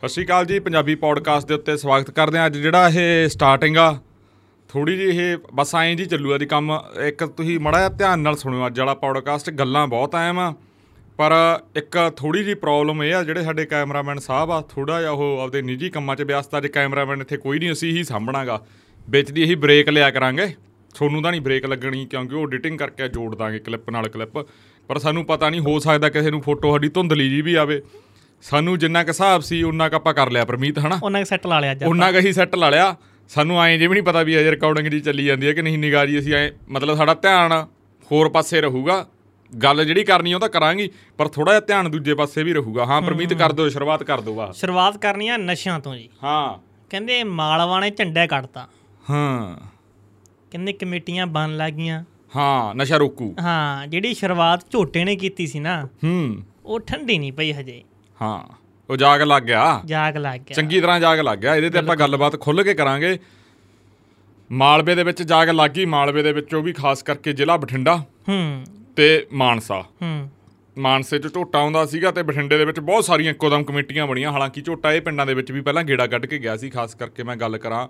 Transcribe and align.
ਸਤਿ 0.00 0.08
ਸ਼੍ਰੀ 0.08 0.24
ਅਕਾਲ 0.24 0.44
ਜੀ, 0.46 0.58
ਪੰਜਾਬੀ 0.58 0.94
ਪੋਡਕਾਸਟ 0.94 1.48
ਦੇ 1.48 1.54
ਉੱਤੇ 1.54 1.76
ਸਵਾਗਤ 1.76 2.10
ਕਰਦੇ 2.10 2.38
ਹਾਂ 2.38 2.46
ਅੱਜ, 2.46 2.56
ਜਿਹੜਾ 2.58 2.88
ਇਹ 2.88 3.28
ਸਟਾਰਟਿੰਗ 3.28 3.76
ਆ 3.76 3.98
ਥੋੜੀ 4.70 4.96
ਜਿਹੀ 4.96 5.18
ਇਹ 5.22 5.36
ਬਸ 5.54 5.74
ਐਂ 5.74 5.94
ਜੀ 5.96 6.04
ਚੱਲੂਗਾ 6.04 6.38
ਦੀ 6.38 6.46
ਕੰਮ। 6.46 6.72
ਇੱਕ 7.06 7.24
ਤੁਸੀਂ 7.26 7.58
ਮੜਾ 7.60 7.78
ਜਿਹਾ 7.78 7.88
ਧਿਆਨ 7.88 8.20
ਨਾਲ 8.20 8.36
ਸੁਣਿਓ, 8.36 8.66
ਅੱਜ 8.66 8.80
ਵਾਲਾ 8.80 8.94
ਪੋਡਕਾਸਟ 8.94 9.50
ਗੱਲਾਂ 9.50 9.86
ਬਹੁਤ 9.86 10.14
ਆਇਆ 10.14 10.32
ਆ, 10.40 10.52
ਪਰ 11.18 11.32
ਇੱਕ 11.76 11.98
ਥੋੜੀ 12.16 12.44
ਜਿਹੀ 12.44 12.54
ਪ੍ਰੋਬਲਮ 12.54 13.02
ਇਹ 13.02 13.14
ਆ, 13.14 13.22
ਜਿਹੜੇ 13.22 13.42
ਸਾਡੇ 13.42 13.66
ਕੈਮਰਾਮੈਨ 13.66 14.18
ਸਾਹਿਬ 14.18 14.50
ਆ 14.50 14.60
ਥੋੜਾ 14.70 15.00
ਜਿਹਾ 15.00 15.10
ਉਹ 15.10 15.40
ਆਪਦੇ 15.40 15.62
ਨਿੱਜੀ 15.62 15.90
ਕੰਮਾਂ 15.90 16.16
'ਚ 16.16 16.22
ਵਿਅਸਤ 16.22 16.60
ਜੇ 16.62 16.68
ਕੈਮਰਾਮੈਨ 16.70 17.20
ਇੱਥੇ 17.20 17.36
ਕੋਈ 17.36 17.58
ਨਹੀਂ, 17.58 17.72
ਅਸੀਂ 17.72 17.92
ਹੀ 17.92 18.04
ਸਾਂਭਣਾਗਾ। 18.04 18.60
ਵਿੱਚ 19.08 19.30
ਦੀ 19.30 19.42
ਇਹੀ 19.42 19.54
ਬ੍ਰੇਕ 19.56 19.88
ਲਿਆ 19.88 20.10
ਕਰਾਂਗੇ। 20.10 20.46
ਤੁਹਾਨੂੰ 20.94 21.22
ਤਾਂ 21.22 21.30
ਨਹੀਂ 21.30 21.40
ਬ੍ਰੇਕ 21.40 21.66
ਲੱਗਣੀ, 21.66 22.04
ਕਿਉਂਕਿ 22.06 22.34
ਉਹ 22.34 22.46
ਐਡੀਟਿੰਗ 22.46 22.78
ਕਰਕੇ 22.78 23.08
ਜੋੜ 23.08 23.34
ਦਾਂਗੇ 23.34 23.58
ਕਲਿੱਪ 23.58 23.90
ਨਾਲ 23.90 24.08
ਕਲਿੱਪ 24.08 24.38
ਪਰ 24.88 24.98
ਸਾਨੂੰ 24.98 25.24
ਪਤਾ 25.26 25.50
ਨਹੀਂ, 25.50 25.60
ਹੋ 25.60 25.78
ਸਕਦਾ 25.78 26.08
ਕਿਸੇ 26.08 26.30
ਨੂੰ 26.30 26.40
ਫੋਟੋ 26.42 26.72
ਸਾਡੀ 26.72 26.88
ਧੁੰਦਲੀ 26.88 27.28
ਜੀ 27.30 27.42
ਵੀ 27.42 27.54
ਆਵੇ। 27.54 27.80
ਸਾਨੂੰ 28.42 28.78
ਜਿੰਨਾ 28.78 29.04
ਕੁ 29.04 29.08
ਹਿਸਾਬ 29.08 29.40
ਸੀ 29.40 29.62
ਉਹਨਾਂ 29.62 29.90
ਕ 29.90 29.94
ਆਪਾਂ 29.94 30.14
ਕਰ 30.14 30.30
ਲਿਆ 30.30 30.44
ਪਰਮੀਤ 30.44 30.78
ਹਨਾ? 30.78 31.00
ਉਹਨਾਂ 31.02 31.24
ਸੈੱਟ 31.24 31.46
ਲਾ 31.46 31.60
ਲਿਆ 31.60 31.72
ਅੱਜ 31.72 31.84
ਉਹਨਾਂ 31.84 32.12
ਕੁ 32.12 32.18
ਹੀ 32.18 32.32
ਸੈੱਟ 32.32 32.54
ਲਾ 32.54 32.70
ਲਿਆ। 32.70 32.96
ਸਾਨੂੰ 33.28 33.62
ਐਂ 33.62 33.78
ਜੇ 33.78 33.86
ਵੀ 33.86 33.94
ਨਹੀਂ 33.94 34.02
ਪਤਾ 34.02 34.22
ਵੀ 34.22 34.40
ਅਜੇ 34.40 34.50
ਰਿਕਾਰਡਿੰਗ 34.50 34.86
ਜੀ 34.86 35.00
ਚੱਲੀ 35.00 35.24
ਜਾਂਦੀ 35.24 35.46
ਹੈ 35.46 35.52
ਕਿ 35.52 35.62
ਨਹੀਂ 35.62 35.78
ਨਿਗਾਹ 35.78 36.06
ਜੀ 36.06 36.18
ਅਸੀਂ 36.18 36.34
ਐ 36.34 36.50
ਮਤਲਬ 36.68 36.96
ਸਾਡਾ 36.96 37.14
ਧਿਆਨ 37.14 37.66
ਹੋਰ 38.12 38.28
ਪਾਸੇ 38.28 38.60
ਰਹੂਗਾ। 38.60 39.06
ਗੱਲ 39.62 39.84
ਜਿਹੜੀ 39.84 40.04
ਕਰਨੀ 40.04 40.34
ਉਹ 40.34 40.40
ਤਾਂ 40.40 40.48
ਕਰਾਂਗੀ 40.48 40.90
ਪਰ 41.18 41.28
ਥੋੜਾ 41.28 41.52
ਜਿਹਾ 41.52 41.60
ਧਿਆਨ 41.60 41.90
ਦੂਜੇ 41.90 42.14
ਪਾਸੇ 42.14 42.42
ਵੀ 42.42 42.52
ਰਹੂਗਾ। 42.52 42.84
ਹਾਂ 42.84 43.02
ਪਰਮੀਤ 43.02 43.34
ਕਰ 43.34 43.52
ਦਿਓ 43.52 43.68
ਸ਼ੁਰੂਆਤ 43.68 44.02
ਕਰ 44.02 44.20
ਦਿਓ 44.20 44.34
ਵਾ 44.34 44.52
ਸ਼ੁਰੂਆਤ 44.52 44.96
ਕਰਨੀ 44.96 45.28
ਆ 45.28 45.36
ਨਸ਼ਿਆਂ 45.36 45.80
ਤੋਂ 45.80 45.96
ਜੀ। 45.96 46.08
ਹਾਂ। 46.24 46.58
ਕਹਿੰਦੇ 46.90 47.24
ਮਾਲਵਾ 47.24 47.80
ਨੇ 47.80 47.90
ਝੰਡੇ 47.90 48.26
ਕੱਢਤਾ। 48.26 48.68
ਹਾਂ। 49.10 49.56
ਕਹਿੰਦੇ 50.50 50.72
ਕਮੇਟੀਆਂ 50.72 51.26
ਬਣ 51.26 51.56
ਲੱਗੀਆਂ। 51.56 52.04
ਹਾਂ 52.36 52.74
ਨਸ਼ਾ 52.74 52.96
ਰੋਕੂ। 52.96 53.34
ਹਾਂ 53.40 53.86
ਜਿਹੜੀ 53.86 54.14
ਸ਼ੁਰੂਆਤ 54.14 54.70
ਝੋਟੇ 54.70 55.04
ਨੇ 55.04 55.16
ਕੀਤੀ 55.16 55.46
ਸੀ 55.46 55.60
ਨਾ 55.60 55.84
ਹੂੰ। 56.04 56.36
ਉਹ 56.64 56.80
ਠੰਡੀ 56.80 57.18
ਨਹੀਂ 57.18 57.32
ਪਈ 57.32 57.52
ਹਜੇ। 57.52 57.82
ਹਾਂ 58.22 58.44
ਉਹ 58.90 58.96
ਜਾਗ 58.96 59.22
ਲੱਗ 59.22 59.42
ਗਿਆ। 59.42 59.82
ਜਾਗ 59.84 60.16
ਲੱਗ 60.16 60.40
ਗਿਆ। 60.40 60.54
ਚੰਗੀ 60.54 60.80
ਤਰ੍ਹਾਂ 60.80 61.00
ਜਾਗ 61.00 61.20
ਲੱਗ 61.20 61.38
ਗਿਆ। 61.38 61.56
ਇਹਦੇ 61.56 61.70
ਤੇ 61.70 61.78
ਆਪਾਂ 61.78 61.96
ਗੱਲਬਾਤ 61.96 62.40
ਖੁੱਲ 62.40 62.62
ਕੇ 62.62 62.74
ਕਰਾਂਗੇ। 62.74 63.18
ਮਾਲਵੇ 64.52 64.94
ਦੇ 64.94 65.02
ਵਿੱਚ 65.02 65.22
ਜਾਗ 65.22 65.50
ਲੱਗ 65.50 65.70
ਮਾਲਵੇ 65.86 66.22
ਦੇ 66.22 66.32
ਵਿੱਚੋਂ 66.32 66.62
ਵੀ 66.62 66.72
ਖਾਸ 66.72 67.02
ਕਰਕੇ 67.02 67.32
ਜ਼ਿਲ੍ਹਾ 67.32 67.56
ਬਠਿੰਡਾ 67.56 67.96
ਹੂੰ। 68.28 68.64
ਤੇ 68.96 69.26
ਮਾਨਸਾ। 69.32 69.84
ਹੂੰ। 70.02 70.30
ਮਾਨਸੇ 70.78 71.18
'ਚ 71.18 71.34
ਝੋਟਾ 71.34 71.58
ਆਉਂਦਾ 71.58 71.86
ਸੀਗਾ 71.86 72.10
ਤੇ 72.10 72.22
ਬਠਿੰਡੇ 72.22 72.58
ਦੇ 72.58 72.64
ਵਿੱਚ 72.64 72.80
ਬਹੁਤ 72.80 73.04
ਸਾਰੀਆਂ 73.04 73.30
ਇੱਕੋਦਮ 73.30 73.64
ਕਮੇਟੀਆਂ 73.64 74.06
ਬਣੀਆਂ। 74.06 74.32
ਹਾਲਾਂਕਿ 74.32 74.62
ਝੋਟਾ 74.62 74.92
ਇਹ 74.92 75.00
ਪਿੰਡਾਂ 75.00 75.26
ਦੇ 75.26 75.34
ਵਿੱਚ 75.34 75.52
ਵੀ 75.52 75.60
ਪਹਿਲਾਂ 75.60 75.84
ਗੇੜਾ 75.84 76.06
ਕੱਢ 76.06 76.26
ਕੇ 76.26 76.38
ਗਿਆ 76.38 76.56
ਸੀ। 76.56 76.70
ਖਾਸ 76.70 76.94
ਕਰਕੇ 76.94 77.22
ਮੈਂ 77.22 77.36
ਗੱਲ 77.36 77.58
ਕਰਾਂ 77.58 77.88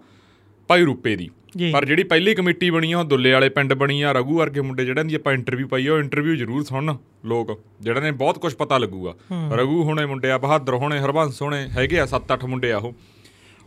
ਭਾਈ 0.70 0.82
ਰੂਪੇ 0.82 1.16
ਦੀ। 1.16 1.30
ਪਰ 1.72 1.84
ਜਿਹੜੀ 1.84 2.02
ਪਹਿਲੀ 2.02 2.34
ਕਮੇਟੀ 2.34 2.70
ਬਣੀ 2.70 2.92
ਆ 2.92 2.98
ਉਹ 2.98 3.04
ਦੁੱਲੇ 3.04 3.32
ਵਾਲੇ 3.32 3.48
ਪਿੰਡ 3.48 3.72
ਬਣੀ 3.74 4.02
ਆ 4.02 4.12
ਰਘੂ 4.12 4.36
ਵਰਗੇ 4.38 4.60
ਮੁੰਡੇ 4.60 4.84
ਜਿਹੜਿਆਂ 4.84 5.04
ਦੀ 5.04 5.14
ਆਪਾਂ 5.14 5.32
ਇੰਟਰਵਿਊ 5.32 5.68
ਪਾਈ 5.68 5.86
ਆ 5.86 5.94
ਉਹ 5.94 5.98
ਇੰਟਰਵਿਊ 5.98 6.34
ਜ਼ਰੂਰ 6.34 6.62
ਸੁਣਨ 6.64 6.96
ਲੋਕ 7.24 7.60
ਜਿਹੜਾ 7.80 8.00
ਨੇ 8.00 8.10
ਬਹੁਤ 8.10 8.38
ਕੁਝ 8.38 8.54
ਪਤਾ 8.54 8.78
ਲੱਗੂਗਾ। 8.78 9.14
ਰਘੂ 9.52 9.82
ਹੋਣੇ 9.82 10.06
ਮੁੰਡੇ 10.06 10.30
ਆ 10.30 10.38
ਬਹਾਦਰ 10.38 10.74
ਹੋਣੇ 10.74 10.98
ਹਰਬੰਸ 10.98 11.42
ਹੋਣੇ 11.42 11.68
ਹੈਗੇ 11.68 12.00
ਆ 12.00 12.06
7-8 12.06 12.46
ਮੁੰਡੇ 12.46 12.72
ਆ 12.72 12.78
ਉਹ। 12.78 12.92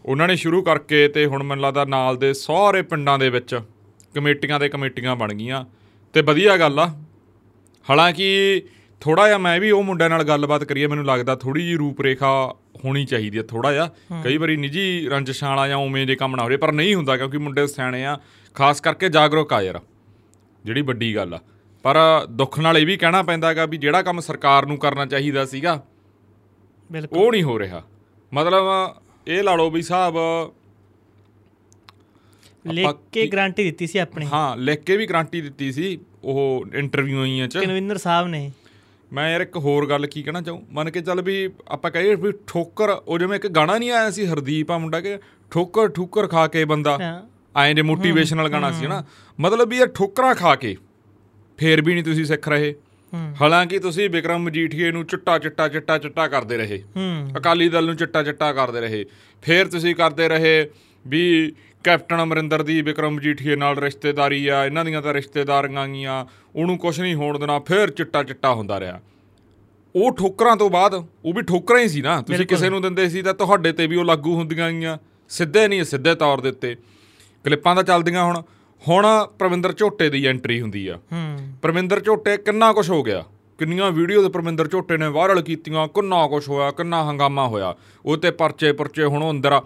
ਉਹਨਾਂ 0.06 0.28
ਨੇ 0.28 0.36
ਸ਼ੁਰੂ 0.36 0.62
ਕਰਕੇ 0.62 1.08
ਤੇ 1.08 1.26
ਹੁਣ 1.26 1.44
ਮੈਨੂੰ 1.44 1.64
ਲੱਗਦਾ 1.64 1.86
ਨਾਲ 1.86 2.18
ਦੇ 2.18 2.34
ਸਾਰੇ 2.34 2.82
ਪਿੰਡਾਂ 2.82 3.20
ਦੇ 3.20 3.30
ਵਿੱਚ 3.30 3.60
ਕਮੇਟੀਆਂ 4.16 4.60
ਦੇ 4.60 4.70
ਕਮੇਟੀਆਂ 4.70 5.16
ਬਣ 5.16 5.34
ਗਈਆਂ। 5.34 5.66
ਤੇ 6.14 6.22
ਵਧੀਆ 6.22 6.58
ਗੱਲ 6.58 6.80
ਆ। 6.80 6.88
ਹਾਲਾਂਕਿ 7.90 8.62
ਥੋੜਾ 9.02 9.28
ਜਿਹਾ 9.28 9.38
ਮੈਂ 9.38 9.60
ਵੀ 9.60 9.72
ਉਹ 9.72 9.84
ਮੁੰਡਿਆਂ 9.84 10.10
ਨਾਲ 10.10 10.24
ਗੱਲਬਾਤ 10.24 10.64
ਕਰੀਏ 10.64 10.88
ਮੈਨੂੰ 10.88 11.06
ਲੱਗਦਾ 11.06 11.36
ਥੋੜੀ 11.36 11.68
ਜੀ 11.68 11.76
ਰੂਪਰੇਖਾ 11.76 12.56
ਹੋਣੀ 12.84 13.06
ਚਾਹੀਦੀ 13.06 13.38
ਹੈ 13.38 13.44
ਥੋੜਾ 13.44 13.72
ਜਿਹਾ। 13.74 13.90
ਕਈ 14.24 14.38
ਵਾਰੀ 14.38 14.58
ਨਿੱਜੀ 14.58 15.08
ਰੰਜਿਸ਼ਾਂ 15.10 15.50
ਵਾਲਾ 15.50 15.68
ਜਾਂ 15.68 15.78
ਉਵੇਂ 15.78 16.06
ਜੇ 16.08 16.16
ਕੰਮ 16.16 16.36
ਨਾ 16.36 16.44
ਹੋ 16.44 16.50
ਰਹੇ 16.50 16.58
ਪਰ 16.58 16.72
ਨਹੀਂ 16.72 16.96
ਹੁੰਦਾ 16.96 17.18
ਕਿਉਂਕਿ 17.18 17.38
ਮੁੰਡੇ 17.38 17.68
ਸਿਆਣੇ 17.68 18.06
ਆ 18.06 18.18
ਖਾਸ 18.56 18.82
ਕਰਕੇ 18.82 19.10
ਜਾਗਰੂਕ 19.10 19.54
ਆ 19.54 19.62
ਯਾਰ 19.62 19.80
ਜਿਹੜੀ 20.66 20.82
ਵੱਡੀ 20.82 21.16
ਗੱਲ 21.16 21.34
ਆ। 21.34 21.40
ਪਰ 21.86 21.98
ਦੁੱਖ 22.30 22.60
ਨਾਲ 22.60 22.78
ਇਹ 22.78 22.86
ਵੀ 22.86 22.98
ਕਹਿਣਾ 22.98 23.22
ਪੈਂਦਾਗਾ 23.24 23.66
ਵੀ 23.66 23.78
ਜਿਹੜਾ 23.78 24.02
ਕੰਮ 24.02 24.20
ਸਰਕਾਰ 24.20 24.66
ਨੂੰ 24.66 24.78
ਕਰਨਾ 24.78 25.06
ਚਾਹੀਦਾ 25.06 25.46
ਸੀਗਾ 25.46 25.82
ਬਿਲਕੁਲ। 26.92 27.20
ਉਹ 27.20 27.32
ਨਹੀਂ 27.32 27.44
ਹੋ 27.44 27.60
ਰਿਹਾ। 27.60 27.82
ਮਤਲਬ 28.32 28.66
ਇਹ 29.28 29.44
ਲਾ 29.44 29.56
ਲਓ 29.56 29.70
ਵੀ 29.70 29.82
ਸਾਹਿਬ 29.82 30.16
ਲਿਖ 32.66 32.88
ਕੇ 33.12 33.26
ਗਾਰੰਟੀ 33.28 33.64
ਦਿੱਤੀ 33.64 33.88
ਸੀ 33.88 34.00
ਆਪਣੀ। 34.00 34.26
ਹਾਂ 34.26 34.58
ਲਿਖ 34.58 34.80
ਕੇ 34.80 34.98
ਵੀ 34.98 35.06
ਗਾਰੰਟੀ 35.06 35.42
ਦਿੱਤੀ 35.42 35.72
ਸੀ 35.72 35.98
ਉਹ 36.24 36.66
ਇੰਟਰਵਿਊਆਂ 36.74 37.48
'ਚ। 37.48 37.58
ਕਨਵਿੰਦਰ 37.58 37.98
ਸਾਹਿਬ 37.98 38.28
ਨੇ। 38.28 38.52
ਮੈਂ 39.14 39.30
ਯਾਰ 39.32 39.42
ਇੱਕ 39.42 39.58
ਹੋਰ 39.58 39.88
ਗੱਲ 39.90 40.06
ਕੀ 40.08 40.22
ਕਹਿਣਾ 40.24 40.42
ਚਾਹੂੰ? 40.42 40.64
ਮੰਨ 40.72 40.90
ਕੇ 40.92 41.02
ਚੱਲ 41.02 41.22
ਵੀ 41.22 41.50
ਆਪਾਂ 41.68 41.92
ਕਹੀਏ 41.92 42.16
ਵੀ 42.16 42.32
ਠੋਕਰ 42.48 42.90
ਉਹ 42.90 43.20
ਜਿਵੇਂ 43.20 43.36
ਇੱਕ 43.36 43.48
ਗਾਣਾ 43.48 43.78
ਨਹੀਂ 43.78 43.92
ਆਇਆ 43.92 44.12
ਸੀ 44.12 44.26
ਹਰਦੀਪ 44.26 44.72
ਆ 44.72 44.78
ਮੁੰਡਾ 44.78 45.02
ਕਿ 45.02 45.18
ਠੋਕਰ 45.52 45.88
ਠੁੱਕਰ 45.88 46.28
ਖਾ 46.28 46.48
ਕੇ 46.48 46.64
ਬੰਦਾ। 46.66 46.98
ਐਂ 47.56 47.74
ਜੇ 47.74 47.82
ਮੋਟੀਵੇਸ਼ਨਲ 47.82 48.50
ਗਾਣਾ 48.50 48.72
ਸੀ 48.72 48.88
ਨਾ 48.88 49.04
ਮਤਲਬ 49.40 49.70
ਵੀ 49.70 49.78
ਇਹ 49.78 49.88
ਠੋਕਰਾਂ 49.88 50.34
ਖਾ 50.36 50.56
ਕੇ 50.56 50.76
ਫੇਰ 51.60 51.82
ਵੀ 51.82 51.94
ਨਹੀਂ 51.94 52.04
ਤੁਸੀਂ 52.04 52.26
ਸਿੱਖ 52.26 52.48
ਰਹੇ। 52.50 52.74
ਹਾਲਾਂਕਿ 53.42 53.80
ਤੁਸੀਂ 53.80 54.10
ਵਿਕਰਮ 54.10 54.44
ਮਜੀਠੀਏ 54.44 54.92
ਨੂੰ 54.92 55.06
ਚਿੱਟਾ 55.06 55.38
ਚਿੱਟਾ 55.40 55.68
ਚਿੱਟਾ 55.68 55.98
ਚਿੱਟਾ 55.98 56.28
ਕਰਦੇ 56.28 56.58
ਰਹੇ। 56.58 56.82
ਅਕਾਲੀ 57.38 57.70
ਦਲ 57.70 57.86
ਨੂੰ 57.86 57.96
ਚਿੱਟਾ 57.96 58.24
ਚਿੱਟਾ 58.24 58.52
ਕਰਦੇ 58.54 58.82
ਰਹੇ। 58.82 59.06
ਫੇਰ 59.44 59.68
ਤੁਸੀਂ 59.68 59.96
ਕਰਦੇ 59.96 60.28
ਰਹੇ 60.28 60.70
ਵੀ 61.08 61.54
ਕੈਪਟਨ 61.84 62.24
ਅਮਰਿੰਦਰ 62.24 62.64
ਦੀ 62.64 62.82
ਵਿਕਰਮ 62.82 63.14
ਮਜੀਠੀਏ 63.14 63.56
ਨਾਲ 63.56 63.78
ਰਿਸ਼ਤੇਦਾਰੀ 63.78 64.48
ਆ 64.48 64.66
ਇਹਨਾਂ 64.66 64.86
ਦੀਆਂ 64.86 65.02
ਤਾਂ 65.02 65.14
ਰਿਸ਼ਤੇਦਾਰੀਆਂ 65.14 65.88
ਗੀਆਂ 65.88 66.26
ਉਹਨੂੰ 66.56 66.78
ਕੁਝ 66.78 67.02
ਨਹੀਂ 67.02 67.16
ਹੋਣ 67.16 67.40
ਦੇਣਾ 67.40 67.60
ਫੇਰ 67.60 67.90
ਚਿੱਟਾ 67.90 68.24
ਚਿੱਟਾ 68.24 68.54
ਹੁੰਦਾ 68.54 68.80
ਰਿਹਾ। 68.80 69.02
ਉਹ 69.96 70.18
ਠੋਕਰਾਂ 70.18 70.58
ਤੋਂ 70.58 70.70
ਬਾਅਦ 70.70 70.94
ਉਹ 71.26 71.34
ਵੀ 71.34 71.42
ਠੋਕਰਾਂ 71.42 71.80
ਹੀ 71.80 71.88
ਸੀ 71.88 72.02
ਨਾ 72.02 72.22
ਤੁਸੀਂ 72.22 72.46
ਕਿਸੇ 72.46 72.70
ਨੂੰ 72.70 72.82
ਦਿੰਦੇ 72.82 73.10
ਸੀ 73.10 73.22
ਤਾਂ 73.22 73.34
ਤੁਹਾਡੇ 73.34 73.72
ਤੇ 73.72 73.88
ਵੀ 73.88 73.96
ਉਹ 73.96 74.06
ਲਾਗੂ 74.06 74.36
ਹੁੰਦੀਆਂ 74.36 74.72
ਗਈਆਂ 74.72 74.98
ਸਿੱਧੇ 75.30 75.68
ਨਹੀਂ 75.68 75.84
ਸਿੱਧੇ 75.84 76.16
ਤੌਰ 76.16 76.42
ਦੇ 76.42 76.50
ਉੱਤੇ। 76.50 76.76
ਕਲਿੱਪਾਂ 77.44 77.76
ਤਾਂ 77.76 77.84
ਚੱਲਦੀਆਂ 77.84 78.24
ਹੁਣ। 78.24 78.42
ਹੁਣ 78.88 79.28
ਪ੍ਰਵਿੰਦਰ 79.40 79.74
ਝੋਟੇ 79.74 80.10
ਦੀ 80.10 80.26
ਐਂਟਰੀ 80.26 80.62
ਹੁੰਦੀ 80.62 80.88
ਆ। 80.88 81.00
ਹੂੰ। 81.12 81.38
ਪਰਮਿੰਦਰ 81.62 82.00
ਝੋਟੇ 82.00 82.38
ਕਿੰਨਾ 82.38 82.74
ਕੁਝ 82.74 82.90
ਹੋ 82.90 83.04
ਗਿਆ। 83.04 83.24
ਕਿੰਨੀਆਂ 83.60 83.92
ਵੀਡੀਓ 83.92 84.22
ਦੇ 84.22 84.30
ਪਰਮਿੰਦਰ 84.30 84.68
ਝੋਟੇ 84.68 84.98
ਨੇ 84.98 85.08
ਵਾਇਰਲ 85.08 85.42
ਕੀਤੀਆਂ 85.42 85.88
ਕਿੰਨਾ 85.88 86.28
ਕੁਝ 86.28 86.50
ਹੋਇਆ 86.50 86.72
ਕਿੰਨਾ 86.72 87.10
ਹੰਗਾਮਾ 87.10 87.48
ਹੋਇਆ। 87.48 87.76
ਉਹ 88.06 88.18
ਤੇ 88.18 88.32
ਪਰਚੇ 88.32 88.72
ਪਰਚੇ 88.74 89.04
ਹੁਣ 89.04 89.30
ਅੰਦਰ 89.30 89.52
ਆ। 89.52 89.64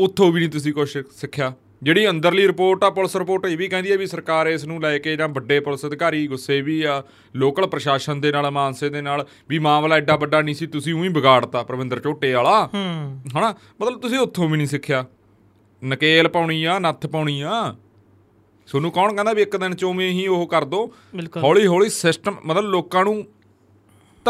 ਉੱਥੋਂ 0.00 0.32
ਵੀ 0.32 0.40
ਨਹੀਂ 0.40 0.50
ਤੁਸੀਂ 0.50 0.72
ਕੁਝ 0.72 0.98
ਸਿੱਖਿਆ। 1.10 1.52
ਜਿਹੜੀ 1.82 2.08
ਅੰਦਰਲੀ 2.08 2.46
ਰਿਪੋਰਟ 2.46 2.84
ਆ 2.84 2.90
ਪੁਲਿਸ 2.90 3.16
ਰਿਪੋਰਟ 3.16 3.46
ਇਹ 3.46 3.56
ਵੀ 3.56 3.68
ਕਹਿੰਦੀ 3.68 3.92
ਹੈ 3.92 3.98
ਵੀ 3.98 4.06
ਸਰਕਾਰ 4.06 4.46
ਇਸ 4.46 4.64
ਨੂੰ 4.64 4.80
ਲੈ 4.80 4.98
ਕੇ 4.98 5.16
ਜਾਂ 5.16 5.28
ਵੱਡੇ 5.28 5.60
ਪੁਲਿਸ 5.60 5.86
ਅਧਿਕਾਰੀ 5.86 6.26
ਗੁੱਸੇ 6.26 6.60
ਵੀ 6.60 6.82
ਆ 6.82 7.02
ਲੋਕਲ 7.36 7.66
ਪ੍ਰਸ਼ਾਸਨ 7.66 8.20
ਦੇ 8.20 8.32
ਨਾਲ 8.32 8.50
ਮਾਨਸੇ 8.50 8.88
ਦੇ 8.88 9.00
ਨਾਲ 9.00 9.26
ਵੀ 9.48 9.58
ਮਾਮਲਾ 9.58 9.96
ਐਡਾ 9.96 10.16
ਵੱਡਾ 10.16 10.40
ਨਹੀਂ 10.40 10.54
ਸੀ 10.54 10.66
ਤੁਸੀਂ 10.66 10.94
ਉਹੀ 10.94 11.08
ਵਿਗਾੜਤਾ 11.08 11.62
ਪਰਮਿੰਦਰ 11.62 12.00
ਝੋਟੇ 12.00 12.32
ਵਾਲਾ। 12.32 12.66
ਹੂੰ। 12.66 13.20
ਹਨਾ? 13.38 13.54
ਮਤਲਬ 13.82 14.00
ਤੁਸੀਂ 14.00 14.18
ਉੱਥੋਂ 14.18 14.48
ਵੀ 14.48 14.56
ਨਹੀਂ 14.56 14.66
ਸਿੱਖਿਆ। 14.66 15.04
ਨਕੇਲ 15.84 16.28
ਪਾਉਣੀ 16.28 16.64
ਆ 16.64 16.78
ਨੱਥ 16.78 17.06
ਪਾਉਣੀ 17.06 17.40
ਆ। 17.40 17.76
ਤੁਹਾਨੂੰ 18.66 18.90
ਕੌਣ 18.90 19.14
ਕਹਿੰਦਾ 19.14 19.32
ਵੀ 19.32 19.42
ਇੱਕ 19.42 19.56
ਦਿਨ 19.56 19.74
ਚ 19.74 19.84
ਉਵੇਂ 19.84 20.10
ਹੀ 20.10 20.26
ਉਹ 20.26 20.46
ਕਰ 20.46 20.64
ਦੋ? 20.64 20.94
ਹੌਲੀ 21.36 21.66
ਹੌਲੀ 21.66 21.88
ਸਿਸਟਮ 21.88 22.36
ਮਤਲਬ 22.44 22.64
ਲੋਕਾਂ 22.64 23.04
ਨੂੰ 23.04 23.24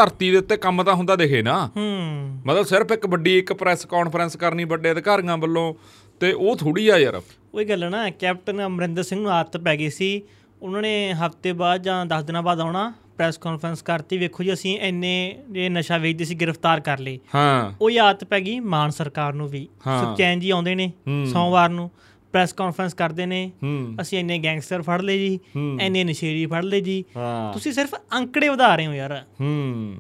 ਧਰਤੀ 0.01 0.31
ਦੇ 0.31 0.37
ਉੱਤੇ 0.37 0.57
ਕੰਮ 0.57 0.83
ਤਾਂ 0.83 0.95
ਹੁੰਦਾ 0.95 1.17
ਦਿਖੇ 1.17 1.43
ਨਾ। 1.43 1.67
ਹੂੰ। 1.77 2.39
ਮਤਲਬ 2.47 2.65
ਸਿਰਫ 2.65 2.93
ਇੱਕ 2.93 3.07
ਵੱਡੀ 3.07 3.39
ਇੱਕ 3.39 3.53
ਪ੍ਰੈਸ 3.53 3.87
ਕਾਨਫਰੰਸ 3.87 4.37
ਕਰਨੀ 4.37 4.65
ਵੱਡੇ 4.65 4.93
ਅਧਿਕਾਰੀਆਂ 4.93 5.39
ਵੱਲੋਂ 5.39 5.75
ਤੇ 6.21 6.33
ਉਹ 6.33 6.57
ਥੋੜੀ 6.57 6.89
ਆ 6.89 6.99
ਯਾਰ। 6.99 7.23
ਉਹੀ 7.55 7.65
ਗੱਲ 7.65 7.91
ਨਾ 7.91 8.11
ਕੈਪਟਨ 8.11 8.67
ਅਮਰਿੰਦਰ 8.67 9.03
ਸਿੰਘ 9.03 9.21
ਨੂੰ 9.21 9.33
ਆਦਤ 9.33 9.57
ਪੈ 9.57 9.77
ਗਈ 9.77 9.91
ਸੀ। 9.91 10.23
ਉਹਨਾਂ 10.63 10.83
ਨੇ 10.83 11.13
ਹਫ਼ਤੇ 11.13 11.53
ਬਾਅਦ 11.53 11.83
ਜਾਂ 11.83 12.07
10 12.07 12.23
ਦਿਨਾਂ 12.25 12.43
ਬਾਅਦ 12.43 12.61
ਆਉਣਾ 12.61 12.93
ਪ੍ਰੈਸ 13.17 13.39
ਕਾਨਫਰੰਸ 13.39 13.83
ਕਰਤੀ। 13.83 14.19
ਵੇਖੋ 14.19 14.45
ਜੀ 14.45 14.53
ਅਸੀਂ 14.53 14.79
ਇੰਨੇ 14.79 15.39
ਇਹ 15.57 15.71
ਨਸ਼ਾ 15.71 15.99
ਵੇਚਦੇ 15.99 16.25
ਸੀ 16.25 16.35
ਗ੍ਰਿਫਤਾਰ 16.35 16.81
ਕਰ 16.81 16.99
ਲਏ। 16.99 17.19
ਹਾਂ। 17.35 17.73
ਉਹ 17.81 17.91
ਆਦਤ 18.03 18.25
ਪੈ 18.25 18.41
ਗਈ 18.41 18.61
ਮਾਨ 18.61 18.91
ਸਰਕਾਰ 18.91 19.33
ਨੂੰ 19.33 19.49
ਵੀ। 19.49 19.69
ਸੁਖਚੈਨ 20.01 20.41
ਜੀ 20.41 20.51
ਆਉਂਦੇ 20.51 20.75
ਨੇ। 20.75 20.93
ਸੋਮਵਾਰ 21.33 21.69
ਨੂੰ। 21.69 21.91
ਪ੍ਰੈਸ 22.33 22.53
ਕਾਨਫਰੰਸ 22.53 22.95
ਕਰਦੇ 22.95 23.27
ਨੇ। 23.27 23.53
ਅਸੀਂ 24.01 24.19
ਇੰਨੇ 24.19 24.39
ਗੈਂਗਸਟਰ 24.39 24.83
ਫੜ 24.83 25.01
ਲਏ 25.03 25.19
ਜੀ। 25.19 25.41
ਇੰਨੇ 25.81 26.05
ਨਸ਼ੇੜੀ 26.05 26.47
ਫੜ 26.47 26.65
ਲਏ 26.65 26.81
ਜੀ। 26.81 27.05
ਤੁਸੀਂ 27.53 27.73
ਸਿਰਫ 27.73 27.95
ਅੰਕੜੇ 27.95 28.49
ਵਧਾ 28.49 28.77
ਰਹੇ 28.77 28.87
ਹੋ 28.87 28.93
ਯਾਰ। 28.93 29.25
ਹੂੰ। 29.41 29.95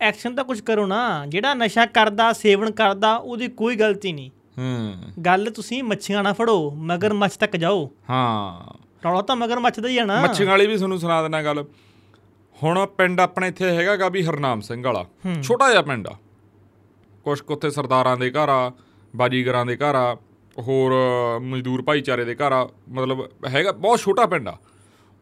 ਐਕਸ਼ਨ 0.00 0.34
ਤਾਂ 0.34 0.44
ਕੁਝ 0.44 0.60
ਕਰੋ 0.60 0.86
ਨਾ। 0.86 1.26
ਜਿਹੜਾ 1.26 1.54
ਨਸ਼ਾ 1.54 1.86
ਕਰਦਾ 1.86 2.32
ਸੇਵਨ 2.32 2.70
ਕਰਦਾ 2.70 3.16
ਉਹਦੀ 3.16 3.48
ਕੋਈ 3.48 3.76
ਗਲਤੀ 3.76 4.12
ਨਹੀਂ। 4.12 4.30
ਹੂੰ। 4.58 4.94
ਗੱਲ 5.22 5.50
ਤੁਸੀਂ 5.50 5.82
ਮੱਛੀਆਂ 5.82 6.22
ਨਾ 6.22 6.32
ਫੜੋ 6.32 6.70
ਮਗਰ 6.70 7.12
ਮੱਛ 7.12 7.36
ਤੱਕ 7.36 7.56
ਜਾਓ। 7.56 7.90
ਹਾਂ। 8.10 8.78
ਰੌਲਾ 9.04 9.22
ਤਾਂ 9.22 9.36
ਮਗਰ 9.36 9.58
ਮੱਛ 9.58 9.80
ਦਾ 9.80 9.88
ਹੀ 9.88 9.98
ਆ 9.98 10.04
ਨਾ। 10.04 10.20
ਮੱਛੀ 10.20 10.44
ਵਾਲੀ 10.44 10.66
ਵੀ 10.66 10.76
ਤੁਹਾਨੂੰ 10.76 10.98
ਸੁਣਾ 10.98 11.22
ਦੇਣਾ 11.22 11.42
ਗੱਲ। 11.42 11.64
ਹੁਣ 12.62 12.86
ਪਿੰਡ 12.86 13.20
ਆਪਣੇ 13.20 13.48
ਇੱਥੇ 13.48 13.70
ਹੈਗਾਗਾ 13.70 14.08
ਵੀ 14.08 14.24
ਹਰਨਾਮ 14.24 14.60
ਸਿੰਘ 14.60 14.84
ਵਾਲਾ। 14.84 15.04
ਛੋਟਾ 15.42 15.70
ਜਿਹਾ 15.70 15.82
ਪਿੰਡ 15.82 16.08
ਆ। 16.08 16.16
ਕੁਛ 17.24 17.40
ਕੁ 17.40 17.54
ਉੱਥੇ 17.54 17.70
ਸਰਦਾਰਾਂ 17.70 18.16
ਦੇ 18.16 18.30
ਘਰ 18.30 18.48
ਆ 18.48 18.72
ਬਾਜੀਗਰਾਂ 19.16 19.66
ਦੇ 19.66 19.76
ਘਰ 19.76 19.94
ਆ। 19.94 20.16
ਹੋਰ 20.57 20.93
ਮਜ਼ਦੂਰ 21.41 21.81
ਭਾਈਚਾਰੇ 21.81 22.25
ਦੇ 22.25 22.35
ਘਰ 22.35 22.51
ਆ 22.51 22.67
ਮਤਲਬ 22.89 23.27
ਹੈਗਾ 23.47 23.71
ਬਹੁਤ 23.71 23.99
ਛੋਟਾ 23.99 24.25
ਪਿੰਡ 24.25 24.47
ਆ 24.47 24.57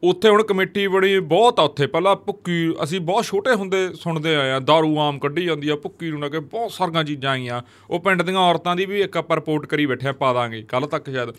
ਉੱਥੇ 0.04 0.30
ਹੁਣ 0.30 0.44
ਕਮੇਟੀ 0.44 0.86
ਬਣੀ 0.88 1.20
ਬਹੁਤ 1.20 1.60
ਆ 1.60 1.64
ਉੱਥੇ 1.64 1.88
ਪਹਿਲਾਂ 1.88 2.16
ਭੁੱਕੀ 2.16 2.74
ਅਸੀਂ 2.84 3.00
ਬਹੁਤ 3.02 3.26
ਛੋਟੇ 3.26 3.54
ਹੁੰਦੇ 3.54 3.78
ਸੁਣਦੇ 3.94 4.36
ਆਏ 4.36 4.52
ਆ 4.52 4.58
दारू 4.62 4.98
ਆਮ 5.00 5.20
ਕੱਢੀ 5.20 5.46
ਜਾਂਦੀ 5.46 5.70
ਆ 5.70 5.76
ਭੁੱਕੀ 5.76 6.12
ਨੂੰ 6.12 6.22
ਲੈ 6.22 6.30
ਕੇ 6.30 6.40
ਬਹੁਤ 6.40 6.72
ਸਾਰੀਆਂ 6.72 7.04
ਚੀਜ਼ਾਂ 7.04 7.32
ਆਈਆਂ 7.32 7.62
ਉਹ 7.90 8.00
ਪਿੰਡ 8.00 8.22
ਦੀਆਂ 8.22 8.40
ਔਰਤਾਂ 8.40 8.76
ਦੀ 8.76 8.86
ਵੀ 8.86 9.02
ਇੱਕ 9.02 9.18
ਆਪਾਂ 9.18 9.38
ਰਿਪੋਰਟ 9.38 9.66
ਕਰੀ 9.66 9.86
ਬੈਠੇ 9.86 10.08
ਆ 10.08 10.14
ਪਾ 10.14 10.34
ਦਾਂਗੇ 10.34 10.62
ਕੱਲ 10.62 10.88
ਤੱਕ 10.88 11.10
ਸ਼ਾਇਦ 11.10 11.32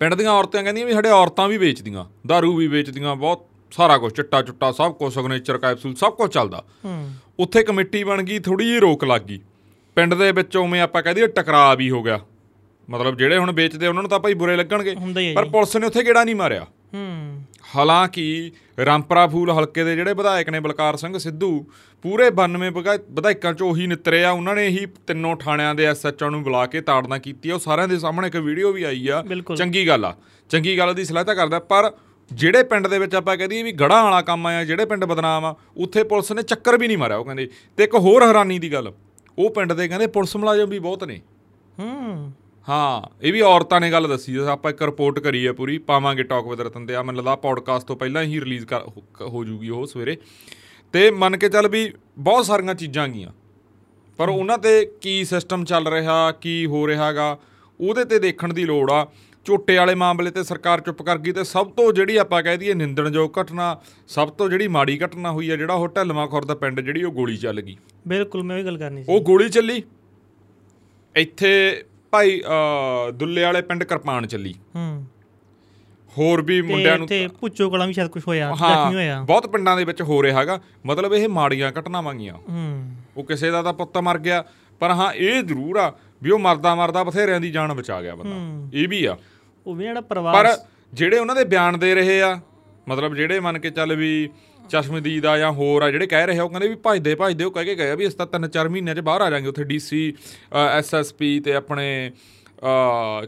ਪਿੰਡ 0.00 0.14
ਦੀਆਂ 0.14 0.32
ਔਰਤਾਂ 0.32 0.62
ਕਹਿੰਦੀਆਂ 0.62 0.86
ਵੀ 0.86 0.92
ਸਾਡੇ 0.92 1.10
ਔਰਤਾਂ 1.10 1.48
ਵੀ 1.48 1.56
ਵੇਚਦੀਆਂ 1.58 2.04
दारू 2.32 2.56
ਵੀ 2.56 2.66
ਵੇਚਦੀਆਂ 2.68 3.16
ਬਹੁਤ 3.16 3.46
ਸਾਰਾ 3.72 3.96
ਕੁਝ 3.98 4.12
ਚਿੱਟਾ 4.12 4.42
ਚੁੱਟਾ 4.42 4.70
ਸਭ 4.72 4.92
ਕੁਝ 4.92 5.12
ਸਿਗਨੇਚਰ 5.14 5.58
ਕੈਪਸੂਲ 5.58 5.94
ਸਭ 5.94 6.12
ਕੁਝ 6.12 6.30
ਚੱਲਦਾ 6.30 6.62
ਹੂੰ 6.84 7.10
ਉੱਥੇ 7.38 7.62
ਕਮੇਟੀ 7.62 8.02
ਬਣ 8.04 8.22
ਗਈ 8.22 8.38
ਥੋੜੀ 8.38 8.64
ਜਿਹੀ 8.64 8.80
ਰੋਕ 8.80 9.04
ਲੱਗ 9.04 9.20
ਗਈ 9.20 9.40
ਪਿੰਡ 9.95 10.13
ਦੇ 10.13 10.31
ਵਿੱਚ 10.31 10.57
ਉਵੇਂ 10.57 10.81
ਆਪਾਂ 10.81 11.03
ਕਹਦੇ 11.03 11.27
ਟਕਰਾਅ 11.27 11.75
ਵੀ 11.75 11.89
ਹੋ 11.89 12.03
ਗਿਆ। 12.03 12.19
ਮਤਲਬ 12.89 13.17
ਜਿਹੜੇ 13.17 13.37
ਹੁਣ 13.37 13.51
ਵੇਚਦੇ 13.51 13.87
ਉਹਨਾਂ 13.87 14.03
ਨੂੰ 14.03 14.09
ਤਾਂ 14.09 14.19
ਭਾਈ 14.19 14.33
ਬੁਰੇ 14.33 14.55
ਲੱਗਣਗੇ। 14.55 14.95
ਪਰ 15.33 15.45
ਪੁਲਿਸ 15.45 15.77
ਨੇ 15.77 15.87
ਉੱਥੇ 15.87 16.03
ਗੇੜਾ 16.03 16.23
ਨਹੀਂ 16.23 16.35
ਮਾਰਿਆ। 16.35 16.65
ਹੂੰ। 16.93 17.43
ਹਾਲਾਂਕਿ 17.75 18.51
ਰਾਮਪਰਾ 18.85 19.27
ਫੂਲ 19.27 19.51
ਹਲਕੇ 19.51 19.83
ਦੇ 19.83 19.95
ਜਿਹੜੇ 19.95 20.13
ਵਿਧਾਇਕ 20.13 20.49
ਨੇ 20.49 20.59
ਬਲਕਾਰ 20.59 20.95
ਸਿੰਘ 20.95 21.17
ਸਿੱਧੂ 21.17 21.65
ਪੂਰੇ 22.01 22.29
92 22.29 22.69
ਵਿਧਾ- 22.69 22.99
ਵਿਧਾਇਕਾਂ 23.09 23.53
ਚ 23.53 23.61
ਉਹੀ 23.61 23.87
ਨਿਤਰੇ 23.87 24.23
ਆ। 24.23 24.31
ਉਹਨਾਂ 24.31 24.55
ਨੇ 24.55 24.67
ਹੀ 24.67 24.85
ਤਿੰਨੋਂ 24.85 25.35
ਥਾਣਿਆਂ 25.35 25.75
ਦੇ 25.75 25.83
ਐਸਐਚਓ 25.83 26.29
ਨੂੰ 26.29 26.43
ਬੁਲਾ 26.43 26.65
ਕੇ 26.65 26.81
ਤਾੜਨਾ 26.81 27.17
ਕੀਤੀ 27.17 27.49
ਆ। 27.49 27.53
ਉਹ 27.53 27.59
ਸਾਰਿਆਂ 27.59 27.87
ਦੇ 27.87 27.99
ਸਾਹਮਣੇ 27.99 28.27
ਇੱਕ 28.27 28.35
ਵੀਡੀਓ 28.35 28.71
ਵੀ 28.71 28.83
ਆਈ 28.83 29.07
ਆ। 29.07 29.23
ਚੰਗੀ 29.55 29.87
ਗੱਲ 29.87 30.05
ਆ। 30.05 30.15
ਚੰਗੀ 30.49 30.77
ਗੱਲ 30.77 30.93
ਦੀ 30.93 31.05
ਸਲਾਹਤਾ 31.05 31.33
ਕਰਦਾ। 31.33 31.59
ਪਰ 31.59 31.93
ਜਿਹੜੇ 32.33 32.63
ਪਿੰਡ 32.63 32.87
ਦੇ 32.87 32.99
ਵਿੱਚ 32.99 33.15
ਆਪਾਂ 33.15 33.37
ਕਹਦੇ 33.37 33.63
ਵੀ 33.63 33.71
ਗੜਾਂ 33.71 34.03
ਵਾਲਾ 34.03 34.21
ਕੰਮ 34.21 34.47
ਆ 34.47 34.63
ਜਿਹੜੇ 34.63 34.85
ਪਿੰਡ 34.85 35.05
ਬਦਨਾਮ 35.05 35.45
ਆ 35.45 35.55
ਉੱਥੇ 35.77 36.03
ਪੁਲਿਸ 36.03 36.31
ਨੇ 36.31 36.41
ਚੱਕਰ 36.41 36.77
ਵੀ 36.77 36.87
ਨਹੀਂ 36.87 36.97
ਮਾਰਿਆ। 36.97 37.17
ਉਹ 37.17 37.25
ਕਹਿੰਦੇ 37.25 37.49
ਤੇ 37.77 37.83
ਇੱਕ 37.83 37.95
ਹੋਰ 37.95 38.27
ਹੈਰਾਨੀ 38.27 38.59
ਦੀ 38.59 38.73
ਗੱਲ 38.73 38.93
ਉਹ 39.39 39.49
ਪਿੰਡ 39.49 39.73
ਦੇ 39.73 39.87
ਕਹਿੰਦੇ 39.87 40.07
ਪੁਲਿਸ 40.07 40.35
ਮੁਲਾਜ਼ਮ 40.35 40.69
ਵੀ 40.69 40.79
ਬਹੁਤ 40.79 41.03
ਨੇ। 41.03 41.21
ਹੂੰ। 41.79 42.31
ਹਾਂ 42.69 43.15
ਇਹ 43.21 43.33
ਵੀ 43.33 43.41
ਔਰਤਾਂ 43.41 43.81
ਨੇ 43.81 43.91
ਗੱਲ 43.91 44.07
ਦੱਸੀ 44.07 44.33
ਜਿਵੇਂ 44.33 44.47
ਆਪਾਂ 44.47 44.71
ਇੱਕ 44.71 44.81
ਰਿਪੋਰਟ 44.81 45.19
ਕਰੀ 45.19 45.47
ਹੈ 45.47 45.51
ਪੂਰੀ 45.51 45.77
ਪਾਵਾਂਗੇ 45.77 46.23
ਟਾਕ 46.23 46.45
ਵਿਦ 46.45 46.61
ਰਤਨ 46.61 46.85
ਤੇ 46.85 46.95
ਆ 46.95 47.03
ਮੈਨੂੰ 47.03 47.17
ਲੱਗਦਾ 47.17 47.35
ਪੌਡਕਾਸਟ 47.35 47.87
ਤੋਂ 47.87 47.95
ਪਹਿਲਾਂ 47.95 48.23
ਹੀ 48.23 48.39
ਰਿਲੀਜ਼ 48.39 48.65
ਹੋ 49.21 49.43
ਜੂਗੀ 49.43 49.69
ਉਹ 49.69 49.85
ਸਵੇਰੇ। 49.85 50.17
ਤੇ 50.93 51.11
ਮੰਨ 51.11 51.37
ਕੇ 51.37 51.49
ਚੱਲ 51.49 51.67
ਵੀ 51.67 51.93
ਬਹੁਤ 52.17 52.45
ਸਾਰੀਆਂ 52.45 52.75
ਚੀਜ਼ਾਂ 52.75 53.07
ਗੀਆਂ 53.07 53.31
ਪਰ 54.17 54.29
ਉਹਨਾਂ 54.29 54.57
ਤੇ 54.57 54.91
ਕੀ 55.01 55.25
ਸਿਸਟਮ 55.25 55.65
ਚੱਲ 55.65 55.87
ਰਿਹਾ 55.87 56.31
ਕੀ 56.31 56.65
ਹੋ 56.65 56.87
ਰਿਹਾਗਾ 56.87 57.37
ਉਹਦੇ 57.79 58.05
ਤੇ 58.05 58.19
ਦੇਖਣ 58.19 58.53
ਦੀ 58.53 58.65
ਲੋੜ 58.65 58.91
ਆ। 58.91 59.07
ਝੋਟੇ 59.45 59.77
ਵਾਲੇ 59.77 59.95
ਮਾਮਲੇ 59.95 60.31
ਤੇ 60.31 60.43
ਸਰਕਾਰ 60.43 60.79
ਚੁੱਪ 60.81 61.01
ਕਰ 61.01 61.17
ਗਈ 61.17 61.31
ਤੇ 61.31 61.43
ਸਭ 61.43 61.67
ਤੋਂ 61.67 61.91
ਜਿਹੜੀ 61.93 62.17
ਆਪਾਂ 62.17 62.43
ਕਹਿ 62.43 62.57
ਦਈਏ 62.57 62.73
ਨਿੰਦਣਯੋਗ 62.73 63.31
ਘਟਨਾ 63.41 63.79
ਸਭ 64.07 64.29
ਤੋਂ 64.29 64.49
ਜਿਹੜੀ 64.49 64.67
ਮਾੜੀ 64.67 64.99
ਘਟਨਾ 65.05 65.31
ਹੋਈ 65.31 65.49
ਆ 65.49 65.55
ਜਿਹੜਾ 65.55 65.73
ਉਹ 65.73 65.87
ਢਲਮਾ 65.87 66.25
ਖੁਰਦ 66.27 66.53
ਪਿੰਡ 66.53 66.79
ਜਿਹੜੀ 66.79 67.03
ਉਹ 67.03 67.11
ਗੋਲੀ 67.11 67.37
ਚੱਲ 67.37 67.61
ਗਈ। 67.61 67.75
ਬਿਲਕੁਲ 68.07 68.43
ਮੈਂ 68.43 68.57
ਵੀ 68.57 68.63
ਗੱਲ 68.63 68.77
ਕਰਨੀ 68.77 69.03
ਸੀ। 69.03 69.11
ਉਹ 69.11 69.21
ਗੋਲੀ 69.21 69.49
ਚੱਲੀ। 69.49 69.83
ਇੱਥੇ 71.15 71.83
ਭਾਈ 72.11 72.41
ਦੁੱਲੇ 73.13 73.43
ਵਾਲੇ 73.43 73.61
ਪਿੰਡ 73.61 73.83
ਕਿਰਪਾਨ 73.83 74.27
ਚੱਲੀ। 74.27 74.53
ਹੂੰ। 74.75 75.05
ਹੋਰ 76.17 76.41
ਵੀ 76.41 76.61
ਮੁੰਡਿਆਂ 76.61 76.97
ਨੂੰ 76.97 77.07
ਤੇ 77.07 77.27
ਪੁੱਚੋ 77.39 77.69
ਕੋਲਾਂ 77.69 77.87
ਵੀ 77.87 77.93
ਸ਼ਾਇਦ 77.93 78.09
ਕੁਝ 78.09 78.23
ਹੋਇਆ 78.27 78.53
ਹਾਂ 78.55 78.69
ਜ਼ਖਮੀ 78.69 78.95
ਹੋਇਆ। 78.95 79.21
ਬਹੁਤ 79.21 79.47
ਪਿੰਡਾਂ 79.47 79.77
ਦੇ 79.77 79.83
ਵਿੱਚ 79.83 80.01
ਹੋ 80.01 80.21
ਰਿਹਾ 80.23 80.39
ਹੈਗਾ। 80.39 80.59
ਮਤਲਬ 80.85 81.13
ਇਹ 81.13 81.27
ਮਾੜੀਆਂ 81.29 81.71
ਘਟਨਾਵਾਂ 81.79 82.13
ਗੀਆਂ 82.13 82.33
ਹੂੰ। 82.33 82.91
ਉਹ 83.17 83.23
ਕਿਸੇ 83.23 83.51
ਦਾ 83.51 83.61
ਤਾਂ 83.61 83.73
ਪੁੱਤ 83.73 83.97
ਮਰ 83.97 84.17
ਗਿਆ। 84.19 84.43
ਪਰ 84.79 84.91
ਹਾਂ 84.91 85.11
ਇਹ 85.13 85.43
ਜ਼ਰੂਰ 85.43 85.77
ਆ 85.77 85.93
ਵੀ 86.23 86.31
ਉਹ 86.31 86.39
ਮਰਦਾ 86.39 86.75
ਮਰਦਾ 86.75 87.03
ਬਥੇਰਿਆਂ 87.03 87.39
ਦੀ 87.39 87.51
ਜਾਨ 87.51 87.73
ਬਚਾ 87.73 88.01
ਗਿਆ 88.01 88.15
ਬੰਦਾ। 88.15 88.35
ਇਹ 88.73 88.87
ਵੀ 88.87 89.05
ਆ। 89.05 89.17
ਉਹ 89.67 89.75
ਵੀ 89.75 89.83
ਜਿਹੜਾ 89.83 90.01
ਪਰਿਵਾਰ 90.01 90.33
ਪਰ 90.35 90.57
ਜਿਹੜੇ 90.93 91.19
ਉਹਨਾਂ 91.19 91.35
ਦੇ 91.35 91.43
ਬਿਆਨ 91.43 91.79
ਦੇ 91.79 91.93
ਰਹੇ 91.95 92.21
ਆ 92.21 92.39
ਮਤਲਬ 92.89 93.15
ਜਿਹੜੇ 93.15 93.39
ਮੰਨ 93.39 93.59
ਕੇ 93.59 93.69
ਚੱਲ 93.69 93.95
ਵੀ 93.95 94.29
ਚਸ਼ਮਦੀਦ 94.69 95.25
ਆ 95.25 95.37
ਜਾਂ 95.37 95.51
ਹੋਰ 95.51 95.81
ਆ 95.81 95.89
ਜਿਹੜੇ 95.91 96.07
ਕਹਿ 96.07 96.25
ਰਹੇ 96.25 96.39
ਆ 96.39 96.43
ਉਹ 96.43 96.49
ਕਹਿੰਦੇ 96.49 96.67
ਵੀ 96.67 96.75
ਭਜਦੇ 96.85 97.15
ਭਜਦੇ 97.21 97.43
ਉਹ 97.43 97.51
ਕਹਿ 97.51 97.65
ਕੇ 97.65 97.75
ਗਏ 97.75 97.91
ਆ 97.91 97.95
ਵੀ 97.95 98.05
ਇਸ 98.05 98.13
ਤਾਂ 98.13 98.25
ਤਿੰਨ 98.27 98.47
ਚਾਰ 98.47 98.69
ਮਹੀਨਿਆਂ 98.69 98.95
'ਚ 98.95 98.99
ਬਾਹਰ 98.99 99.21
ਆ 99.21 99.29
ਜਾਾਂਗੇ 99.29 99.47
ਉੱਥੇ 99.47 99.63
ਡੀਸੀ 99.63 100.13
ਐਸਐਸਪੀ 100.53 101.39
ਤੇ 101.39 101.53
ਆਪਣੇ 101.53 102.11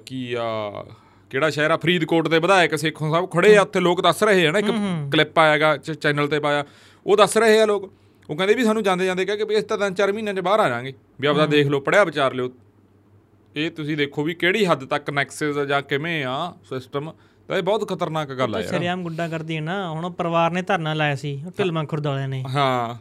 ਕੀ 0.06 0.34
ਆ 0.34 0.84
ਕਿਹੜਾ 1.32 1.50
ਸ਼ਹਿਰ 1.50 1.72
ਆ 1.72 1.78
ਫਰੀਦਕੋਟ 1.78 2.28
ਦੇ 2.28 2.40
ਵਿਧਾਇਕ 2.40 2.76
ਸੇਖੋਂ 2.76 3.12
ਸਾਹਿਬ 3.12 3.30
ਖੜੇ 3.32 3.56
ਆ 3.58 3.62
ਉੱਥੇ 3.62 3.80
ਲੋਕ 3.80 4.02
ਦੱਸ 4.02 4.24
ਰਹੇ 4.24 4.46
ਆ 4.48 4.52
ਨਾ 4.52 4.60
ਇੱਕ 4.60 4.72
ਕਲਿੱਪ 5.12 5.40
ਆਇਆਗਾ 5.40 5.76
ਚੈਨਲ 5.78 6.28
ਤੇ 6.28 6.40
ਪਾਇਆ 6.40 6.64
ਉਹ 7.06 7.18
ਦੱਸ 7.18 7.38
ਰਹੇ 7.38 7.60
ਆ 7.62 7.66
ਲੋਕ। 7.66 7.92
ਉਹ 8.30 8.36
ਕਹਿੰਦੇ 8.36 8.54
ਵੀ 8.56 8.64
ਸਾਨੂੰ 8.64 8.84
ਜਾਂਦੇ 8.84 9.06
ਜਾਂਦੇ 9.06 9.26
ਕਹਿ 9.26 9.38
ਕੇ 9.38 9.44
ਵੀ 9.46 9.56
ਇਸ 9.56 9.64
ਤਾਂ 9.64 9.78
ਤਿੰਨ 9.78 9.94
ਚਾਰ 9.94 10.12
ਮਹੀਨਿਆਂ 10.12 10.36
'ਚ 10.36 10.40
ਬਾਹਰ 10.40 10.60
ਆ 10.60 10.68
ਜਾਾਂਗੇ। 10.70 10.94
ਵੀ 11.22 11.28
ਆਪਦਾ 11.28 11.46
ਦੇਖ 11.46 11.68
ਲਓ 11.68 11.80
ਪੜਿਆ 11.80 12.04
ਵਿਚਾਰ 12.04 12.34
ਲਿਓ। 12.34 12.50
ਇਹ 13.56 13.72
ਤੁਸੀਂ 13.72 13.98
ਦੇਖੋ 13.98 14.24
ਵੀ 14.24 14.34
ਕਿਹੜੀ 14.34 14.66
ਹੱਦ 14.66 14.86
ਤੱਕ 14.86 15.10
ਨੈਕਸਸ 15.10 15.58
ਜਾਂ 15.68 15.82
ਕਿਵੇਂ 15.82 16.26
ਆ 16.26 16.54
ਸਿਸਟਮ 16.70 17.14
ਤਾਂ 17.48 17.58
ਇਹ 17.58 17.64
ਬਹੁਤ 17.64 17.90
ਖਤਰਨਾਕ 17.90 18.30
ਗੱਲ 18.34 18.56
ਆ 18.56 18.60
ਯਾਰ। 18.60 18.68
ਸ਼ਰਿਆਮ 18.70 19.04
ਗੁੱਡਾ 19.04 19.28
ਕਰਦੀ 19.28 19.56
ਹੈ 19.56 19.62
ਨਾ 19.62 19.90
ਹੁਣ 19.90 20.10
ਪਰਿਵਾਰ 20.10 20.52
ਨੇ 20.52 20.62
ਧਰਨਾ 20.62 20.94
ਲਾਇਆ 20.94 21.16
ਸੀ 21.16 21.44
ਢਿਲਮਾ 21.58 21.84
ਖੁਰਦ 21.84 22.08
ਵਾਲਿਆਂ 22.08 22.28
ਨੇ। 22.28 22.44
ਹਾਂ। 22.44 22.96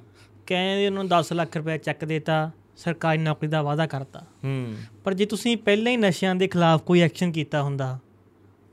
ਕਹਿੰਦੇ 0.47 0.87
ਉਹਨੂੰ 0.87 1.07
10 1.07 1.33
ਲੱਖ 1.33 1.57
ਰੁਪਏ 1.57 1.79
ਚੈੱਕ 1.79 2.05
ਦੇਤਾ 2.05 2.51
ਸਰਕਾਰੀ 2.77 3.19
ਨੌਕਰੀ 3.19 3.49
ਦਾ 3.49 3.63
ਵਾਅਦਾ 3.63 3.87
ਕਰਤਾ। 3.87 4.21
ਹੂੰ। 4.45 4.75
ਪਰ 5.05 5.15
ਜੇ 5.15 5.27
ਤੁਸੀਂ 5.27 5.57
ਪਹਿਲਾਂ 5.57 5.93
ਹੀ 5.93 5.97
ਨਸ਼ਿਆਂ 5.97 6.35
ਦੇ 6.35 6.49
ਖਿਲਾਫ 6.49 6.83
ਕੋਈ 6.83 7.01
ਐਕਸ਼ਨ 7.01 7.33
ਕੀਤਾ 7.33 7.63
ਹੁੰਦਾ 7.63 7.99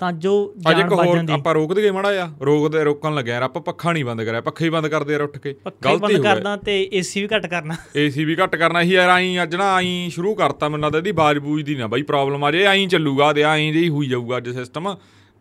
ਤਾਂ 0.03 0.11
ਜੋ 0.13 0.31
ਅੱਜ 0.69 0.77
ਜਾਨ 0.77 0.89
ਬਚ 0.89 1.13
ਜਾਂਦੀ। 1.15 1.33
ਆਪਾਂ 1.33 1.53
ਰੋਕ 1.53 1.73
ਦਈਏ 1.73 1.91
ਮਾੜਾ 1.91 2.09
ਆ 2.23 2.29
ਰੋਕਦੇ 2.41 2.83
ਰੋਕਣ 2.83 3.13
ਲੱਗਿਆ 3.15 3.33
ਯਾਰ 3.33 3.43
ਆਪਾਂ 3.43 3.61
ਪੱਖਾ 3.61 3.91
ਨਹੀਂ 3.91 4.05
ਬੰਦ 4.05 4.21
ਕਰਿਆ 4.23 4.41
ਪੱਖਾ 4.41 4.65
ਹੀ 4.65 4.69
ਬੰਦ 4.69 4.87
ਕਰਦੇ 4.87 5.13
ਯਾਰ 5.13 5.21
ਉੱਠ 5.21 5.37
ਕੇ। 5.37 5.49
ਹੀ 5.49 5.55
ਗਲਤੀ 5.85 5.89
ਬੰਦ 5.91 6.03
ਹੋ 6.03 6.07
ਗਈ 6.09 6.23
ਕਰਦਾ 6.23 6.55
ਤੇ 6.65 6.81
ਏਸੀ 6.93 7.21
ਵੀ 7.21 7.27
ਘੱਟ 7.35 7.45
ਕਰਨਾ। 7.47 7.75
ਏਸੀ 7.97 8.25
ਵੀ 8.25 8.35
ਘੱਟ 8.35 8.55
ਕਰਨਾ 8.55 8.83
ਸੀ 8.83 8.93
ਯਾਰ 8.93 9.09
ਆਈ 9.09 9.37
ਅੱਜ 9.43 9.55
ਨਾ 9.55 9.73
ਆਈ 9.75 10.09
ਸ਼ੁਰੂ 10.13 10.33
ਕਰਤਾ 10.35 10.69
ਮੈਨੂੰ 10.69 10.85
ਲੱਗਦਾ 10.85 10.97
ਇਹਦੀ 10.97 11.11
ਬਾਜ 11.21 11.37
ਬੂਜ 11.39 11.61
ਦੀ 11.65 11.75
ਨਾ 11.75 11.87
ਬਾਈ 11.87 12.01
ਪ੍ਰੋਬਲਮ 12.03 12.43
ਆ 12.43 12.51
ਜੇ 12.51 12.65
ਆਈ 12.65 12.85
ਚੱਲੂਗਾ 12.87 13.31
ਤੇ 13.33 13.43
ਆਈ 13.43 13.71
ਜਿਹੀ 13.71 13.89
ਹੋਈ 13.89 14.07
ਜਾਊਗਾ 14.07 14.37
ਅੱਜ 14.37 14.49
ਸਿਸਟਮ 14.49 14.95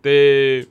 ਤੇ 0.04 0.64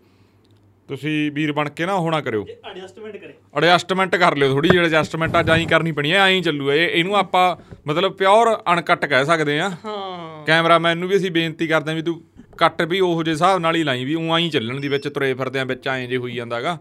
ਤੁਸੀਂ 0.90 1.32
ਵੀਰ 1.32 1.52
ਬਣ 1.54 1.68
ਕੇ 1.70 1.86
ਨਾ 1.86 1.94
ਹੋਣਾ 1.96 2.20
ਕਰਿਓ। 2.22 2.46
ਐਡਜਸਟਮੈਂਟ 2.66 3.16
ਕਰੇ। 3.18 3.34
ਐਡਜਸਟਮੈਂਟ 3.58 4.16
ਕਰ 4.16 4.36
ਲਿਓ 4.38 4.52
ਥੋੜੀ 4.52 4.70
ਜਿਹੀ 4.70 4.80
ਐਡਜਸਟਮੈਂਟ 4.80 5.40
ਅੱਜ 5.40 5.50
ਆਈ 5.50 5.66
ਕਰਨੀ 5.66 5.92
ਪੈਣੀ 5.92 6.12
ਐ 6.12 6.18
ਆਈ 6.18 6.42
ਚੱਲੂ 6.42 6.72
ਇਹ 6.72 6.88
ਇਹਨੂੰ 6.90 7.16
ਆਪਾਂ 7.18 7.46
ਮਤਲਬ 7.88 8.14
ਪਿਓਰ 8.14 8.48
ਅਨਕਟ 8.74 9.06
ਕਹਿ 9.06 9.26
ਸਕਦੇ 9.26 9.60
ਆ 9.60 9.70
ਹਾਂ। 9.86 10.46
ਕੈਮਰਾਮੈਨ 10.46 10.98
ਨੂੰ 10.98 11.10
ਵੀ 11.10 11.16
ਅਸੀਂ 11.16 11.32
ਬੇਨਤੀ 11.32 11.68
ਕਰਦੇ 11.68 11.92
ਆ 11.92 11.96
ਵੀ 11.96 12.02
ਤੂੰ 12.02 12.22
ਕੱਟ 12.62 12.82
ਵੀ 12.82 13.00
ਉਹੋ 13.00 13.24
ਜਿਹੇ 13.24 13.34
ਹਿਸਾਬ 13.34 13.60
ਨਾਲ 13.60 13.76
ਹੀ 13.76 13.84
ਲਾਈ 13.84 14.06
ਵੀ 14.06 14.16
ਉਂ 14.16 14.34
ਆਈ 14.34 14.50
ਚੱਲਣ 14.50 14.80
ਦੀ 14.80 14.88
ਵਿੱਚ 14.88 15.08
ਤੁਰੇ 15.08 15.34
ਫਿਰਦੇ 15.34 15.60
ਆ 15.60 15.64
ਵਿੱਚ 15.64 15.88
ਐਂ 15.88 16.08
ਜੇ 16.08 16.18
ਹੋਈ 16.18 16.34
ਜਾਂਦਾਗਾ। 16.34 16.80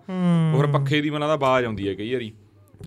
ਹੋਰ 0.55 0.67
ਪੱਖੇ 0.67 1.01
ਦੀ 1.01 1.11
ਮੈਨੂੰ 1.11 1.29
ਲੱਗਦਾ 1.29 1.47
ਆਵਾਜ਼ 1.47 1.67
ਆਉਂਦੀ 1.67 1.89
ਹੈ 1.89 1.95
ਕਈ 1.95 2.13
ਵਾਰੀ। 2.13 2.33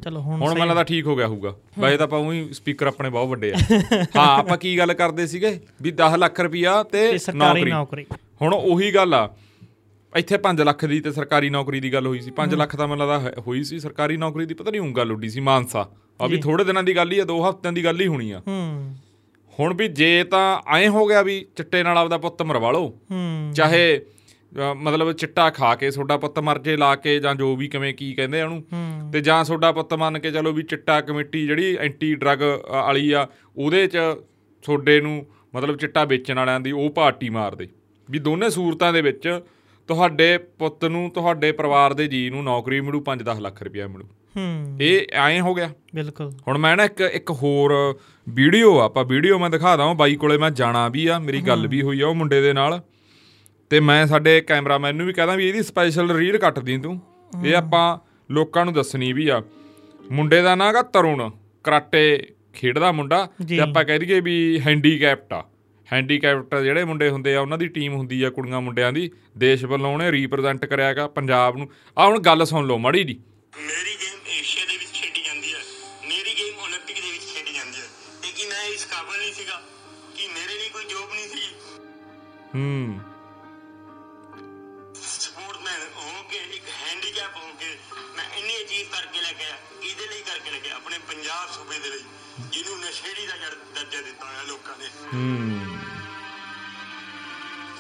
ਚਲੋ 0.04 0.20
ਹੁਣ 0.22 0.42
ਹੁਣ 0.42 0.54
ਮੈਨੂੰ 0.54 0.68
ਲੱਗਦਾ 0.68 0.84
ਠੀਕ 0.84 1.06
ਹੋ 1.06 1.16
ਗਿਆ 1.16 1.28
ਹੋਊਗਾ। 1.28 1.56
ਵੈਸੇ 1.80 1.98
ਤਾਂ 1.98 2.06
ਆਪਾਂ 2.06 2.20
ਉਹੀ 2.20 2.54
ਸਪੀਕਰ 2.54 2.88
ਆਪਣੇ 2.88 3.10
ਬਹੁਤ 3.10 3.30
ਵੱਡੇ 3.30 3.54
ਆ। 3.54 3.56
ਹਾਂ 4.16 4.40
ਆਪਾਂ 4.40 4.58
ਕੀ 4.58 4.78
ਗੱਲ 4.78 4.94
ਕਰਦੇ 4.94 5.28
ਸੀਗੇ? 5.28 5.60
ਵੀ 5.82 5.92
10 5.92 6.18
ਲੱਖ 6.18 6.40
ਰੁਪਿਆ 6.40 6.84
ਤੇ 6.84 7.18
ਨੌਕਰੀ। 7.36 8.06
ਹੁਣ 8.42 8.54
ਉਹੀ 8.54 8.92
ਗੱਲ 8.92 9.14
ਆ। 9.14 9.30
ਇੱਥੇ 10.16 10.38
5 10.38 10.62
ਲੱਖ 10.62 10.86
ਦੀ 10.86 11.00
ਤੇ 11.00 11.12
ਸਰਕਾਰੀ 11.12 11.50
ਨੌਕਰੀ 11.50 11.80
ਦੀ 11.80 11.94
ਗੱਲ 11.94 12.08
ਹੋਈ 12.08 12.20
ਸੀ। 12.20 12.32
5 12.32 12.56
ਲੱਖ 12.56 12.76
ਤਾਂ 12.76 12.88
ਮੈਨੂੰ 12.88 13.08
ਲੱਗਦਾ 13.08 13.42
ਹੋਈ 13.48 13.64
ਸੀ 13.64 13.80
ਸਰਕਾਰੀ 13.80 14.18
ਨੌਕਰੀ 14.18 14.46
ਦੀ 14.46 14.54
ਪਤਾ 14.54 14.72
ਨਹੀਂ 14.72 14.82
ਉਹ 14.82 14.92
ਗੱਲ 14.92 15.12
ਉੱਡੀ 15.12 15.30
ਸੀ 15.30 15.40
ਮਾਨਸਾ। 15.40 15.90
ਆ 16.22 16.28
ਵੀ 16.28 16.38
ਥੋੜੇ 16.38 16.64
ਦਿਨਾਂ 16.64 16.84
ਦੀ 16.84 16.96
ਗੱਲ 16.96 17.12
ਹੀ 17.12 17.20
ਆ 17.20 17.24
ਦੋ 17.24 17.50
ਹਫ਼ਤਿਆਂ 17.50 17.74
ਦੀ 17.74 17.84
ਗੱਲ 17.84 18.02
ਹੀ 18.02 18.08
ਹੋਣੀ 18.08 18.32
ਆ। 18.32 18.42
ਹੂੰ। 18.48 18.96
ਹੁਣ 19.60 19.74
ਵੀ 19.74 19.88
ਜੇ 19.88 20.24
ਤਾਂ 20.24 20.62
ਐਂ 20.78 20.90
ਹੋ 20.90 21.06
ਗਿਆ 21.06 21.22
ਵੀ 21.22 21.40
ਚਿੱਟੇ 21.56 21.84
ਨਾਲ 21.84 21.98
ਆਪਦਾ 21.98 22.18
ਪੁੱਤ 22.18 22.42
ਮਰਵਾ 22.42 22.72
ਲਓ 22.72 22.88
ਹੂੰ। 23.12 23.52
ਚਾਹੇ 23.56 24.02
ਮਤਲਬ 24.78 25.12
ਚਿੱਟਾ 25.12 25.50
ਖਾ 25.50 25.74
ਕੇ 25.76 25.90
ਤੁਹਾਡਾ 25.92 26.18
ਪੁੱਤ 26.18 26.40
ਮਰ 26.40 26.60
ਜੇ 26.60 26.76
ਲਾ 26.78 26.96
ਕੇ 26.96 27.20
ਜਾਂ 27.20 27.34
ਜੋ 27.36 27.56
ਵੀ 27.56 27.68
ਕਿਵੇਂ 27.68 27.94
ਕੀ 27.94 28.14
ਕਹਿੰਦੇ 28.14 28.42
ਆ 28.42 28.46
ਉਹਨੂੰ 28.46 28.64
ਤੇ 29.12 29.22
ਜਾਂ 29.22 29.44
ਤੁਹਾਡਾ 29.46 29.72
ਪੁੱਤ 29.72 29.94
ਮੰਨ 29.94 30.20
ਕੇ 30.20 30.32
ਚਲੋ 30.32 30.52
ਵੀ 30.52 30.64
ਚਿੱਟਾ 30.64 31.00
ਕਮੇਟੀ 31.02 31.46
ਜਿਹੜੀ 31.48 31.76
ਐਂਟੀ 31.78 32.14
ਡਰੱਗ 32.16 32.42
ਵਾਲੀ 32.72 33.12
ਆ 33.12 33.28
ਉਹਦੇ 33.58 33.88
ਚ 33.88 33.98
ਤੁਹਾਡੇ 34.64 35.00
ਨੂੰ 35.02 35.26
ਮਤਲਬ 35.56 35.78
ਚਿੱਟਾ 35.78 36.04
ਵੇਚਣ 36.06 36.36
ਵਾਲਿਆਂ 36.36 36.60
ਦੀ 36.60 36.72
ਉਹ 36.72 36.90
ਪਾਰਟੀ 36.90 37.30
ਮਾਰਦੇ 37.30 37.68
ਵੀ 38.10 38.20
ਦੋਨੇ 38.20 38.50
ਸੂਰਤਾਂ 38.50 38.94
ਦੇ 38.94 39.02
ਵਿੱਚ 39.02 39.28
ਤੁਹਾਡੇ 39.90 40.38
ਪੁੱਤ 40.38 40.86
ਨੂੰ 40.86 41.10
ਤੁਹਾਡੇ 41.10 41.52
ਪਰਿਵਾਰ 41.52 41.94
ਦੇ 41.94 42.08
ਜੀ 42.08 42.30
ਨੂੰ 42.30 42.44
ਨੌਕਰੀ 42.44 42.82
ਮਿਲੂ 42.82 43.04
5-10 43.08 43.42
ਲੱਖ 43.42 43.64
ਰੁਪਇਆ 43.64 43.88
ਮਿਲੂ। 43.88 44.08
ਹੂੰ। 44.38 44.78
ਇਹ 44.82 45.02
ਐਂ 45.14 45.42
ਹੋ 45.42 45.54
ਗਿਆ। 45.54 45.70
ਬਿਲਕੁਲ। 45.96 46.32
ਹੁਣ 46.48 46.58
ਮੈਂ 46.58 46.78
ਨਾ 46.78 46.86
ਇੱਕ 46.86 47.02
ਇੱਕ 47.02 47.32
ਹੋਰ 47.32 48.00
ਵੀਡੀਓ 48.30 48.80
ਆਪਾਂ 48.80 49.06
ਵੀਡੀਓ 49.06 49.40
ਮੈਂ 49.40 49.50
ਦਿਖਾਦਾ 49.50 49.84
ਹਾਂ 49.84 49.96
ਬਾਈ 49.96 50.16
ਕੋਲੇ 50.16 50.38
ਮੈਂ 50.38 50.52
ਜਾਣਾ 50.52 50.90
ਵੀ 50.90 51.08
ਆ 51.08 51.20
ਮੇਰੀ 51.20 51.42
ਗੱਲ 51.42 51.68
ਵੀ 51.68 51.82
ਹੋਈ 51.82 52.02
ਆ 52.02 52.08
ਉਹ 52.08 52.16
ਮੁੰਡੇ 52.16 52.42
ਦੇ 52.42 52.54
ਨਾਲ। 52.54 52.82
ਤੇ 53.70 53.80
ਮੈਂ 53.80 54.08
ਸਾਡੇ 54.08 54.42
ਕੈਮਰਾਮੈਨ 54.42 54.96
ਨੂੰ 54.96 55.08
ਵੀ 55.08 55.14
ਕਹਦਾ 55.14 55.36
ਵੀ 55.36 55.48
ਇਹਦੀ 55.48 55.64
ਸਪੈਸ਼ਲ 55.64 56.18
ਰੀਲ 56.18 56.38
ਕੱਟ 56.38 56.60
ਦੀ 56.60 56.78
ਤੂੰ। 56.78 57.02
ਇਹ 57.46 57.56
ਆਪਾਂ 57.56 58.00
ਲੋਕਾਂ 58.32 58.66
ਨੂੰ 58.66 58.74
ਦੱਸਣੀ 58.74 59.14
ਵੀ 59.14 59.30
ਆ। 59.30 59.44
ਮੁੰਡੇ 60.12 60.42
ਦਾ 60.42 60.56
ਨਾਂ 60.56 60.68
ਹੈਗਾ 60.68 60.82
ਤਰੁਣ 60.82 61.30
ਕਰਾਟੇ 61.64 62.28
ਖੇਡਦਾ 62.54 62.92
ਮੁੰਡਾ। 62.92 63.30
ਤੇ 63.50 63.60
ਆਪਾਂ 63.60 63.86
ਕਹਿ 63.86 64.00
ਦਈਏ 64.00 64.20
ਵੀ 64.20 64.62
ਹੈਂਡੀਕੈਪਟ 64.68 65.34
ਆ। 65.34 65.44
ਹੈਂਡੀਕੈਪਟ 65.94 66.56
ਜਿਹੜੇ 66.56 66.84
ਮੁੰਡੇ 66.84 67.10
ਹੁੰਦੇ 67.10 67.36
ਆ 67.36 67.42
ਉਹਨਾਂ 67.42 67.58
ਦੀ 67.58 67.68
ਟੀਮ 67.68 67.94
ਹੁੰਦੀ 67.94 68.24
ਆ 68.24 68.30
ਕੁੜੀਆਂ 68.30 68.62
ਮੁੰਡਿਆਂ 68.62 68.94
ਦੀ। 68.94 69.12
ਦੇਸ਼ 69.38 69.66
ਵੱਲੋਂ 69.66 69.94
ਉਹਨੇ 69.94 70.12
ਰੀਪਰੈਜ਼ੈਂਟ 70.12 70.66
ਕਰਿਆਗਾ 70.66 71.08
ਪੰਜਾਬ 71.08 71.58
ਨੂੰ। 71.58 71.70
ਆ 71.98 72.08
ਹੁਣ 72.08 72.20
ਗੱਲ 72.20 72.46
ਸੁਣ 72.46 72.68
ਲਓ 72.68 72.78
ਮੜੀ 72.78 73.04
ਜੀ। 73.04 73.14
ਮੇਰੀ 73.58 74.03
ਏਸ਼ੀਆ 74.33 74.65
ਦੇ 74.65 74.77
ਵਿੱਚ 74.77 74.93
ਖੇਡੀ 74.93 75.23
ਜਾਂਦੀ 75.23 75.53
ਹੈ 75.55 75.63
ਮੇਰੀ 76.05 76.35
ਗੇਮ 76.35 76.59
올림픽 76.61 77.01
ਦੇ 77.01 77.11
ਵਿੱਚ 77.11 77.25
ਖੇਡੀ 77.27 77.53
ਜਾਂਦੀ 77.53 77.81
ਹੈ 77.81 77.89
ਲੇਕਿਨ 78.23 78.49
ਮੈਂ 78.49 78.63
ਇਸ 78.67 78.85
ਕਾਬਲ 78.87 79.19
ਨਹੀਂ 79.19 79.33
ਸੀਗਾ 79.35 79.61
ਕਿ 80.17 80.27
ਮੇਰੇ 80.29 80.55
ਲਈ 80.55 80.69
ਕੋਈ 80.69 80.85
ਜੋਬ 80.87 81.13
ਨਹੀਂ 81.13 81.29
ਸੀ 81.29 81.55
ਹੂੰ 82.55 83.01
ਸਪੋਰਟਮੈਨ 85.19 85.83
ਹੋ 85.97 86.23
ਕੇ 86.23 86.39
ਇੱਕ 86.53 86.69
ਹੈਂਡੀਕੈਪ 86.79 87.37
ਹੋ 87.37 87.53
ਕੇ 87.61 87.77
ਮੈਂ 88.17 88.25
ਇੰਨੀ 88.33 88.57
ਅਚੀਵ 88.59 88.89
ਕਰਕੇ 88.91 89.21
ਲੈ 89.21 89.33
ਕੇ 89.33 89.45
ਆਇਆ 89.45 89.57
ਇਹਦੇ 89.83 90.07
ਲਈ 90.07 90.23
ਕਰਕੇ 90.23 90.51
ਲੈ 90.51 90.59
ਕੇ 90.59 90.69
ਆਇਆ, 90.69 90.77
ਆਪਣੇ 90.77 90.99
ਪੰਜਾਬ 91.07 91.53
ਸੂਬੇ 91.53 91.79
ਦੇ 91.79 91.91
ਲਈ 91.91 92.05
ਜਿਹਨੂੰ 92.51 92.79
ਨਸ਼ੇੜੀ 92.81 93.27
ਦਾ 93.27 93.37
ਜੜ- 93.37 93.75
ਦਰਜਾ 93.75 94.01
ਦਿੱਤਾ 94.01 94.27
ਹੋਇਆ 94.27 94.43
ਲੋਕਾਂ 94.45 94.77
ਨੇ 94.79 94.89
ਹੂੰ 95.05 95.79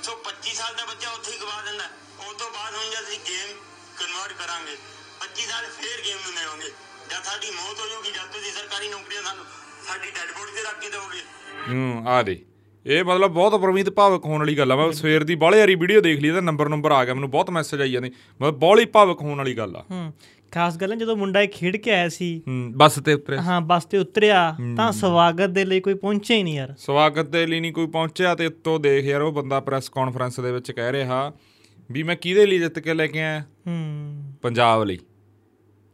ਸੋ 0.03 0.17
25 0.25 0.55
ਸਾਲ 0.55 0.75
ਦਾ 0.75 0.85
ਬੱਚਾ 0.87 1.11
ਉੱਥੇ 1.11 1.33
ਹੀ 1.33 1.39
ਗਵਾ 1.39 1.61
ਦਿੰਦਾ 1.63 1.89
ਉਸ 2.21 2.37
ਤੋਂ 2.37 2.51
ਬਾਅਦ 2.51 2.75
ਹੁਣ 2.75 2.91
ਜਦ 2.91 3.03
ਅਸੀਂ 3.03 3.19
ਗੇਮ 3.27 3.57
ਕਨਵਰਟ 3.97 4.33
ਕਰਾਂਗੇ 4.35 4.77
25 5.24 5.46
ਸਾਲ 5.50 5.64
ਫੇਰ 5.64 6.02
ਗੇਮ 6.06 6.18
ਨੂੰ 6.26 6.34
ਲੈਵਾਂਗੇ 6.36 6.70
ਜਦ 7.12 7.24
ਸਾਡੀ 7.24 7.52
ਮੌਤ 7.52 7.80
ਹੋ 7.80 7.88
ਜਾਊਗੀ 7.88 8.12
ਜਦ 8.12 8.34
ਤੁਸੀਂ 8.34 8.52
ਸਰਕਾਰੀ 8.52 8.90
ਨੌਕਰੀਆਂ 8.90 9.22
ਸਾਨੂੰ 9.24 9.46
ਸਾਡੀ 9.88 10.08
ਡੈਡ 10.08 10.32
ਬੋਡੀ 10.32 10.52
ਤੇ 10.56 10.64
ਰੱਖ 10.64 10.82
ਕੇ 10.82 10.90
ਦਿਓਗੇ। 10.90 11.22
ਹੂੰ 11.70 12.10
ਆ 12.10 12.24
ਦੇ। 12.24 12.40
ਇਹ 12.86 13.04
ਮਤਲਬ 13.04 13.32
ਬਹੁਤ 13.32 13.62
ਪ੍ਰਮੀਤ 13.62 13.90
ਭਾਵਕ 13.90 14.26
ਹੋਣ 14.26 14.40
ਵਾਲੀ 14.40 14.58
ਗੱਲ 14.58 14.72
ਆ। 14.72 14.76
ਮੈਂ 14.76 14.92
ਸਵੇਰ 14.92 15.24
ਦੀ 15.24 15.36
ਬਾਹਲੇ 15.36 15.60
ਵਾਰੀ 15.60 15.76
ਵੀਡੀਓ 15.76 16.02
ਦੇਖ 16.02 16.20
ਲਈ 16.20 16.30
ਇਹਦਾ 16.30 16.42
ਨੰਬਰ 16.42 16.70
ਨੰਬਰ 16.70 16.92
ਆ 16.92 17.06
ਗਿਆ। 17.06 17.14
ਮੈਨੂੰ 17.14 17.30
ਬਹੁਤ 17.32 17.50
ਮੈਸੇਜ 17.50 17.82
ਆਈ 17.82 17.92
ਜਾਂਦੇ। 17.92 18.12
ਮਤਲਬ 18.42 18.60
ਬਾਹਲੀ 18.60 18.86
ਭਾਵਕ 18.86 19.22
ਹੋਣ 19.22 19.38
ਵਾਲੀ 19.38 19.58
ਗੱਲ 19.58 19.76
ਆ। 19.76 19.86
ਹੂੰ 19.92 20.14
ਖਾਸ 20.52 20.78
ਗੱਲ 20.78 20.92
ਹੈ 20.92 20.98
ਜਦੋਂ 20.98 21.16
ਮੁੰਡਾ 21.16 21.42
ਇਹ 21.42 21.48
ਖੇਡ 21.48 21.78
ਕੇ 21.78 21.92
ਆਇਆ 21.92 22.10
ਸੀ। 22.10 22.42
ਹੂੰ 22.48 22.72
ਬੱਸ 22.76 22.96
ਤੇ 22.96 23.14
ਉਤਰਿਆ। 23.14 23.42
ਹਾਂ 23.42 23.62
ਬੱਸ 23.62 23.86
ਤੇ 23.86 23.98
ਉਤਰਿਆ 23.98 24.56
ਤਾਂ 24.78 24.92
ਸਵਾਗਤ 24.92 25.50
ਦੇ 25.50 25.66
ਲਈ 25.66 25.80
ਕੋਈ 25.80 25.94
ਪਹੁੰਚਿਆ 25.94 26.38
ਹੀ 26.38 26.44
ਨਹੀਂ 26.44 26.56
ਯਾਰ। 26.56 26.74
ਸਵਾਗਤ 26.78 27.26
ਦੇ 27.26 27.46
ਲਈ 27.46 27.60
ਨਹੀਂ 27.60 27.74
ਕੋਈ 27.74 27.88
ਪਹੁੰਚਿਆ 27.88 28.36
ਤੇ 28.36 28.46
ਉੱਤੋਂ 28.46 28.80
ਦੇਖ 28.80 29.06
ਯਾਰ 29.06 29.22
ਉਹ 29.22 29.32
ਬੰਦਾ 29.32 29.60
ਪ੍ਰੈਸ 29.60 29.90
ਕਾਨਫਰੰਸ 29.90 30.40
ਦੇ 30.40 30.52
ਵਿੱਚ 30.52 30.72
ਕਹਿ 30.72 30.92
ਰਿਹਾ 30.92 31.32
ਵੀ 31.92 32.04
ਮੈਂ 32.04 32.16
ਕਿਹਦੇ 32.16 32.46
ਲਈ 32.46 32.60
ਜਿੱਤ 32.60 32.80
ਕੇ 32.80 32.94
ਲੈ 32.94 33.08
ਕੇ 33.08 33.22
ਆਇਆ? 33.22 33.40
ਹੂੰ। 33.68 34.34
ਪੰਜਾਬ 34.42 34.84
ਲਈ। 34.84 35.00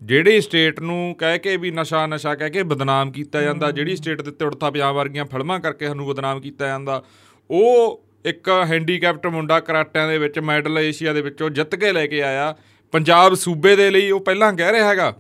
ਜਿਹੜੀ 0.03 0.41
ਸਟੇਟ 0.41 0.79
ਨੂੰ 0.79 1.15
ਕਹਿ 1.20 1.39
ਕੇ 1.39 1.58
ਵੀ 1.58 1.72
ਨਸ਼ਾ 1.72 2.08
ਨਸ਼ਾ 2.08 2.36
ਕਹਿ 2.36 2.50
ਕੇ 2.50 2.63
ਬਦਨਾਮ 2.63 3.12
ਕੀਤਾ 3.12 3.41
ਜਾਂਦਾ 3.41 3.72
ਜਿਹੜੀ 3.72 3.96
ਸਟੇਟ 3.96 4.22
ਦੇ 4.22 4.29
ਉੱਤੇ 4.29 4.46
ਉੜਤਾ 4.46 4.72
ਪੰਜਾਬ 4.72 4.96
ਵਰਗੀਆਂ 4.96 5.25
ਫਿਲਮਾਂ 5.25 5.60
ਕਰਕੇ 5.60 5.88
ਸਾਨੂੰ 5.88 6.08
ਬਦਨਾਮ 6.08 6.41
ਕੀਤਾ 6.41 6.68
ਜਾਂਦਾ 6.68 7.03
ਉਹ 7.51 8.03
ਇੱਕ 8.25 8.50
ਹੈਂਡੀਕੈਪਟ 8.65 9.27
ਮੁੰਡਾ 9.27 9.60
ਕਰਾਟਿਆਂ 9.60 10.08
ਦੇ 10.08 10.18
ਵਿੱਚ 10.18 10.39
ਮੈਡਲ 10.39 10.79
ਏਸ਼ੀਆ 10.79 11.13
ਦੇ 11.13 11.22
ਵਿੱਚੋਂ 11.22 11.50
ਜਿੱਤ 11.50 11.75
ਕੇ 11.75 11.91
ਲੈ 11.91 12.08
ਕੇ 12.08 12.22
ਆਇਆ। 12.22 12.56
ਪੰਜਾਬ 12.91 13.34
ਸੂਬੇ 13.34 13.75
ਦੇ 13.75 13.89
ਲਈ 13.89 14.12
ਉਹ 14.12 14.20
ਪਹਿਲਾਂ 14.20 14.53
ਕਹਿ 14.53 14.72
ਰਿਹਾ 14.72 14.89
ਹੈਗਾ। 14.89 15.15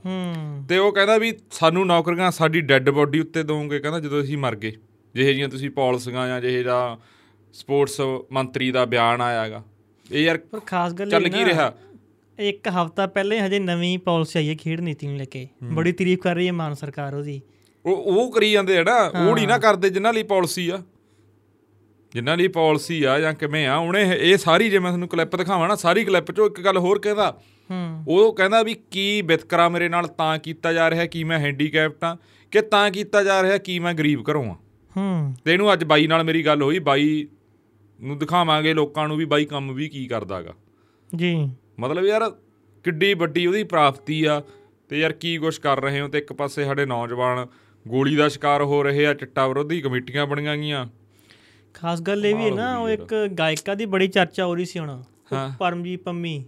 ਤੇ 0.69 0.77
ਉਹ 0.77 0.91
ਕਹਿੰਦਾ 0.91 1.17
ਵੀ 1.17 1.33
ਸਾਨੂੰ 1.51 1.87
ਨੌਕਰੀਆਂ 1.87 2.31
ਸਾਡੀ 2.31 2.61
ਡੈੱਡ 2.61 2.89
ਬੋਡੀ 2.89 3.19
ਉੱਤੇ 3.19 3.43
ਦੋਗੇ 3.43 3.79
ਕਹਿੰਦਾ 3.79 3.99
ਜਦੋਂ 3.99 4.21
ਅਸੀਂ 4.21 4.37
ਮਰ 4.37 4.55
ਗਏ 4.55 4.73
ਜਿਹੇ 5.15 5.33
ਜੀਆਂ 5.33 5.49
ਤੁਸੀਂ 5.49 5.69
ਪਾਲਿਸੀਆਂ 5.69 6.27
ਜਾਂ 6.27 6.41
ਜਿਹੇ 6.41 6.63
ਦਾ 6.63 6.97
ਸਪੋਰਟਸ 7.53 8.01
ਮੰਤਰੀ 8.31 8.71
ਦਾ 8.71 8.85
ਬਿਆਨ 8.85 9.21
ਆਇਆਗਾ 9.21 9.63
ਇਹ 10.11 10.23
ਯਾਰ 10.23 10.37
ਪਰ 10.37 10.59
ਖਾਸ 10.59 10.93
ਗੱਲ 10.93 11.09
ਚੱਲ 11.09 11.29
ਕੀ 11.29 11.45
ਰਿਹਾ? 11.45 11.73
ਇੱਕ 12.39 12.67
ਹਫ਼ਤਾ 12.67 13.07
ਪਹਿਲੇ 13.07 13.39
ਹਜੇ 13.39 13.59
ਨਵੀਂ 13.59 13.99
ਪਾਲਿਸੀ 13.99 14.39
ਆਈ 14.39 14.49
ਹੈ 14.49 14.55
ਖੇਡ 14.55 14.79
ਨੀਤੀ 14.79 15.07
ਨੂੰ 15.07 15.17
ਲੈ 15.17 15.25
ਕੇ। 15.25 15.47
ਬੜੀ 15.63 15.91
ਤਾਰੀਫ 15.91 16.19
ਕਰ 16.19 16.35
ਰਹੀ 16.35 16.47
ਹੈ 16.47 16.51
ਮਾਨ 16.51 16.73
ਸਰਕਾਰ 16.73 17.15
ਉਹਦੀ। 17.15 17.41
ਉਹ 17.85 17.95
ਉਹ 17.95 18.31
ਕਰੀ 18.31 18.51
ਜਾਂਦੇ 18.51 18.77
ਆ 18.77 18.83
ਨਾ 18.83 18.95
ਉਹ 19.07 19.35
ਨਹੀਂ 19.35 19.47
ਨਾ 19.47 19.57
ਕਰਦੇ 19.57 19.89
ਜਿਨ੍ਹਾਂ 19.89 20.13
ਲਈ 20.13 20.23
ਪਾਲਿਸੀ 20.23 20.69
ਆ। 20.69 20.83
ਜਿਨ੍ਹਾਂ 22.13 22.37
ਲਈ 22.37 22.47
ਪਾਲਿਸੀ 22.47 23.03
ਆ 23.03 23.19
ਜਾਂ 23.19 23.33
ਕਿਵੇਂ 23.33 23.67
ਆ 23.67 23.75
ਉਹਨੇ 23.75 24.17
ਇਹ 24.19 24.37
ਸਾਰੀ 24.37 24.69
ਜੇ 24.69 24.79
ਮੈਂ 24.79 24.91
ਤੁਹਾਨੂੰ 24.91 25.07
ਕਲਿੱਪ 25.07 25.35
ਦਿਖਾਵਾਂ 25.35 25.69
ਨਾ 25.69 25.75
ਸਾਰੀ 25.75 26.03
ਕਲਿੱਪ 26.03 26.31
'ਚੋਂ 26.31 26.45
ਇੱਕ 26.45 26.61
ਗੱਲ 26.61 26.77
ਹੋਰ 26.77 26.99
ਕਹਿੰਦਾ। 26.99 27.41
ਉਹ 28.07 28.35
ਕਹਿੰਦਾ 28.35 28.63
ਵੀ 28.63 28.75
ਕੀ 28.91 29.21
ਵਿਤਕਰਾ 29.21 29.69
ਮੇਰੇ 29.69 29.89
ਨਾਲ 29.89 30.07
ਤਾਂ 30.07 30.37
ਕੀਤਾ 30.37 30.73
ਜਾ 30.73 30.89
ਰਿਹਾ 30.89 31.05
ਕੀ 31.05 31.23
ਮੈਂ 31.23 31.39
ਹੈਂਡੀਕੈਪਟ 31.39 32.03
ਆ 32.03 32.17
ਕਿ 32.51 32.61
ਤਾਂ 32.61 32.91
ਕੀਤਾ 32.91 33.23
ਜਾ 33.23 33.43
ਰਿਹਾ 33.43 33.57
ਕੀ 33.57 33.79
ਮੈਂ 33.79 33.93
ਗਰੀਬ 33.93 34.29
ਘਰੋਂ 34.29 34.45
ਆ। 34.45 34.55
ਹੂੰ। 34.97 35.35
ਤੇ 35.45 35.53
ਇਹਨੂੰ 35.53 35.73
ਅੱਜ 35.73 35.83
ਬਾਈ 35.83 36.07
ਨਾਲ 36.07 36.23
ਮੇਰੀ 36.23 36.45
ਗੱਲ 36.45 36.61
ਹੋਈ 36.61 36.79
ਬਾਈ 36.79 37.27
ਨੂੰ 38.03 38.17
ਦਿਖਾਵਾਂਗੇ 38.17 38.73
ਲੋਕਾਂ 38.73 39.07
ਨੂੰ 39.07 39.17
ਵੀ 39.17 39.25
ਬਾਈ 39.25 39.45
ਕੰਮ 39.45 39.73
ਵੀ 39.73 39.89
ਕੀ 39.89 40.07
ਕਰਦਾਗਾ। 40.07 40.53
ਜੀ। 41.15 41.49
ਮਤਲਬ 41.79 42.05
ਯਾਰ 42.05 42.29
ਕਿੱਡੀ 42.83 43.13
ਵੱਡੀ 43.13 43.47
ਉਹਦੀ 43.47 43.63
ਪ੍ਰਾਪਤੀ 43.63 44.23
ਆ 44.25 44.41
ਤੇ 44.89 44.99
ਯਾਰ 44.99 45.11
ਕੀ 45.11 45.37
ਕੁਛ 45.37 45.59
ਕਰ 45.59 45.81
ਰਹੇ 45.81 46.01
ਹੋ 46.01 46.07
ਤੇ 46.07 46.17
ਇੱਕ 46.17 46.33
ਪਾਸੇ 46.33 46.65
ਸਾਡੇ 46.65 46.85
ਨੌਜਵਾਨ 46.85 47.47
ਗੋਲੀ 47.87 48.15
ਦਾ 48.15 48.27
ਸ਼ਿਕਾਰ 48.27 48.61
ਹੋ 48.61 48.83
ਰਹੇ 48.83 49.05
ਆ 49.05 49.13
ਚਿੱਟਾ 49.13 49.47
ਵਿਰੋਧੀ 49.47 49.81
ਕਮੇਟੀਆਂ 49.81 50.27
ਬਣੀਆਂ 50.27 50.57
ਗਈਆਂ। 50.57 50.85
ਖਾਸ 51.73 52.01
ਗੱਲ 52.01 52.25
ਇਹ 52.25 52.35
ਵੀ 52.35 52.45
ਹੈ 52.45 52.51
ਨਾ 52.51 52.77
ਉਹ 52.77 52.89
ਇੱਕ 52.89 53.27
ਗਾਇਕਾ 53.39 53.75
ਦੀ 53.75 53.85
ਬੜੀ 53.85 54.07
ਚਰਚਾ 54.07 54.45
ਹੋ 54.45 54.55
ਰਹੀ 54.55 54.65
ਸੀ 54.65 54.79
ਹੁਣ। 54.79 55.03
ਪਰਮਜੀਤ 55.59 56.03
ਪੰਮੀ। 56.03 56.45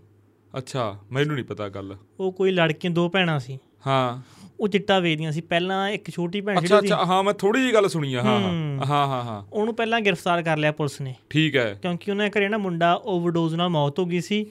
ਅੱਛਾ 0.58 1.00
ਮੈਨੂੰ 1.12 1.36
ਨਹੀਂ 1.36 1.46
ਪਤਾ 1.46 1.70
ਗੱਲ। 1.70 1.98
ਉਹ 2.20 2.32
ਕੋਈ 2.32 2.52
ਲੜਕੀਆਂ 2.52 2.92
ਦੋ 2.92 3.10
ਭੈਣਾਂ 3.10 3.40
ਸੀ। 3.40 3.60
ਹਾਂ। 3.88 4.22
ਉਹ 4.62 4.68
ਚਿੱਟਾ 4.68 5.00
ਵੇਚਦੀਆਂ 5.00 5.32
ਸੀ 5.32 5.42
ਪਹਿਲਾਂ 5.42 5.90
ਇੱਕ 5.90 6.10
ਛੋਟੀ 6.10 6.42
ਭੈਣ 6.42 6.58
ਅੱਛਾ 6.58 6.68
ਜਿਹੜੀ 6.68 6.88
ਸੀ। 6.88 6.94
ਅੱਛਾ 6.94 7.06
ਹਾਂ 7.06 7.24
ਮੈਂ 7.24 7.34
ਥੋੜੀ 7.34 7.62
ਜੀ 7.62 7.74
ਗੱਲ 7.74 7.90
ਸੁਣੀ 7.90 8.14
ਆ 8.14 8.22
ਹਾਂ 8.22 8.40
ਹੂੰ। 8.40 8.80
ਹਾਂ। 8.90 9.08
ਹਾਂ 9.08 9.44
ਉਹਨੂੰ 9.54 9.76
ਪਹਿਲਾਂ 9.76 10.02
ਗ੍ਰਿਫਤਾਰ 10.02 10.44
ਕਰ 10.44 10.58
ਲਿਆ 10.58 10.72
ਪੁਲਿਸ 10.72 11.02
ਨੇ। 11.02 11.16
ਠੀਕ 11.30 11.56
ਹੈ। 11.56 11.80
ਕਿਉਂਕਿ 11.82 12.12
ਉਹਨਾਂ 12.12 12.30
ਦੇ 12.30 12.40
ਘਰੇ 12.40 12.50
ਨਾ 12.50 12.58
ਮੁੰਡਾ 12.58 13.02
ਓਵਰਡੋਜ਼ 13.04 13.56
ਨਾਲ 13.56 13.70
ਮੌਤ 13.70 14.00
ਹੋ 14.00 14.06
ਗਈ 14.06 14.22
ਸੀ। 14.22 14.46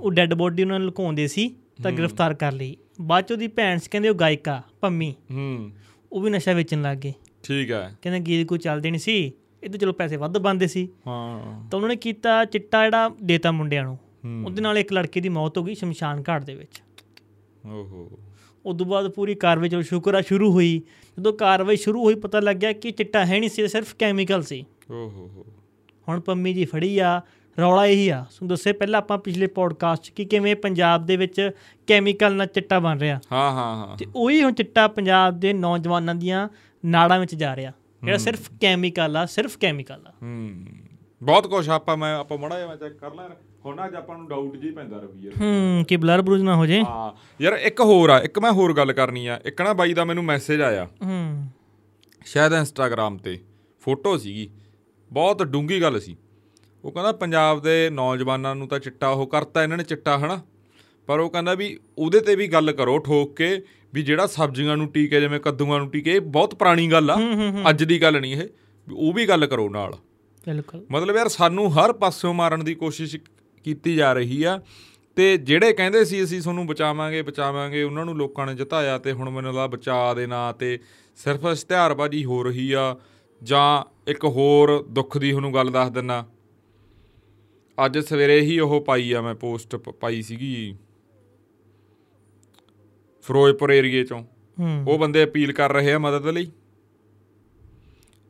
ਉਹ 0.00 0.10
ਡੈੱਡ 0.10 0.34
ਬੋਡੀ 0.34 0.62
ਉਹਨਾਂ 0.62 0.78
ਨੂੰ 0.78 0.86
ਲੁਕਾਉਂਦੇ 0.86 1.26
ਸੀ 1.26 1.54
ਤਾਂ 1.82 1.92
ਗ੍ਰਿਫਤਾਰ 1.92 2.34
ਕਰ 2.34 2.52
ਲਈ। 2.52 2.76
ਬਾਅਦ 3.00 3.24
ਚ 3.24 3.32
ਉਹਦੀ 3.32 3.48
ਭੈਣ 3.48 3.78
ਸੀ 3.78 3.88
ਕਹਿੰਦੇ 3.90 4.08
ਉਹ 4.08 4.14
ਗਾਇਕਾ 4.14 4.62
ਪੰਮੀ। 4.80 5.14
ਹੂੰ। 5.32 5.70
ਉਹ 6.12 6.20
ਵੀ 6.20 6.30
ਨਸ਼ਾ 6.30 6.52
ਵੇਚਣ 6.52 6.82
ਲੱਗ 6.82 6.98
ਗਏ। 6.98 7.12
ਠੀਕ 7.42 7.70
ਹੈ। 7.70 7.96
ਕਹਿੰਦੇ 8.02 8.20
ਗੀਤ 8.20 8.46
ਕੋਈ 8.46 8.58
ਚੱਲਦੇ 8.58 8.90
ਨਹੀਂ 8.90 9.00
ਸੀ 9.00 9.32
ਇਹ 9.64 9.70
ਤਾਂ 9.70 9.78
ਚਲੋ 9.78 9.92
ਪੈਸੇ 9.92 10.16
ਵੱਧ 10.16 10.38
ਬੰਦੇ 10.38 10.66
ਸੀ। 10.66 10.88
ਹਾਂ। 11.06 11.68
ਤਾਂ 11.70 11.78
ਉਹਨਾਂ 11.78 11.88
ਨੇ 11.88 11.96
ਕੀਤਾ 11.96 12.44
ਚਿੱਟਾ 12.44 12.84
ਜਿਹੜਾ 12.84 13.10
ਦੇਤਾ 13.22 13.50
ਮੁੰਡਿਆਂ 13.50 13.84
ਨੂੰ। 13.84 13.98
ਉਹਦੇ 14.44 14.62
ਨਾਲ 14.62 14.78
ਇੱਕ 14.78 14.92
ਲੜਕੇ 14.92 15.20
ਦੀ 15.20 15.28
ਮੌਤ 15.28 15.58
ਹੋ 15.58 15.62
ਗਈ 15.64 15.74
ਸ਼ਮਸ਼ਾਨ 15.74 16.22
ਘਾਟ 16.28 16.44
ਦੇ 16.44 16.54
ਵਿੱਚ। 16.54 16.82
ਓਹੋ। 17.72 18.18
ਉਦੋਂ 18.66 18.86
ਬਾਅਦ 18.86 19.08
ਪੂਰੀ 19.08 19.34
ਕਾਰਵਾਈ 19.34 19.68
ਚਲੋ 19.68 19.82
ਸ਼ੁਕਰ 19.82 20.14
ਆ 20.14 20.20
ਸ਼ੁਰੂ 20.20 20.52
ਹੋਈ। 20.52 20.82
ਜਦੋਂ 21.18 21.32
ਕਾਰਵਾਈ 21.32 21.76
ਸ਼ੁਰੂ 21.76 22.04
ਹੋਈ 22.04 22.14
ਪਤਾ 22.14 22.40
ਲੱਗਿਆ 22.40 22.72
ਕਿ 22.72 22.90
ਚਿੱਟਾ 22.90 23.26
ਹੈ 23.26 23.40
ਨਹੀਂ 23.40 23.50
ਸੀ 23.50 23.68
ਸਿਰਫ 23.68 23.94
ਕੈਮੀਕਲ 23.98 24.42
ਸੀ। 24.42 24.64
ਓਹੋ। 24.90 25.30
ਹੋ 25.36 25.46
ਹੁਣ 26.08 26.20
ਪੰਮੀ 26.20 26.54
ਜੀ 26.54 26.64
ਫੜੀ 26.64 26.98
ਆ 26.98 27.20
ਰੌਲਾ 27.60 27.86
ਇਹੀ 27.86 28.08
ਆ। 28.08 28.26
ਤੁਹਾਨੂੰ 28.30 28.48
ਦੱਸੇ 28.48 28.72
ਪਹਿਲਾਂ 28.72 28.98
ਆਪਾਂ 28.98 29.18
ਪਿਛਲੇ 29.18 29.46
ਪੋਡਕਾਸਟ 29.46 30.02
'ਚ 30.02 30.08
ਕਿ 30.08 30.24
ਕਿਵੇਂ 30.24 30.56
ਪੰਜਾਬ 30.56 31.06
ਦੇ 31.06 31.16
ਵਿੱਚ 31.16 31.50
ਕੈਮੀਕਲ 31.86 32.34
ਨਾਲ 32.34 32.46
ਚਿੱਟਾ 32.46 32.78
ਬਣ 32.78 32.98
ਰਿਹਾ। 32.98 33.20
ਹਾਂ 33.32 33.52
ਹਾਂ 33.52 33.76
ਹਾਂ। 33.76 33.96
ਤੇ 33.96 34.06
ਉਹੀ 34.16 34.42
ਹੁਣ 34.42 34.52
ਚਿੱਟਾ 34.52 34.88
ਪੰਜਾਬ 34.88 35.40
ਦੇ 35.40 35.52
ਨੌਜਵਾਨਾਂ 35.52 36.14
ਦੀਆਂ 36.14 36.48
ਨਾੜਾਂ 36.84 37.20
ਵਿੱਚ 37.20 37.34
ਜਾ 37.34 37.56
ਰਿਹਾ। 37.56 37.72
ਜਿਹੜਾ 38.04 38.18
ਸਿਰਫ 38.18 38.50
ਕੈਮੀਕਲ 38.60 39.16
ਆ 39.16 39.26
ਸਿਰਫ 39.26 39.58
ਕੈਮੀਕਲ 39.58 40.06
ਆ। 40.06 40.12
ਹੂੰ। 40.22 40.64
ਬਹੁਤ 41.22 41.46
ਕੁਛ 41.46 41.68
ਆਪਾਂ 41.68 41.96
ਮੈਂ 41.96 42.16
ਆਪਾਂ 42.16 42.38
ਮੜਾ 42.38 42.60
ਜਿਹਾ 42.60 42.76
ਚੈੱਕ 42.76 42.94
ਕਰ 42.94 43.14
ਲੈ 43.14 43.28
ਹੁਣ 43.66 43.86
ਅੱਜ 43.86 43.94
ਆਪਾਂ 43.94 44.18
ਨੂੰ 44.18 44.28
ਡਾਊਟ 44.28 44.56
ਜੀ 44.56 44.70
ਪੈਂਦਾ 44.70 44.96
ਰਵੀ 44.96 45.20
ਯਾਰ। 45.20 45.34
ਹੂੰ 45.40 45.84
ਕਿ 45.88 45.96
ਬਲਰ 45.96 46.22
ਬਰੂਜ 46.22 46.42
ਨਾ 46.42 46.56
ਹੋ 46.56 46.66
ਜੇ। 46.66 46.82
ਹਾਂ 46.82 47.36
ਯਾਰ 47.42 47.52
ਇੱਕ 47.52 47.80
ਹੋਰ 47.80 48.10
ਆ 48.10 48.20
ਇੱਕ 48.20 48.38
ਮੈਂ 48.38 48.52
ਹੋਰ 48.52 48.72
ਗੱਲ 48.72 48.92
ਕਰਨੀ 48.92 49.26
ਆ। 49.26 49.40
ਇੱਕ 49.44 49.62
ਨਾ 49.62 49.72
ਬਾਈ 49.72 49.94
ਦਾ 49.94 50.04
ਮੈਨੂੰ 50.04 50.24
ਮੈਸੇਜ 50.24 50.60
ਆਇਆ। 50.60 50.84
ਹੂੰ। 50.84 51.46
ਸ਼ਾਇਦ 52.24 52.52
ਇੰਸਟਾਗ੍ਰam 52.52 53.22
ਤੇ 53.22 53.40
ਫੋਟੋ 53.80 54.16
ਸੀਗੀ। 54.16 54.50
ਬਹੁਤ 55.12 55.42
ਡੂੰਗੀ 55.42 55.82
ਗੱਲ 55.82 56.00
ਸੀ। 56.00 56.16
ਉਹ 56.84 56.92
ਕਹਿੰਦਾ 56.92 57.12
ਪੰਜਾਬ 57.12 57.62
ਦੇ 57.62 57.90
ਨੌਜਵਾਨਾਂ 57.90 58.54
ਨੂੰ 58.54 58.68
ਤਾਂ 58.68 58.78
ਚਿੱਟਾ 58.78 59.08
ਉਹ 59.08 59.26
ਕਰਤਾ 59.26 59.62
ਇਹਨਾਂ 59.62 59.76
ਨੇ 59.76 59.84
ਚਿੱਟਾ 59.84 60.18
ਹਨਾ? 60.18 60.42
ਪਰ 61.06 61.20
ਉਹ 61.20 61.30
ਕਹਿੰਦਾ 61.30 61.54
ਵੀ 61.54 61.78
ਉਹਦੇ 61.98 62.20
ਤੇ 62.20 62.36
ਵੀ 62.36 62.48
ਗੱਲ 62.48 62.72
ਕਰੋ 62.72 62.98
ਠੋਕ 62.98 63.36
ਕੇ 63.36 63.62
ਵੀ 63.94 64.02
ਜਿਹੜਾ 64.02 64.26
ਸਬਜ਼ੀਆਂ 64.26 64.76
ਨੂੰ 64.76 64.92
ਟੀਕੇ 64.92 65.20
ਜਿਵੇਂ 65.20 65.40
ਕੱਦੂਆਂ 65.40 65.78
ਨੂੰ 65.78 65.90
ਟੀਕੇ 65.90 66.20
ਬਹੁਤ 66.20 66.54
ਪੁਰਾਣੀ 66.54 66.90
ਗੱਲ 66.90 67.10
ਆ। 67.10 67.18
ਅੱਜ 67.70 67.84
ਦੀ 67.84 68.02
ਗੱਲ 68.02 68.20
ਨਹੀਂ 68.20 68.32
ਇਹ। 68.32 68.48
ਉਹ 68.94 69.12
ਵੀ 69.12 69.26
ਗੱਲ 69.26 69.46
ਕਰੋ 69.46 69.68
ਨਾਲ। 69.68 69.92
ਬਿਲਕੁਲ। 70.46 70.86
ਮਤਲਬ 70.90 71.16
ਯਾਰ 71.16 71.28
ਸਾਨੂੰ 71.28 71.74
ਹਰ 71.74 71.92
ਪਾਸਿਓਂ 71.92 72.34
ਮਾਰਨ 72.34 72.64
ਦੀ 72.64 72.74
ਕੋਸ਼ਿਸ਼ 72.74 73.16
ਕੀਤੀ 73.66 73.96
ਜਾ 73.96 74.12
ਰਹੀ 74.12 74.42
ਆ। 74.42 74.60
ਤੇ 75.16 75.36
ਜਿਹੜੇ 75.36 75.72
ਕਹਿੰਦੇ 75.72 76.04
ਸੀ 76.04 76.24
ਅਸੀਂ 76.24 76.40
ਤੁਹਾਨੂੰ 76.42 76.66
ਬਚਾਵਾਂਗੇ 76.66 77.22
ਬਚਾਵਾਂਗੇ 77.22 77.82
ਉਹਨਾਂ 77.82 78.04
ਨੂੰ 78.04 78.16
ਲੋਕਾਂ 78.16 78.46
ਨੇ 78.46 78.54
ਜਿਤਾਇਆ 78.54 78.98
ਤੇ 78.98 79.12
ਹੁਣ 79.12 79.30
ਮੈਨੂੰ 79.30 79.50
ਲੱਗਦਾ 79.50 79.66
ਬਚਾ 79.66 80.14
ਦੇ 80.14 80.26
ਨਾਂ 80.26 80.52
ਤੇ 80.52 80.78
ਸਿਰਫ 81.16 81.44
ਇਸ਼ਤਿਹਾਰਬਾਜ਼ੀ 81.52 82.24
ਹੋ 82.24 82.42
ਰਹੀ 82.42 82.72
ਆ 82.72 82.96
ਜਾਂ 83.42 83.84
ਇੱਕ 84.10 84.24
ਹੋਰ 84.24 84.86
ਦੁੱਖ 84.90 85.18
ਦੀ 85.18 85.30
ਤੁਹਾਨੂੰ 85.30 85.54
ਗੱਲ 85.54 85.70
ਦੱਸ 85.70 85.90
ਦਿੰਨਾ। 85.90 86.26
ਅੱਜ 87.84 87.98
ਸਵੇਰੇ 87.98 88.40
ਹੀ 88.40 88.58
ਉਹ 88.58 88.80
ਪਾਈ 88.80 89.12
ਆ 89.12 89.20
ਮੈਂ 89.20 89.34
ਪੋਸਟ 89.34 89.76
ਪਾਈ 89.76 90.22
ਸੀਗੀ। 90.22 90.76
ਫਿਰੋਜ਼ਪੁਰ 93.22 93.70
ਏਰੀਏ 93.70 94.04
ਚੋਂ। 94.04 94.24
ਉਹ 94.86 94.98
ਬੰਦੇ 94.98 95.24
ਅਪੀਲ 95.24 95.52
ਕਰ 95.52 95.72
ਰਹੇ 95.72 95.92
ਆ 95.92 95.98
ਮਦਦ 95.98 96.26
ਲਈ। 96.26 96.50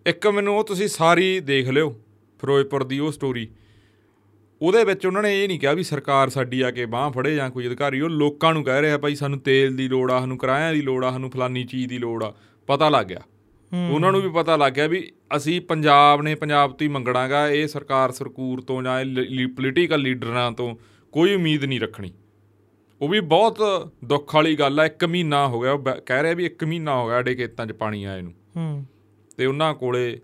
ਇੱਕ 0.07 0.27
ਮੈਨੂੰ 0.27 0.57
ਉਹ 0.59 0.65
ਤੁਸੀਂ 0.65 0.89
ਸਾਰੀ 0.89 1.41
ਦੇਖ 1.41 1.69
ਲਿਓ 1.69 1.91
ਫਿਰੋਜ਼ਪੁਰ 2.41 2.85
ਦੀ 2.85 2.99
ਉਹ 2.99 3.13
ਸਟੋਰੀ 3.13 3.49
ਉਹਦੇ 4.63 4.85
ਵਿੱਚ 4.85 5.07
ਉਹਨਾਂ 5.07 5.23
ਨੇ 5.23 5.43
ਇਹ 5.43 5.49
ਨਹੀਂ 5.49 5.61
ਕਿਹਾ 5.61 5.73
ਵੀ 5.73 5.83
ਸਰਕਾਰ 5.83 6.29
ਸਾਡੀ 6.29 6.61
ਆ 6.61 6.71
ਕੇ 6.71 6.87
ਬਾਹ 6.87 7.11
ਫੜੇ 7.11 7.35
ਜਾਂ 7.35 7.51
ਕੋਈ 7.51 7.67
ਅਧਿਕਾਰੀ 7.67 8.01
ਉਹ 8.01 8.11
ਲੋਕਾਂ 8.11 8.55
ਨੂੰ 8.55 8.65
ਕਹਿ 8.65 8.83
ਰਿਹਾ 8.83 8.99
ਭਾਈ 8.99 9.15
ਸਾਨੂੰ 9.15 9.39
ਤੇਲ 9.39 9.77
ਦੀ 9.77 9.89
ਲੋੜ 9.89 10.13
ਆ 10.13 10.21
ਸਾਨੂੰ 10.21 10.39
ਕਿਰਾਇਆਂ 10.39 10.75
ਦੀ 10.75 10.83
ਲੋੜ 10.83 11.05
ਆ 11.05 11.11
ਸਾਨੂੰ 11.11 11.31
ਫਲਾਨੀ 11.31 11.65
ਚੀਜ਼ 11.65 11.89
ਦੀ 11.89 11.99
ਲੋੜ 11.99 12.25
ਆ। 12.25 12.35
ਪਤਾ 12.67 12.89
ਲੱਗ 12.89 13.07
ਗਿਆ। 13.07 13.21
ਉਹਨਾਂ 13.91 14.13
ਨੂੰ 14.13 14.23
ਵੀ 14.23 14.29
ਪਤਾ 14.29 14.57
ਲੱਗ 14.57 14.73
ਗਿਆ 14.73 14.87
ਵੀ 14.87 15.13
ਅਸੀਂ 15.37 15.61
ਪੰਜਾਬ 15.61 16.23
ਨੇ 16.23 16.35
ਪੰਜਾਬ 16.35 16.71
ਤੋਂ 16.71 16.87
ਹੀ 16.87 16.89
ਮੰਗਣਾਗਾ 16.89 17.49
ਇਹ 17.49 17.67
ਸਰਕਾਰ 17.67 18.13
ਸਰਕੂਰ 18.13 18.61
ਤੋਂ 18.61 18.83
ਜਾਂ 18.83 19.05
ਪੋਲੀਟੀਕਲ 19.57 19.99
ਲੀਡਰਾਂ 20.01 20.53
ਤੋਂ 20.53 20.77
ਕੋਈ 21.13 21.35
ਉਮੀਦ 21.35 21.65
ਨਹੀਂ 21.65 21.81
ਰੱਖਣੀ। 21.81 22.13
ਉਹ 23.01 23.09
ਵੀ 23.09 23.21
ਬਹੁਤ 23.21 23.63
ਦੁੱਖ 24.05 24.35
ਵਾਲੀ 24.35 24.55
ਗੱਲ 24.55 24.81
ਆ 24.81 24.87
ਇੱਕ 24.87 25.05
ਮਹੀਨਾ 25.05 25.49
ਹੋ 25.49 25.61
ਗਿਆ 25.61 25.73
ਉਹ 25.73 25.85
ਕਹਿ 26.07 26.23
ਰਿਹਾ 26.23 26.35
ਵੀ 26.35 26.47
ਇੱਕ 26.47 26.65
ਮਹੀਨਾ 26.65 26.97
ਹੋ 26.97 27.09
ਗਿਆ 27.09 27.17
ਸਾਡੇ 27.17 27.35
ਖੇਤਾਂ 27.35 27.67
'ਚ 27.67 27.73
ਪਾਣੀ 27.73 28.05
ਆਏ 28.05 28.23
ਨੂੰ। 28.23 28.33
ਹੂੰ। 28.57 28.87
ਤੇ 29.37 29.47
ਉਹਨਾਂ 29.47 29.75
ਕੋਲੇ 29.75 30.21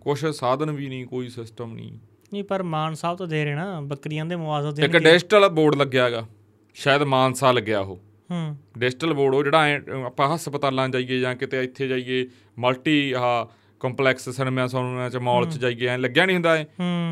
ਕੁਛ 0.00 0.24
ਸਾਧਨ 0.26 0.70
ਵੀ 0.70 0.88
ਨਹੀਂ 0.88 1.06
ਕੋਈ 1.06 1.28
ਸਿਸਟਮ 1.28 1.74
ਨਹੀਂ। 1.74 1.98
ਨਹੀਂ 2.32 2.44
ਪਰ 2.44 2.62
ਮਾਨ 2.62 2.94
ਸਾਹਿਬ 2.94 3.18
ਤਾਂ 3.18 3.26
ਦੇ 3.26 3.44
ਰਹੇ 3.44 3.54
ਨਾ 3.54 3.80
ਬੱਕਰੀਆਂ 3.80 4.24
ਦੇ 4.24 4.36
ਮੁਆਵਜ਼ਾ 4.36 4.84
ਇੱਕ 4.84 4.92
ਦੇਣਗੇ 4.92 4.98
ਡਿਜੀਟਲ 4.98 5.48
ਬੋਰਡ 5.48 5.74
ਲੱਗਿਆ 5.74 6.04
ਹੈਗਾ 6.04 6.26
ਸ਼ਾਇਦ 6.74 7.02
ਮਾਨਸਾ 7.02 7.52
ਲੱਗਿਆ 7.52 7.80
ਉਹ। 7.80 7.96
ਹੂੰ। 8.30 8.56
ਡਿਜੀਟਲ 8.78 9.12
ਬੋਰਡ 9.12 9.34
ਉਹ 9.34 9.44
ਜਿਹੜਾ 9.44 9.80
ਆਪਾਂ 10.06 10.34
ਹਸਪਤਾਲਾਂ 10.34 10.88
ਜਾਈਏ 10.88 11.18
ਜਾਂ 11.18 11.34
ਕਿਤੇ 11.34 11.62
ਇੱਥੇ 11.64 11.88
ਜਾਈਏ 11.88 12.28
ਮਲਟੀ 12.58 13.12
ਆਹ 13.12 13.46
ਕੰਪਲੈਕਸ 13.80 14.28
ਸਿਨੇਮਾ 14.28 14.66
ਸੋਨਮਾ 14.66 15.08
ਚ 15.08 15.16
ਮਾਲ 15.16 15.46
'ਚ 15.46 15.58
ਜਾਈਏ 15.58 15.86
ਐ 15.86 15.98
ਲੱਗਿਆ 15.98 16.26
ਨਹੀਂ 16.26 16.36
ਹੁੰਦਾ 16.36 16.56
ਐ 16.56 16.64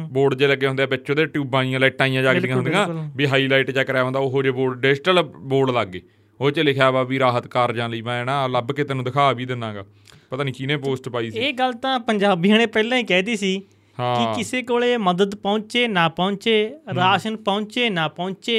ਬੋਰਡ 0.09 0.35
ਜੇ 0.35 0.47
ਲੱਗੇ 0.47 0.67
ਹੁੰਦੇ 0.67 0.83
ਆ 0.83 0.87
ਵਿੱਚ 0.87 1.11
ਉਹਦੇ 1.11 1.27
ਟਿਊਬਾਂ 1.27 1.65
ਜੀਆਂ 1.65 1.81
ਲਾਈਟਾਂ 1.81 2.09
ਜੀਆਂ 2.09 2.23
ਜਗਦੀਆਂ 2.23 2.57
ਹੁੰਦੀਆਂ। 2.57 3.11
ਵੀ 3.17 3.27
ਹਾਈਲਾਈਟ 3.27 3.71
ਜਾਂ 3.71 3.85
ਕਰਿਆ 3.85 4.05
ਹੁੰਦਾ 4.05 4.19
ਉਹੋ 4.19 4.43
ਜਿਹੇ 4.43 4.53
ਬੋਰਡ 4.53 4.81
ਡਿਜੀਟਲ 4.81 5.23
ਬੋਰਡ 5.23 5.71
ਲੱਗੇ 5.71 6.03
ਉਹ 6.41 6.51
'ਚ 6.51 6.61
ਲਿਖਿਆ 6.61 6.91
ਵਾ 6.91 7.03
ਵੀ 7.03 7.19
ਰਾਹਤ 7.19 7.47
ਕਾਰਜਾਂ 7.47 7.89
ਲਈ 7.89 8.03
ਮੈਂ 8.03 8.25
ਨਾ 8.25 8.47
ਲੱਭ 8.47 8.73
ਕੇ 8.73 8.85
ਤੈਨੂੰ 8.85 9.05
ਦਿਖਾ 9.05 9.33
ਵੀ 9.33 9.45
ਦਿੰਨਾਗਾ। 9.45 9.85
ਪਤਾ 10.31 10.45
ਨਹੀਂ 10.45 10.55
ਕਿਹਨੇ 10.55 10.77
ਪੋਸਟ 10.77 11.09
ਪਾਈ 11.09 11.31
ਸੀ। 11.31 11.39
ਇਹ 11.39 11.53
ਗੱਲ 11.53 11.73
ਤਾਂ 11.73 12.01
ਪੰਜਾਬੀਆਂ 12.01 12.59
ਨੇ 12.59 12.67
ਪਹਿਲਾਂ 12.67 12.99
ਹੀ 12.99 13.03
ਕਹਿਦੀ 13.03 13.37
ਸੀ। 13.37 13.63
ਕਿ 14.01 14.25
ਕਿਸੇ 14.37 14.63
ਕੋਲੇ 14.63 14.97
ਮਦਦ 14.97 15.35
ਪਹੁੰਚੇ 15.35 15.87
ਨਾ 15.89 16.09
ਪਹੁੰਚੇ 16.09 16.55
ਰਾਸ਼ਨ 16.97 17.37
ਪਹੁੰਚੇ 17.37 17.89
ਨਾ 17.91 18.07
ਪਹੁੰਚੇ 18.09 18.59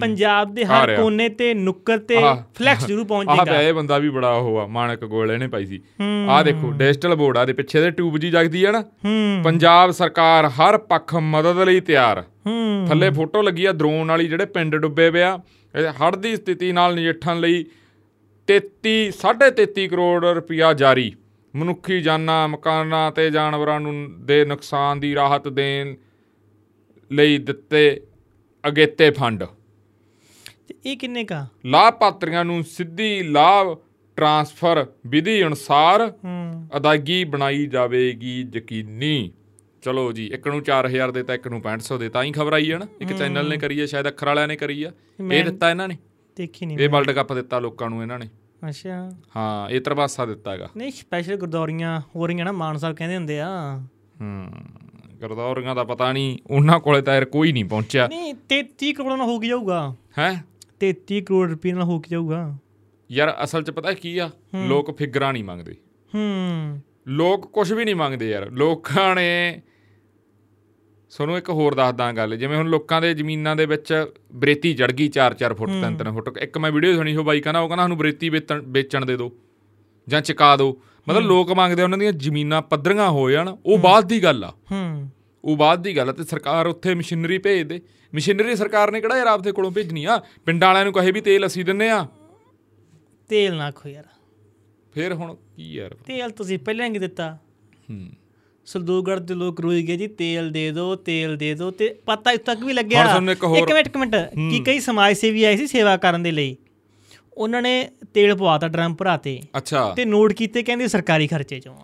ਪੰਜਾਬ 0.00 0.54
ਦੇ 0.54 0.62
ਆ 0.62 0.66
ਹਰ। 0.66 0.94
ਕੋਨੇ 0.96 1.28
ਤੇ 1.28 1.52
ਨੁੱਕਰ 1.54 1.98
ਤੇ। 1.98 2.16
ਫਲੈਕਸ 2.58 2.86
ਜ਼ਰੂਰ 2.86 3.04
ਪਹੁੰਚ 3.04 3.28
ਆਹ 3.28 3.36
ਜਾਏਗਾ 3.36 3.52
ਪਿਆ 3.52 3.68
ਇਹ 3.68 3.74
ਬੰਦਾ 3.74 3.98
ਵੀ 3.98 4.08
ਬੜਾ 4.08 4.30
ਉਹ 4.30 4.58
ਆ 4.58 4.66
ਮਾਨਕ 4.66 5.04
ਗੋਲ 5.04 5.32
ਇਹਨੇ 5.32 5.48
ਪਾਈ 5.48 5.66
ਸੀ। 5.66 5.80
ਆਹ 6.28 6.42
ਦੇਖੋ 6.44 6.70
ਡਿਜੀਟਲ 6.70 7.14
ਬੋਰਡ 7.14 7.36
ਆ 7.36 7.44
ਦੇ 7.44 7.52
ਪਿੱਛੇ 7.52 7.80
ਦੇ 7.80 7.90
ਟਿਊਬ 7.90 8.18
ਜੀ 8.18 8.30
ਜਗਦੀ 8.30 8.64
ਆ 8.64 8.72
ਨਾ। 8.72 8.82
ਪੰਜਾਬ 9.44 9.90
ਸਰਕਾਰ 9.90 10.48
ਹਰ 10.48 10.78
ਪੱਖ 10.78 11.14
ਮਦਦ 11.14 11.58
ਲਈ 11.58 11.80
ਤਿਆਰ। 11.80 12.22
ਥੱਲੇ 12.88 13.10
ਫੋਟੋ 13.10 13.42
ਲੱਗੀ 13.42 13.64
ਆ 13.64 13.72
ਡਰੋਨ 13.72 14.08
ਵਾਲੀ 14.08 14.28
ਜਿਹੜੇ 14.28 14.44
ਪਿੰਡ 14.46 14.76
ਡੁੱਬੇ 14.76 15.10
ਪਿਆ 15.10 15.38
ਹੜ੍ਹ 16.02 16.16
ਦੀ 16.16 16.36
ਸਥਿਤੀ 16.36 16.72
ਨਾਲ 16.72 16.94
ਨਜਿੱਠਣ 16.94 17.40
ਲਈ 17.40 17.64
33 18.48 19.08
33.5 19.14 19.86
ਕਰੋੜ 19.88 20.24
ਰੁਪਇਆ 20.24 20.72
ਜਾਰੀ। 20.72 21.12
ਮਨੁੱਖੀ 21.58 22.00
ਜਾਨਾਂ 22.00 22.48
ਮਕਾਨਾਂ 22.48 23.12
ਤੇ 23.12 23.30
ਜਾਨਵਰਾਂ 23.30 23.80
ਨੂੰ 23.80 24.26
ਦੇ 24.26 24.44
ਨੁਕਸਾਨ 24.44 25.00
ਦੀ 25.00 25.14
ਰਾਹਤ 25.14 25.48
ਦੇਣ 25.48 25.94
ਲਈ 27.12 27.38
ਦਿੱਤੇ 27.38 28.00
ਅਗੇਤੇ 28.68 29.10
ਫੰਡ। 29.10 29.44
ਇਹ 30.86 30.96
ਕਿੰਨੇ 30.96 31.24
ਕਾ 31.24 31.46
ਲਾਭਪਾਤਰੀਆਂ 31.66 32.44
ਨੂੰ 32.44 32.64
ਸਿੱਧੀ 32.64 33.22
ਲਾਭ 33.22 33.78
ਟ੍ਰਾਂਸਫਰ 34.16 34.86
ਵਿਧੀ 35.06 35.46
ਅਨੁਸਾਰ 35.46 36.10
ਹੂੰ। 36.24 36.68
ਅਦਾਇਗੀ 36.76 37.24
ਬਣਾਈ 37.24 37.66
ਜਾਵੇਗੀ 37.66 38.46
ਯਕੀਨੀ। 38.54 39.32
ਚਲੋ 39.82 40.12
ਜੀ 40.12 40.26
ਇੱਕ 40.26 40.48
ਨੂੰ 40.48 40.62
4000 40.62 41.12
ਦਿੱਤਾ 41.12 41.34
ਇੱਕ 41.34 41.48
ਨੂੰ 41.48 41.60
6500 41.60 41.98
ਦਿੱਤਾ 41.98 42.22
ਹੀ 42.22 42.32
ਖਬਰ 42.32 42.52
ਆਈ 42.52 42.72
ਹੈ 42.72 42.78
ਨਾ? 42.78 42.86
ਇੱਕ 43.00 43.12
ਚੈਨਲ 43.12 43.48
ਨੇ 43.48 43.56
ਕਰੀ 43.56 43.80
ਹੈ 43.80 43.86
ਸ਼ਾਇਦ 43.86 44.08
ਅੱਖਰ 44.08 44.26
ਵਾਲਿਆਂ 44.26 44.48
ਨੇ 44.48 44.56
ਕਰੀ 44.56 44.82
ਆ 44.82 44.92
ਇਹ 45.32 45.44
ਦਿੱਤਾ 45.44 45.70
ਇਹਨਾਂ 45.70 45.88
ਨੇ? 45.88 45.96
ਦੇਖੀ 46.36 46.66
ਨਹੀਂ 46.66 46.78
ਇਹ 46.78 46.88
ਵਰਲਡ 46.88 47.10
ਕੱਪ 47.10 47.32
ਦਿੱਤਾ 47.32 47.58
ਲੋਕਾਂ 47.58 47.90
ਨੂੰ 47.90 48.02
ਇਹਨਾਂ 48.02 48.18
ਨੇ। 48.18 48.28
ਅੱਛਾ। 48.68 49.12
ਹਾਂ 49.36 49.70
ਇਹ 49.70 49.80
ਤਰਵਾਸਾ 49.80 50.26
ਦਿੱਤਾ 50.26 50.52
ਹੈਗਾ। 50.52 50.68
ਨਹੀਂ 50.76 50.90
ਸਪੈਸ਼ਲ 50.90 51.36
ਗੁਰਦੌਰੀਆਂ 51.36 52.00
ਹੋ 52.16 52.26
ਰਹੀਆਂ 52.26 52.44
ਨਾ 52.44 52.52
ਮਾਨ 52.52 52.76
ਸਾਹਿਬ 52.76 52.96
ਕਹਿੰਦੇ 52.96 53.16
ਹੁੰਦੇ 53.16 53.40
ਆ। 53.40 53.80
ਹੂੰ 54.20 54.50
ਗਰਦੌਰੀਆਂ 55.22 55.74
ਦਾ 55.74 55.84
ਪਤਾ 55.84 56.12
ਨਹੀਂ 56.12 56.38
ਉਹਨਾਂ 56.50 56.80
ਕੋਲੇ 56.80 57.02
ਤਾਂ 57.02 57.14
ਯਾਰ 57.14 57.24
ਕੋਈ 57.24 57.52
ਨਹੀਂ 57.52 57.64
ਪਹੁੰਚਿਆ। 57.64 58.06
ਨਹੀਂ 58.06 58.34
33 58.48 58.92
ਕਰੋੜ 58.92 59.08
ਨਾਲ 59.08 59.20
ਹੋ 59.20 59.38
ਗਿਆ 59.38 59.56
ਹੋਊਗਾ 59.56 59.94
ਹੈ? 60.18 60.44
33 60.80 61.20
ਕਰੋੜ 61.20 61.50
ਰੁਪਏ 61.50 61.72
ਨਾਲ 61.72 61.82
ਹੋ 61.82 61.98
ਕੇ 61.98 62.08
ਜਾਊਗਾ। 62.10 62.56
ਯਾਰ 63.12 63.36
ਅਸਲ 63.44 63.62
'ਚ 63.62 63.70
ਪਤਾ 63.70 63.92
ਕੀ 63.92 64.18
ਆ? 64.18 64.30
ਲੋਕ 64.54 64.96
ਫਿਗਰਾਂ 64.98 65.32
ਨਹੀਂ 65.32 65.44
ਮੰਗਦੇ। 65.44 65.76
ਹੂੰ। 66.14 66.80
ਲੋਕ 67.08 67.52
ਕੁਝ 67.52 67.72
ਵੀ 67.72 67.84
ਨਹੀਂ 67.84 67.94
ਮੰਗਦੇ 67.94 68.30
ਯਾਰ। 68.30 68.50
ਲੋਕਾਂ 68.50 69.14
ਨੇ 69.14 69.62
ਤੁਹਾਨੂੰ 71.12 71.36
ਇੱਕ 71.38 71.48
ਹੋਰ 71.50 71.74
ਦੱਸਦਾ 71.74 72.10
ਗੱਲ 72.12 72.36
ਜਿਵੇਂ 72.36 72.56
ਹੁਣ 72.56 72.68
ਲੋਕਾਂ 72.68 73.00
ਦੇ 73.02 73.12
ਜ਼ਮੀਨਾਂ 73.14 73.54
ਦੇ 73.56 73.66
ਵਿੱਚ 73.66 73.92
ਬਰੇਤੀ 74.34 74.72
ਚੜ 74.74 74.90
ਗਈ 74.92 75.08
4-4 75.18 75.54
ਫੁੱਟ 75.54 75.70
3-3 75.84 76.12
ਫੁੱਟ। 76.14 76.28
ਇੱਕ 76.38 76.58
ਮੈਂ 76.58 76.70
ਵੀਡੀਓ 76.72 76.94
ਸੁਣੀ 76.96 77.14
ਉਹ 77.16 77.24
ਬਾਈ 77.24 77.40
ਕਹਿੰਦਾ 77.40 77.60
ਉਹ 77.60 77.68
ਕਹਿੰਦਾ 77.68 77.84
ਸਾਨੂੰ 77.84 77.98
ਬਰੇਤੀ 77.98 78.28
ਵੇਚਣ 78.28 79.04
ਦੇ 79.06 79.16
ਦਿਓ 79.16 79.30
ਜਾਂ 80.08 80.20
ਚੁਕਾ 80.20 80.54
ਦਿਓ 80.56 80.76
ਮਤਲਬ 81.08 81.24
ਲੋਕ 81.24 81.52
ਮੰਗਦੇ 81.52 81.82
ਉਹਨਾਂ 81.82 81.98
ਦੀਆਂ 81.98 82.12
ਜ਼ਮੀਨਾਂ 82.12 82.60
ਪੱਧਰੀਆਂ 82.62 83.08
ਹੋ 83.10 83.30
ਜਾਣ 83.30 83.48
ਉਹ 83.66 83.78
ਬਾਅਦ 83.78 84.08
ਦੀ 84.08 84.22
ਗੱਲ 84.22 84.44
ਆ। 84.44 84.52
ਹੂੰ। 84.72 85.08
ਉਹ 85.44 85.56
ਬਾਅਦ 85.56 85.82
ਦੀ 85.82 85.96
ਗੱਲ 85.96 86.08
ਆ 86.08 86.12
ਤੇ 86.12 86.24
ਸਰਕਾਰ 86.24 86.66
ਉੱਥੇ 86.66 86.94
ਮਸ਼ੀਨਰੀ 86.94 87.38
ਭੇਜ 87.38 87.62
ਦੇ 87.62 87.80
ਮਸ਼ੀਨਰੀ 88.12 88.56
ਸਰਕਾਰ 88.56 88.90
ਨੇ 88.92 89.00
ਕਿਹੜਾ 89.00 89.16
ਯਾਰ 89.18 89.26
ਆਪਦੇ 89.26 89.52
ਕੋਲੋਂ 89.52 89.70
ਭੇਜਣੀ 89.70 90.04
ਆ? 90.04 90.20
ਪਿੰਡਾਂ 90.46 90.68
ਵਾਲਿਆਂ 90.68 90.84
ਨੂੰ 90.84 90.92
ਕਹੇ 90.92 91.10
ਵੀ 91.12 91.20
ਤੇਲ 91.20 91.46
ਅਸੀਂ 91.46 91.64
ਦਿੰਨੇ 91.64 91.90
ਆ। 91.90 92.06
ਤੇਲ 93.30 93.56
ਨਾ 93.56 93.70
ਖੋ 93.70 93.88
ਯਾਰ। 93.88 94.04
ਫੇਰ 94.92 95.12
ਹੁਣ 95.12 95.34
ਕੀ 95.56 95.72
ਯਾਰ? 95.74 95.94
ਤੇਲ 96.06 96.30
ਤੁਸੀਂ 96.30 96.58
ਪਹਿਲਾਂ 96.58 96.86
ਹੀ 96.86 96.98
ਦਿੱਤਾ। 96.98 97.36
ਹੂੰ। 97.90 98.08
ਸਰਦੂਗੜ੍ਹ 98.68 99.20
ਦੇ 99.20 99.34
ਲੋਕ 99.34 99.60
ਰੋਈ 99.60 99.82
ਗਏ 99.82 99.96
ਜੀ 99.96 100.06
ਤੇਲ 100.06 100.50
ਦੇ 100.50 100.70
ਦਿਓ 100.70 100.94
ਤੇਲ 100.94 101.36
ਦੇ 101.36 101.54
ਦਿਓ 101.54 101.70
ਤੇ 101.70 101.96
ਪਤਾ 102.06 102.32
ਇਸ 102.32 102.40
ਤੱਕ 102.40 102.60
ਵੀ 102.64 102.72
ਲੱਗਿਆ। 102.72 103.20
ਇੱਕ 103.58 103.72
ਮਿੰਟ 103.72 103.86
ਇੱਕ 103.86 103.96
ਮਿੰਟ। 103.96 104.16
ਕੀ 104.50 104.64
ਕਈ 104.64 104.80
ਸਮਾਜ 104.80 105.16
ਸੇਵੀ 105.16 105.44
ਆਏ 105.44 105.56
ਸੀ 105.56 105.66
ਸੇਵਾ 105.66 105.96
ਕਰਨ 105.96 106.22
ਦੇ 106.22 106.30
ਲਈ। 106.30 106.56
ਉਹਨਾਂ 107.34 107.62
ਨੇ 107.62 107.90
ਤੇਲ 108.14 108.34
ਪਵਾਤਾ 108.34 108.68
ਡਰਮ 108.68 108.94
ਭਰਾਤੇ 108.94 109.40
ਅੱਛਾ। 109.56 109.92
ਤੇ 109.96 110.04
ਨੋਟ 110.04 110.32
ਕੀਤੇ 110.32 110.62
ਕਹਿੰਦੇ 110.62 110.88
ਸਰਕਾਰੀ 110.88 111.26
ਖਰਚੇ 111.26 111.60
ਚੋਂ। 111.60 111.76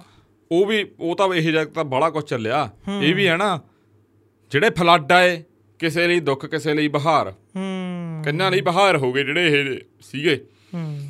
ਉਹ 0.53 0.67
ਵੀ 0.67 0.87
ਉਹ 1.01 1.17
ਤਾਂ 1.17 1.35
ਇਹ 1.35 1.53
ਜਗ 1.53 1.67
ਤਾਂ 1.67 1.85
ਬੜਾ 1.85 2.11
ਕੁਝ 2.11 2.25
ਚੱਲਿਆ। 2.25 2.71
ਇਹ 3.03 3.15
ਵੀ 3.15 3.27
ਹੈ 3.27 3.37
ਨਾ 3.37 3.61
ਜਿਹੜੇ 4.51 4.71
ਫਲੱਡ 4.71 5.13
ਆਏ 5.13 5.43
ਕਿਸੇ 5.79 6.07
ਲਈ 6.07 6.21
ਦੁੱਖ 6.21 6.47
ਕਿਸੇ 6.47 6.75
ਲਈ 6.75 6.89
ਬਹਾਰ। 6.89 7.31
ਹੂੰ। 7.31 8.23
ਕਿੰਨਾਂ 8.25 8.51
ਲਈ 8.51 8.61
ਬਹਾਰ 8.61 8.97
ਹੋ 8.97 9.13
ਗਏ 9.13 9.25
ਜਿਹੜੇ 9.25 9.47
ਇਹ 9.47 9.81
ਸੀਗੇ। 10.03 10.45
ਹੂੰ। 10.75 11.01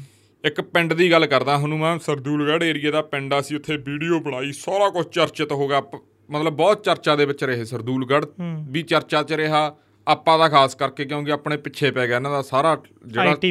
ਇੱਕ 0.45 0.61
ਪਿੰਡ 0.61 0.93
ਦੀ 0.93 1.11
ਗੱਲ 1.11 1.27
ਕਰਦਾ 1.27 1.57
ਹੁਣ 1.57 1.75
ਮੈਂ 1.75 1.99
ਸਰਦੂਲਗੜ੍ਹ 1.99 2.65
ਏਰੀਆ 2.65 2.91
ਦਾ 2.91 3.03
ਪਿੰਡ 3.03 3.35
ਆ 3.35 3.41
ਸੀ 3.41 3.55
ਉੱਥੇ 3.57 3.77
ਵੀਡੀਓ 3.77 4.19
ਬਣਾਈ 4.21 4.53
ਸਾਰਾ 4.53 4.89
ਕੁਝ 4.89 5.07
ਚਰਚਿਤ 5.07 5.53
ਹੋ 5.53 5.69
ਗਿਆ। 5.69 5.83
ਮਤਲਬ 6.31 6.53
ਬਹੁਤ 6.53 6.85
ਚਰਚਾ 6.85 7.17
ਦੇ 7.17 7.25
ਵਿੱਚ 7.25 7.45
ਰਹੇ 7.45 7.65
ਸਰਦੂਲਗੜ੍ਹ। 7.65 8.27
ਵੀ 8.71 8.83
ਚਰਚਾ 8.83 9.23
'ਚ 9.23 9.33
ਰਿਹਾ 9.33 9.75
ਆਪਾਂ 10.07 10.39
ਦਾ 10.39 10.49
ਖਾਸ 10.49 10.75
ਕਰਕੇ 10.75 11.05
ਕਿਉਂਕਿ 11.05 11.33
ਆਪਣੇ 11.33 11.57
ਪਿੱਛੇ 11.57 11.91
ਪੈ 11.91 12.07
ਗਿਆ 12.07 12.17
ਇਹਨਾਂ 12.17 12.31
ਦਾ 12.31 12.43
ਸਾਰਾ 12.43 12.77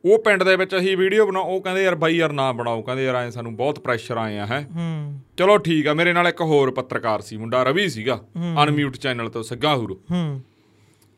ਉਹ 0.04 0.18
ਪਿੰਡ 0.18 0.42
ਦੇ 0.42 0.56
ਵਿੱਚ 0.56 0.76
ਅਸੀਂ 0.76 0.96
ਵੀਡੀਓ 0.96 1.26
ਬਣਾ 1.26 1.40
ਉਹ 1.40 1.60
ਕਹਿੰਦੇ 1.60 1.82
ਯਾਰ 1.84 1.94
ਬਾਈ 1.94 2.16
ਯਾਰ 2.16 2.32
ਨਾ 2.32 2.52
ਬਣਾਓ 2.52 2.82
ਕਹਿੰਦੇ 2.82 3.04
ਯਾਰ 3.04 3.14
ਐ 3.16 3.30
ਸਾਨੂੰ 3.30 3.56
ਬਹੁਤ 3.56 3.78
ਪ੍ਰੈਸ਼ਰ 3.78 4.16
ਆਏ 4.16 4.38
ਆ 4.38 4.46
ਹੈ। 4.46 4.60
ਹੂੰ। 4.76 5.20
ਚਲੋ 5.36 5.56
ਠੀਕ 5.58 5.86
ਆ 5.86 5.94
ਮੇਰੇ 5.94 6.12
ਨਾਲ 6.12 6.28
ਇੱਕ 6.28 6.40
ਹੋਰ 6.40 6.70
ਪੱਤਰਕਾਰ 6.70 7.20
ਸੀ 7.20 7.36
ਮੁੰਡਾ 7.36 7.62
ਰਵੀ 7.62 7.88
ਸੀਗਾ 7.88 8.20
ਅਨਮਿਊਟ 8.62 8.96
ਚੈਨਲ 8.96 9.28
ਤੋਂ 9.28 9.42
ਸੱਗਾਹੂਰ 9.42 9.98
ਹੂੰ। 10.10 10.40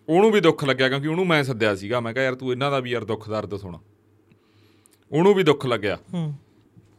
ਉਹਨੂੰ 0.09 0.31
ਵੀ 0.31 0.41
ਦੁੱਖ 0.41 0.65
ਲੱਗਿਆ 0.65 0.89
ਕਿਉਂਕਿ 0.89 1.09
ਉਹਨੂੰ 1.09 1.27
ਮੈਂ 1.27 1.45
ਸੱਦਿਆ 1.45 1.75
ਸੀਗਾ। 1.75 2.01
ਮੈਂ 2.01 2.13
ਕਿਹਾ 2.13 2.25
ਯਾਰ 2.25 2.35
ਤੂੰ 2.35 2.53
ਇਹਨਾਂ 2.53 2.71
ਦਾ 2.71 2.81
ਵੀ 2.81 2.91
ਯਾਰ 2.91 3.05
ਦੁੱਖ 3.05 3.31
ਦਰਦ 3.31 3.57
ਸੁਣ। 3.57 3.79
ਉਹਨੂੰ 5.13 5.35
ਵੀ 5.35 5.43
ਦੁੱਖ 5.43 5.67
ਲੱਗਿਆ। 5.67 5.99
ਹੂੰ। 6.15 6.35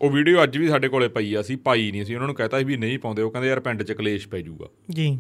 ਉਹ 0.02 0.10
ਵੀਡੀਓ 0.10 0.44
ਅੱਜ 0.44 0.58
ਵੀ 0.58 0.68
ਸਾਡੇ 0.68 0.88
ਕੋਲੇ 0.88 1.08
ਪਈ 1.08 1.34
ਆ 1.34 1.42
ਸੀ 1.42 1.56
ਪਾਈ 1.56 1.92
ਨਹੀਂ 1.92 2.06
ਸੀ। 2.06 2.16
ਉਹਨਾਂ 2.16 2.28
ਨੂੰ 2.28 2.36
ਕਹਤਾ 2.36 2.58
ਸੀ 2.58 2.64
ਵੀ 2.64 2.78
ਨਹੀਂ 2.78 3.00
ਪਾਉਂਦੇ। 3.00 3.22
ਉਹ 3.22 3.32
ਕਹਿੰਦੇ 3.32 3.50
ਯਾਰ 3.50 3.60
ਪਿੰਡ 3.60 3.84
'ਚ 3.84 3.92
ਕਲੇਸ਼ 3.92 4.28
ਪੈ 4.28 4.42
ਜਾਊਗਾ। 4.42 4.68
ਜੀ। 4.90 5.20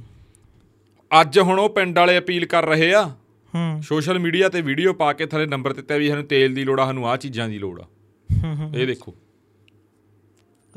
ਅੱਜ 1.22 1.39
ਹੁਣ 1.39 1.60
ਉਹ 1.60 1.69
ਪਿੰਡ 1.69 2.00
ਵਾਲੇ 2.00 2.17
ਅਪੀਲ 2.17 2.46
ਕਰ 2.46 2.65
ਰਹੇ 2.65 2.93
ਆ। 2.93 3.08
ਹੂੰ। 3.55 3.81
ਸੋਸ਼ਲ 3.84 4.19
ਮੀਡੀਆ 4.19 4.50
ਤੇ 4.50 4.62
ਵੀਡੀਓ 4.62 4.93
ਪਾ 4.93 5.13
ਕੇ 5.13 5.25
ਥੱਲੇ 5.25 5.46
ਨੰਬਰ 5.46 5.74
ਦਿੱਤਾ 5.74 5.96
ਵੀ 5.96 6.10
ਸਾਨੂੰ 6.10 6.25
ਤੇਲ 6.25 6.55
ਦੀ 6.55 6.63
ਲੋੜ 6.63 6.79
ਆ 6.79 6.86
ਸਾਨੂੰ 6.86 7.10
ਆਹ 7.10 7.17
ਚੀਜ਼ਾਂ 7.17 7.50
ਦੀ 7.50 7.60
ਲੋੜ 7.60 7.81
ਆ। 7.81 7.86
ਇਹ 8.75 8.88
ਦੇਖੋ। 8.88 9.15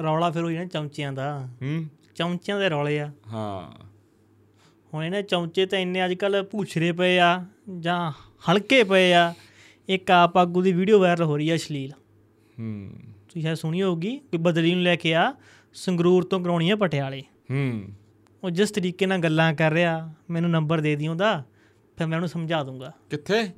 ਰੌਲਾ 0.02 0.30
ਫਿਰ 0.30 0.42
ਹੋਈ 0.42 0.54
ਨਾ 0.54 0.64
ਚਮਚਿਆਂ 0.64 1.12
ਦਾ। 1.12 1.48
ਹੂੰ। 1.62 1.86
ਚਮਚਿਆਂ 2.14 2.60
ਦੇ 2.60 2.70
ਰੌਲੇ 2.70 3.00
ਆ। 3.00 3.12
ਹਾਂ। 3.32 3.91
ਹੁਣ 4.94 5.04
ਇਹਨਾਂ 5.04 5.22
ਚਮਚੇ 5.22 5.66
ਤਾਂ 5.66 5.78
ਇੰਨੇ 5.78 6.04
ਅੱਜ 6.04 6.14
ਕੱਲ 6.14 6.42
ਭੂਛਰੇ 6.42 6.92
ਪਏ 6.92 7.18
ਆ 7.18 7.46
ਜਾਂ 7.78 8.12
ਹਲਕੇ 8.50 8.84
ਪਏ 8.84 9.12
ਆ 9.12 9.34
ਇੱਕ 9.88 10.10
ਆਪ 10.10 10.36
ਆਗੂ 10.36 10.62
ਦੀ 10.62 10.72
ਵੀਡੀਓ 10.72 11.00
ਵਾਇਰਲ 11.00 11.24
ਹੋ 11.24 11.36
ਰਹੀ 11.36 11.50
ਆ 11.50 11.54
ਅਸ਼ਲੀਲ। 11.54 11.92
ਹੂੰ। 12.58 12.90
ਤੁਸੀਂ 13.28 13.42
ਸ਼ਾਇਦ 13.42 13.56
ਸੁਣੀ 13.56 13.82
ਹੋਊਗੀ 13.82 14.18
ਕਿ 14.18 14.36
ਬਦਲੀ 14.36 14.74
ਨੂੰ 14.74 14.82
ਲੈ 14.82 14.96
ਕੇ 14.96 15.14
ਆ 15.14 15.34
ਸੰਗਰੂਰ 15.74 16.24
ਤੋਂ 16.24 16.40
ਕਰਾਉਣੀ 16.40 16.70
ਆ 16.70 16.76
ਪਟਿਆਲੇ। 16.76 17.22
ਹੂੰ। 17.50 17.84
ਉਹ 18.44 18.50
ਜਿਸ 18.50 18.70
ਤਰੀਕੇ 18.70 19.06
ਨਾਲ 19.06 19.18
ਗੱਲਾਂ 19.18 19.54
ਕਰ 19.54 19.72
ਰਿਹਾ 19.72 20.14
ਮੈਨੂੰ 20.30 20.50
ਨੰਬਰ 20.50 20.80
ਦੇ 20.80 20.96
ਦਿਓ 20.96 21.10
ਉਹਦਾ 21.10 21.44
ਫਿਰ 21.98 22.06
ਮੈਂ 22.06 22.18
ਉਹਨੂੰ 22.18 22.28
ਸਮਝਾ 22.28 22.62
ਦੂੰਗਾ। 22.62 22.92
ਕਿੱਥੇ? 23.10 23.48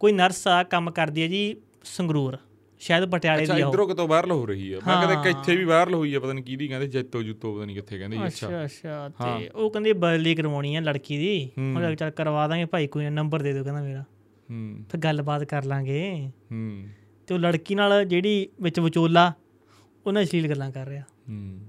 ਕੋਈ 0.00 0.12
ਨਰਸ 0.12 0.48
ਆ 0.48 0.62
ਕੰਮ 0.62 0.90
ਕਰਦੀ 0.90 1.22
ਹੈ 1.22 1.26
ਜੀ 1.26 1.56
ਸੰਗਰੂਰ। 1.84 2.38
ਸ਼ਾਇਦ 2.80 3.04
ਪਟਿਆਲੇ 3.04 3.46
ਦੀ 3.46 3.60
ਆ 3.60 3.66
ਉਹ। 3.66 3.72
ਇਧਰੋਂ 3.72 3.88
ਕਿਤੋਂ 3.88 4.08
ਵਾਇਰਲ 4.08 4.30
ਹੋ 4.30 4.46
ਰਹੀ 4.46 4.72
ਆ। 4.72 4.80
ਮੈਂ। 4.86 5.06
ਕਹਿੰਦਾ 5.06 5.28
ਇੱਥੇ 5.28 5.56
ਵੀ 5.56 5.64
ਵਾਇਰਲ 5.64 5.94
ਹੋਈ 5.94 6.14
ਆ 6.14 6.20
ਪਤਾ 6.20 6.32
ਨਹੀਂ 6.32 6.44
ਕਿਹਦੀ 6.44 6.68
ਕਹਿੰਦੇ 6.68 6.86
ਜੈਤੋ 6.86 7.22
ਜੁੱਤੋ 7.22 7.56
ਪਤਾ 7.56 7.64
ਨਹੀਂ 7.64 7.76
ਕਿੱਥੇ 7.76 7.98
ਕਹਿੰਦੇ 7.98 8.26
ਅੱਛਾ। 8.26 8.64
ਅੱਛਾ 8.64 9.06
ਅੱਛਾ 9.06 9.38
ਤੇ 9.38 9.48
ਉਹ 9.48 9.70
ਕਹਿੰਦੇ 9.70 9.92
ਬਦਲੀ 9.92 10.34
ਕਰਵਾਉਣੀ 10.34 10.76
ਆ 10.76 10.80
ਲੜਕੀ 10.80 11.18
ਦੀ। 11.18 11.50
ਮੈਂ 11.58 11.80
ਕਿਹਾ 11.80 11.94
ਚੱਲ 11.94 12.10
ਕਰਵਾ 12.10 12.48
ਦਾਂਗੇ 12.48 12.64
ਭਾਈ 12.64 12.86
ਕੋਈ 12.86 13.10
ਨੰਬਰ 13.10 13.42
ਦੇ 13.42 13.52
ਦਿਓ 13.52 13.64
ਕਹਿੰਦਾ 13.64 13.82
ਮੇਰਾ। 13.82 14.04
ਹੂੰ। 14.50 14.84
ਫਿਰ 14.90 15.00
ਗੱਲਬਾਤ 15.00 15.44
ਕਰ 15.44 15.64
ਲਾਂਗੇ। 15.64 16.30
ਹੂੰ। 16.52 16.86
ਤੇ 17.26 17.34
ਉਹ 17.34 17.38
ਲੜਕੀ 17.38 17.74
ਨਾਲ 17.74 18.04
ਜਿਹੜੀ 18.04 18.48
ਵਿੱਚ 18.60 18.80
ਵਿਚੋਲਾ 18.80 19.32
ਉਹਨਾਂ 20.06 20.22
ਅਸ਼ਲੀਲ 20.22 20.48
ਗੱਲਾਂ 20.48 20.70
ਕਰ 20.70 20.86
ਰਿਹਾ। 20.86 21.02
ਹੂੰ। 21.02 21.60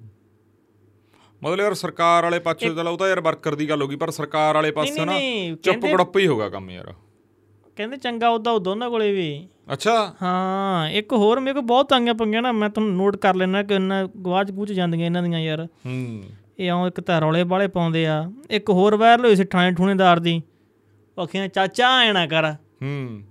ਮਤਲਬ 1.44 1.60
ਯਾਰ 1.60 1.74
ਸਰਕਾਰ 1.74 2.24
ਵਾਲੇ 2.24 2.40
ਪਾਸੇ 2.40 2.70
ਚਲੋ 2.70 2.92
ਉਹ 2.92 2.98
ਤਾਂ 2.98 3.10
ਯਾਰ 3.10 3.22
ਵਰਕਰ 3.22 3.56
ਦੀ 3.56 3.70
ਗੱਲ 3.70 3.82
ਹੋ 3.82 3.88
ਗਈ 3.88 3.96
ਪਰ 3.96 4.12
ਸਰਕਾਰ 4.12 4.56
ਵਾਲੇ 4.56 4.72
ਪਾਸੇ 4.72 5.06
ਨਾ 5.06 5.20
ਚੁੱਪ 5.64 5.86
ਗੜੱਪ 5.86 6.18
ਹੀ 6.18 6.28
ਹੋਗਾ 6.28 6.50
ਕੰਮ 6.50 6.72
ਯਾਰ। 6.72 6.94
ਕਹਿੰਦੇ 7.80 7.98
ਚੰਗਾ 7.98 8.30
ਉਹਦਾ 8.30 8.52
ਉਹ 8.52 8.60
ਦੋਨਾਂ 8.60 8.90
ਕੋਲੇ 8.90 9.12
ਵੀ। 9.12 9.48
ਅੱਛਾ। 9.74 10.16
ਹਾਂ 10.22 10.90
ਇੱਕ 10.90 11.14
ਹੋਰ 11.14 11.40
ਮੇਰੇ 11.40 11.54
ਕੋਲ 11.54 11.62
ਬਹੁਤ 11.62 11.94
ਆਈਆਂ 11.94 12.14
ਪੰਗੀਆਂ 12.14 12.42
ਨਾ 12.42 12.52
ਮੈਂ 12.52 12.70
ਤੁਹਾਨੂੰ 12.70 12.96
ਨੋਟ 12.96 13.18
ਕਰ 13.18 13.36
ਲੈਣਾ 13.36 13.64
ਕਿ 13.64 13.74
ਇਹਨਾਂ 13.74 14.06
ਗਵਾਚ 14.06 14.52
ਗੂਚ 14.52 14.72
ਜਾਂਦੀਆਂ 14.72 15.06
ਇਹਨਾਂ 15.06 15.24
ਦੀਆਂ 15.24 15.40
ਯਾਰ। 15.40 15.66
ਹੂੰ। 15.66 16.24
ਇਹ 16.60 16.72
ਆਉਂ 16.72 16.88
ਇੱਕ 16.88 17.02
ਤਾਂ 17.02 17.22
ਰੌਲੇ 17.22 17.44
ਵਾਲੇ 17.44 17.68
ਪਾਉਂਦੇ 17.68 18.08
ਆ 18.08 18.32
ਇੱਕ 18.50 18.70
ਹੋਰ 18.70 18.96
ਵਾਇਰਲ 18.96 19.26
ਹੋਈ 19.26 19.36
ਸੀ 19.36 19.44
ਠਾਣੇ 19.44 19.76
ਠੂਣੇਦਾਰ 19.76 20.20
ਦੀ। 20.20 20.42
ਕਹਿੰਦਾ 21.32 21.48
ਚਾਚਾ 21.48 22.00
ਐ 22.00 22.14
ਨਾ 22.14 22.28
ਕਰ। 22.28 22.54
ਹੂੰ। 22.54 23.22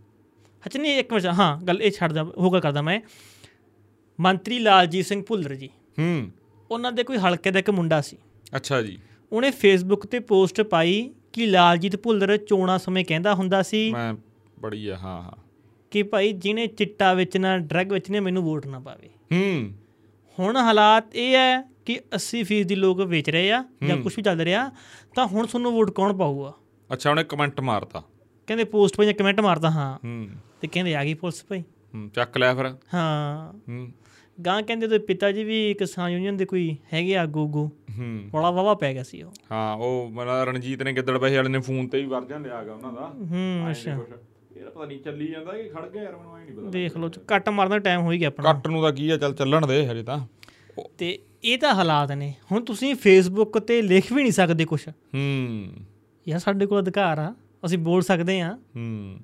ਅੱਛਾ 0.66 0.78
ਨਹੀਂ 0.78 0.98
ਇੱਕ 0.98 1.12
ਮਿੰਟ 1.12 1.26
ਹਾਂ 1.26 1.64
ਗੱਲ 1.64 1.82
ਇਹ 1.82 1.90
ਛੱਡਦਾ 1.90 2.22
ਉਹ 2.22 2.52
ਗੱਲ 2.52 2.60
ਕਰਦਾ 2.60 2.82
ਮੈਂ। 2.82 3.00
ਮੰਤਰੀ 4.20 4.58
ਲਾਲਜੀਤ 4.58 5.06
ਸਿੰਘ 5.06 5.24
ਭੁੱਲਰ 5.28 5.54
ਜੀ। 5.54 5.68
ਹੂੰ। 5.98 6.30
ਉਹਨਾਂ 6.70 6.92
ਦੇ 6.92 7.02
ਕੋਈ 7.02 7.16
ਹਲਕੇ 7.16 7.50
ਦਾ 7.50 7.58
ਇੱਕ 7.58 7.70
ਮੁੰਡਾ 7.70 8.00
ਸੀ। 8.00 8.16
ਅੱਛਾ 8.56 8.82
ਜੀ। 8.82 8.98
ਉਹਨੇ 9.32 9.50
ਫੇਸਬੁੱਕ 9.50 10.06
ਤੇ 10.06 10.20
ਪੋਸਟ 10.20 10.60
ਪਾਈ 10.60 11.10
ਕਿ 11.32 11.46
ਲਾਲਜੀਤ 11.46 11.96
ਭੁੱਲਰ 11.96 12.36
ਚੋਣਾਂ 12.36 12.78
ਸਮੇਂ 12.78 13.04
ਕਹਿੰਦਾ 13.04 13.34
ਹੁੰਦਾ 13.34 13.62
ਸੀ 13.62 13.92
ਮੈਂ 13.92 14.14
ਬੜੀ 14.62 14.88
ਆ 14.88 14.96
ਹਾਂ 14.96 15.22
ਹਾਂ। 15.22 15.32
ਕਿ 15.90 16.02
ਭਾਈ 16.02 16.32
ਜਿਹਨੇ 16.32 16.66
ਚਿੱਟਾ 16.66 17.14
ਵੇਚਣਾ 17.14 17.58
ਡਰੱਗ 17.58 17.92
ਵੇਚਣੇ 17.92 18.20
ਮੈਨੂੰ 18.20 18.42
ਵੋਟ 18.42 18.66
ਨਾ 18.66 18.78
ਪਾਵੇ। 18.78 19.08
ਹੂੰ। 19.08 19.72
ਹੁਣ 20.38 20.56
ਹਾਲਾਤ 20.56 21.16
ਇਹ 21.16 21.34
ਹੈ 21.34 21.62
ਕਿ 21.62 22.00
80% 22.16 22.64
ਦੀ 22.64 22.74
ਲੋਕ 22.74 23.00
ਵੇਚ 23.00 23.30
ਰਹੇ 23.30 23.52
ਆ 23.52 23.64
ਜਾਂ 23.86 23.96
ਕੁਝ 23.96 24.14
ਵੀ 24.16 24.22
ਚੱਲ 24.22 24.40
ਰਿਹਾ 24.40 24.70
ਤਾਂ 25.14 25.26
ਹੁਣ 25.26 25.46
ਤੁਹਾਨੂੰ 25.46 25.72
ਵੋਟ 25.72 25.90
ਕੌਣ 25.90 26.16
ਪਾਊਗਾ? 26.16 26.54
ਅੱਛਾ 26.92 27.10
ਉਹਨੇ 27.10 27.24
ਕਮੈਂਟ 27.24 27.60
ਮਾਰਤਾ। 27.60 28.02
ਕਹਿੰਦੇ 28.46 28.64
ਪੋਸਟ 28.64 28.96
ਪਈ 28.96 29.04
ਜਾਂ 29.04 29.14
ਕਮੈਂਟ 29.14 29.40
ਮਾਰਦਾ 29.40 29.70
ਹਾਂ। 29.70 29.98
ਹੂੰ। 30.04 30.28
ਤੇ 30.60 30.68
ਕਹਿੰਦੇ 30.68 30.96
ਆ 30.96 31.04
ਗਈ 31.04 31.14
ਪੁਲਿਸ 31.14 31.44
ਭਾਈ। 31.48 31.60
ਹੂੰ 31.94 32.10
ਚੱਕ 32.10 32.38
ਲਿਆ 32.38 32.54
ਫਿਰ। 32.54 32.76
ਹਾਂ। 32.94 33.58
ਹੂੰ। 33.68 33.92
ਗਾਂ 34.46 34.62
ਕਹਿੰਦੇ 34.62 34.86
ਉਹਦੇ 34.86 34.98
ਪਿਤਾ 34.98 35.32
ਜੀ 35.32 35.44
ਵੀ 35.44 35.74
ਕਿਸਾਨ 35.74 36.10
ਯੂਨੀਅਨ 36.10 36.36
ਦੇ 36.36 36.44
ਕੋਈ 36.44 36.76
ਹੈਗੇ 36.92 37.16
ਆ 37.16 37.22
ਆਗੂ 37.22 37.44
ਆਗੂ 37.44 37.66
ਹੂੰ। 37.98 38.20
ਬੜਾ 38.30 38.50
ਵਾਵਾ 38.50 38.74
ਪੈ 38.74 38.94
ਗਿਆ 38.94 39.02
ਸੀ 39.02 39.22
ਉਹ। 39.22 39.32
ਹਾਂ 39.52 39.76
ਉਹ 39.76 40.10
ਮਤਲਬ 40.10 40.48
ਰਣਜੀਤ 40.48 40.82
ਨੇ 40.82 40.92
ਗਿੱਦੜ 40.92 41.18
ਬਹੇ 41.18 41.36
ਵਾਲੇ 41.36 41.48
ਨੇ 41.48 41.58
ਫੋਨ 41.58 41.88
ਤੇ 41.88 42.00
ਵੀ 42.00 42.06
ਵਰਜਨ 42.06 42.42
ਲਿਆ 42.42 42.64
ਗਾ 42.64 42.74
ਉਹਨਾਂ 42.74 42.92
ਦਾ। 42.92 43.06
ਹੂੰ 43.30 43.66
ਅੱਛਾ। 43.70 43.98
ਇਹ 44.58 44.64
ਪਤਾ 44.64 44.84
ਨਹੀਂ 44.84 45.00
ਚੱਲੀ 45.00 45.26
ਜਾਂਦਾ 45.26 45.52
ਕਿ 45.52 45.68
ਖੜ 45.68 45.88
ਗਿਆ 45.88 46.02
ਯਾਰ 46.02 46.16
ਮੈਨੂੰ 46.16 46.36
ਐ 46.36 46.44
ਨਹੀਂ 46.44 46.56
ਪਤਾ। 46.56 46.70
ਦੇਖ 46.70 46.96
ਲਓ 46.96 47.10
ਕੱਟ 47.28 47.48
ਮਾਰਨ 47.48 47.70
ਦਾ 47.70 47.78
ਟਾਈਮ 47.78 48.00
ਹੋ 48.00 48.12
ਹੀ 48.12 48.18
ਗਿਆ 48.18 48.28
ਆਪਣਾ। 48.28 48.52
ਕੱਟ 48.52 48.68
ਨੂੰ 48.68 48.82
ਤਾਂ 48.82 48.92
ਕੀ 48.92 49.10
ਆ 49.10 49.16
ਚੱਲ 49.16 49.34
ਚੱਲਣ 49.34 49.66
ਦੇ 49.66 49.86
ਹਜੇ 49.86 50.02
ਤਾਂ। 50.02 50.26
ਤੇ 50.98 51.18
ਇਹ 51.44 51.58
ਤਾਂ 51.58 51.74
ਹਾਲਾਤ 51.74 52.12
ਨੇ। 52.12 52.34
ਹੁਣ 52.52 52.64
ਤੁਸੀਂ 52.64 52.94
ਫੇਸਬੁੱਕ 52.94 53.58
ਤੇ 53.58 53.82
ਲਿਖ 53.82 54.12
ਵੀ 54.12 54.22
ਨਹੀਂ 54.22 54.32
ਸਕਦੇ 54.32 54.64
ਕੁਝ 54.64 54.88
ਹੂੰ। 54.88 55.66
ਯਾਰ 56.28 56.40
ਸਾਡੇ 56.40 56.66
ਕੋਲ 56.66 56.82
ਅਧਿਕਾਰ 56.82 57.18
ਆ। 57.18 57.34
ਅਸੀਂ 57.66 57.78
ਬੋਲ 57.78 58.02
ਸਕਦੇ 58.02 58.40
ਆ 58.40 58.58
ਹੂੰ। 58.76 59.18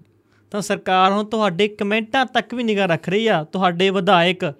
ਤਾਂ 0.50 0.60
ਸਰਕਾਰ 0.60 1.12
ਹੁਣ 1.12 1.24
ਤੁਹਾਡੇ 1.24 1.68
ਕਮੈਂਟਾਂ 1.68 2.26
ਤੱਕ 2.26 2.54
ਵੀ 2.54 2.62
ਨਿਗਾਹ 2.62 2.86
ਰੱਖ 2.86 3.08
ਰਹੀ 3.08 3.26
ਆ। 3.26 3.44
ਤੁਹਾਡੇ 3.44 3.90
ਵਿਧਾਇਕ 3.90 4.54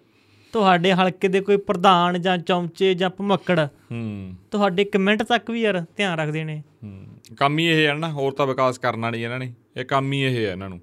ਤੁਹਾਡੇ 0.52 0.92
ਹਲਕੇ 0.92 1.28
ਦੇ 1.28 1.40
ਕੋਈ 1.40 1.56
ਪ੍ਰਧਾਨ 1.56 2.20
ਜਾਂ 2.20 2.38
ਚੌਂਚੇ 2.38 2.94
ਜਾਂ 2.94 3.10
ਭਮੱਕੜ। 3.10 3.60
ਹੂੰ। 3.60 4.34
ਤੁਹਾਡੇ 4.50 4.84
ਕਮੈਂਟ 4.84 5.22
ਤੱਕ 5.22 5.50
ਵੀ 5.50 5.62
ਯਾਰ 5.62 5.84
ਧਿਆਨ 5.96 6.18
ਰੱਖਦੇ 6.18 6.44
ਨੇ। 6.44 6.62
ਹੂੰ। 6.84 7.06
ਕੰਮ 7.36 7.58
ਹੀ 7.58 7.64
ਇਹ 7.64 7.86
ਹੈ 7.86 7.94
ਨਾ 7.94 8.12
ਹੋਰ 8.12 8.32
ਤਾਂ 8.32 8.46
ਵਿਕਾਸ 8.46 8.78
ਕਰਨਾ 8.78 9.10
ਨਹੀਂ 9.10 9.24
ਇਹਨਾਂ 9.24 9.38
ਨੇ। 9.38 9.52
ਇਹ 9.76 9.84
ਕੰਮ 9.84 10.12
ਹੀ 10.12 10.20
ਇਹ 10.22 10.36
ਹੈ 10.36 10.52
ਇਹਨਾਂ 10.52 10.68
ਨੂੰ। 10.68 10.80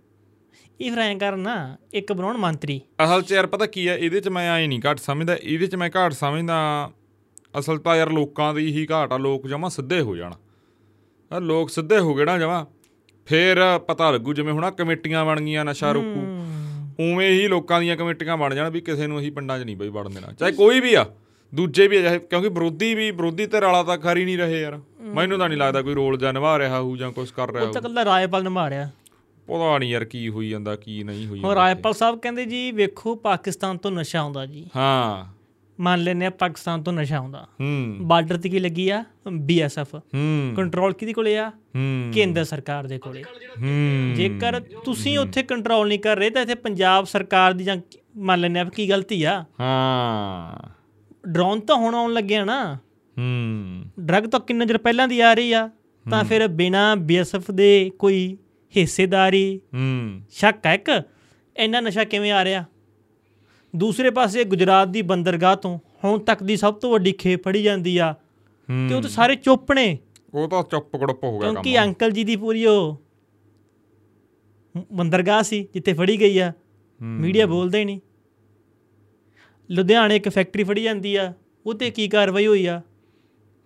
ਇਹ 0.81 0.89
ਫਿਰ 0.91 0.99
ਐਂ 0.99 1.15
ਕਰਨ 1.15 1.47
ਇੱਕ 1.93 2.13
ਬਣਾਉਣ 2.13 2.37
ਮੰਤਰੀ। 2.37 2.79
ਅਸਲ 3.03 3.21
'ਚ 3.21 3.31
ਯਾਰ 3.31 3.47
ਪਤਾ 3.47 3.65
ਕੀ 3.65 3.87
ਹੈ 3.87 3.95
ਇਹਦੇ 3.97 4.19
'ਚ 4.21 4.27
ਮੈਂ 4.27 4.49
ਐ 4.51 4.67
ਨਹੀਂ 4.67 4.81
ਘੱਟ 4.89 4.99
ਸਮਝਦਾ 4.99 5.35
ਇਹਦੇ 5.43 5.67
'ਚ 5.67 5.75
ਮੈਂ 5.75 5.89
ਘੱਟ 5.89 6.13
ਸਮਝਦਾ 6.13 6.91
ਅਸਲ 7.59 7.77
ਤਾਂ 7.77 7.95
ਯਾਰ 7.95 8.09
ਲੋਕਾਂ 8.09 8.53
ਦੀ 8.53 8.71
ਹੀ 8.73 8.87
ਘਾਟ 8.91 9.13
ਆ 9.13 9.17
ਲੋਕ 9.17 9.47
ਜਮਾ 9.47 9.69
ਸਿੱਧੇ 9.69 10.01
ਹੋ 10.01 10.15
ਜਾਣ। 10.15 10.33
ਆ 11.31 11.39
ਲੋਕ 11.39 11.69
ਸਿੱਧੇ 11.69 11.99
ਹੋ 11.99 12.15
ਗਏ 12.15 12.25
ਨਾ 12.25 12.37
ਜਮਾ। 12.37 12.65
ਫੇਰ 13.27 13.57
ਪਤਾ 13.87 14.11
ਲੱਗੂ 14.11 14.33
ਜਿਵੇਂ 14.33 14.53
ਹੁਣ 14.53 14.63
ਆਹ 14.63 14.71
ਕਮੇਟੀਆਂ 14.71 15.25
ਬਣ 15.25 15.41
ਗਈਆਂ 15.41 15.65
ਨਸ਼ਾ 15.65 15.91
ਰੋਕੂ। 15.91 16.27
ਉਵੇਂ 16.99 17.29
ਹੀ 17.31 17.47
ਲੋਕਾਂ 17.47 17.79
ਦੀਆਂ 17.79 17.97
ਕਮੇਟੀਆਂ 17.97 18.37
ਬਣ 18.37 18.55
ਜਾਣ 18.55 18.69
ਵੀ 18.69 18.81
ਕਿਸੇ 18.81 19.07
ਨੂੰ 19.07 19.19
ਅਸੀਂ 19.19 19.31
ਪਿੰਡਾਂ 19.31 19.59
'ਚ 19.59 19.63
ਨਹੀਂ 19.63 19.77
ਬਈ 19.77 19.89
ਵੜਨ 19.89 20.13
ਦੇਣਾ 20.13 20.31
ਚਾਹੇ 20.31 20.51
ਕੋਈ 20.51 20.79
ਵੀ 20.79 20.93
ਆ। 20.93 21.05
ਦੂਜੇ 21.55 21.87
ਵੀ 21.87 22.01
ਚਾਹੇ 22.01 22.19
ਕਿਉਂਕਿ 22.19 22.49
ਵਿਰੋਧੀ 22.49 22.95
ਵੀ 22.95 23.11
ਵਿਰੋਧੀ 23.11 23.45
ਧਿਰ 23.45 23.65
ਵਾਲਾ 23.65 23.97
ਤਾਂ 23.97 24.15
ਹੀ 24.15 24.25
ਨਹੀਂ 24.25 24.37
ਰਹੇ 24.37 24.61
ਯਾਰ। 24.61 24.79
ਮੈਨੂੰ 25.01 25.39
ਤਾਂ 25.39 25.49
ਨਹੀਂ 25.49 25.59
ਲੱਗਦਾ 25.59 25.81
ਕੋਈ 25.81 25.93
ਰੋਲ 25.93 26.17
ਜਾਂ 26.17 26.33
ਨਿਭਾ 26.33 26.59
ਰਿਹਾ 26.59 26.79
ਹੋਊ 26.79 26.95
ਜਾਂ 26.95 27.11
ਕੁਝ 27.11 27.31
ਕਰ 27.31 27.51
ਰਿਹਾ 27.51 27.63
ਉਹ 27.63 27.73
ਤਾਂ 27.73 27.81
ਹੋਊ। 27.81 27.89
ਕੱਲਾ 27.89 28.05
ਰਾਏਪਾਲ 28.05 28.43
ਨੇ 28.43 28.49
ਮਾਰਿਆ 28.49 28.89
ਪਤਾ 29.47 29.77
ਨਹੀਂ 29.77 29.89
ਯਾਰ 29.89 30.05
ਕੀ 30.05 30.29
ਹੋਈ 30.29 30.49
ਜਾਂਦਾ 30.49 30.75
ਕੀ 30.75 31.03
ਨਹੀਂ 31.03 31.27
ਹੋਈ 31.27 31.39
ਜਾਂਦਾ। 31.39 31.55
ਰਾਏਪਾਲ 31.55 31.93
ਸਾਹਿਬ 31.93 32.19
ਕਹਿੰਦੇ 32.19 32.45
ਜੀ 32.45 32.71
ਵੇਖੋ 32.71 33.15
ਪਾਕਿਸਤਾਨ 33.15 33.77
ਤੋਂ 33.77 33.91
ਨਸ਼ਾ 33.91 34.19
ਆਉਂਦਾ 34.19 34.45
ਜੀ। 34.45 34.69
ਹਾਂ। 34.75 35.41
ਮੰਨ 35.79 36.03
ਲੈਨੇ 36.03 36.25
ਆ 36.25 36.29
ਪਾਕਿਸਤਾਨ 36.29 36.83
ਤੋਂ 36.83 36.93
ਨਸ਼ਾ 36.93 37.17
ਆਉਂਦਾ। 37.17 37.47
ਹੂੰ। 37.61 37.95
ਬਾਰਡਰ 38.01 38.37
ਤੇ 38.37 38.49
ਕੀ 38.49 38.59
ਲੱਗੀ 38.59 38.89
ਆ? 38.89 39.03
ਬੀਐਸਐਫ 39.33 39.95
ਹੂੰ। 39.95 40.53
ਕੰਟਰੋਲ 40.55 40.93
ਕਿਹਦੇ 40.93 41.13
ਕੋਲੇ 41.13 41.37
ਆ? 41.37 41.49
ਹੂੰ। 41.49 42.11
ਕੇਂਦਰ 42.13 42.43
ਸਰਕਾਰ 42.43 42.87
ਦੇ 42.87 42.97
ਕੋਲੇ। 42.97 43.23
ਹੂੰ। 43.61 44.13
ਜੇਕਰ 44.15 44.59
ਤੁਸੀਂ 44.59 45.19
ਉੱਥੇ 45.19 45.43
ਕੰਟਰੋਲ 45.43 45.87
ਨਹੀਂ 45.87 45.99
ਕਰ 45.99 46.17
ਰਹੇ 46.17 46.29
ਤਾਂ 46.29 46.41
ਇੱਥੇ 46.41 46.55
ਪੰਜਾਬ 46.55 47.05
ਸਰਕਾਰ 47.05 47.53
ਦੀ 47.53 47.63
ਜਾਂ 47.63 47.77
ਮੰਨ 48.17 48.41
ਲੈਨੇ 48.41 48.59
ਆ 48.59 48.63
ਕੀ 48.63 48.89
ਗਲਤੀ 48.89 49.23
ਆ? 49.23 49.45
ਹਾਂ। 49.59 50.80
ਡਰੋਨ 51.27 51.59
ਤਾਂ 51.59 51.75
ਹੁਣ 51.75 51.95
ਆਉਣ 51.95 52.13
ਲੱਗਿਆ 52.13 52.45
ਨਾ। 52.45 52.75
ਹੂੰ। 53.17 53.83
ਡਰਗ 53.99 54.23
ਤਾਂ 54.23 54.39
ਕਿੰਨਾ 54.39 54.65
ਚਿਰ 54.65 54.77
ਪਹਿਲਾਂ 54.77 55.07
ਦੀ 55.07 55.19
ਆ 55.19 55.33
ਰਹੀ 55.33 55.51
ਆ 55.53 55.69
ਤਾਂ 56.09 56.23
ਫਿਰ 56.23 56.47
ਬਿਨਾ 56.47 56.95
ਬੀਐਸਐਫ 56.95 57.51
ਦੇ 57.51 57.91
ਕੋਈ 57.99 58.37
ਹਿੱਸੇਦਾਰੀ 58.77 59.61
ਹੂੰ। 59.73 60.21
ਸ਼ੱਕ 60.31 60.65
ਹੈ 60.65 60.73
ਇੱਕ? 60.73 61.03
ਇੰਨਾ 61.57 61.79
ਨਸ਼ਾ 61.79 62.03
ਕਿਵੇਂ 62.03 62.31
ਆ 62.31 62.43
ਰਿਹਾ? 62.43 62.63
ਦੂਸਰੇ 63.75 64.09
ਪਾਸੇ 64.09 64.43
ਗੁਜਰਾਤ 64.43 64.87
ਦੀ 64.87 65.01
ਬੰਦਰਗਾਹ 65.01 65.55
ਤੋਂ 65.55 65.79
ਹੁਣ 66.03 66.19
ਤੱਕ 66.19 66.43
ਦੀ 66.43 66.57
ਸਭ 66.57 66.73
ਤੋਂ 66.73 66.91
ਵੱਡੀ 66.91 67.11
ਖੇਪ 67.11 67.43
ਫੜੀ 67.43 67.63
ਜਾਂਦੀ 67.63 67.97
ਆ 67.97 68.15
ਤੇ 68.89 68.93
ਉਹ 68.93 69.01
ਤਾਂ 69.01 69.09
ਸਾਰੇ 69.09 69.35
ਚੁੱਪ 69.35 69.71
ਨੇ। 69.71 69.97
ਉਹ 70.33 70.47
ਤਾਂ 70.47 70.63
ਚੁੱਪ 70.63 70.97
ਕੜਪ 70.97 71.23
ਹੋ 71.23 71.39
ਗਿਆ 71.39 71.51
ਕਿਉਂਕਿ 71.51 71.73
ਕੰਮ 71.73 71.83
ਅੰਕਲ 71.83 72.11
ਜੀ 72.11 72.23
ਦੀ 72.23 72.35
ਪੂਰੀ 72.35 72.65
ਉਹ 72.65 73.01
ਬੰਦਰਗਾਹ 74.93 75.43
ਸੀ 75.43 75.67
ਜਿੱਥੇ 75.73 75.93
ਫੜੀ 75.93 76.19
ਗਈ 76.19 76.37
ਆ। 76.37 76.53
ਮੀਡੀਆ 77.01 77.45
ਬੋਲਦਾ 77.45 77.77
ਹੀ 77.77 77.85
ਨਹੀਂ। 77.85 77.99
ਲੁਧਿਆਣੇ 79.71 80.15
ਇੱਕ 80.15 80.29
ਫੈਕਟਰੀ 80.29 80.63
ਫੜੀ 80.63 80.83
ਜਾਂਦੀ 80.83 81.15
ਆ 81.15 81.33
ਉਹ 81.65 81.73
ਤੇ 81.73 81.89
ਕੀ 81.91 82.07
ਕਾਰਵਾਈ 82.07 82.47
ਹੋਈ 82.47 82.65
ਆ? 82.65 82.81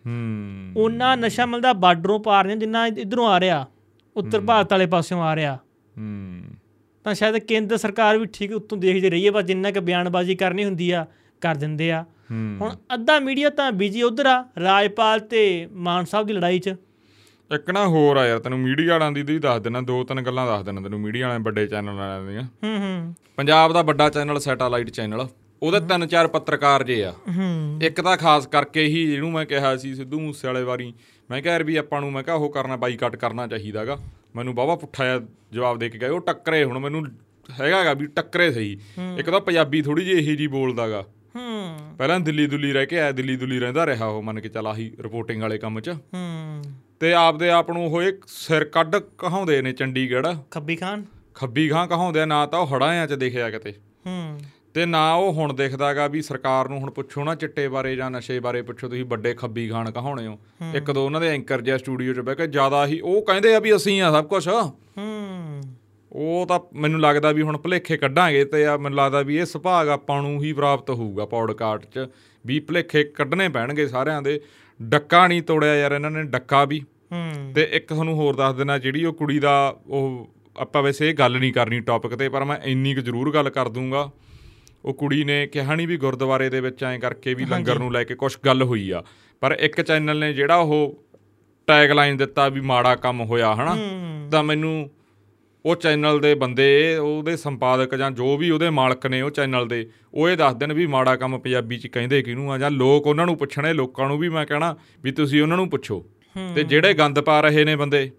ਹੂੰ। 0.05 0.73
ਉਹਨਾਂ 0.77 1.17
ਨਸ਼ਾ 1.17 1.45
ਮਿਲਦਾ 1.45 1.73
ਬਾਰਡਰੋਂ 1.73 2.19
ਪਾਰ 2.19 2.47
ਨੇ 2.47 2.55
ਜਿੰਨਾ 2.55 2.87
ਇਧਰੋਂ 2.87 3.27
ਆ 3.27 3.39
ਰਿਹਾ 3.39 3.67
ਉੱਤਰ 4.15 4.41
ਭਾਰਤ 4.41 4.71
ਵਾਲੇ 4.71 4.85
ਪਾਸਿਓਂ 4.85 5.21
ਆ 5.21 5.35
ਰਿਹਾ। 5.35 5.55
ਹੂੰ। 5.97 6.41
ਤਾਂ 7.03 7.13
ਸ਼ਾਇਦ 7.13 7.37
ਕੇਂਦਰ 7.37 7.77
ਸਰਕਾਰ 7.77 8.17
ਵੀ 8.17 8.25
ਠੀਕ 8.33 8.51
ਉੱਤੋਂ 8.51 8.77
ਦੇਖਦੀ 8.77 9.09
ਰਹੀ 9.09 9.25
ਹੈ 9.25 9.31
ਬਸ 9.31 9.43
ਜਿੰਨਾ 9.43 9.71
ਕਿ 9.71 9.79
ਬਿਆਨਬਾਜ਼ੀ 9.79 10.35
ਕਰਨੀ 10.35 10.65
ਹੁੰਦੀ 10.65 10.91
ਆ 10.91 11.05
ਕਰ 11.41 11.55
ਦਿੰਦੇ 11.55 11.91
ਆ। 11.91 12.05
ਹੂੰ। 12.31 12.57
ਹੁਣ 12.61 12.75
ਅੱਧਾ 12.93 13.19
ਮੀਡੀਆ 13.19 13.49
ਤਾਂ 13.49 13.71
ਬੀਜੀ 13.71 14.01
ਉਧਰ 14.01 14.25
ਆ 14.25 14.45
ਰਾਜਪਾਲ 14.59 15.19
ਤੇ 15.19 15.67
ਮਾਨ 15.71 16.05
ਸਾਹਿਬ 16.05 16.27
ਦੀ 16.27 16.33
ਲੜਾਈ 16.33 16.59
'ਚ। 16.59 16.75
ਇੱਕ 17.55 17.71
ਨਾ 17.71 17.87
ਹੋਰ 17.87 18.17
ਆ 18.17 18.27
ਯਾਰ 18.27 18.39
ਤੈਨੂੰ 18.39 18.59
ਮੀਡੀਆ 18.59 18.91
ਵਾਲਿਆਂ 18.91 19.11
ਦੀ 19.11 19.21
ਵੀ 19.21 19.39
ਦੱਸ 19.39 19.61
ਦੇਣਾ 19.61 19.81
ਦੋ 19.81 20.03
ਤਿੰਨ 20.03 20.21
ਗੱਲਾਂ 20.21 20.47
ਦੱਸ 20.47 20.65
ਦੇਣਾ 20.65 20.81
ਤੈਨੂੰ 20.81 20.99
ਮੀਡੀਆ 20.99 21.27
ਵਾਲਿਆਂ 21.27 21.39
ਵੱਡੇ 21.39 21.67
ਚੈਨਲ 21.67 21.93
ਵਾਲਿਆਂ 21.93 22.31
ਦੀਆਂ। 22.31 22.43
ਹੂੰ 22.43 22.77
ਹੂੰ। 22.79 23.15
ਪੰਜਾਬ 23.35 23.73
ਦਾ 23.73 23.81
ਵੱਡਾ 23.81 24.09
ਚੈਨਲ 24.09 24.39
ਸੈਟੇਲਾਈਟ 24.39 24.89
ਚੈਨਲ। 24.89 25.27
ਉਹਦੇ 25.65 25.79
ਤਿੰਨ 25.79 26.07
ਚਾਰ 26.07 26.27
ਪੱਤਰਕਾਰ 26.27 26.83
ਜੇ 26.83 27.03
ਆ। 27.03 27.13
ਇੱਕ 27.81 28.01
ਤਾਂ 28.01 28.15
ਖਾਸ 28.17 28.47
ਕਰਕੇ 28.47 28.85
ਹੀ 28.85 29.05
ਜਿਹਨੂੰ 29.07 29.31
ਮੈਂ 29.31 29.45
ਕਿਹਾ 29.45 29.75
ਸੀ 29.77 29.93
ਸਿੱਧੂ 29.95 30.19
ਮੂਸੇ 30.19 30.47
ਵਾਲੇ 30.47 30.63
ਵਾਰੀ 30.63 30.93
ਮੈਂ 31.29 31.41
ਕਿਹਾ 31.41 31.53
ਯਾਰ 31.53 31.63
ਵੀ 31.63 31.75
ਆਪਾਂ 31.75 32.01
ਨੂੰ 32.01 32.11
ਮੈਂ 32.11 32.23
ਕਿਹਾ 32.23 32.35
ਉਹ 32.35 32.49
ਕਰਨਾ 32.49 32.75
ਬਾਈਕਾਟ 32.75 33.15
ਕਰਨਾ 33.15 33.47
ਚਾਹੀਦਾਗਾ। 33.47 33.97
ਮੈਨੂੰ 34.35 34.55
ਬਾਬਾ 34.55 34.75
ਪੁੱਠਾ 34.75 35.03
ਜਵਾਬ 35.53 35.79
ਦੇ 35.79 35.89
ਕੇ 35.89 35.97
ਗਏ 35.97 36.07
ਉਹ 36.07 36.21
ਟੱਕਰੇ 36.21 36.63
ਹੁਣ 36.63 36.79
ਮੈਨੂੰ 36.79 37.05
ਹੈਗਾਗਾ 37.49 37.93
ਵੀ 37.93 38.05
ਟੱਕਰੇ 38.05 38.51
ਸਹੀ। 38.51 38.71
ਇੱਕ 39.19 39.29
ਤਾਂ 39.29 39.41
ਪੰਜਾਬੀ 39.41 39.81
ਥੋੜੀ 39.81 40.05
ਜਿਹੀ 40.05 40.17
ਇਹੀ 40.17 40.35
ਜੀ 40.35 40.47
ਬੋਲਦਾਗਾ। 40.47 41.01
ਹੂੰ 41.35 41.95
ਪਹਿਲਾਂ 41.97 42.19
ਦਿੱਲੀ 42.19 42.47
ਦੁੱਲੀ 42.47 42.71
ਰਹਿ 42.73 42.85
ਕੇ 42.85 42.99
ਆਇਆ 42.99 43.11
ਦਿੱਲੀ 43.11 43.35
ਦੁੱਲੀ 43.35 43.59
ਰਹਿੰਦਾ 43.59 43.85
ਰਿਹਾ 43.85 44.05
ਉਹ 44.05 44.21
ਮੰਨ 44.23 44.39
ਕੇ 44.39 44.49
ਚੱਲ 44.49 44.67
ਆਹੀ 44.67 44.91
ਰਿਪੋਰਟਿੰਗ 44.99 45.41
ਵਾਲੇ 45.41 45.57
ਕੰਮ 45.57 45.79
'ਚ। 45.79 45.89
ਹੂੰ 45.89 46.61
ਤੇ 46.99 47.13
ਆਪਦੇ 47.13 47.49
ਆਪ 47.49 47.71
ਨੂੰ 47.71 47.85
ਉਹ 47.85 48.01
ਇੱਕ 48.01 48.25
ਸਿਰ 48.27 48.63
ਕੱਢ 48.63 48.95
ਕਹਾਉਂਦੇ 49.17 49.61
ਨੇ 49.61 49.71
ਚੰਡੀਗੜ੍ਹ। 49.73 50.35
ਖੱਬੀ 50.51 50.75
ਖਾਨ? 50.75 51.05
ਖੱਬੀ 51.35 51.67
ਖਾਂ 51.69 51.87
ਕਹਾਉਂਦੇ 51.87 52.25
ਨਾ 52.25 52.45
ਤਾਂ 52.45 52.59
ਉਹ 52.59 52.67
ਹੜਾਂ 52.67 53.07
'ਚ 53.07 53.13
ਦਿਖਿਆ 53.13 53.49
ਕਿਤੇ। 53.49 53.73
ਹੂੰ 54.07 54.39
ਤੇ 54.75 54.85
ਨਾ 54.85 55.13
ਉਹ 55.13 55.33
ਹੁਣ 55.33 55.53
ਦਿਖਦਾਗਾ 55.53 56.07
ਵੀ 56.07 56.21
ਸਰਕਾਰ 56.21 56.69
ਨੂੰ 56.69 56.79
ਹੁਣ 56.79 56.91
ਪੁੱਛੋ 56.91 57.23
ਨਾ 57.23 57.35
ਚਿੱਟੇ 57.35 57.67
ਬਾਰੇ 57.67 57.95
ਜਾਂ 57.95 58.11
ਨਸ਼ੇ 58.11 58.39
ਬਾਰੇ 58.39 58.61
ਪੁੱਛੋ 58.61 58.87
ਤੁਸੀਂ 58.87 59.05
ਵੱਡੇ 59.05 59.33
ਖੱਬੀ 59.33 59.69
ਖਾਨ 59.69 59.91
ਕਹਾਉਣੇ 59.91 60.27
ਹੋ। 60.27 60.39
ਇੱਕ 60.75 60.91
ਦੋ 60.91 61.05
ਉਹਨਾਂ 61.05 61.21
ਦੇ 61.21 61.27
ਐਂਕਰ 61.27 61.61
ਜਿਹਾ 61.61 61.77
ਸਟੂਡੀਓ 61.77 62.13
'ਚ 62.13 62.19
ਬਹਿ 62.19 62.35
ਕੇ 62.35 62.47
ਜ਼ਿਆਦਾ 62.47 62.85
ਹੀ 62.85 62.99
ਉਹ 62.99 63.21
ਕਹਿੰਦੇ 63.21 63.55
ਆ 63.55 63.59
ਵੀ 63.59 63.75
ਅਸੀਂ 63.75 64.01
ਆ 64.01 64.11
ਸਭ 64.11 64.25
ਕੁਝ 64.25 64.47
ਹੂੰ। 64.47 65.61
ਉਹ 66.11 66.45
ਤਾਂ 66.45 66.59
ਮੈਨੂੰ 66.73 67.01
ਲੱਗਦਾ 67.01 67.31
ਵੀ 67.31 67.41
ਹੁਣ 67.41 67.57
ਭੁਲੇਖੇ 67.57 67.97
ਕੱਢਾਂਗੇ 67.97 68.45
ਤੇ 68.45 68.65
ਆ 68.65 68.77
ਮੈਨੂੰ 68.77 68.97
ਲੱਗਦਾ 68.97 69.21
ਵੀ 69.21 69.37
ਇਹ 69.37 69.45
ਸੁਭਾਗ 69.45 69.89
ਆਪਾਂ 69.89 70.21
ਨੂੰ 70.21 70.43
ਹੀ 70.43 70.53
ਪ੍ਰਾਪਤ 70.53 70.89
ਹੋਊਗਾ 70.89 71.25
ਪੌਡਕਾਸਟ 71.25 71.85
'ਚ 71.85 72.07
ਵੀ 72.45 72.59
ਭੁਲੇਖੇ 72.59 73.03
ਕੱਢਣੇ 73.03 73.49
ਪੈਣਗੇ 73.49 73.87
ਸਾਰਿਆਂ 73.87 74.21
ਦੇ। 74.21 74.41
ਡੱਕਾ 74.81 75.27
ਨਹੀਂ 75.27 75.41
ਤੋੜਿਆ 75.41 75.75
ਯਾਰ 75.75 75.91
ਇਹਨਾਂ 75.91 76.11
ਨੇ 76.11 76.23
ਡੱਕਾ 76.23 76.65
ਵੀ। 76.65 76.81
ਹੂੰ। 77.11 77.51
ਤੇ 77.53 77.69
ਇੱਕ 77.71 77.87
ਤੁਹਾਨੂੰ 77.87 78.13
ਹੋਰ 78.13 78.35
ਦੱਸ 78.35 78.55
ਦੇਣਾ 78.55 78.77
ਜਿਹੜੀ 78.77 79.05
ਉਹ 79.05 79.13
ਕੁੜੀ 79.13 79.39
ਦਾ 79.39 79.75
ਉਹ 79.87 80.29
ਆਪਾਂ 80.57 80.83
ਵੈਸੇ 80.83 81.09
ਇਹ 81.09 81.13
ਗੱਲ 81.13 81.39
ਨਹੀਂ 81.39 81.53
ਕਰਨੀ 81.53 81.79
ਟੌਪਿਕ 81.79 82.15
ਤੇ 82.15 82.29
ਪਰ 82.29 82.43
ਮੈਂ 82.43 82.57
ਇੰਨੀ 82.63 82.95
ਕੁ 82.95 83.01
ਜ਼ਰੂਰ 83.01 83.33
ਗੱਲ 83.33 83.49
ਕਰ 83.49 83.69
ਦੂੰਗਾ। 83.69 84.11
ਉਹ 84.85 84.93
ਕੁੜੀ 84.93 85.23
ਨੇ 85.23 85.47
ਕਿਹਾ 85.47 85.75
ਨਹੀਂ 85.75 85.87
ਵੀ 85.87 85.97
ਗੁਰਦੁਆਰੇ 85.97 86.49
ਦੇ 86.49 86.61
ਵਿੱਚ 86.61 86.83
ਐਂ 86.83 86.99
ਕਰਕੇ 86.99 87.33
ਵੀ 87.33 87.45
ਲੰਗਰ 87.45 87.79
ਨੂੰ 87.79 87.91
ਲੈ 87.91 88.03
ਕੇ 88.03 88.15
ਕੁਝ 88.15 88.37
ਗੱਲ 88.45 88.63
ਹੋਈ 88.63 88.89
ਆ। 88.89 89.03
ਪਰ 89.39 89.57
ਇੱਕ 89.59 89.81
ਚੈਨਲ 89.81 90.19
ਨੇ 90.19 90.33
ਜਿਹੜਾ 90.33 90.55
ਉਹ 90.55 91.03
ਟੈਗ 91.67 91.91
ਲਾਈਨ 91.91 92.17
ਦਿੱਤਾ 92.17 92.49
ਵੀ 92.49 92.61
ਮਾੜਾ 92.61 92.95
ਕੰਮ 92.95 93.21
ਹੋਇਆ 93.21 93.55
ਹਨਾ? 93.55 93.77
ਤਾਂ 94.31 94.43
ਮੈਨੂੰ 94.43 94.89
ਉਹ 95.65 95.75
ਚੈਨਲ 95.75 96.19
ਦੇ 96.19 96.35
ਬੰਦੇ 96.35 96.97
ਉਹਦੇ 96.97 97.37
ਸੰਪਾਦਕ 97.37 97.95
ਜਾਂ 97.95 98.11
ਜੋ 98.11 98.37
ਵੀ 98.37 98.49
ਉਹਦੇ 98.49 98.69
ਮਾਲਕ 98.69 99.07
ਨੇ 99.07 99.21
ਉਹ 99.21 99.29
ਚੈਨਲ 99.29 99.67
ਦੇ 99.67 99.89
ਉਹ 100.13 100.29
ਇਹ 100.29 100.37
ਦੱਸ 100.37 100.55
ਦੇਣ 100.55 100.73
ਵੀ 100.73 100.87
ਮਾੜਾ 100.87 101.15
ਕੰਮ 101.15 101.39
ਪੰਜਾਬੀ 101.39 101.77
ਚ 101.77 101.87
ਕਹਿੰਦੇ 101.87 102.21
ਕਿਹਨੂੰ 102.21 102.51
ਆ 102.53 102.57
ਜਾਂ 102.57 102.71
ਲੋਕ 102.71 103.07
ਉਹਨਾਂ 103.07 103.25
ਨੂੰ 103.25 103.37
ਪੁੱਛਣੇ 103.37 103.73
ਲੋਕਾਂ 103.73 104.07
ਨੂੰ 104.07 104.17
ਵੀ 104.17 104.29
ਮੈਂ 104.29 104.45
ਕਹਿਣਾ 104.45 104.75
ਵੀ 105.03 105.11
ਤੁਸੀਂ 105.11 105.41
ਉਹਨਾਂ 105.41 105.57
ਨੂੰ 105.57 105.69
ਪੁੱਛੋ। 105.69 106.05
ਤੇ 106.55 106.63
ਜਿਹੜੇ 106.63 106.93
ਗੰਦ 106.93 107.19
ਪਾ 107.19 107.41
ਰਹੇ 107.41 107.63
ਨੇ 107.63 107.75
ਬੰਦੇ 107.75 108.11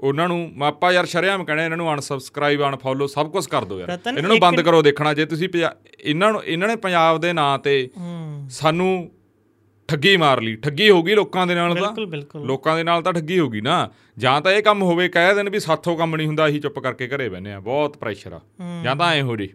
ਉਹਨਾਂ 0.00 0.26
ਨੂੰ 0.28 0.50
ਮਾਪਾ 0.56 0.92
ਯਾਰ 0.92 1.06
ਸ਼ਰਿਆਮ 1.06 1.44
ਕਹਣੇ 1.44 1.64
ਇਹਨਾਂ 1.64 1.76
ਨੂੰ 1.76 1.92
ਅਨਸਬਸਕ੍ਰਾਈਬ 1.92 2.62
ਅਨਫੋਲੋ 2.68 3.06
ਸਭ 3.06 3.30
ਕੁਝ 3.30 3.46
ਕਰ 3.46 3.64
ਦਿਓ 3.64 3.78
ਯਾਰ। 3.80 3.98
ਇਹਨਾਂ 4.08 4.28
ਨੂੰ 4.28 4.38
ਬੰਦ 4.40 4.60
ਕਰੋ 4.60 4.82
ਦੇਖਣਾ 4.82 5.12
ਜੇ 5.14 5.24
ਤੁਸੀਂ 5.26 5.48
ਇਹਨਾਂ 6.00 6.32
ਨੂੰ 6.32 6.42
ਇਹਨਾਂ 6.44 6.68
ਨੇ 6.68 6.76
ਪੰਜਾਬ 6.76 7.20
ਦੇ 7.20 7.32
ਨਾਂ 7.32 7.58
ਤੇ 7.58 7.88
ਸਾਨੂੰ 8.50 9.10
ਠੱਗੀ 9.88 10.16
ਮਾਰ 10.16 10.40
ਲਈ। 10.40 10.54
ਠੱਗੀ 10.56 10.88
ਹੋ 10.90 11.02
ਗਈ 11.02 11.14
ਲੋਕਾਂ 11.14 11.46
ਦੇ 11.46 11.54
ਨਾਲ 11.54 11.74
ਤਾਂ। 11.74 12.40
ਲੋਕਾਂ 12.40 12.76
ਦੇ 12.76 12.82
ਨਾਲ 12.82 13.02
ਤਾਂ 13.02 13.12
ਠੱਗੀ 13.12 13.38
ਹੋ 13.38 13.48
ਗਈ 13.50 13.60
ਨਾ। 13.60 13.88
ਜਾਂ 14.18 14.40
ਤਾਂ 14.40 14.52
ਇਹ 14.52 14.62
ਕੰਮ 14.62 14.82
ਹੋਵੇ 14.82 15.08
ਕਹਿ 15.08 15.34
ਦੇਣ 15.34 15.50
ਵੀ 15.50 15.58
ਸਾਥੋਂ 15.60 15.96
ਕੰਮ 15.96 16.16
ਨਹੀਂ 16.16 16.26
ਹੁੰਦਾ 16.26 16.46
ਅਸੀਂ 16.48 16.60
ਚੁੱਪ 16.60 16.78
ਕਰਕੇ 16.78 17.08
ਘਰੇ 17.08 17.28
ਬੈਨੇ 17.28 17.52
ਆ 17.52 17.60
ਬਹੁਤ 17.60 17.96
ਪ੍ਰੈਸ਼ਰ 17.96 18.32
ਆ। 18.32 18.40
ਜਾਂ 18.84 18.96
ਤਾਂ 18.96 19.12
ਐ 19.12 19.22
ਹੋ 19.22 19.36
ਜੀ। 19.36 19.48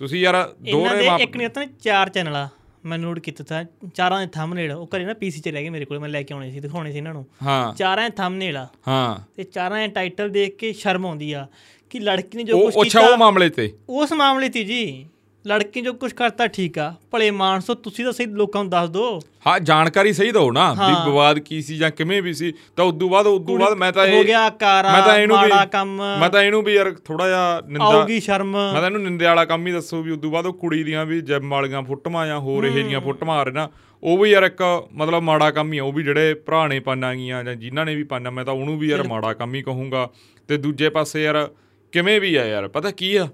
ਤੁਸੀਂ 0.00 0.20
ਯਾਰ 0.20 0.34
ਇਹਨਾਂ 0.34 0.72
ਦੋਹਰੇ 0.72 0.96
ਦੇ 0.96 1.08
ਮਾਪ 1.08 1.20
ਇੱਕ 1.20 1.36
ਨਹੀਂ 1.36 1.48
ਤਾਂ 1.48 1.66
ਚਾਰ 1.80 2.08
ਚੈਨਲ। 2.08 2.36
ਆ 2.36 2.48
ਮੈਂ 2.86 2.98
ਨੋਟ 2.98 3.18
ਕੀਤਾ 3.18 3.44
ਤਾਂ 3.44 3.64
ਚਾਰਾਂ 3.94 4.20
ਦੇ 4.20 4.26
ਥੰਬਨੇਲ 4.26 4.72
ਉਹ 4.72 4.88
ਘਰੇ 4.96 5.04
ਨਾ 5.04 5.14
ਪੀਸੀ 5.14 5.40
ਚ 5.40 5.48
ਰਹਿ 5.48 5.62
ਗਏ 5.62 5.68
ਮੇਰੇ 5.68 5.84
ਕੋਲ 5.84 5.98
ਮੈਂ 5.98 6.08
ਲੈ 6.08 6.22
ਕੇ 6.22 6.34
ਆਉਣੇ 6.34 6.50
ਸੀ 6.50 6.60
ਦਿਖਾਉਣੇ 6.60 6.92
ਸੀ 6.92 6.98
ਇਹਨਾਂ 6.98 7.14
ਨੂੰ। 7.14 7.26
ਹਾਂ। 7.42 7.74
ਚਾਰਾਂ 7.74 8.10
ਦੇ 8.10 8.16
ਥੰਬਨੇਲ 8.16 8.56
ਆ 8.56 8.66
ਹਾਂ। 8.88 9.18
ਤੇ 9.36 9.42
ਚਾਰਾਂ 9.42 9.78
ਦੇ 9.78 9.86
ਟਾਈਟਲ 9.88 10.30
ਦੇਖ 10.30 10.56
ਕੇ 10.56 10.72
ਸ਼ਰਮ 10.72 11.06
ਆਉਂਦੀ 11.06 11.32
ਆ 11.32 11.46
ਕਿ 11.90 12.00
ਲੜਕੀ 12.00 12.36
ਨੇ 12.38 12.42
ਜੋ 12.44 12.58
ਉਹ 12.58 12.70
ਕੁਝ 12.70 12.86
ਅੱਛਾ 12.86 13.00
ਉਹ 13.00 13.04
ਕੀਤਾ 13.04 13.16
ਮਾਮਲੇ 13.16 13.48
ਤੇ। 13.48 13.72
ਉਸ 13.88 14.12
ਮਾਮਲੇ 14.12 14.48
'ਤੇ 14.48 14.64
ਜੀ। 14.64 15.06
ਲੜਕੀ 15.46 15.80
ਜੋ 15.80 15.92
ਕੁਝ 15.92 16.12
ਕਰਤਾ 16.12 16.46
ਠੀਕ 16.46 16.78
ਆ 16.78 16.92
ਭਲੇ 17.10 17.30
ਮਾਨਸੋ 17.30 17.74
ਤੁਸੀਂ 17.74 18.04
ਤਾਂ 18.04 18.12
ਸਹੀ 18.12 18.26
ਲੋਕਾਂ 18.34 18.62
ਨੂੰ 18.62 18.70
ਦੱਸ 18.70 18.88
ਦਿਓ 18.90 19.18
ਹਾਂ 19.46 19.58
ਜਾਣਕਾਰੀ 19.60 20.12
ਸਹੀ 20.12 20.30
ਦਿਓ 20.32 20.50
ਨਾ 20.52 20.72
ਵੀ 20.72 20.78
ਹਾਂ। 20.82 21.04
ਵਿਵਾਦ 21.06 21.38
ਕੀ 21.38 21.60
ਸੀ 21.62 21.76
ਜਾਂ 21.78 21.90
ਕਿਵੇਂ 21.90 22.20
ਵੀ 22.22 22.32
ਸੀ 22.34 22.52
ਤਾਂ 22.76 22.84
ਉਦੋਂ 22.84 23.08
ਬਾਅਦ 23.08 23.26
ਉਦੋਂ 23.26 23.58
ਬਾਅਦ 23.58 23.76
ਮੈਂ 23.78 23.92
ਤਾਂ 23.92 24.06
ਹੋ 24.06 24.12
ਇਹ 24.12 24.24
ਗਿਆ 24.24 24.48
ਕਾਰਾ 24.50 24.92
ਮੈਂ 24.92 25.02
ਤਾਂ 25.02 25.16
ਇਹਨੂੰ 25.18 25.38
ਵੀ 25.38 25.50
ਮੈਂ 26.18 26.28
ਤਾਂ 26.30 26.42
ਇਹਨੂੰ 26.42 26.62
ਵੀ 26.62 26.74
ਯਾਰ 26.74 26.90
ਥੋੜਾ 27.04 27.26
ਜਿਹਾ 27.28 27.60
ਨਿੰਦਾ 27.66 27.84
ਆਉਗੀ 27.86 28.18
ਸ਼ਰਮ। 28.20 28.50
ਮੈਂ 28.52 28.72
ਤਾਂ 28.74 28.86
ਇਹਨੂੰ 28.86 29.02
ਨਿੰਦੇ 29.02 29.24
ਵਾਲਾ 29.24 29.44
ਕੰਮ 29.44 29.66
ਹੀ 29.66 29.72
ਦੱਸੋ 29.72 30.02
ਵੀ 30.02 30.10
ਉਦੋਂ 30.10 30.30
ਬਾਅਦ 30.30 30.46
ਉਹ 30.46 30.52
ਕੁੜੀ 30.54 30.82
ਦੀਆਂ 30.84 31.04
ਵੀ 31.06 31.20
ਜਿਮ 31.22 31.50
ਵਾਲੀਆਂ 31.50 31.82
ਫੋਟੋਆਂ 31.82 32.26
ਜਾਂ 32.26 32.38
ਹੋਰ 32.40 32.64
ਇਹ 32.64 32.82
ਜੀਆਂ 32.84 33.00
ਫੋਟੋਆਂ 33.00 33.38
ਆ 33.38 33.42
ਰਹੇ 33.42 33.52
ਨਾ 33.52 33.68
ਉਹ 34.02 34.18
ਵੀ 34.18 34.30
ਯਾਰ 34.30 34.42
ਇੱਕ 34.42 34.62
ਮਤਲਬ 34.92 35.22
ਮਾੜਾ 35.22 35.50
ਕੰਮ 35.50 35.72
ਹੀ 35.72 35.78
ਆ 35.78 35.84
ਉਹ 35.84 35.92
ਵੀ 35.92 36.02
ਜਿਹੜੇ 36.02 36.34
ਭਰਾ 36.46 36.66
ਨੇ 36.66 36.80
ਪਾਈਆਂ 36.80 37.14
ਗਈਆਂ 37.14 37.42
ਜਾਂ 37.44 37.54
ਜਿਨ੍ਹਾਂ 37.54 37.84
ਨੇ 37.86 37.94
ਵੀ 37.94 38.02
ਪਾਈਆਂ 38.04 38.32
ਮੈਂ 38.32 38.44
ਤਾਂ 38.44 38.54
ਉਹਨੂੰ 38.54 38.78
ਵੀ 38.78 38.88
ਯਾਰ 38.88 39.02
ਮਾੜਾ 39.02 39.32
ਕੰਮ 39.34 39.54
ਹੀ 39.54 39.62
ਕਹੂੰਗਾ। 39.62 40.08
ਤੇ 40.48 40.56
ਦੂਜੇ 40.56 40.88
ਪਾਸੇ 40.88 41.22
ਯਾਰ 41.22 41.48
ਕਿਵੇਂ 41.92 42.20
ਵੀ 42.20 42.34
ਆ 42.34 42.44
ਯਾਰ 42.44 42.68
ਪਤਾ 42.68 42.90
ਕੀ 42.90 43.14
ਆ? 43.16 43.28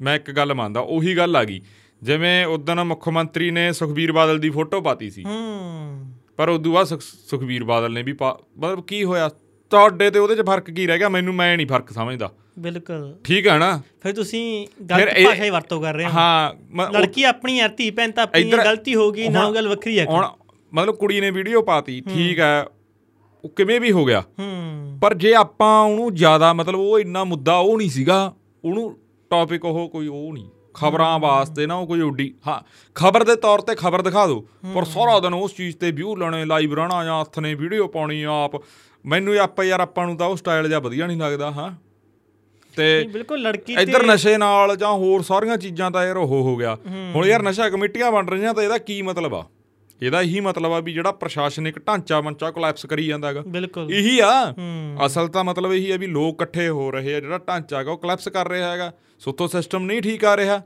ਮੈਂ 0.00 0.16
ਇੱਕ 0.16 0.30
ਗੱਲ 0.30 0.54
ਮੰਨਦਾ 0.54 0.80
ਉਹੀ 0.80 1.16
ਗੱਲ 1.16 1.36
ਆ 1.36 1.44
ਗਈ। 1.44 1.60
ਜਿਵੇਂ 2.02 2.46
ਉਦੋਂ 2.46 2.84
ਮੁੱਖ 2.84 3.08
ਮੰਤਰੀ 3.08 3.50
ਨੇ 3.50 3.72
ਸੁਖਬੀਰ 3.72 4.12
ਬਾਦਲ 4.12 4.38
ਦੀ 4.38 4.50
ਫੋਟੋ 4.50 4.80
ਪਾਤੀ 4.80 5.10
ਸੀ। 5.10 5.24
ਹੂੰ। 5.24 6.12
ਪਰ 6.36 6.48
ਉਦੋਂ 6.48 6.72
ਬਾਅਦ 6.72 6.86
ਸੁਖ- 6.86 7.02
ਸੁਖਬੀਰ 7.02 7.64
ਬਾਦਲ 7.64 7.92
ਨੇ 7.92 8.02
ਵੀ 8.02 8.12
ਮਤਲਬ 8.58 8.84
ਕੀ 8.84 9.04
ਹੋਇਆ? 9.04 9.30
ਤੁਹਾਡੇ 9.70 10.10
ਤੇ 10.10 10.18
ਉਹਦੇ 10.18 10.36
'ਚ 10.36 10.40
ਫ਼ਰਕ 10.40 10.70
ਕੀ 10.70 10.86
ਰਹਿ 10.86 10.98
ਗਿਆ? 10.98 11.08
ਮੈਨੂੰ 11.08 11.34
ਮੈਂ 11.34 11.56
ਨਹੀਂ 11.56 11.66
ਫ਼ਰਕ 11.66 11.90
ਸਮਝਦਾ। 11.90 12.32
ਬਿਲਕੁਲ। 12.58 13.16
ਠੀਕ 13.24 13.46
ਹੈ 13.46 13.58
ਨਾ? 13.58 13.82
ਫਿਰ 14.02 14.12
ਤੁਸੀਂ 14.14 14.66
ਗਲਤ 14.90 15.08
ਭਾਸ਼ਾ 15.24 15.44
ਹੀ 15.44 15.50
ਵਰਤੋਂ 15.50 15.82
ਕਰ 15.82 15.94
ਰਹੇ 15.94 16.04
ਹੋ। 16.04 16.10
ਹਾਂ 16.10 16.54
ਲੜਕੀ 16.92 17.22
ਆਪਣੀ 17.24 17.60
ਆ 17.60 17.68
ਧੀ 17.68 17.90
ਭੈਣ 17.90 18.10
ਤਾਂ 18.10 18.22
ਆਪਣੀ 18.22 18.50
ਗਲਤੀ 18.50 18.94
ਹੋ 18.94 19.12
ਗਈ 19.12 19.28
ਨਾ 19.28 19.50
ਗੱਲ 19.50 19.68
ਵੱਖਰੀ 19.68 19.98
ਹੈ। 19.98 20.04
ਹੁਣ 20.04 20.28
ਮਤਲਬ 20.74 20.94
ਕੁੜੀ 20.94 21.20
ਨੇ 21.20 21.30
ਵੀਡੀਓ 21.30 21.62
ਪਾਤੀ 21.62 22.02
ਠੀਕ 22.14 22.38
ਹੈ 22.38 22.66
ਉਹ 23.44 23.48
ਕਿਵੇਂ 23.48 23.80
ਵੀ 23.80 23.92
ਹੋ 23.92 24.04
ਗਿਆ। 24.04 24.20
ਹੂੰ। 24.20 24.98
ਪਰ 25.02 25.14
ਜੇ 25.14 25.34
ਆਪਾਂ 25.34 25.82
ਉਹਨੂੰ 25.82 26.14
ਜ਼ਿਆਦਾ 26.14 26.52
ਮਤਲਬ 26.52 26.78
ਉਹ 26.78 26.98
ਇੰਨਾ 26.98 27.24
ਮੁੱਦਾ 27.24 27.56
ਉਹ 27.56 27.78
ਨਹੀਂ 27.78 27.90
ਸੀਗਾ 27.90 28.34
ਉਹਨੂੰ 28.64 28.98
ਟੌਪਿਕ 29.30 29.64
ਉਹ 29.64 29.88
ਕੋਈ 29.88 30.06
ਉਹ 30.08 30.32
ਨਹੀਂ। 30.32 30.48
ਖਬਰਾਂ 30.74 31.18
ਵਾਸਤੇ 31.18 31.66
ਨਾ 31.66 31.74
ਉਹ 31.74 31.86
ਕੋਈ 31.86 32.00
ਓਡੀ 32.00 32.32
ਹਾਂ 32.46 32.60
ਖਬਰ 32.96 33.24
ਦੇ 33.24 33.34
ਤੌਰ 33.36 33.60
ਤੇ 33.60 33.74
ਖਬਰ 33.74 34.02
ਦਿਖਾ 34.02 34.26
ਦਿਓ। 34.26 34.40
ਪਰ 34.74 34.84
ਸਾਰਾ 34.84 35.18
ਦਿਨ 35.20 35.34
ਉਸ 35.34 35.54
ਚੀਜ਼ 35.56 35.76
ਤੇ 35.76 35.90
ਵਿਊ 35.90 36.14
ਲੈਣੇ 36.16 36.44
ਲਾਈਵ 36.44 36.74
ਰਹਿਣਾ 36.74 37.04
ਜਾਂ 37.04 37.20
ਹੱਥ 37.20 37.38
ਨੇ 37.38 37.54
ਵੀਡੀਓ 37.54 37.86
ਪਾਉਣੀ 37.88 38.22
ਆਪ। 38.22 38.60
ਮੈਨੂੰ 39.04 39.36
ਆਪਾਂ 39.38 39.64
ਯਾਰ 39.64 39.80
ਆਪਾਂ 39.80 40.06
ਨੂੰ 40.06 40.16
ਤਾਂ 40.16 40.26
ਉਹ 40.26 40.36
ਸਟਾਈਲ 40.36 40.68
ਜਿਹਾ 40.68 40.80
ਵਧੀਆ 40.80 41.06
ਨਹੀਂ 41.06 41.18
ਲੱਗਦਾ 41.18 41.50
ਹਾਂ। 41.50 41.70
ਤੇ 42.74 42.86
ਬਿਲਕੁਲ 43.12 43.42
ਲੜਕੀ 43.42 43.72
ਇੱਧਰ 43.72 44.00
ਤੇ 44.00 44.06
ਨਸ਼ੇ 44.06 44.36
ਨਾਲ 44.38 44.76
ਜਾਂ 44.76 44.92
ਹੋਰ 44.92 45.22
ਸਾਰੀਆਂ 45.22 45.56
ਚੀਜ਼ਾਂ 45.56 45.90
ਤਾਂ 45.90 46.04
ਯਾਰ 46.06 46.16
ਉਹ 46.16 46.26
ਹੋ 46.26 46.56
ਗਿਆ। 46.56 46.76
ਹੁਣ 47.14 47.26
ਯਾਰ 47.26 47.42
ਨਸ਼ਾ 47.42 47.68
ਕਮੇਟੀਆਂ 47.70 48.10
ਬਣ 48.12 48.28
ਰਹੀਆਂ 48.28 48.54
ਤਾਂ 48.54 48.62
ਇਹਦਾ 48.62 48.78
ਕੀ 48.78 49.00
ਮਤਲਬ 49.02 49.34
ਆ? 49.34 49.44
ਇਹਦਾ 50.04 50.20
ਇਹੀ 50.22 50.40
ਮਤਲਬ 50.40 50.72
ਆ 50.72 50.80
ਵੀ 50.80 50.92
ਜਿਹੜਾ 50.92 51.12
ਪ੍ਰਸ਼ਾਸਨਿਕ 51.12 51.78
ਢਾਂਚਾ 51.78 52.20
ਮੰਚਾ 52.20 52.50
ਕੋਲੈਪਸ 52.50 52.86
ਕਰੀ 52.86 53.06
ਜਾਂਦਾ 53.06 53.28
ਹੈਗਾ। 53.28 53.42
ਬਿਲਕੁਲ। 53.46 53.92
ਇਹੀ 53.92 54.18
ਆ। 54.18 54.32
ਅਸਲ 55.06 55.28
ਤਾਂ 55.28 55.44
ਮਤਲਬ 55.44 55.72
ਇਹੀ 55.72 55.90
ਆ 55.90 55.96
ਵੀ 55.96 56.06
ਲੋਕ 56.06 56.34
ਇਕੱਠੇ 56.34 56.68
ਹੋ 56.68 56.90
ਰਹੇ 56.90 57.14
ਆ 57.14 57.20
ਜਿਹੜਾ 57.20 57.38
ਢਾਂਚਾ 57.38 57.78
ਹੈਗਾ 57.78 57.92
ਉਹ 57.92 57.98
ਕੋਲੈਪਸ 57.98 58.28
ਕਰ 58.28 58.48
ਰਿਹਾ 58.48 58.70
ਹੈਗਾ। 58.72 58.92
ਸੁੱਤੋ 59.18 59.46
ਸਿਸਟਮ 59.46 59.84
ਨਹੀਂ 59.84 60.02
ਠੀਕ 60.02 60.24
ਆ 60.24 60.36
ਰਿਹਾ। 60.36 60.62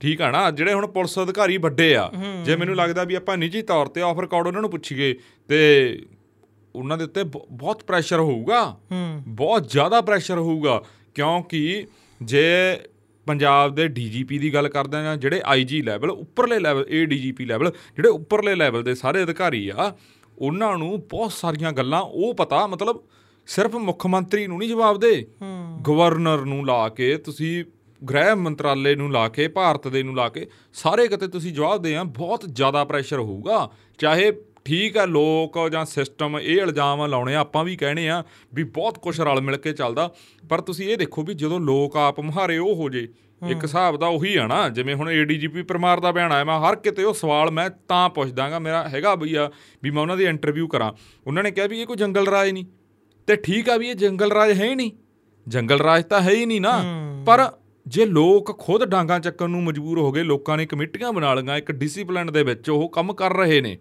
ਠੀਕ 0.00 0.22
ਆ 0.22 0.30
ਨਾ? 0.30 0.50
ਜਿਹੜੇ 0.50 0.72
ਹੁਣ 0.72 0.86
ਪੁਲਿਸ 0.86 1.18
ਅਧਿਕਾਰੀ 1.18 1.56
ਵੱਡੇ 1.56 1.94
ਆ 1.96 2.10
ਜੇ 2.44 2.56
ਮੈਨੂੰ 2.56 2.76
ਲੱਗਦਾ 2.76 3.04
ਵੀ 3.04 3.14
ਆਪਾਂ 3.14 3.36
ਨਿੱਜੀ 3.36 3.62
ਤੌਰ 3.62 3.86
ਤੇ 3.86 4.02
ਆਫ 4.02 4.20
ਰਿਕਾਰਡ 4.20 4.46
ਉਹਨਾਂ 4.46 4.60
ਨੂੰ 4.60 4.70
ਪੁੱਛੀਏ 4.70 5.14
ਤੇ 5.48 5.60
ਉਹਨਾਂ 6.74 6.98
ਦੇ 6.98 7.04
ਉੱਤੇ 7.04 7.22
ਬਹੁਤ 7.50 7.84
ਪ੍ਰੈਸ਼ਰ 7.84 8.20
ਹੋਊਗਾ। 8.20 8.76
ਬਹੁਤ 9.28 9.70
ਜ਼ਿਆਦਾ 9.70 10.00
ਪ੍ਰੈਸ਼ਰ 10.00 10.38
ਹੋਊਗਾ। 10.38 10.82
ਕਿਉਂਕਿ 11.14 11.86
ਜੇ 12.22 12.76
ਪੰਜਾਬ 13.26 13.74
ਦੇ 13.74 13.88
ਡੀਜੀਪੀ 13.88 14.38
ਦੀ 14.38 14.54
ਗੱਲ 14.54 14.68
ਕਰਦੇ 14.68 14.96
ਆ 14.96 15.16
ਜਿਹੜੇ 15.16 15.40
ਆਈਜੀ 15.44 15.82
ਲੈਵਲ 15.82 16.10
ਉੱਪਰਲੇ 16.10 16.58
ਲੈਵਲ 16.58 16.86
ਏਡੀਜੀਪੀ 16.90 17.44
ਲੈਵਲ 17.44 17.70
ਜਿਹੜੇ 17.96 18.08
ਉੱਪਰਲੇ 18.08 18.54
ਲੈਵਲ 18.54 18.82
ਦੇ 18.82 18.94
ਸਾਰੇ 18.94 19.22
ਅਧਿਕਾਰੀ 19.22 19.68
ਆ 19.68 19.92
ਉਹਨਾਂ 20.38 20.76
ਨੂੰ 20.78 21.02
ਬਹੁਤ 21.10 21.32
ਸਾਰੀਆਂ 21.32 21.72
ਗੱਲਾਂ 21.72 22.00
ਉਹ 22.00 22.34
ਪਤਾ 22.34 22.66
ਮਤਲਬ 22.66 23.00
ਸਿਰਫ 23.46 23.74
ਮੁੱਖ 23.74 24.06
ਮੰਤਰੀ 24.06 24.46
ਨੂੰ 24.46 24.58
ਨਹੀਂ 24.58 24.68
ਜਵਾਬ 24.68 24.98
ਦੇ। 25.00 25.26
ਗਵਰਨਰ 25.88 26.44
ਨੂੰ 26.44 26.66
ਲਾ 26.66 26.88
ਕੇ 26.88 27.16
ਤੁਸੀਂ 27.16 27.64
ਗ੍ਰਹਿ 28.02 28.34
ਮੰਤਰਾਲੇ 28.34 28.94
ਨੂੰ 28.94 29.12
ਲਾ 29.12 29.28
ਕੇ 29.28 29.48
ਭਾਰਤ 29.48 29.88
ਦੇ 29.88 30.02
ਨੂੰ 30.02 30.16
ਲਾ 30.16 30.28
ਕੇ 30.28 30.46
ਸਾਰੇ 30.74 31.06
ਕਿਤੇ 31.08 31.28
ਤੁਸੀਂ 31.28 31.52
ਜਵਾਬ 31.52 31.82
ਦੇ 31.82 31.96
ਆ 31.96 32.02
ਬਹੁਤ 32.04 32.44
ਜ਼ਿਆਦਾ 32.48 32.84
ਪ੍ਰੈਸ਼ਰ 32.84 33.18
ਹੋਊਗਾ। 33.18 33.70
ਚਾਹੇ 33.98 34.32
ਠੀਕ 34.66 34.96
ਹੈ 34.96 35.06
ਲੋਕ 35.06 35.68
ਜਾਂ 35.68 35.84
ਸਿਸਟਮ 35.84 36.38
ਇਹ 36.38 36.60
ਇਲਜ਼ਾਮ 36.62 37.04
ਲਾਉਣੇ 37.06 37.34
ਆ 37.34 37.38
ਆਪਾਂ 37.38 37.64
ਵੀ 37.64 37.76
ਕਹਿਣੇ 37.76 38.08
ਆ 38.08 38.22
ਵੀ 38.54 38.62
ਬਹੁਤ 38.62 38.98
ਕੁਝ 38.98 39.20
ਰਲ 39.20 39.40
ਮਿਲ 39.40 39.56
ਕੇ 39.56 39.72
ਚੱਲਦਾ। 39.72 40.10
ਪਰ 40.48 40.60
ਤੁਸੀਂ 40.60 40.88
ਇਹ 40.88 40.96
ਦੇਖੋ 40.96 41.22
ਵੀ 41.22 41.34
ਜਦੋਂ 41.34 41.60
ਲੋਕ 41.60 41.96
ਆਪ 41.96 42.20
ਮੁਹਾਰੇ 42.20 42.58
ਉਹ 42.58 42.74
ਹੋ 42.74 42.88
ਜੇ 42.88 43.08
ਇੱਕ 43.50 43.64
ਹਿਸਾਬ 43.64 43.96
ਦਾ 43.96 44.06
ਉਹੀ 44.06 44.36
ਆ 44.36 44.46
ਨਾ 44.46 44.68
ਜਿਵੇਂ 44.68 44.94
ਹੁਣ 44.94 45.10
ਏਡੀਜੀਪੀ 45.10 45.62
ਪਰਮਾਰ 45.62 46.00
ਦਾ 46.00 46.12
ਬਿਆਨ 46.12 46.32
ਆਇਆ 46.32 46.44
ਮੈਂ 46.44 46.58
ਹਰ 46.60 46.76
ਕਿਤੇ 46.76 47.04
ਉਹ 47.04 47.14
ਸਵਾਲ 47.14 47.50
ਮੈਂ 47.50 47.70
ਤਾਂ 47.88 48.08
ਪੁੱਛਦਾਗਾ 48.10 48.58
ਮੇਰਾ 48.58 48.88
ਹੈਗਾ 48.88 49.14
ਵੀ 49.14 49.34
ਆ 49.34 49.50
ਵੀ 49.82 49.90
ਮੈਂ 49.90 50.02
ਉਹਨਾਂ 50.02 50.16
ਦੀ 50.16 50.24
ਇੰਟਰਵਿਊ 50.24 50.68
ਕਰਾਂ। 50.68 50.92
ਉਹਨਾਂ 51.26 51.42
ਨੇ 51.42 51.50
ਕਿਹਾ 51.50 51.66
ਵੀ 51.66 51.80
ਇਹ 51.80 51.86
ਕੋਈ 51.86 51.96
ਜੰਗਲ 51.96 52.26
ਰਾਜ 52.26 52.50
ਨਹੀਂ। 52.50 52.64
ਤੇ 53.26 53.36
ਠੀਕ 53.36 53.68
ਆ 53.70 53.76
ਵੀ 53.76 53.88
ਇਹ 53.88 53.94
ਜੰਗਲ 53.94 54.32
ਰਾਜ 54.32 54.60
ਹੈ 54.60 54.64
ਹੀ 54.64 54.74
ਨਹੀਂ। 54.74 54.90
ਜੰਗਲ 55.48 55.80
ਰਾਜ 55.80 56.04
ਤਾਂ 56.04 56.20
ਹੈ 56.20 56.30
ਹੀ 56.30 56.46
ਨਹੀਂ 56.46 56.60
ਨਾ। 56.60 56.82
ਪਰ 57.26 57.50
ਜੇ 57.86 58.04
ਲੋਕ 58.04 58.58
ਖੁਦ 58.58 58.84
ਡਾਂਗਾ 58.84 59.18
ਚੱਕਣ 59.18 59.50
ਨੂੰ 59.50 59.62
ਮਜਬੂਰ 59.64 59.98
ਹੋ 59.98 60.12
ਗਏ 60.12 60.22
ਲੋਕਾਂ 60.22 60.56
ਨੇ 60.56 60.66
ਕਮੇਟੀਆਂ 60.66 61.12
ਬਣਾ 61.12 61.34
ਲਈਆਂ 61.34 61.56
ਇੱਕ 61.56 61.72
ਡਿਸਪਲਿਨ 61.72 62.32
ਦੇ 62.32 62.42
ਵਿੱਚ 62.42 62.70
ਉਹ 62.70 62.88
ਕੰਮ 62.88 63.12
ਕਰ 63.14 63.36
ਰਹੇ 63.36 63.60
ਨੇ। 63.60 63.78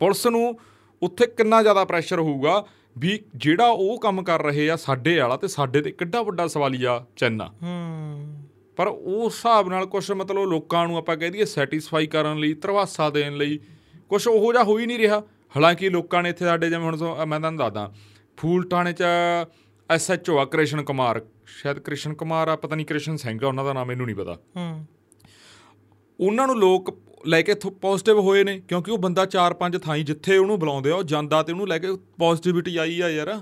ਪੁਲਿਸ 0.00 0.26
ਨੂੰ 0.26 0.58
ਉੱਥੇ 1.02 1.26
ਕਿੰਨਾ 1.26 1.62
ਜ਼ਿਆਦਾ 1.62 1.84
ਪ੍ਰੈਸ਼ਰ 1.84 2.18
ਹੋਊਗਾ 2.20 2.64
ਵੀ 2.98 3.18
ਜਿਹੜਾ 3.36 3.66
ਉਹ 3.66 3.98
ਕੰਮ 4.00 4.22
ਕਰ 4.22 4.42
ਰਹੇ 4.42 4.70
ਆ 4.70 4.76
ਸਾਡੇ 4.76 5.18
ਵਾਲਾ 5.18 5.36
ਤੇ 5.36 5.48
ਸਾਡੇ 5.48 5.80
ਤੇ 5.82 5.90
ਕਿੱਡਾ 5.90 6.22
ਵੱਡਾ 6.22 6.46
ਸਵਾਲੀਆ 6.46 7.04
ਚਿੰਨ੍ਹ 7.16 7.42
ਆ 7.42 7.46
ਹੂੰ। 7.62 8.44
ਪਰ 8.76 8.86
ਉਸ 8.86 9.34
ਹਿਸਾਬ 9.34 9.68
ਨਾਲ 9.68 9.86
ਕੁਝ 9.86 10.10
ਮਤਲਬ 10.12 10.44
ਲੋਕਾਂ 10.44 10.86
ਨੂੰ 10.88 10.96
ਆਪਾਂ 10.96 11.16
ਕਹਿ 11.16 11.30
ਦਈਏ 11.30 11.44
ਸੈਟੀਸਫਾਈ 11.44 12.06
ਕਰਨ 12.06 12.38
ਲਈ 12.38 12.54
ਧਰਵਾਸਾ 12.54 13.10
ਦੇਣ 13.10 13.36
ਲਈ 13.36 13.58
ਕੁਝ 14.08 14.26
ਉਹੋ 14.28 14.52
ਜਿਹਾ 14.52 14.62
ਹੋ 14.64 14.78
ਹੀ 14.78 14.86
ਨਹੀਂ 14.86 14.98
ਰਿਹਾ। 14.98 15.20
ਹਾਲਾਂਕਿ 15.56 15.90
ਲੋਕਾਂ 15.90 16.22
ਨੇ 16.22 16.30
ਇੱਥੇ 16.30 16.44
ਸਾਡੇ 16.44 16.68
ਜਿਵੇਂ 16.70 16.84
ਹੁਣ 16.84 16.96
ਮੈਂ 17.26 17.38
ਤੁਹਾਨੂੰ 17.40 17.58
ਦੱਸਦਾ 17.58 17.92
ਫੂਲ 18.36 18.68
ਟਾਣੇ 18.68 18.92
ਚ 18.92 19.02
ਐਸਐਚਓ 19.90 20.38
ਆ 20.38 20.44
ਕ੍ਰਿਸ਼ਨ 20.44 20.82
ਕੁਮਾਰ। 20.82 21.20
ਸ਼ਾਇਦ 21.46 21.78
ਕ੍ਰਿਸ਼ਨ 21.78 22.14
ਕੁਮਾਰ 22.14 22.48
ਆ 22.48 22.56
ਪਤਾ 22.56 22.76
ਨਹੀਂ 22.76 22.86
ਕ੍ਰਿਸ਼ਨ 22.86 23.16
ਸਿੰਘ 23.16 23.38
ਆ 23.44 23.48
ਉਹਨਾਂ 23.48 23.64
ਦਾ 23.64 23.72
ਨਾਮ 23.72 23.86
ਮੈਨੂੰ 23.86 24.06
ਨਹੀਂ 24.06 24.16
ਪਤਾ। 24.16 24.34
ਹੂੰ। 24.56 24.86
ਉਹਨਾਂ 26.20 26.46
ਨੂੰ 26.46 26.56
ਲੋਕ 26.58 26.90
ਲੈ 27.20 27.40
ਕੇ 27.42 27.54
ਪੋਜ਼ਿਟਿਵ 27.80 28.18
ਹੋਏ 28.18 28.42
ਨੇ 28.44 28.60
ਕਿਉਂਕਿ 28.68 28.90
ਉਹ 28.90 28.98
ਬੰਦਾ 28.98 29.26
4-5 29.36 29.78
ਥਾਈਂ 29.82 30.04
ਜਿੱਥੇ 30.04 30.36
ਉਹਨੂੰ 30.38 30.58
ਬੁਲਾਉਂਦੇ 30.58 30.90
ਆ 30.90 30.94
ਉਹ 30.94 31.02
ਜਾਂਦਾ 31.04 31.42
ਤੇ 31.42 31.52
ਉਹਨੂੰ 31.52 31.68
ਲੈ 31.68 31.78
ਕੇ 31.78 31.88
ਪੋਜ਼ਿਟਿਵਿਟੀ 32.18 32.76
ਆਈ 32.76 33.00
ਆ 33.00 33.08
ਯਾਰ। 33.08 33.40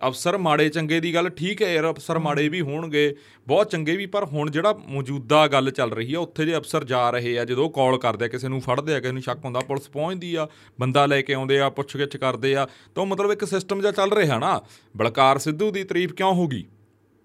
ਅਫਸਰ 0.00 0.36
ਮਾੜੇ 0.38 0.68
ਚੰਗੇ 0.68 0.98
ਦੀ 1.00 1.12
ਗੱਲ 1.14 1.28
ਠੀਕ 1.28 1.62
ਹੈ 1.62 1.72
ਯਾਰ 1.74 1.90
ਅਫਸਰ 1.90 2.18
ਮਾੜੇ 2.18 2.48
ਵੀ 2.48 2.60
ਹੋਣਗੇ 2.60 3.02
ਬਹੁਤ 3.46 3.70
ਚੰਗੇ 3.70 3.96
ਵੀ 3.96 4.06
ਪਰ 4.06 4.24
ਹੁਣ 4.24 4.50
ਜਿਹੜਾ 4.50 4.72
ਮੌਜੂਦਾ 4.88 5.46
ਗੱਲ 5.48 5.70
ਚੱਲ 5.70 5.90
ਰਹੀ 5.90 6.14
ਆ 6.14 6.18
ਉੱਥੇ 6.20 6.44
ਜੇ 6.46 6.56
ਅਫਸਰ 6.56 6.84
ਜਾ 6.84 7.10
ਰਹੇ 7.10 7.36
ਆ 7.38 7.44
ਜਦੋਂ 7.44 7.68
ਕਾਲ 7.70 7.98
ਕਰਦੇ 7.98 8.24
ਆ 8.24 8.28
ਕਿਸੇ 8.28 8.48
ਨੂੰ 8.48 8.60
ਫੜਦੇ 8.60 8.94
ਆ 8.94 9.00
ਕਿਸੇ 9.00 9.12
ਨੂੰ 9.12 9.22
ਸ਼ੱਕ 9.22 9.44
ਹੁੰਦਾ 9.44 9.60
ਪੁਲਿਸ 9.60 9.88
ਪਹੁੰਚਦੀ 9.90 10.34
ਆ 10.34 10.46
ਬੰਦਾ 10.80 11.04
ਲੈ 11.06 11.20
ਕੇ 11.22 11.34
ਆਉਂਦੇ 11.34 11.58
ਆ 11.60 11.68
ਪੁੱਛਗਿੱਛ 11.70 12.16
ਕਰਦੇ 12.16 12.54
ਆ 12.56 12.66
ਤਾਂ 12.94 13.06
ਮਤਲਬ 13.06 13.32
ਇੱਕ 13.32 13.44
ਸਿਸਟਮ 13.44 13.80
ਜਿਹਾ 13.80 13.92
ਚੱਲ 13.92 14.12
ਰਿਹਾ 14.12 14.38
ਨਾ। 14.38 14.60
ਬਲਕਾਰ 14.94 15.38
ਸਿੱਧੂ 15.38 15.70
ਦੀ 15.70 15.84
ਤਾਰੀਫ 15.84 16.12
ਕਿਉਂ 16.12 16.32
ਹੋਗੀ 16.34 16.64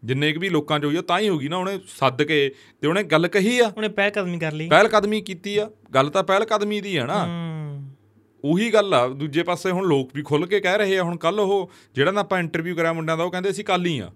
ਜਿੰਨੇ 0.05 0.33
ਕੁ 0.33 0.39
ਵੀ 0.39 0.49
ਲੋਕਾਂ 0.49 0.79
'ਚ 0.79 0.85
ਹੋਈ 0.85 0.95
ਆ 0.95 1.01
ਤਾਂ 1.01 1.19
ਹੀ 1.19 1.29
ਹੋਗੀ 1.29 1.47
ਨਾ 1.47 1.57
ਉਹਨੇ 1.57 1.79
ਸੱਦ 1.87 2.23
ਕੇ 2.23 2.55
ਤੇ 2.81 2.87
ਉਹਨੇ 2.87 3.03
ਗੱਲ 3.03 3.27
ਕਹੀ 3.27 3.59
ਆ। 3.59 3.71
ਉਹਨੇ 3.77 3.87
ਪਹਿਲ 3.87 4.11
ਕਦਮੀ 4.11 4.39
ਕਰ 4.39 4.51
ਲਈ। 4.51 4.69
ਪਹਿਲ 4.69 4.87
ਕਦਮੀ 4.87 5.21
ਕੀਤੀ 5.21 5.57
ਆ। 5.57 5.69
ਗੱਲ 5.95 6.09
ਤਾਂ 6.09 6.23
ਪਹਿਲ 6.23 6.45
ਕਦਮੀ 6.45 6.81
ਦੀ 6.81 6.97
ਆ 6.97 7.05
ਨਾ। 7.05 7.27
ਉਹੀ 8.43 8.73
ਗੱਲ 8.73 8.93
ਆ 8.93 9.07
ਦੂਜੇ 9.07 9.43
ਪਾਸੇ 9.43 9.71
ਹੁਣ 9.71 9.85
ਲੋਕ 9.85 10.11
ਵੀ 10.15 10.23
ਖੁੱਲ 10.23 10.45
ਕੇ 10.45 10.59
ਕਹਿ 10.59 10.77
ਰਹੇ 10.77 10.97
ਆ 10.97 11.03
ਹੁਣ 11.03 11.17
ਕੱਲ 11.17 11.39
ਉਹ 11.39 11.71
ਜਿਹੜਾ 11.95 12.11
ਨਾ 12.11 12.21
ਆਪਾਂ 12.21 12.39
ਇੰਟਰਵਿਊ 12.39 12.75
ਕਰਿਆ 12.75 12.93
ਮੁੰਡਿਆਂ 12.93 13.17
ਦਾ 13.17 13.23
ਉਹ 13.23 13.31
ਕਹਿੰਦੇ 13.31 13.49
ਅਸੀਂ 13.49 13.65
ਕੱਲ 13.65 13.85
ਹੀ। 13.85 13.99
ਆ 13.99 14.11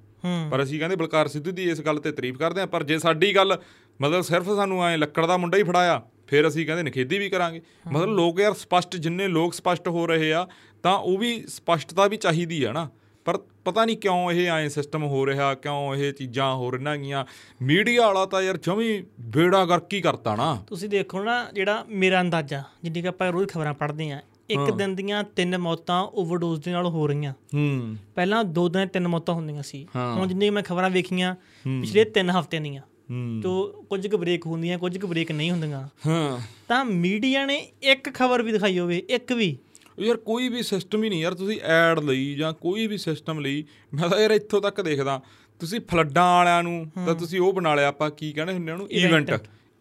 ਪਰ 0.52 0.64
ਅਸੀਂ 0.64 0.80
ਕਹਿੰਦੇ 0.80 0.96
ਬਲਕਾਰ 0.96 1.28
ਸਿੱਧੂ 1.28 1.52
ਦੀ 1.52 1.70
ਇਸ 1.70 1.82
ਗੱਲ 1.82 1.98
ਤੇ 1.98 2.12
ਤਾਰੀਫ 2.12 2.38
ਕਰਦੇ 2.38 2.62
ਆ 2.62 2.66
ਪਰ 2.66 2.84
ਜੇ 2.84 2.98
ਸਾਡੀ 3.00 3.36
ਗੱਲ 3.36 3.58
ਮਤਲਬ 4.02 4.22
ਸਿਰਫ 4.22 4.50
ਸਾਨੂੰ 4.56 4.84
ਐ 4.86 4.98
ਲੱਕੜ 4.98 5.26
ਦਾ 5.26 5.38
ਮੁੰਡਾ 5.38 5.58
ਹੀ 5.58 5.64
ਫੜਾਇਆ 5.64 6.02
ਫਿਰ 6.28 6.48
ਅਸੀਂ 6.48 6.66
ਕਹਿੰਦੇ 6.66 6.84
ਨਖੇਦੀ 6.84 7.20
ਵੀ 7.20 7.30
ਕਰਾਂਗੇ। 7.30 7.62
ਮਤਲਬ 7.92 8.10
ਲੋਕ 8.10 8.40
ਯਾਰ 8.40 8.54
ਸਪਸ਼ਟ 8.54 8.96
ਜਿੰਨੇ 8.96 9.28
ਲੋਕ 9.28 9.54
ਸਪਸ਼ਟ 9.54 9.88
ਹੋ 9.88 10.08
ਰਹੇ 10.08 10.34
ਆ 10.34 10.48
ਤਾਂ 10.84 10.98
ਉਹ 10.98 11.18
ਵੀ 11.18 11.44
ਸਪਸ਼ਟਤਾ 11.48 12.08
ਵੀ 12.08 12.18
ਚਾਹੀਦੀ 12.18 12.64
ਆ 12.64 12.72
ਨਾ। 12.72 12.90
ਪਰ 13.30 13.40
ਪਤਾ 13.66 13.86
ਨਹੀਂ 13.86 13.98
ਕਿਉਂ 13.98 14.32
ਇਹ 14.32 14.52
ਐ 14.52 14.68
ਸਿਸਟਮ 14.68 15.04
ਹੋ 15.04 15.26
ਰਿਹਾ 15.26 15.56
ਕਿਉਂ 15.56 15.96
ਇਹ 15.96 16.14
ਚੀਜ਼ਾਂ 16.14 16.56
ਹੋ 16.56 16.72
ਰਹੀਆਂ 16.72 16.98
ਗੀਆਂ। 16.98 17.26
ਮੀਡੀਆ 17.62 18.08
ਵਾਲਾ 18.08 18.26
ਤਾਂ 18.26 18.42
ਯਾਰ 18.42 18.58
ਜਮੀ 18.58 19.04
ਬੇੜਾ 19.20 19.66
ਗਰਕੀ 19.66 20.02
ਕਰਤਾ 20.02 20.36
ਨਾ। 20.36 20.64
ਤੁਸੀਂ 20.68 20.90
ਦੇਖੋ 20.90 21.24
ਨਾ 21.24 21.48
ਜਿਹੜਾ 21.54 21.86
ਮੇਰਾ 21.90 22.22
ਅੰਦਾਜ਼ਾ 22.22 22.64
ਜਿੰਨੀ 22.84 23.02
ਕਿ 23.02 23.08
ਆਪਾਂ 23.08 23.32
ਰੋਜ਼ 23.32 23.50
ਖਬਰਾਂ 23.50 23.74
ਪੜ੍ਹਦੇ 23.74 24.12
ਆ 24.12 24.22
ਇੱਕ 24.50 24.72
ਦਿਨ 24.72 24.96
ਦੀਆਂ 24.96 25.24
ਤਿੰਨ 25.24 25.58
ਮੌਤਾਂ 25.58 26.04
ਓਵਰਡੋਜ਼ 26.04 26.64
ਦੇ 26.64 26.72
ਨਾਲ 26.72 26.86
ਹੋ 26.86 27.08
ਰਹੀਆਂ। 27.08 27.32
ਹੂੰ। 27.32 27.96
ਪਹਿਲਾਂ 28.16 28.44
ਦੋ 28.44 28.70
ਦਿਨ 28.70 28.88
ਤਿੰਨ 28.88 29.08
ਮੌਤਾਂ 29.08 29.34
ਹੁੰਦੀਆਂ 29.34 29.64
ਸੀ। 29.64 29.88
ਹੁਣ 30.16 30.28
ਜਿੰਨੀ 30.28 30.50
ਮੈਂ 30.50 30.64
ਖਬਰਾਂ 30.64 30.90
ਵੇਖੀਆਂ 30.90 31.36
ਪਿਛਲੇ 31.82 32.04
ਤਿੰਨ 32.04 32.30
ਹਫ਼ਤੇ 32.30 32.60
ਦੀਆਂ 32.60 32.82
ਹੂੰ। 32.82 33.40
ਤੋ 33.44 33.68
ਕੁਝ 33.90 34.08
ਕੁ 34.08 34.18
ਬ੍ਰੇਕ 34.18 34.46
ਹੁੰਦੀਆਂ 34.46 34.80
ਕੁਝ 34.80 34.98
ਕੁ 34.98 35.08
ਬ੍ਰੇਕ 35.08 35.32
ਨਹੀਂ 35.32 35.52
ਹੁੰਦੀਆਂ। 35.52 35.88
ਹਾਂ। 36.08 36.40
ਤਾਂ 36.68 36.86
ਮੀਡੀਆ 36.86 37.46
ਨੇ 37.46 37.68
ਇੱਕ 37.84 38.14
ਖਬਰ 38.14 38.42
ਵੀ 38.42 38.52
ਦਿਖਾਈ 38.52 38.80
ਹੋਵੇ 38.80 38.98
ਇੱਕ 39.10 39.34
ਵੀ। 39.34 39.58
ਯਾਰ 40.00 40.18
ਕੋਈ 40.18 40.50
ਵੀ 40.50 40.64
ਸਿਸਟਮ 40.64 41.04
ਹੀ 41.04 41.10
ਨਹੀਂ 41.10 41.22
ਯਾਰ 41.22 41.34
ਤੁਸੀਂ 41.34 41.60
ਐਡ 41.62 42.00
ਲਈ 42.00 42.36
ਜਾਂ 42.36 42.54
ਕੋਈ 42.54 42.88
ਵੀ 42.88 42.98
ਸਿਸਟਮ 42.98 43.40
ਲਈ 43.40 43.64
ਮੈਂ 43.94 44.10
ਤਾਂ 44.10 44.20
ਯਾਰ 44.20 44.32
ਇੱਥੋਂ 44.32 44.62
ਤੱਕ 44.62 44.82
ਦੇਖਦਾ 44.82 45.22
ਤੁਸੀਂ 45.60 45.80
ਫਲੱਡਾਂ 45.92 46.36
ਵਾਲਿਆਂ 46.36 46.64
ਨੂੰ 46.64 46.92
ਤਾਂ 47.06 47.16
ਤੁਸੀਂ 47.16 47.40
ਉਹ 47.40 47.54
ਬਣਾ 47.54 47.76
ਲਿਆ 47.76 47.88
ਆਪਾਂ 47.88 48.10
ਕੀ 48.12 48.32
ਕਹਿੰਦੇ 48.34 48.54
ਹੁੰਦੇ 48.54 48.72
ਉਹਨੂੰ? 48.72 48.88
ਇਵੈਂਟ 48.92 49.32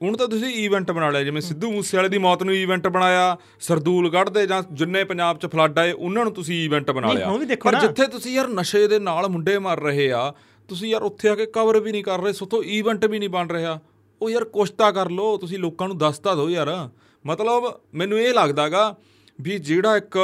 ਹੁਣ 0.02 0.16
ਤਾਂ 0.16 0.28
ਤੁਸੀਂ 0.28 0.48
ਇਵੈਂਟ 0.48 0.90
ਬਣਾ 0.90 1.10
ਲਿਆ 1.10 1.22
ਜਿਵੇਂ 1.24 1.40
ਸਿੱਧੂ 1.40 1.72
ਮੂਸੇਵਾਲੇ 1.72 2.08
ਦੀ 2.08 2.18
ਮੌਤ 2.18 2.42
ਨੂੰ 2.42 2.54
ਇਵੈਂਟ 2.54 2.88
ਬਣਾਇਆ 2.88 3.36
ਸਰਦੂਲਗੜ੍ਹ 3.60 4.30
ਦੇ 4.30 4.46
ਜਾਂ 4.46 4.62
ਜਿੰਨੇ 4.72 5.04
ਪੰਜਾਬ 5.04 5.38
'ਚ 5.38 5.46
ਫਲੱਡ 5.46 5.78
ਆਏ 5.78 5.92
ਉਹਨਾਂ 5.92 6.24
ਨੂੰ 6.24 6.32
ਤੁਸੀਂ 6.32 6.64
ਇਵੈਂਟ 6.64 6.90
ਬਣਾ 6.90 7.12
ਲਿਆ। 7.12 7.26
ਪਰ। 7.56 7.72
ਜਿੱਥੇ 7.80 8.06
ਤੁਸੀਂ 8.06 8.32
ਯਾਰ 8.34 8.48
ਨਸ਼ੇ 8.48 8.88
ਦੇ 8.88 8.98
ਨਾਲ 8.98 9.28
ਮੁੰਡੇ 9.28 9.58
ਮਰ 9.58 9.80
ਰਹੇ 9.80 10.12
ਆ 10.12 10.34
ਤੁਸੀਂ 10.68 10.90
ਯਾਰ 10.90 11.02
ਉੱਥੇ 11.02 11.28
ਆ 11.28 11.34
ਕੇ 11.34 11.46
ਕਵਰ 11.46 11.80
ਵੀ 11.80 11.92
ਨਹੀਂ 11.92 12.04
ਕਰ 12.04 12.20
ਰਹੇ 12.20 12.32
ਸੋਥੋਂ 12.32 12.62
ਇਵੈਂਟ 12.62 13.04
ਵੀ 13.04 13.18
ਨਹੀਂ 13.18 13.28
ਬਣ 13.28 13.50
ਰਿਹਾ। 13.50 13.80
ਉਹ 14.22 14.30
ਯਾਰ 14.30 14.44
ਕੁਛ 14.44 14.70
ਤਾਂ 14.70 14.92
ਕਰ 14.92 15.10
ਲੋ 15.10 15.36
ਤੁਸੀਂ 15.36 15.58
ਲੋਕਾਂ 15.58 15.88
ਨੂੰ 15.88 15.98
ਦੱਸ 15.98 16.18
ਤਾਂ 16.18 16.36
ਦਿਓ 16.36 16.48
ਯਾਰ। 16.50 16.88
ਮਤਲਬ 17.26 17.80
ਮੈਨੂੰ 17.94 18.20
ਇਹ 18.20 18.34
ਲੱਗਦਾਗਾ 18.34 18.96
ਵੀ 19.40 19.58
ਜਿਹੜਾ 19.58 19.96
ਇੱਕ 19.96 20.18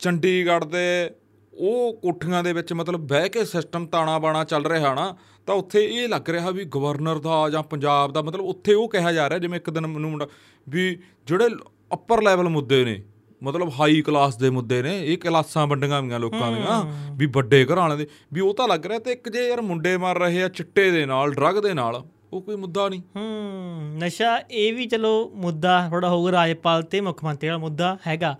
ਚੰਡੀਗੜ੍ਹ 0.00 0.64
ਦੇ 0.64 1.10
ਉਹ 1.52 1.92
ਕੋਠੀਆਂ 1.92 2.42
ਦੇ 2.42 2.52
ਵਿੱਚ 2.52 2.72
ਮਤਲਬ 2.72 3.06
ਬਹਿ 3.06 3.28
ਕੇ 3.28 3.44
ਸਿਸਟਮ 3.44 3.86
ਤਾਣਾ 3.86 4.18
ਬਾਣਾ 4.18 4.44
ਚੱਲ 4.44 4.66
ਰਿਹਾ 4.66 4.94
ਨਾ 4.94 5.14
ਤਾਂ 5.46 5.54
ਉੱਥੇ 5.54 5.84
ਇਹ 5.84 6.08
ਲੱਗ 6.08 6.30
ਰਿਹਾ 6.30 6.50
ਵੀ 6.50 6.64
ਗਵਰਨਰ 6.64 7.18
ਦਾ 7.18 7.48
ਜਾਂ 7.48 7.62
ਪੰਜਾਬ 7.62 8.12
ਦਾ 8.12 8.22
ਮਤਲਬ 8.22 8.44
ਉੱਥੇ 8.44 8.74
ਉਹ 8.74 8.88
ਕਿਹਾ 8.88 9.12
ਜਾ 9.12 9.28
ਰਿਹਾ 9.28 9.38
ਜਿਵੇਂ 9.38 9.56
ਇੱਕ 9.56 9.70
ਦਿਨ 9.70 9.86
ਮੈਨੂੰ 9.86 10.10
ਮੁੰਡਾ 10.10 10.28
ਵੀ 10.66 10.98
ਜਿਹੜੇ 11.26 11.48
ਅੱਪਰ 11.92 12.22
ਲੈਵਲ 12.22 12.48
ਮੁੱਦੇ 12.48 12.84
ਨੇ 12.84 13.02
ਮਤਲਬ 13.42 13.70
ਹਾਈ 13.80 14.02
ਕਲਾਸ 14.02 14.36
ਦੇ 14.36 14.50
ਮੁੱਦੇ 14.50 14.82
ਨੇ 14.82 14.98
ਇਹ 15.04 15.18
ਕਲਾਸਾਂ 15.18 15.66
ਵੰਡੀਆਂ 15.66 16.00
ਹੋਈਆਂ 16.00 16.20
ਲੋਕਾਂ 16.20 16.52
ਦੀਆਂ 16.52 16.82
ਵੀ 17.16 17.26
ਵੱਡੇ 17.26 17.64
ਘਰਾਂ 17.64 17.76
ਵਾਲਿਆਂ 17.76 17.98
ਦੇ 17.98 18.06
ਵੀ 18.32 18.40
ਉਹ 18.40 18.54
ਤਾਂ 18.54 18.68
ਲੱਗ 18.68 18.86
ਰਿਹਾ 18.86 18.98
ਤੇ 18.98 19.12
ਇੱਕ 19.12 19.28
ਜੇ 19.28 19.48
ਯਾਰ 19.48 19.60
ਮੁੰਡੇ 19.60 19.96
ਮਰ 19.96 20.18
ਰਹੇ 20.18 20.42
ਆ 20.42 20.48
ਚਿੱਟੇ 20.48 20.90
ਦੇ 20.90 21.06
ਨਾਲ 21.06 21.32
ਡਰੱਗ 21.32 21.58
ਦੇ 21.58 21.74
ਨਾਲ 21.74 22.02
ਉਹ 22.32 22.40
ਕੋਈ 22.42 22.56
ਮੁੱਦਾ 22.56 22.88
ਨਹੀਂ। 22.88 23.00
ਹੂੰ 23.16 23.98
ਨਸ਼ਾ 23.98 24.42
ਇਹ 24.50 24.72
ਵੀ 24.74 24.86
ਚਲੋ 24.86 25.32
ਮੁੱਦਾ 25.34 25.86
ਥੋੜਾ 25.90 26.08
ਹੋਊਗਾ 26.08 26.32
ਰਾਜਪਾਲ 26.32 26.82
ਤੇ 26.82 27.00
ਮੁੱਖ 27.00 27.24
ਮੰਤਰੀ 27.24 27.48
ਵਾਲਾ 27.48 27.58
ਮੁੱਦਾ 27.58 27.98
ਹੈਗਾ। 28.06 28.36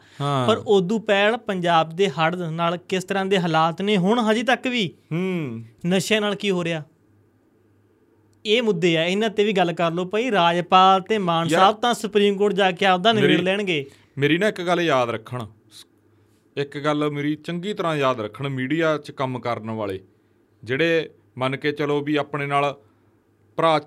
ਪਰ 0.46 0.62
ਉਦੋਂ 0.66 1.00
ਪਹਿਲ 1.00 1.36
ਪੰਜਾਬ 1.36 1.90
ਦੇ 1.90 2.08
ਹੜ੍ਹ 2.08 2.36
ਨਾਲ 2.36 2.76
ਕਿਸ 2.76 3.04
ਤਰ੍ਹਾਂ 3.04 3.24
ਦੇ 3.26 3.38
ਹਾਲਾਤ 3.38 3.82
ਨੇ 3.82 3.96
ਹੁਣ 3.96 4.18
ਹਜੇ 4.18 4.42
ਤੱਕ 4.42 4.66
ਵੀ 4.66 4.86
ਹੂੰ। 5.12 5.64
ਨਸ਼ੇ 5.86 6.20
ਨਾਲ 6.20 6.34
ਕੀ 6.34 6.50
ਹੋ 6.50 6.64
ਰਿਹਾ? 6.64 6.82
ਇਹ 8.46 8.62
ਮੁੱਦੇ 8.62 8.96
ਆ 8.96 9.04
ਇਹਨਾਂ 9.04 9.30
ਤੇ 9.30 9.44
ਵੀ 9.44 9.52
ਗੱਲ 9.52 9.72
ਕਰ 9.72 9.90
ਲਓ 9.92 10.04
ਭਾਈ। 10.04 10.30
ਰਾਜਪਾਲ 10.30 11.00
ਤੇ 11.00 11.18
ਮਾਨ 11.18 11.48
ਸਾਹਿਬ 11.48 11.76
ਤਾਂ 11.76 11.94
ਸੁਪਰੀਮ 11.94 12.36
ਕੋਰਟ 12.36 12.54
ਜਾ 12.54 12.70
ਕੇ 12.72 12.86
ਆਪਦਾ 12.86 13.12
ਨਿਬੇੜ 13.12 13.40
ਲੈਣਗੇ। 13.40 13.84
ਮੇਰੀ 14.18 14.38
ਨਾ 14.38 14.48
ਇੱਕ 14.48 14.62
ਗੱਲ 14.62 14.80
ਯਾਦ 14.80 15.10
ਰੱਖਣ। 15.10 15.46
ਇੱਕ 16.56 16.78
ਗੱਲ 16.78 17.10
ਮੇਰੀ 17.10 17.34
ਚੰਗੀ 17.34 17.74
ਤਰ੍ਹਾਂ 17.74 17.96
ਯਾਦ 17.96 18.20
ਰੱਖਣ 18.20 18.48
ਮੀਡੀਆ 18.48 18.98
'ਚ 18.98 19.10
ਕੰਮ 19.10 19.38
ਕਰਨ 19.38 19.70
ਵਾਲੇ। 19.70 20.00
ਜਿਹੜੇ 20.64 21.10
ਮੰਨ 21.38 21.56
ਕੇ 21.56 21.72
ਚਲੋ 21.72 22.00
ਵੀ 22.00 22.16
ਆਪਣੇ 22.16 22.46
ਨਾਲ 22.46 22.78
ਭਰਾ 23.60 23.80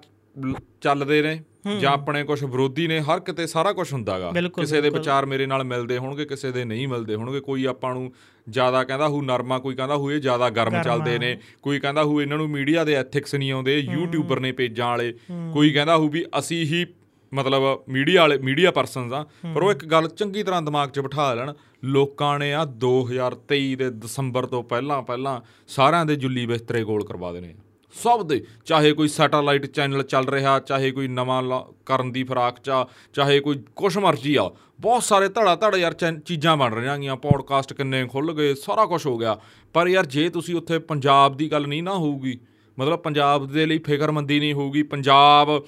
ਚੱਲਦੇ 0.82 1.22
ਨੇ 1.22 1.42
ਜਾਂ 1.80 1.92
ਆਪਣੇ 1.92 2.24
ਕੁਝ 2.24 2.44
ਵਿਰੋਧੀ 2.44 2.88
ਨੇ 2.88 3.00
ਹਰ 3.00 3.20
ਕਿਤੇ 3.20 3.46
ਸਾਰਾ 3.48 3.72
ਕੁਝ 3.74 3.92
ਹੁੰਦਾਗਾ 3.94 4.32
ਕਿਸੇ 4.56 4.82
ਦੇ। 4.82 4.90
ਵਿਚਾਰ 4.90 5.26
ਮੇਰੇ 5.26 5.46
ਨਾਲ 5.46 5.64
ਮਿਲਦੇ 5.64 5.98
ਹੋਣਗੇ 5.98 6.26
ਕਿਸੇ 6.26 6.52
ਦੇ 6.52 6.64
ਨਹੀਂ 6.66 6.88
ਮਿਲਦੇ 6.88 7.16
ਹੋਣਗੇ। 7.16 7.40
ਕੋਈ 7.40 7.66
ਆਪਾਂ 7.66 7.94
ਨੂੰ 7.94 8.12
ਜ਼ਿਆਦਾ 8.48 8.84
ਕਹਿੰਦਾ 8.84 9.08
ਹੂ 9.08 9.22
ਨਰਮਾ 9.22 9.60
ਕੋਈ 9.60 9.76
ਕਹਿੰਦਾ 9.76 9.96
ਹੂ 9.96 10.12
ਇਹ 10.12 10.20
ਜ਼ਿਆਦਾ 10.22 10.50
ਗਰਮ 10.50 10.82
ਚੱਲਦੇ। 10.84 11.18
ਨੇ। 11.20 11.38
ਕੋਈ 11.62 11.80
ਕਹਿੰਦਾ 11.80 12.04
ਹੂ 12.04 12.22
ਇਹਨਾਂ 12.22 12.38
ਨੂੰ 12.38 12.50
ਮੀਡੀਆ 12.50 12.84
ਦੇ 12.84 12.94
ਐਥਿਕਸ 12.94 13.36
ਨਹੀਂ 13.36 13.52
ਆਉਂਦੇ 13.52 13.78
ਯੂਟਿਊਬਰ 13.80 14.40
ਨੇ 14.40 14.52
ਪੇਜਾਂ 14.52 14.88
ਵਾਲੇ। 14.88 15.14
ਕੋਈ 15.54 15.72
ਕਹਿੰਦਾ 15.72 15.98
ਹੂ 15.98 16.10
ਵੀ 16.10 16.26
ਅਸੀਂ 16.40 16.66
ਹੀ 16.66 16.86
ਮਤਲਬ 17.34 17.64
ਮੀਡੀਆ 17.90 18.22
ਵਾਲੇ 18.22 18.38
ਮੀਡੀਆ 18.38 18.72
ਪਰਸਨਸ 18.72 19.14
ਆ। 19.14 19.26
ਪਰ 19.56 19.64
ਉਹ 19.64 19.72
ਇੱਕ 19.72 19.86
ਗੱਲ 19.86 20.08
ਚੰਗੀ 20.10 20.44
ਤਰ੍ਹਾਂ 20.44 20.62
ਦਿਮਾਗ 20.62 20.90
'ਚ 20.90 21.00
ਬਿਠਾ 21.00 21.34
ਲੈਣ। 21.34 21.54
ਲੋਕਾਂ 21.84 22.38
ਨੇ 22.40 22.54
ਆ 22.54 22.66
2023 22.66 23.76
ਦੇ 23.76 23.90
ਦਸੰਬਰ 23.90 24.46
ਤੋਂ 24.46 24.64
ਪਹਿਲਾਂ 24.64 25.02
ਪਹਿਲਾਂ 25.02 25.42
ਸਾਰਿਆਂ 25.68 26.06
ਦੇ 26.06 26.16
ਜੁੱਲੀ 26.16 26.46
ਬਿਸਤਰੇ 26.46 26.84
ਗੋਲ 26.84 27.06
ਕਰਵਾ 27.06 27.32
ਦੇਣੇ 27.32 27.50
ਆ। 27.50 27.73
ਸਭ 27.94 28.28
ਦੇ, 28.28 28.46
ਚਾਹੇ 28.66 28.94
ਕੋਈ 28.94 29.08
ਸੈਟੇਲਾਈਟ 29.08 29.66
ਚੈਨਲ 29.66 30.04
ਚੱਲ 30.04 30.28
ਰਿਹਾ, 30.28 30.60
ਚਾਹੇ 30.60 30.92
ਕੋਈ 30.92 31.08
ਨਵਾਂ 31.08 31.44
ਲਾ- 31.44 31.74
ਕਰਨ 31.86 32.12
ਦੀ 32.12 32.24
ਫਰਾਕ 32.24 32.60
ਚਾ 32.60 32.88
ਚਾਹੇ 33.14 33.40
ਕੋਈ 33.40 33.64
ਕੁਛ 33.76 33.98
ਮਰਜ਼ੀ 33.98 34.36
ਆ, 34.36 34.52
ਬਹੁਤ 34.80 35.04
ਸਾਰੇ 35.04 35.30
ਧੜਾ 35.30 35.56
ਧੜ 35.56 35.76
ਯਾਰ 35.76 35.94
ਚੈਨ- 35.94 36.20
ਚੀਜ਼ਾਂ 36.20 36.58
ਬਣ 36.58 36.74
ਰਹੀਆਂ 36.74 36.98
ਗੀਆਂ 36.98 37.16
ਪੋਡਕਾਸਟ 37.16 37.74
ਕਿੰਨੇ 37.74 38.08
ਖੁੱਲ 38.08 38.34
ਗਏ, 38.34 38.54
ਸਾਰਾ 38.54 38.86
ਕੁਝ 38.86 39.08
ਹੋ 39.08 39.18
ਗਿਆ। 39.18 39.40
ਪਰ 39.74 39.88
ਯਾਰ 39.88 40.06
ਜੇ 40.06 40.30
ਤੁਸੀਂ 40.30 40.56
ਉੱਥੇ 40.56 40.80
ਪੰਜਾਬ 40.80 41.38
ਦੀ 41.38 41.52
ਗੱਲ 41.52 41.68
ਨਹੀਂ 41.68 41.84
ਨਾ 41.84 41.94
ਹੋਊਗੀ, 41.94 42.40
ਮਤਲਬ 42.80 43.00
ਪੰਜਾਬ 43.00 43.48
ਦੇ 43.48 43.66
ਲਈ 43.66 43.78
ਫਿਕਰਮੰਦੀ 43.78 44.40
ਨਹੀਂ 44.40 44.54
ਹੋਊਗੀ, 44.54 44.84
ਪੰਜਾਬ 44.84 45.64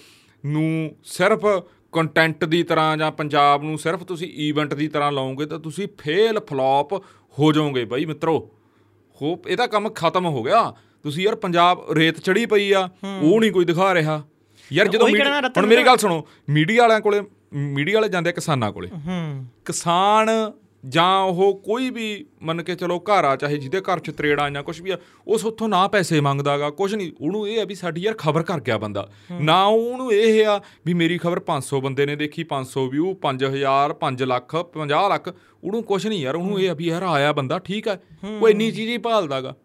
ਨੂੰ 0.46 0.96
ਸਿਰਫ 1.04 1.46
ਕੰਟੈਂਟ 1.92 2.46
ਦੀ 2.46 2.64
ਤਰ੍ਹਾਂ 2.64 2.98
ਜਾਂ 2.98 3.12
ਪੰਜਾਬ 3.12 3.64
ਨੂੰ 3.64 3.78
ਸਿਰਫ 3.78 4.04
ਤੁਸੀਂ 4.04 4.28
ਈਵੈਂਟ 4.28 4.74
ਦੀ 4.74 4.88
ਤਰ੍ਹਾਂ 4.88 5.12
ਲਾਓਗੇ, 5.12 5.46
ਤਾਂ 5.46 5.60
ਤੁਸੀਂ 5.60 5.88
ਫੇਲ 5.98 6.40
ਫਲॉप 6.40 7.04
ਹੋ 7.40 7.52
ਜਾਓਗੇ 7.52 7.86
ਬਾਈ 7.86 8.06
ਮਿੱਤਰੋ। 8.06 8.52
ਹੋਪ, 9.22 9.48
ਇਹਦਾ 9.48 9.68
ਕੰਮ 9.68 9.90
ਖਤਮ 9.90 10.26
ਹੋ 10.26 10.44
ਗਿਆ। 10.44 10.74
ਤੁਸੀਂ 11.06 11.24
ਯਾਰ 11.24 11.36
ਪੰਜਾਬ 11.36 11.82
ਰੇਤ 11.94 12.20
ਚੜੀ 12.20 12.46
ਪਈ 12.46 12.72
ਆ 12.72 12.80
ਉਹ 13.06 13.40
ਨਹੀਂ 13.42 13.52
ਕੋਈ 13.52 13.66
ਦਿਖਾ 13.66 13.94
ਰਿਹਾ। 13.94 14.22
ਯਾਰ 14.72 14.88
ਜਦੋਂ 14.88 15.08
ਹੁਣ 15.58 15.66
ਮੇਰੀ 15.68 15.84
ਗੱਲ 15.86 15.98
ਸੁਣੋ 15.98 16.26
ਮੀਡੀਆ 16.50 16.82
ਵਾਲਿਆਂ 16.82 17.00
ਕੋਲੇ 17.02 17.22
ਮੀਡੀਆ 17.54 17.96
ਵਾਲੇ 17.96 18.10
ਜਾਂਦੇ 18.10 18.32
ਕਿਸਾਨਾਂ 18.32 18.72
ਕੋਲੇ। 18.72 18.90
ਕਿਸਾਨ 19.66 20.30
ਜਾਂ 20.84 21.20
ਉਹ 21.20 21.54
ਕੋਈ 21.66 21.90
ਵੀ 21.90 22.08
ਮੰਨ 22.44 22.62
ਕੇ 22.64 22.76
ਚਲੋ 22.76 22.98
ਘਰ 23.00 23.26
ਆ 23.26 23.36
ਚਾਹੇ 23.36 23.58
ਜਿਹਦੇ 23.58 23.82
ਘਰ 23.82 24.00
ਚ 24.00 24.12
ਤਰੇੜਾ 24.18 24.50
ਜਾਂ 24.50 24.64
ਕੁਝ 24.64 24.80
ਵੀ 24.82 24.92
ਆ 24.92 24.98
ਉਸ 25.28 25.46
ਉੱਥੋਂ 25.46 25.70
ਨਾ 25.70 25.88
ਪੈਸੇ 25.88 26.20
ਮੰਗਦਾਗਾ 26.22 26.70
ਕੁਝ 26.70 26.94
ਨਹੀਂ। 26.96 27.12
ਉਹਨੂੰ 27.22 27.48
ਇਹ 27.50 27.62
ਆ 27.62 27.66
ਵੀ 27.66 27.76
ਸਾਡੀ 27.76 28.02
ਯਾਰ 28.02 28.16
ਖਬਰ 28.18 28.44
ਕਰ 28.44 28.60
ਗਿਆ 28.60 28.78
ਬੰਦਾ। 28.78 29.08
ਨਾ 29.42 29.64
ਉਹਨੂੰ 29.64 30.12
ਇਹ 30.14 30.46
ਆ 30.46 30.60
ਵੀ 30.86 30.94
ਮੇਰੀ 30.94 31.18
ਖਬਰ 31.18 31.42
500 31.48 31.82
ਬੰਦੇ 31.82 32.06
ਨੇ 32.06 32.16
ਦੇਖੀ 32.16 32.46
500 32.52 32.88
ਵਿਊ 32.92 33.14
5000 33.26 33.96
5 34.04 34.26
ਲੱਖ 34.34 34.56
50 34.78 35.08
ਲੱਖ। 35.10 35.30
ਉਹਨੂੰ 35.64 35.84
ਕੁਝ 35.84 36.06
ਨਹੀਂ 36.08 36.20
ਯਾਰ 36.22 36.36
ਉਹਨੂੰ 36.36 36.60
ਇਹ 36.62 36.70
ਆ 36.70 36.74
ਵੀ 36.74 36.88
ਯਾਰ 36.88 37.04
ਆਇਆ 37.10 37.32
ਬੰਦਾ 37.34 37.60
ਠੀਕ 37.70 37.88
ਆ। 37.88 37.98
ਉਹ 38.40 38.50
ਇੰਨੀ 38.50 38.72
ਚੀਜ਼ 38.72 38.90
ਹੀ 38.90 38.98
ਭਾਲਦਾਗਾ। 39.06 39.56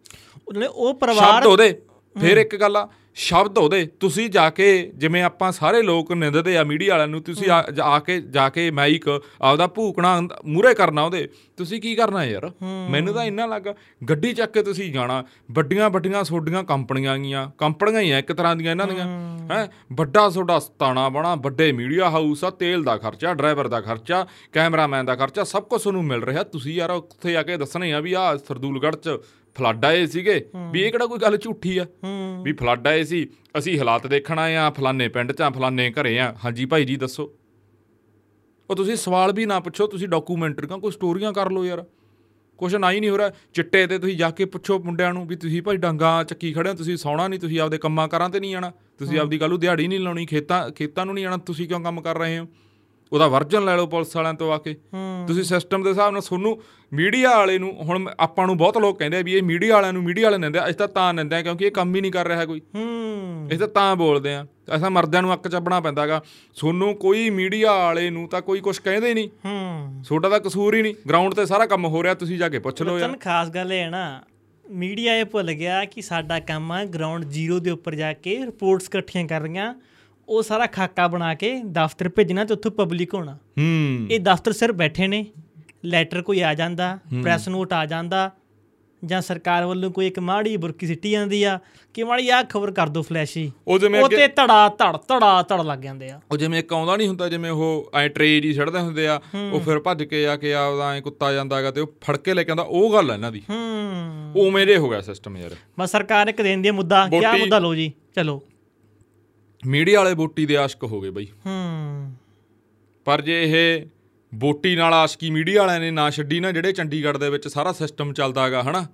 ਉਹ 0.59 0.93
ਪਰਿਵਾਰ 0.93 1.31
ਸ਼ਬਦ 1.33 1.45
ਉਹਦੇ 1.47 1.73
ਫਿਰ 2.15 2.37
ਇੱਕ 2.37 2.55
ਗੱਲ 2.55 2.77
ਆ 2.77 2.87
ਸ਼ਬਦ 3.15 3.57
ਉਹਦੇ। 3.57 3.85
ਤੁਸੀਂ 3.99 4.29
ਜਾ 4.29 4.49
ਕੇ 4.49 4.65
ਜਿਵੇਂ 4.95 5.21
ਆਪਾਂ 5.23 5.51
ਸਾਰੇ 5.51 5.81
ਲੋਕ 5.81 6.11
ਨਿੰਦਦੇ 6.11 6.55
ਆ 6.57 6.63
ਮੀਡੀਆ 6.63 6.93
ਵਾਲਿਆਂ 6.93 7.07
ਨੂੰ 7.07 7.21
ਤੁਸੀਂ 7.23 7.49
ਆ 7.49 7.97
ਕੇ 7.99 8.19
ਜਾ 8.31 8.47
ਕੇ 8.49 8.69
ਮਾਈਕ 8.71 9.07
ਆਪਦਾ 9.41 9.67
ਭੂਕਣਾ 9.67 10.19
ਮੂਰੇ 10.45 10.73
ਕਰਨਾ 10.73 11.03
ਉਹਦੇ। 11.03 11.27
ਤੁਸੀਂ 11.57 11.79
ਕੀ 11.81 11.93
ਕਰਨਾ 11.95 12.23
ਯਾਰ? 12.25 12.49
ਮੈਨੂੰ 12.89 13.13
ਤਾਂ 13.13 13.23
ਇੰਨਾ 13.25 13.45
ਲੱਗਾ 13.45 13.73
ਗੱਡੀ 14.09 14.33
ਚੱਕ 14.33 14.51
ਕੇ 14.53 14.63
ਤੁਸੀਂ 14.63 14.91
ਜਾਣਾ 14.93 15.23
ਵੱਡੀਆਂ 15.51 15.89
ਵੱਡੀਆਂ 15.89 16.23
ਸੋਡੀਆਂ 16.23 16.63
ਕੰਪਨੀਆਂ 16.63 17.17
ਗੀਆਂ 17.17 17.49
ਕੰਪਨੀਆਂ 17.57 18.01
ਹੀ 18.01 18.11
ਆ 18.11 18.19
ਇੱਕ 18.19 18.31
ਤਰ੍ਹਾਂ 18.33 18.55
ਦੀਆਂ 18.55 18.71
ਇਹਨਾਂ 18.71 18.87
ਦੀਆਂ। 18.87 19.05
ਹੈ। 19.51 19.67
ਵੱਡਾ 19.93 20.27
ਤੁਹਾਡਾ 20.29 20.59
ਸਤਾਣਾ 20.59 21.07
ਬਣਾ 21.09 21.35
ਵੱਡੇ 21.43 21.71
ਮੀਡੀਆ 21.71 22.09
ਹਾਊਸ 22.09 22.43
ਆ 22.43 22.49
ਤੇਲ 22.59 22.83
ਦਾ 22.83 22.97
ਖਰਚਾ 22.97 23.33
ਡਰਾਈਵਰ 23.33 23.67
ਦਾ 23.67 23.81
ਖਰਚਾ 23.81 24.25
ਕੈਮਰਾਮੈਨ 24.53 25.05
ਦਾ 25.05 25.15
ਖਰਚਾ 25.15 25.43
ਸਭ 25.43 25.63
ਕੁਝ 25.63 25.81
ਤੁਹਾਨੂੰ 25.81 26.03
ਮਿਲ 26.05 26.23
ਰਿਹਾ। 26.23 26.43
ਤੁਸੀਂ 26.45 26.73
ਯਾਰ 26.73 26.91
ਉੱਥੇ 26.91 27.35
ਆ 27.37 27.43
ਕੇ 27.43 27.57
ਦੱਸਣੇ 27.57 27.91
ਆ 27.93 27.99
ਵੀ 27.99 28.13
ਆ 28.13 28.35
ਸਰਦੂਲਗੜ੍ਹ 28.37 28.95
ਚ 28.97 29.17
ਫਲੱਡ 29.55 29.85
ਆਏ 29.85 30.05
ਸੀਗੇ 30.05 30.45
ਵੀ 30.71 30.81
ਇਹ 30.81 30.91
ਕਿਹੜਾ 30.91 31.05
ਕੋਈ 31.05 31.19
ਗੱਲ 31.19 31.37
ਝੂਠੀ 31.37 31.77
ਆ? 31.77 31.85
ਵੀ 32.43 32.53
ਫਲੱਡ 32.53 32.87
ਆਏ 32.87 33.03
ਸੀ 33.03 33.27
ਅਸੀਂ 33.57 33.79
ਹਾਲਾਤ 33.79 34.07
ਦੇਖਣ 34.07 34.39
ਆਏ 34.39 34.55
ਆ 34.55 34.69
ਫਲਾਨੇ 34.69 35.07
ਪਿੰਡ 35.07 35.31
'ਚ 35.31 35.41
ਆ 35.41 35.49
ਫਲਾਨੇ 35.49 35.91
ਘਰੇ 35.91 36.19
ਆ। 36.19 36.35
ਹਾਂਜੀ 36.45 36.65
ਭਾਈ 36.65 36.85
ਜੀ 36.85 36.95
ਦੱਸੋ। 36.95 37.31
ਉਹ 38.69 38.75
ਤੁਸੀਂ 38.75 38.95
ਸਵਾਲ 38.95 39.33
ਵੀ 39.33 39.45
ਨਾ 39.45 39.59
ਪੁੱਛੋ 39.59 39.87
ਤੁਸੀਂ 39.87 40.07
ਡਾਕੂਮੈਂਟਰੀਆਂ 40.07 40.77
ਕੋਈ 40.77 40.91
ਸਟੋਰੀਆਂ 40.91 41.33
ਕਰ 41.33 41.49
ਲਓ 41.51 41.65
ਯਾਰ। 41.65 41.83
ਕੁਛ 42.57 42.75
ਨਾ 42.75 42.91
ਹੀ 42.91 42.99
ਨਹੀਂ 42.99 43.09
ਹੋ 43.09 43.17
ਰਿਹਾ। 43.17 43.31
ਚਿੱਟੇ 43.53 43.87
ਤੇ 43.87 43.97
ਤੁਸੀਂ 43.99 44.17
ਜਾ 44.17 44.29
ਕੇ 44.29 44.45
ਪੁੱਛੋ 44.45 44.79
ਮੁੰਡਿਆਂ 44.79 45.13
ਨੂੰ 45.13 45.27
ਵੀ 45.27 45.35
ਤੁਸੀਂ 45.35 45.61
ਭਾਈ 45.61 45.77
ਡਾਂਗਾ 45.77 46.23
ਚੱਕੀ 46.23 46.53
ਖੜੇ 46.53 46.69
ਹੋ 46.69 46.75
ਤੁਸੀਂ 46.75 46.97
ਸੌਣਾ 46.97 47.27
ਨਹੀਂ 47.27 47.39
ਤੁਸੀਂ 47.39 47.59
ਆਪਦੇ 47.59 47.77
ਕੰਮਾਂ 47.77 48.07
ਕਾਰਾਂ 48.07 48.29
ਤੇ 48.29 48.39
ਨਹੀਂ 48.39 48.55
ਆਣਾ 48.55 48.71
ਤੁਸੀਂ 48.97 49.19
ਆਪਦੀ 49.19 49.37
ਕੱਲ੍ਹ 49.37 49.49
ਨੂੰ 49.49 49.59
ਦਿਹਾੜੀ 49.59 49.87
ਨਹੀਂ 49.87 49.99
ਲਾਉਣੀ 49.99 50.25
ਖੇਤਾਂ 50.25 50.69
ਖੇਤਾਂ 50.69 51.05
ਨੂੰ 51.05 51.15
ਨਹੀਂ 51.15 51.25
ਆਣਾ 51.25 51.37
ਤੁਸੀਂ 51.37 51.67
ਕਿਉਂ 51.67 51.79
ਕੰਮ 51.79 52.01
ਕਰ 52.01 52.17
ਰਹੇ 52.17 52.39
ਹੋ? 52.39 52.47
ਉਹਦਾ 53.13 53.27
ਵਰਜਨ 53.27 53.65
ਲੈ 53.65 53.75
ਲਓ 53.75 53.85
ਪੁਲਿਸ 53.85 54.15
ਵਾਲਿਆਂ 54.15 54.33
ਤੋਂ 54.33 54.53
ਆ 54.53 54.57
ਕੇ। 54.57 54.75
ਤੁਸੀਂ 55.27 55.43
ਸਿਸਟਮ 55.43 55.83
ਦੇ 55.83 55.89
ਹਿਸਾਬ 55.89 56.11
ਨਾਲ 56.11 56.21
ਤੁਹਾਨੂੰ 56.21 56.61
ਮੀਡੀਆ 56.93 57.37
ਵਾਲੇ 57.37 57.57
ਨੂੰ 57.57 57.73
ਹੁਣ 57.73 58.09
ਆਪਾਂ 58.19 58.47
ਨੂੰ 58.47 58.57
ਬਹੁਤ 58.57 58.77
ਲੋਕ 58.77 58.99
ਕਹਿੰਦੇ 58.99 59.17
ਆ 59.17 59.21
ਵੀ 59.21 59.33
ਇਹ 59.33 59.43
ਮੀਡੀਆ 59.43 59.73
ਵਾਲਿਆਂ 59.73 59.93
ਨੂੰ 59.93 60.03
ਮੀਡੀਆ 60.03 60.23
ਵਾਲੇ 60.23 60.37
ਨਿੰਦੇ 60.37 60.63
ਅਸੀਂ 60.63 60.73
ਤਾਂ 60.73 60.87
ਤਾਂ 60.87 61.13
ਨਿੰਦੇ 61.13 61.35
ਆ 61.35 61.41
ਕਿਉਂਕਿ 61.41 61.65
ਇਹ 61.65 61.71
ਕੰਮ 61.71 61.95
ਹੀ 61.95 62.01
ਨਹੀਂ 62.01 62.11
ਕਰ 62.11 62.27
ਰਿਹਾ 62.27 62.45
ਕੋਈ। 62.45 62.61
ਹੂੰ। 62.75 63.47
ਅਸੀਂ 63.47 63.59
ਤਾਂ 63.59 63.67
ਤਾਂ 63.67 63.95
ਬੋਲਦੇ 63.95 64.33
ਆ। 64.35 64.45
ਅਸਾਂ 64.75 64.91
ਮਰਦਿਆਂ 64.91 65.21
ਨੂੰ 65.21 65.33
ਅੱਕ 65.33 65.47
ਚੱਬਣਾ 65.47 65.79
ਪੈਂਦਾਗਾ। 65.79 66.21
ਤੁਹਾਨੂੰ 66.55 66.95
ਕੋਈ 66.95 67.29
ਮੀਡੀਆ 67.29 67.71
ਵਾਲੇ 67.71 68.09
ਨੂੰ 68.09 68.27
ਤਾਂ 68.27 68.41
ਕੋਈ 68.41 68.59
ਕੁਝ 68.59 68.77
ਕਹਿੰਦੇ 68.79 69.13
ਨਹੀਂ। 69.13 69.29
ਹੂੰ। 69.45 70.03
ਤੁਹਾਡਾ 70.07 70.29
ਤਾਂ 70.29 70.39
ਕਸੂਰ 70.39 70.75
ਹੀ 70.75 70.81
ਨਹੀਂ। 70.81 70.95
ਗਰਾਊਂਡ 71.09 71.33
ਤੇ 71.33 71.45
ਸਾਰਾ 71.45 71.65
ਕੰਮ 71.65 71.85
ਹੋ 71.85 72.03
ਰਿਹਾ 72.03 72.13
ਤੁਸੀਂ 72.13 72.37
ਜਾ 72.37 72.49
ਕੇ 72.49 72.59
ਪੁੱਛ 72.59 72.81
ਲਓ 72.81 72.99
ਯਾਰ। 72.99 73.09
ਤਨ 73.09 73.17
ਖਾਸ 73.17 73.49
ਗੱਲ 73.49 73.73
ਇਹ 73.73 73.79
ਹੈ 73.79 73.89
ਨਾ 73.89 74.21
ਮੀਡੀਆ 74.71 75.15
ਇਹ 75.15 75.25
ਭੁੱਲ 75.25 75.53
ਗਿਆ 75.53 75.85
ਕਿ 75.85 76.01
ਸਾਡਾ 76.01 76.39
ਕੰਮ 76.39 76.71
ਆ 76.71 76.85
ਗਰਾਊਂਡ 76.85 77.25
ਜ਼ੀਰੋ 77.25 77.59
ਦੇ 77.59 77.71
ਉੱਪਰ 77.71 77.95
ਜਾ 77.95 78.13
ਕੇ 78.13 78.45
ਰਿਪੋਰਟਸ 78.45 78.85
ਇਕੱਠੀਆਂ 78.85 79.27
ਕਰਨੀਆਂ 79.27 79.73
ਉਹ 80.29 80.43
ਸਾਰਾ 80.43 80.65
ਖਾਕਾ 80.65 81.07
ਬਣਾ 81.07 81.33
ਕੇ 81.33 81.61
ਦਫ਼ਤਰ 81.65 82.09
ਭੇਜਣਾ 82.09 82.45
ਤੇ 82.45 82.53
ਉੱਥੋਂ 82.53 82.71
ਪਬਲਿਕ 82.71 83.13
ਹੋਣਾ। 83.13 83.33
ਹੂੰ। 83.33 84.07
ਇਹ 84.11 84.19
ਦਫ਼ਤਰ 84.19 84.51
ਸਿਰ 84.51 84.71
ਬੈਠੇ 84.71 85.07
ਨੇ। 85.07 85.25
ਲੈਟਰ 85.85 86.21
ਕੋਈ 86.21 86.41
ਆ 86.41 86.53
ਜਾਂਦਾ 86.53 86.99
ਪ੍ਰੈਸ 87.23 87.47
ਨੋਟ 87.47 87.73
ਆ 87.73 87.85
ਜਾਂਦਾ 87.85 88.31
ਜਾਂ 89.05 89.21
ਸਰਕਾਰ 89.21 89.65
ਵੱਲੋਂ 89.65 89.91
ਕੋਈ 89.91 90.07
ਇੱਕ 90.07 90.19
ਮਾੜੀ 90.19 90.57
ਬੁਰਕੀ 90.57 90.87
ਸਿੱਟੀ 90.87 91.11
ਜਾਂਦੀ 91.11 91.43
ਆ 91.43 91.59
ਕਿ 91.93 92.03
ਮਾੜੀ 92.03 92.29
ਆ 92.29 92.43
ਖਬਰ 92.43 92.71
ਕਰ 92.71 92.87
ਦੋ 92.87 93.01
ਫਲੈਸ਼ੀ 93.01 93.51
ਉਹ 93.67 93.73
ਉਹ 93.73 94.09
ਤੇ 94.09 94.27
ਧੜਾ 94.27 94.69
ਧੜ 94.69 94.97
ਧੜਾ 94.97 95.41
ਧੜ 95.41 95.61
ਲੱਗ 95.61 95.79
ਜਾਂਦੇ 95.79 96.09
ਆ। 96.09 96.21
ਉਹ 96.31 96.37
ਜਿਵੇਂ 96.37 96.59
ਇੱਕ 96.59 96.73
ਆਉਂਦਾ 96.73 96.95
ਨਹੀਂ 96.97 97.07
ਹੁੰਦਾ 97.07 97.29
ਜਿਵੇਂ 97.29 97.51
ਉਹ 97.51 97.91
ਐ 97.95 98.07
ਟਰੇ 98.07 98.39
ਜੀ 98.39 98.53
ਛੱਡਦੇ 98.53 98.79
ਹੁੰਦੇ 98.79 99.07
ਆ 99.07 99.21
ਉਹ 99.51 99.59
ਫਿਰ 99.59 99.79
ਭੱਜ 99.79 100.03
ਕੇ 100.03 100.27
ਆ 100.27 100.35
ਕੇ 100.35 100.53
ਆਪਦਾ 100.53 100.93
ਐ 100.93 100.99
ਕੁੱਤਾ 101.01 101.33
ਜਾਂਦਾਗਾ 101.33 101.71
ਤੇ 101.71 101.81
ਉਹ 101.81 101.87
ਫੜ 102.01 102.17
ਕੇ 102.17 102.33
ਲੈ 102.33 102.43
ਕੇ 102.43 102.51
ਆਉਂਦਾ 102.51 102.63
ਉਹ 102.63 102.93
ਗੱਲ 102.93 103.11
ਆ 103.11 103.13
ਇਹਨਾਂ 103.13 103.31
ਦੀ। 103.31 103.41
ਹੂੰ। 103.49 104.33
ਉਵੇਂ 104.35 104.67
ਦੇ 104.67 104.77
ਹੋ 104.77 104.89
ਗਿਆ 104.89 105.01
ਸਿਸਟਮ 105.01 105.37
ਯਾਰ। 105.37 105.51
ਬਸ 105.79 105.91
ਸਰਕਾਰ 105.91 106.27
ਇੱਕ 106.27 106.41
ਦੇਣ 106.41 106.61
ਦੀ 106.61 106.71
ਮੁੱਦਾ 106.71 107.07
ਕੀ 107.07 107.15
ਵੋਟੀ- 107.15 107.39
ਮੁੱਦਾ 107.39 107.59
ਲਓ 107.59 107.75
ਜੀ 107.75 107.93
ਚਲੋ। 108.15 108.43
ਮੀਡੀਆ 109.67 110.03
ਵਾਲੇ 110.03 110.15
ਬੋਟੀ 110.15 110.45
ਦੇ 110.45 110.57
ਆਸ਼ਕ 110.57 110.83
ਹੋ 110.83 111.01
ਗਏ 111.01 111.09
ਬਈ। 111.09 111.25
ਹੂੰ। 111.25 112.13
ਪਰ 113.05 113.21
ਜੇ 113.21 113.43
ਇਹ 113.43 113.85
ਬੋਟੀ 114.35 114.75
ਨਾਲ 114.75 114.93
ਆਸ਼ਕੀ 114.93 115.29
ਮੀਡੀਆ 115.29 115.61
ਵਾਲਿਆਂ 115.61 115.79
ਨੇ 115.79 115.91
ਨਾ 115.91 116.09
ਛੱਡੀ 116.09 116.39
ਨਾ 116.39 116.51
ਜਿਹੜੇ 116.51 116.71
ਚੰਡੀਗੜ੍ਹ 116.71 117.17
ਦੇ 117.17 117.29
ਵਿੱਚ 117.29 117.47
ਸਾਰਾ 117.47 117.71
ਸਿਸਟਮ 117.71 118.13
ਚੱਲਦਾ 118.13 118.45
ਹੈਗਾ 118.45 118.63
ਹਨਾ 118.63 118.87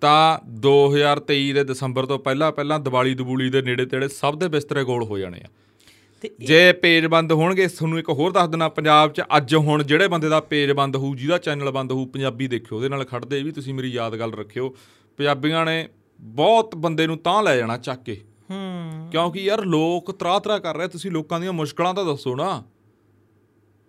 ਤਾਂ 0.00 0.38
2023 0.60 1.52
ਦੇ 1.52 1.64
ਦਸੰਬਰ 1.64 2.06
ਤੋਂ 2.06 2.18
ਪਹਿਲਾਂ 2.18 2.52
ਪਹਿਲਾਂ 2.52 2.80
ਦੀਵਾਲੀ 2.80 3.14
ਦਬੂਲੀ 3.14 3.50
ਦੇ 3.50 3.62
ਨੇੜੇ 3.62 3.86
ਤੇੜੇ 3.86 4.08
ਸਭ 4.08 4.38
ਦੇ 4.38 4.48
ਬਿਸਤਰੇ 4.48 4.84
ਗੋਲ 4.84 5.04
ਹੋ 5.04 5.18
ਜਾਣੇ 5.18 5.40
ਆ। 5.40 5.48
ਜੇ 6.38 6.72
ਪੇਜ 6.72 7.06
ਬੰਦ 7.06 7.32
ਹੋਣਗੇ 7.32 7.66
ਤੁਹਾਨੂੰ 7.66 7.98
ਇੱਕ 7.98 8.08
ਹੋਰ 8.08 8.32
ਦੱਸ 8.32 8.48
ਦਿਨਾ 8.48 8.68
ਪੰਜਾਬ 8.68 9.12
'ਚ 9.12 9.22
ਅੱਜ 9.36 9.54
ਹੁਣ 9.54 9.82
ਜਿਹੜੇ 9.82 10.08
ਬੰਦੇ 10.08 10.28
ਦਾ 10.28 10.40
ਪੇਜ 10.40 10.72
ਬੰਦ 10.72 10.96
ਹੋਊ 10.96 11.14
ਜਿਹਦਾ 11.14 11.38
ਚੈਨਲ 11.38 11.70
ਬੰਦ 11.70 11.92
ਹੋਊ 11.92 12.06
ਪੰਜਾਬੀ 12.06 12.48
ਦੇਖਿਓ 12.48 12.76
ਉਹਦੇ 12.76 12.88
ਨਾਲ 12.88 13.04
ਖੜਦੇ 13.04 13.42
ਵੀ 13.42 13.52
ਤੁਸੀਂ 13.52 13.74
ਮੇਰੀ 13.74 13.88
ਯਾਦ 13.88 14.16
ਗੱਲ 14.16 14.32
ਰੱਖਿਓ। 14.32 14.76
ਪੰਜਾਬੀਆਂ 15.16 15.66
ਨੇ 15.66 15.88
ਬਹੁਤ 16.20 16.74
ਬੰਦੇ 16.76 17.06
ਨੂੰ 17.06 17.18
ਤਾਂ 17.18 17.42
ਲੈ 17.42 17.56
ਜਾਣਾ 17.56 17.76
ਚੱਕ 17.76 18.02
ਕੇ। 18.02 18.20
ਹੂੰ। 18.50 18.79
ਕਿਉਂਕਿ 19.10 19.40
ਯਾਰ 19.40 19.64
ਲੋਕ 19.64 20.12
ਤਰਾ 20.12 20.38
ਤਰਾ 20.38 20.58
ਕਰ 20.58 20.76
ਰਹੇ 20.76 20.88
ਤੁਸੀਂ 20.88 21.10
ਲੋਕਾਂ 21.10 21.40
ਦੀਆਂ 21.40 21.52
ਮੁਸ਼ਕਲਾਂ 21.52 21.94
ਤਾਂ 21.94 22.04
ਦੱਸੋ 22.04 22.36
ਨਾ। 22.36 22.62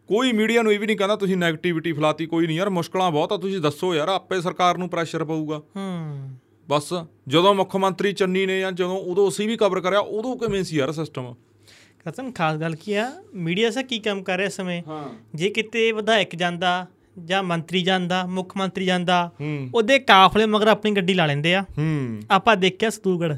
ਕੋਈ 0.08 0.32
ਮੀਡੀਆ 0.32 0.62
ਨੂੰ 0.62 0.74
ਇਹ 0.74 0.80
ਵੀ 0.80 0.86
ਨਹੀਂ 0.86 0.98
ਕਹਿੰਦਾ 0.98 1.16
ਤੁਸੀਂ 1.16 1.36
네ਗੇਟਿਵਿਟੀ 1.36 1.92
ਫਲਾਤੀ 1.94 2.26
ਕੋਈ 2.26 2.48
ਨਹੀਂ। 2.48 2.58
ਯਾਰ 2.58 2.70
ਮੁਸ਼ਕਲਾਂ 2.70 3.12
ਬਹੁਤ 3.12 3.34
ਆ 3.34 3.38
ਤੁਸੀਂ 3.38 3.60
ਦੱਸੋ 3.60 3.96
ਯਾਰ 3.96 4.10
ਆਪੇ 4.10 4.42
ਸਰਕਾਰ 4.42 4.78
ਨੂੰ 4.78 4.90
ਪ੍ਰੈਸ਼ਰ 4.90 5.24
ਪਊਗਾ। 5.24 5.58
ਹੂੰ। 5.58 6.30
ਬਸ 6.70 6.94
ਜਦੋਂ 7.28 7.54
ਮੁੱਖ 7.56 7.76
ਮੰਤਰੀ 7.76 8.14
ਚੰਨੀ 8.14 8.46
ਨੇ 8.46 8.60
ਜਾਂ 8.60 8.72
ਜਦੋਂ 8.72 8.98
ਉਦੋਂ 8.98 9.30
ਅਸੀਂ 9.30 9.48
ਵੀ 9.48 9.58
ਕਵਰ 9.58 9.80
ਕਰਿਆ 9.82 10.00
ਉਦੋਂ 10.00 10.36
ਕਿਵੇਂ 10.38 10.64
ਸੀ 10.64 10.78
ਯਾਰ 10.78 10.92
ਸਿਸਟਮ 10.92 11.34
ਕਤਨ 12.06 12.32
ਖਾਸ 12.32 12.58
ਗੱਲ 12.58 12.76
ਕੀ 12.76 12.94
ਆ? 12.94 13.12
ਮੀਡੀਆ 13.36 13.72
ਸਾ 13.72 13.82
ਕੀ 13.82 14.00
ਕੰਮ 14.00 14.24
ਕਰ 14.24 14.38
ਰਿਹਾ 14.38 14.50
ਸਮੇਂ? 14.50 14.82
ਹਾਂ। 14.88 15.10
ਜੇ 15.36 15.50
ਕਿਤੇ 15.50 15.92
ਵਿਧਾਇਕ 15.92 16.36
ਜਾਂਦਾ 16.36 16.88
ਜਾਂ 17.26 17.44
ਮੰਤਰੀ 17.44 17.82
ਜਾਂਦਾ 17.84 18.26
ਮੁੱਖ 18.26 18.58
ਮੰਤਰੀ 18.58 18.86
ਜਾਂਦਾ 18.86 19.32
ਉਹਦੇ 19.74 20.00
ਕਾਫਲੇ 20.00 20.46
ਮਗਰ 20.46 20.68
ਆਪਣੀ 20.68 20.92
ਗੱਡੀ 20.92 21.14
ਲਾ 21.14 21.26
ਲੈਂਦੇ 21.26 21.56
ਆ। 21.56 21.62
ਹੂੰ। 21.78 22.22
ਆਪਾਂ 22.32 22.56
ਦੇਖਿਆ 22.58 22.90
ਸਤੂਗੜ 22.90 23.36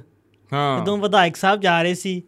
ਹਾਂ। 0.54 0.80
ਜਦੋਂ 0.82 0.98
ਵਿਧਾਇਕ 0.98 1.36
ਸਾਹਿਬ 1.36 1.60
ਜਾ 1.60 1.82
ਰਹੇ 1.82 1.94
ਸੀ 1.94 2.22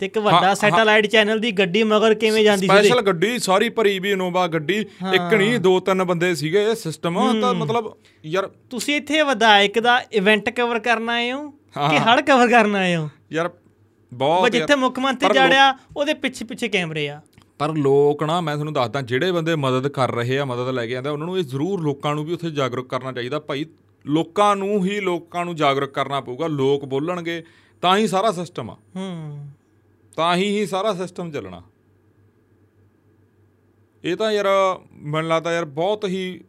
ਤੇ 0.00 0.06
ਇੱਕ 0.06 0.18
ਵੱਡਾ 0.18 0.52
ਸੈਟੇਲਾਈਟ 0.54 1.06
ਚੈਨਲ 1.06 1.38
ਦੀ 1.38 1.50
ਗੱਡੀ 1.52 1.82
ਮਗਰ 1.82 2.14
ਕਿਵੇਂ 2.14 2.42
ਜਾਂਦੀ 2.44 2.60
ਸੀ? 2.60 2.66
ਸਪੈਸ਼ਲ 2.66 3.00
ਗੱਡੀ 3.02 3.38
ਸਾਰੀ 3.38 3.68
ਭਰੀ 3.68 3.98
ਵੀ 3.98 4.10
ਇਨੋਵਾ 4.10 4.46
ਗੱਡੀ 4.46 4.76
ਇੱਕ 5.14 5.34
ਨਹੀਂ 5.34 5.58
ਦੋ 5.60 5.78
ਤਿੰਨ 5.80 6.04
ਬੰਦੇ 6.04 6.34
ਸੀਗੇ 6.34 6.62
ਇਹ 6.64 6.74
ਸਿਸਟਮ 6.74 7.40
ਤਾਂ 7.40 7.54
ਮਤਲਬ 7.54 7.92
ਯਾਰ 8.24 8.50
ਤੁਸੀਂ 8.70 8.96
ਇੱਥੇ 8.96 9.22
ਵਿਧਾਇਕ 9.22 9.78
ਦਾ 9.80 9.98
ਇਵੈਂਟ 10.12 10.50
ਕਵਰ 10.50 10.78
ਕਰਨ 10.78 11.08
ਆਏ 11.08 11.32
ਹੋ 11.32 11.50
ਕਿ। 11.50 11.98
ਹੜ 11.98 12.20
ਕਵਰ 12.20 12.48
ਕਰਨ 12.48 12.76
ਆਏ 12.76 12.96
ਹੋ? 12.96 13.08
ਯਾਰ 13.32 13.50
ਬਹੁਤ 14.12 14.52
ਜਿੱਥੇ 14.52 14.74
ਮੁੱਖ 14.74 14.98
ਮੰਤਰੀ 14.98 15.34
ਜਾੜਿਆ 15.34 15.74
ਉਹਦੇ 15.96 16.14
ਪਿੱਛੇ 16.14 16.44
ਪਿੱਛੇ 16.44 16.68
ਕੈਮਰੇ 16.68 17.08
ਆ। 17.08 17.20
ਪਰ 17.58 17.72
ਲੋਕ 17.72 18.22
ਨਾ 18.22 18.40
ਮੈਂ 18.40 18.54
ਤੁਹਾਨੂੰ 18.54 18.72
ਦੱਸਦਾ 18.74 19.00
ਜਿਹੜੇ 19.00 19.32
ਬੰਦੇ 19.32 19.56
ਮਦਦ 19.56 19.88
ਕਰ 19.88 20.14
ਰਹੇ 20.14 20.38
ਆ 20.38 20.44
ਮਦਦ 20.44 20.68
ਲੈ 20.68 20.86
ਕੇ 20.86 20.96
ਆਂਦੇ 20.96 21.10
ਉਹਨਾਂ 21.10 21.26
ਨੂੰ 21.26 21.38
ਇਹ 21.38 21.44
ਜ਼ਰੂਰ 21.44 21.80
ਲੋਕਾਂ 21.80 22.14
ਨੂੰ 22.14 22.24
ਵੀ 22.24 22.32
ਉੱਥੇ 22.32 22.50
ਜਾਗਰੂਕ 22.50 22.88
ਕਰਨਾ 22.88 23.12
ਚਾਹੀਦਾ। 23.12 23.38
ਭਾਈ 23.40 23.66
ਲੋਕਾਂ 24.06 24.56
ਨੂੰ 24.56 24.84
ਹੀ 24.86 25.00
ਲੋਕਾਂ 25.00 25.44
ਨੂੰ 25.44 25.56
ਜਾਗਰੂਕ 25.56 25.90
ਕਰਨਾ 25.90 26.20
ਪਊਗਾ। 26.20 26.46
ਲੋਕ 26.46 26.84
ਬੋਲਣਗੇ 26.84 27.42
ਤਾਂ 27.82 27.96
ਹੀ 27.96 28.06
ਸਾਰਾ 28.06 28.32
ਸਿਸਟਮ 28.32 28.70
ਆ। 28.70 28.76
ਹੂੰ। 28.96 29.48
ਤਾਂ 30.16 30.36
ਹੀ 30.36 30.60
ਹੀ 30.60 30.66
ਸਾਰਾ 30.66 30.94
ਸਿਸਟਮ 30.94 31.30
ਚੱਲਣਾ। 31.30 31.62
ਇਹ 34.04 34.16
ਤਾਂ 34.16 34.32
ਯਾਰ 34.32 34.46
ਮੈਨੂੰ 34.92 35.30
ਲੱਗਦਾ 35.30 35.52
ਯਾਰ 35.52 35.64
ਬਹੁਤ 35.64 36.04
ਹੀ 36.04 36.44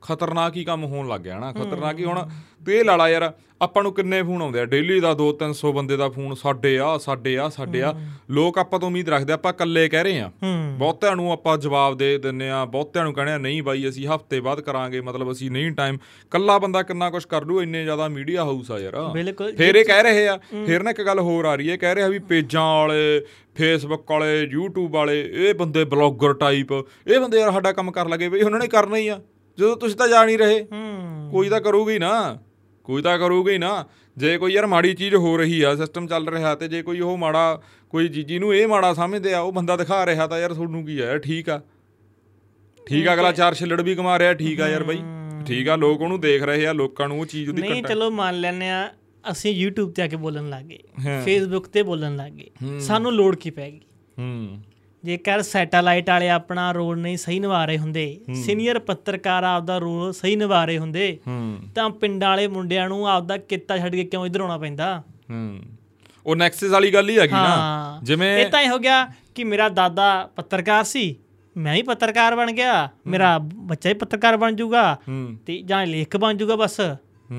ਖਤਰਨਾਕ 0.00 0.56
ਹੀ 0.56 0.64
ਕੰਮ 0.64 0.84
ਹੋਣ 0.84 1.08
ਲੱਗ 1.08 1.20
ਗਿਆ 1.20 1.38
ਨਾ। 1.38 1.52
ਖਤਰਨਾਕ 1.52 1.98
ਹੀ 1.98 2.04
ਹੁਣ 2.04 2.28
ਇਹ 2.70 2.84
ਲਾਲਾ 2.84 3.08
ਯਾਰ 3.08 3.32
ਆਪਾਂ 3.62 3.82
ਨੂੰ 3.82 3.92
ਕਿੰਨੇ 3.94 4.22
ਫੋਨ 4.22 4.42
ਆਉਂਦੇ 4.42 4.60
ਆ? 4.60 4.64
ਡੇਲੀ 4.64 4.98
ਦਾ 5.00 5.12
2-300 5.12 5.70
ਬੰਦੇ 5.74 5.96
ਦਾ 5.96 6.08
ਫੋਨ 6.08 6.34
ਸਾਡੇ 6.34 6.78
ਆ 6.78 6.96
ਸਾਡੇ 6.98 7.36
ਆ 7.38 7.48
ਸਾਡੇ 7.48 7.82
ਆ। 7.82 7.92
ਲੋਕ 8.30 8.58
ਆਪਾਂ 8.58 8.78
ਤੋਂ 8.80 8.88
ਉਮੀਦ 8.88 9.08
ਰੱਖਦੇ 9.08 9.32
ਆਪਾਂ 9.32 9.52
ਇਕੱਲੇ 9.52 9.88
ਕਹਿ 9.88 10.02
ਰਹੇ 10.04 10.20
ਆ। 10.20 10.30
ਬਹੁਤਿਆਂ 10.78 11.14
ਨੂੰ 11.16 11.32
ਆਪਾਂ 11.32 11.56
ਜਵਾਬ 11.58 11.96
ਦੇ 11.98 12.16
ਦਿੰਨੇ 12.18 12.50
ਆ 12.50 12.64
ਬਹੁਤਿਆਂ 12.64 13.04
ਨੂੰ 13.04 13.14
ਕਹਿੰਦੇ 13.14 13.32
ਆ 13.32 13.38
ਨਹੀਂ 13.38 13.62
ਬਾਈ 13.62 13.88
ਅਸੀਂ 13.88 14.06
ਹਫ਼ਤੇ 14.08 14.40
ਬਾਅਦ 14.40 14.60
ਕਰਾਂਗੇ 14.60 15.00
ਮਤਲਬ 15.00 15.32
ਅਸੀਂ 15.32 15.50
ਨਹੀਂ 15.50 15.70
ਟਾਈਮ 15.72 15.98
ਕੱਲਾ 16.30 16.58
ਬੰਦਾ 16.58 16.82
ਕਿੰਨਾ 16.82 17.10
ਕੁਝ 17.10 17.24
ਕਰ 17.24 17.44
ਲੂ 17.44 17.60
ਇੰਨੇ 17.62 17.82
ਜ਼ਿਆਦਾ 17.84 18.08
ਮੀਡੀਆ 18.08 18.44
ਹਾਊਸ 18.44 18.70
ਆ 18.70 18.78
ਯਾਰ। 18.78 18.96
ਫੇਰ 19.56 19.74
ਇਹ 19.74 19.84
ਕਹਿ 19.84 20.02
ਰਹੇ 20.02 20.28
ਆ 20.28 20.38
ਫੇਰ 20.66 20.82
ਨਾ 20.82 20.90
ਇੱਕ 20.90 21.02
ਗੱਲ 21.02 21.18
ਹੋਰ 21.20 21.44
ਆ 21.44 21.54
ਰਹੀ 21.54 21.70
ਹੈ 21.70 21.76
ਕਹਿ 21.76 21.94
ਰਿਹਾ 21.94 22.08
ਵੀ 22.08 22.18
ਪੇਜਾਂ 22.18 22.62
ਵਾਲੇ 22.62 23.20
ਫੇਸਬੁੱਕ 23.56 24.10
ਵਾਲੇ 24.10 24.42
YouTube 24.56 24.88
ਵਾਲੇ 24.90 25.20
ਇਹ 25.32 25.54
ਬੰਦੇ 25.54 25.84
ਬਲੌਗਰ 25.84 26.34
ਟਾਈਪ 26.34 26.72
ਇਹ 26.72 27.18
ਬੰਦੇ 27.20 27.40
ਯਾਰ 27.40 27.52
ਸਾਡਾ 27.52 27.72
ਕੰਮ 27.72 27.90
ਕਰ 27.90 28.08
ਲਗੇ 28.08 28.28
ਬਈ 28.28 28.42
ਉਹਨਾਂ 28.42 28.60
ਨੇ 28.60 28.66
ਕਰਨਾ 28.66 28.96
ਹੀ 28.96 29.08
ਆ 29.08 29.20
ਜਦੋਂ 29.58 29.76
ਤੁਸੀਂ 29.76 29.96
ਤਾਂ 29.96 30.08
ਜਾ 30.08 30.24
ਨਹੀਂ 30.24 30.38
ਰਹੇ। 30.38 30.66
ਕੋਈ 31.32 31.48
ਤਾਂ 31.48 31.60
ਕਰੂਗਾ 31.60 31.98
ਨਾ। 31.98 32.38
ਕੋਈ 32.88 33.02
ਤਾਂ 33.02 33.18
ਕਰੂਗਾ 33.18 33.52
ਹੀ 33.52 33.58
ਨਾ 33.58 33.84
ਜੇ 34.16 34.36
ਕੋਈ 34.38 34.52
ਯਾਰ 34.52 34.66
ਮਾੜੀ 34.66 34.92
ਚੀਜ਼ 34.94 35.14
ਹੋ 35.14 35.36
ਰਹੀ 35.36 35.60
ਆ 35.62 35.74
ਸਿਸਟਮ 35.76 36.06
ਚੱਲ 36.06 36.28
ਰਿਹਾ 36.28 36.54
ਤੇ 36.54 36.68
ਜੇ 36.68 36.82
ਕੋਈ 36.82 37.00
ਉਹ 37.00 37.16
ਮਾੜਾ 37.18 37.60
ਕੋਈ 37.92 38.08
ਜੀ- 38.08 38.24
ਜਿਹਨੂੰ 38.24 38.54
ਇਹ 38.54 38.66
ਮਾੜਾ 38.68 38.92
ਸਮਝਦੇ 38.94 39.34
ਆ 39.34 39.40
ਉਹ 39.40 39.52
ਬੰਦਾ 39.52 39.76
ਦਿਖਾ 39.76 40.04
ਰਿਹਾ 40.06 40.26
ਤਾਂ 40.26 40.38
ਯਾਰ 40.38 40.54
ਤੁਹਾਨੂੰ 40.54 40.84
ਕੀ 40.86 40.98
ਆ 41.00 41.16
ਠੀਕ 41.18 41.48
ਆ। 41.50 41.60
ਠੀਕ 42.86 43.08
ਆ 43.08 43.14
ਅਗਲਾ 43.14 43.32
ਚਾਰ 43.32 43.54
ਛਿੱਲੜ 43.54 43.80
ਵੀ 43.80 43.94
ਕਮਾ 43.94 44.18
ਰਿਹਾ 44.18 44.34
ਠੀਕ 44.34 44.60
ਆ 44.60 44.68
ਯਾਰ 44.68 44.84
ਬਾਈ। 44.84 45.02
ਠੀਕ 45.46 45.68
ਆ 45.68 45.76
ਲੋਕ 45.76 46.00
ਉਹਨੂੰ 46.00 46.20
ਦੇਖ 46.20 46.42
ਰਹੇ 46.42 46.66
ਆ 46.66 46.72
ਲੋਕਾਂ 46.72 47.08
ਨੂੰ 47.08 47.20
ਉਹ 47.20 47.26
ਚੀਜ਼ 47.26 47.48
ਉਹਦੀ 47.48 47.62
ਨਹੀਂ 47.62 47.82
ਚਲੋ 47.82 48.10
ਮੰਨ 48.10 48.40
ਲੈਨੇ 48.40 48.70
ਆ 48.70 48.88
ਅਸੀਂ 49.24 49.54
YouTube 49.66 49.92
ਤੇ 49.92 50.02
ਆ 50.02 50.06
ਕੇ 50.06 50.16
ਬੋਲਣ 50.16 50.48
ਲੱਗ। 50.50 50.70
Facebook 51.26 51.68
ਤੇ 51.72 51.82
ਬੋਲਣ 51.82 52.16
ਲੱਗ 52.16 52.40
ਸਾਨੂੰ 52.80 53.12
ਲੋੜ 53.14 53.34
ਕੀ 53.36 53.50
ਪੈ 53.50 53.70
ਗਈ? 53.70 53.80
ਹੂੰ। 54.18 54.60
ਜੇਕਰ 55.08 55.42
ਸੈਟੇਲਾਈਟ 55.42 56.10
ਵਾਲੇ 56.10 56.30
ਆਪਣਾ 56.30 56.72
ਰੋਲ 56.72 56.98
ਨਹੀਂ 57.00 57.16
ਸਹੀ 57.16 57.40
ਨਿਭਾ 57.40 57.64
ਰਹੇ 57.64 57.78
ਹੁੰਦੇ 57.78 58.20
ਸੀਨੀਅਰ 58.34 58.78
ਪੱਤਰਕਾਰ 58.78 59.44
ਆਪਦਾ 59.44 59.78
ਰੋਲ 59.78 60.12
ਸਹੀ 60.12 60.36
ਨਿਭਾ 60.36 60.64
ਰਹੇ 60.64 60.78
ਹੁੰਦੇ 60.78 61.18
ਹੂੰ। 61.26 61.58
ਤਾਂ 61.74 61.90
ਪਿੰਡਾਂ 61.90 62.28
ਵਾਲੇ 62.28 62.46
ਮੁੰਡਿਆਂ 62.46 62.88
ਨੂੰ 62.88 63.08
ਆਪਦਾ 63.08 63.36
ਕਿੱਤਾ 63.36 63.78
ਛੱਡ 63.78 63.94
ਕੇ 63.94 64.04
ਕਿਉਂ 64.04 64.26
ਇੱਧਰ 64.26 64.40
ਆਉਣਾ 64.40 64.58
ਪੈਂਦਾ? 64.58 65.02
ਹੂੰ। 65.30 65.60
ਉਹ 66.26 66.36
ਨੈਕਸਸ 66.36 66.64
ਵਾਲੀ 66.64 66.94
ਗੱਲ 66.94 67.08
ਹੀ 67.08 67.18
ਹੈਗੀ 67.18 67.32
ਨਾ। 67.32 67.44
ਹਾਂ। 67.44 68.04
ਜਿਵੇਂ 68.04 68.38
ਇਹ 68.38 68.50
ਤਾਂ 68.50 68.60
ਇਹ 68.60 68.68
ਹੋ 68.68 68.78
ਗਿਆ 68.78 69.08
ਕਿ 69.34 69.44
ਮੇਰਾ 69.44 69.68
ਦਾਦਾ 69.68 70.30
ਪੱਤਰਕਾਰ 70.36 70.84
ਸੀ 70.84 71.16
ਮੈਂ 71.56 71.74
ਹੀ 71.74 71.82
ਪੱਤਰਕਾਰ 71.82 72.36
ਬਣ 72.36 72.52
ਗਿਆ 72.52 72.88
ਮੇਰਾ 73.06 73.38
ਬੱਚਾ 73.38 73.88
ਹੀ 73.88 73.94
ਪੱਤਰਕਾਰ 73.94 74.36
ਬਣ 74.36 74.52
ਜਾਊਗਾ 74.52 74.94
ਹੂੰ। 74.94 75.38
ਤੇ 75.46 75.62
ਜਾਂ 75.62 75.86
ਲੇਖਕ 75.86 76.16
ਬਣ 76.16 76.34
ਜਾਊਗਾ 76.34 76.56
ਬਸ। 76.56 76.80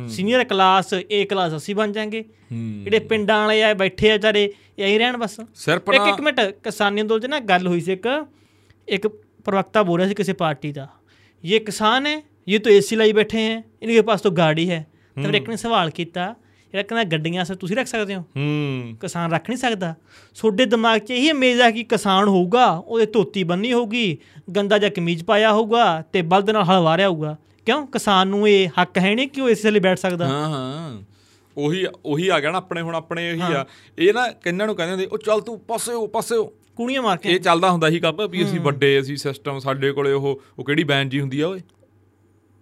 ਸੀਨੀਅਰ 0.09 0.43
ਕਲਾਸ 0.43 0.93
ਏ 1.11 1.25
ਕਲਾਸ 1.25 1.55
ਅਸੀਂ 1.55 1.75
ਬਣ 1.75 1.91
ਜਾਾਂਗੇ। 1.91 2.25
ਜਿਹੜੇ 2.53 2.99
ਪਿੰਡਾਂ 2.99 3.41
ਵਾਲੇ 3.41 3.63
ਆ 3.63 3.73
ਬੈਠੇ 3.73 4.09
ਆ 4.09 4.13
ਵਿਚਾਰੇ 4.13 4.53
ਇਹੀ 4.79 4.97
ਰਹਿਣ 4.97 5.17
ਬਸ। 5.17 5.39
ਸਿਰਫ 5.55 5.81
ਇੱਕ 5.93 6.07
ਇੱਕ 6.07 6.21
ਮਿੰਟ 6.21 6.41
ਕਿਸਾਨੀ 6.41 7.01
ਅੰਦੋਲਨ 7.01 7.21
'ਚ 7.21 7.25
ਨਾ 7.25 7.39
ਗੱਲ 7.39 7.67
ਹੋਈ 7.67 7.81
ਸੀ 7.81 7.93
ਇੱਕ। 7.93 8.25
ਇੱਕ 8.87 9.07
ਪ੍ਰਵਕਤਾ 9.45 9.83
ਬੋਲ 9.83 9.99
ਰਿਹਾ 9.99 10.09
ਸੀ 10.09 10.15
ਕਿਸੇ 10.15 10.33
ਪਾर्टी 10.33 10.73
ਦਾ। 10.73 10.87
ਇਹ 11.43 11.61
ਕਿਸਾਨ 11.61 12.07
ਹੈ 12.07 12.21
ਇਹ 12.47 12.59
ਤਾਂ 12.59 12.71
ਏਸੀ 12.71 12.95
ਲਾਈ 12.95 13.11
ਬੈਠੇ 13.11 13.41
ਹੈ 13.41 13.63
ਇਨਕੇ 13.81 14.01
ਪਾਸ 14.01 14.21
ਤਾਂ 14.21 14.31
ਗਾੜੀ 14.31 14.69
ਹੈ। 14.69 14.87
ਤਾਂ 15.23 15.31
ਇੱਕ 15.31 15.49
ਨੇ 15.49 15.55
ਸਵਾਲ 15.55 15.89
ਕੀਤਾ 15.89 16.35
ਜਿਹੜਾ 16.71 16.83
ਕਹਿੰਦਾ 16.83 17.03
ਗੱਡੀਆਂ 17.03 17.45
ਸਰ 17.45 17.55
ਤੁਸੀਂ 17.55 17.75
ਰੱਖ 17.75 17.87
ਸਕਦੇ 17.87 18.15
ਹੋ? 18.15 18.21
ਹੂੰ। 18.21 18.97
ਕਿਸਾਨ 19.01 19.31
ਰੱਖ 19.31 19.49
ਨਹੀਂ 19.49 19.57
ਸਕਦਾ। 19.57 19.95
ਤੁਹਾਡੇ 20.39 20.65
ਦਿਮਾਗ 20.65 20.99
'ਚ 20.99 21.11
ਇਹੀ 21.11 21.31
ਉਮੀਦ 21.31 21.61
ਹੈ 21.61 21.71
ਕਿ 21.71 21.83
ਕਿਸਾਨ 21.83 22.27
ਹੋਊਗਾ 22.27 22.71
ਉਹਦੇ 22.71 23.05
ਧੋਤੀ 23.05 23.43
ਬੰਨੀ 23.43 23.73
ਹੋਊਗੀ 23.73 24.17
ਗੰਦਾ 24.55 24.77
ਜਿਹਾ 24.77 24.91
ਕਮੀਜ਼ 24.91 25.23
ਪਾਇਆ 25.23 25.51
ਹੋਊਗਾ 25.53 26.01
ਤੇ 26.01 26.21
ਬਲਦ 26.21 26.49
ਨਾਲ 26.49 26.63
ਹਲ 26.63 26.79
ਵਾਰਿਆ 26.79 27.09
ਹੋਊਗਾ। 27.09 27.37
ਕਿਉਂ? 27.69 27.85
ਕਿਸਾਨ 27.87 28.27
ਨੂੰ 28.27 28.47
ਇਹ 28.49 28.69
ਹੱਕ 28.81 28.97
ਹੈ 28.97 29.13
ਨਹੀਂ 29.15 29.27
ਕਿ 29.29 29.41
ਉਹ 29.41 29.49
ਇਸ 29.49 29.61
ਥੱਲੇ 29.63 29.79
ਬੈਠ 29.79 29.97
ਸਕਦਾ? 29.99 30.27
ਹਾਂ 30.27 30.49
ਹਾਂ। 30.49 31.01
ਉਹੀ 31.57 31.85
ਉਹੀ 32.05 32.27
ਆ 32.29 32.39
ਗਿਆ 32.39 32.51
ਨਾ 32.51 32.57
ਆਪਣੇ 32.57 32.81
ਹੁਣ 32.81 32.95
ਆਪਣੇ 32.95 33.29
ਇਹੀ 33.29 33.53
ਆ। 33.53 33.65
ਇਹ 33.97 34.13
ਨਾ 34.13 34.27
ਕਿੰਨਾਂ 34.43 34.65
ਨੂੰ 34.67 34.75
ਕਹਿੰਦੇ 34.75 34.91
ਹੁੰਦੇ 34.93 35.05
ਉਹ 35.11 35.17
ਚੱਲ 35.17 35.41
ਤੂੰ 35.41 35.59
ਪਾਸੇ 35.67 35.93
ਹੋ 35.93 36.05
ਪਾਸੇ 36.07 36.35
ਹੋ 36.35 36.45
ਕੁਣੀਆਂ 36.77 37.01
ਮਾਰ 37.01 37.17
ਕੇ। 37.17 37.29
ਇਹ 37.29 37.39
ਚੱਲਦਾ 37.39 37.71
ਹੁੰਦਾ 37.71 37.89
ਸੀ 37.89 37.99
ਕੰਮ 37.99 38.27
ਵੀ 38.27 38.43
ਅਸੀਂ 38.43 38.59
ਵੱਡੇ 38.59 38.99
ਅਸੀਂ 38.99 39.17
ਸਿਸਟਮ 39.17 39.59
ਸਾਡੇ 39.59 39.91
ਕੋਲੇ 39.91 40.11
ਉਹ 40.11 40.41
ਉਹ 40.59 40.63
ਕਿਹੜੀ 40.65 40.83
ਬੈਨ 40.83 41.09
ਜੀ 41.09 41.19
ਹੁੰਦੀ 41.21 41.41
ਆ 41.41 41.47
ਓਏ? 41.47 41.61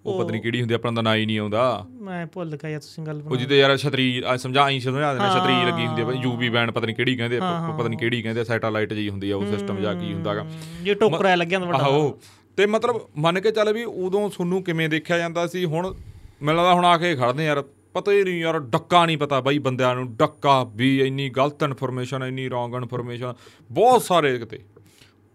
ਉਹ 0.05 0.19
ਪਤਾ 0.19 0.31
ਨਹੀਂ 0.31 0.41
ਕਿਹੜੀ 0.41 0.59
ਹੁੰਦੀ 0.61 0.73
ਆਪਣਾ 0.73 0.91
ਤਾਂ 0.91 1.03
ਨਾਂ 1.03 1.15
ਹੀ 1.15 1.25
ਨਹੀਂ 1.25 1.37
ਆਉਂਦਾ। 1.39 1.61
ਮੈਂ 2.01 2.25
ਭੁੱਲ 2.33 2.55
ਗਿਆ 2.55 2.69
ਯਾਰ 2.69 2.79
ਤੁਸੀਂ 2.79 3.03
ਗੱਲ 3.03 3.21
ਉਹ 3.27 3.35
ਜਿਹਦੇ 3.35 3.57
ਯਾਰ 3.59 3.75
ਛਤਰੀ 3.77 4.05
ਆ 4.25 4.35
ਸਮਝਾਈ 4.37 4.79
ਸਮਝਾ 4.79 5.13
ਦੇਣਾ 5.13 5.29
ਛਤਰੀ 5.29 5.53
ਲੱਗੀ 5.65 5.85
ਹੁੰਦੀ 5.87 6.01
ਆ 6.01 6.11
ਯੂਵੀ 6.23 6.49
ਬੈਨ 6.49 6.71
ਪਤਾ 6.71 6.85
ਨਹੀਂ 6.85 6.95
ਕਿਹੜੀ 6.95 7.15
ਕਹਿੰਦੇ 7.15 7.37
ਆ, 7.37 7.71
ਪਤਾ 7.77 7.87
ਨਹੀਂ 7.87 7.99
ਕਿਹੜੀ 7.99 8.21
ਕਹਿੰਦੇ 8.21 8.43
ਸੈਟੇਲਾਈਟ 8.43 8.93
ਜੀ 8.93 9.09
ਹੁੰਦੀ 9.09 9.31
ਆ 9.31 9.35
ਉਹ 9.37 9.45
ਸਿਸਟਮ 9.47 9.81
ਜਾਂ 9.81 9.95
ਕੀ 9.95 10.13
ਹੁੰਦਾਗਾ 10.13 10.45
ਜੇ 10.83 10.93
ਟੋਕਰਾ 10.93 11.35
ਲੱਗਿਆ 11.35 11.59
ਹੁੰਦਾ 11.59 11.71
ਵੱਡਾ। 11.71 11.85
ਆਹੋ। 11.85 12.19
ਤੇ 12.57 12.65
ਮਤਲਬ 12.65 12.99
ਮੰਨ 13.17 13.39
ਕੇ 13.39 13.51
ਚੱਲ 13.51 13.73
ਵੀ 13.73 13.83
ਉਦੋਂ 13.83 14.29
ਤੁਹਾਨੂੰ 14.29 14.63
ਕਿਵੇਂ 14.63 14.89
ਦੇਖਿਆ 14.89 15.17
ਜਾਂਦਾ 15.17 15.47
ਸੀ? 15.47 15.65
ਹੁਣ 15.65 15.93
ਮੈਨੂੰ 16.41 16.55
ਲੱਗਦਾ 16.57 16.73
ਹੁਣ 16.73 16.85
ਆ 16.85 16.97
ਕੇ 16.97 17.15
ਖੜਦੇ 17.15 17.45
ਯਾਰ 17.45 17.63
ਪਤਾ 17.93 18.11
ਹੀ 18.11 18.23
ਨਹੀਂ 18.23 18.39
ਯਾਰ 18.41 18.59
ਡੱਕਾ 18.59 19.05
ਨਹੀਂ 19.05 19.17
ਪਤਾ 19.17 19.39
ਬਾਈ 19.41 19.59
ਬੰਦਿਆਂ 19.59 19.93
ਨੂੰ 19.95 20.05
ਡੱਕਾ 20.15 20.63
ਵੀ 20.75 20.97
ਇੰਨੀ 21.01 21.29
ਗਲਤ 21.29 21.63
ਇਨਫੋਰਮੇਸ਼ਨ 21.63 22.23
ਇੰਨੀ 22.23 22.47
ਰੋਂਗ 22.49 22.75
ਇਨਫੋਰਮੇਸ਼ਨ 22.75 23.33
ਬਹੁਤ 23.71 24.01
ਸਾਰੇ 24.03 24.37
ਕਿਤੇ। 24.39 24.59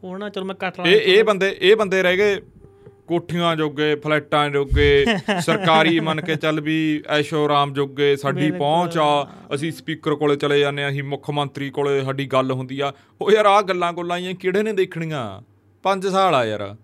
ਨਾ 0.03 0.29
ਚਲ 0.29 0.45
ਮੈਂ 0.45 0.55
ਕੱਟ 0.55 0.79
ਲਾ 0.81 0.89
ਇਹ 0.89 1.01
ਇਹ 1.15 1.25
ਬੰਦੇ 1.25 1.57
ਇਹ 1.61 1.77
ਬੰਦੇ 1.77 2.03
ਰਹਿ 2.03 2.17
ਗਏ 2.17 2.41
ਕੋਠੀਆਂ 3.07 3.55
ਜੋਗੇ 3.57 3.95
ਫਲੈਟਾਂ 3.95 4.49
ਜੋਗੇ 4.51 5.05
ਸਰਕਾਰੀ 5.41 6.01
ਮੰਨ 6.01 6.21
ਕੇ 6.21 6.37
ਚੱਲ 6.37 6.61
ਵੀ 6.61 6.77
ਐਸ਼ੋ 7.09 7.45
ਆਰਾਮ 7.45 7.73
ਜੋਗੇ 7.73 8.15
ਸਾਡੀ 8.17 8.51
ਪਹੁੰਚ 8.51 8.99
ਆ 8.99 9.07
ਅਸੀਂ 9.55 9.73
ਸਪੀਕਰ 9.73 10.15
ਕੋਲੇ 10.15 10.37
ਚਲੇ 10.37 10.59
ਜਾਂਦੇ 10.61 10.85
ਆ 10.85 10.89
ਅਸੀਂ 10.89 11.03
ਮੁੱਖ 11.03 11.31
ਮੰਤਰੀ 11.31 11.71
ਕੋਲੇ 11.71 12.01
ਸਾਡੀ 12.05 12.27
ਗੱਲ 12.27 12.53
ਹੁੰਦੀ 12.53 12.81
ਆ। 12.81 12.93
ਉਹ 13.21 13.31
ਯਾਰ 13.33 13.47
ਆ 13.47 13.61
ਗੱਲਾਂ 13.63 13.93
ਗੁੱਲਾਂ 13.93 14.19
ਹੀ 14.19 14.35
ਕਿਹੜੇ 14.35 14.63
ਨੇ 14.63 14.73
ਦੇਖਣੀਆਂ? 14.73 15.25
5 15.85 16.09
ਸਾਲ 16.11 16.35
ਆ 16.35 16.45
ਯਾਰ। 16.45 16.75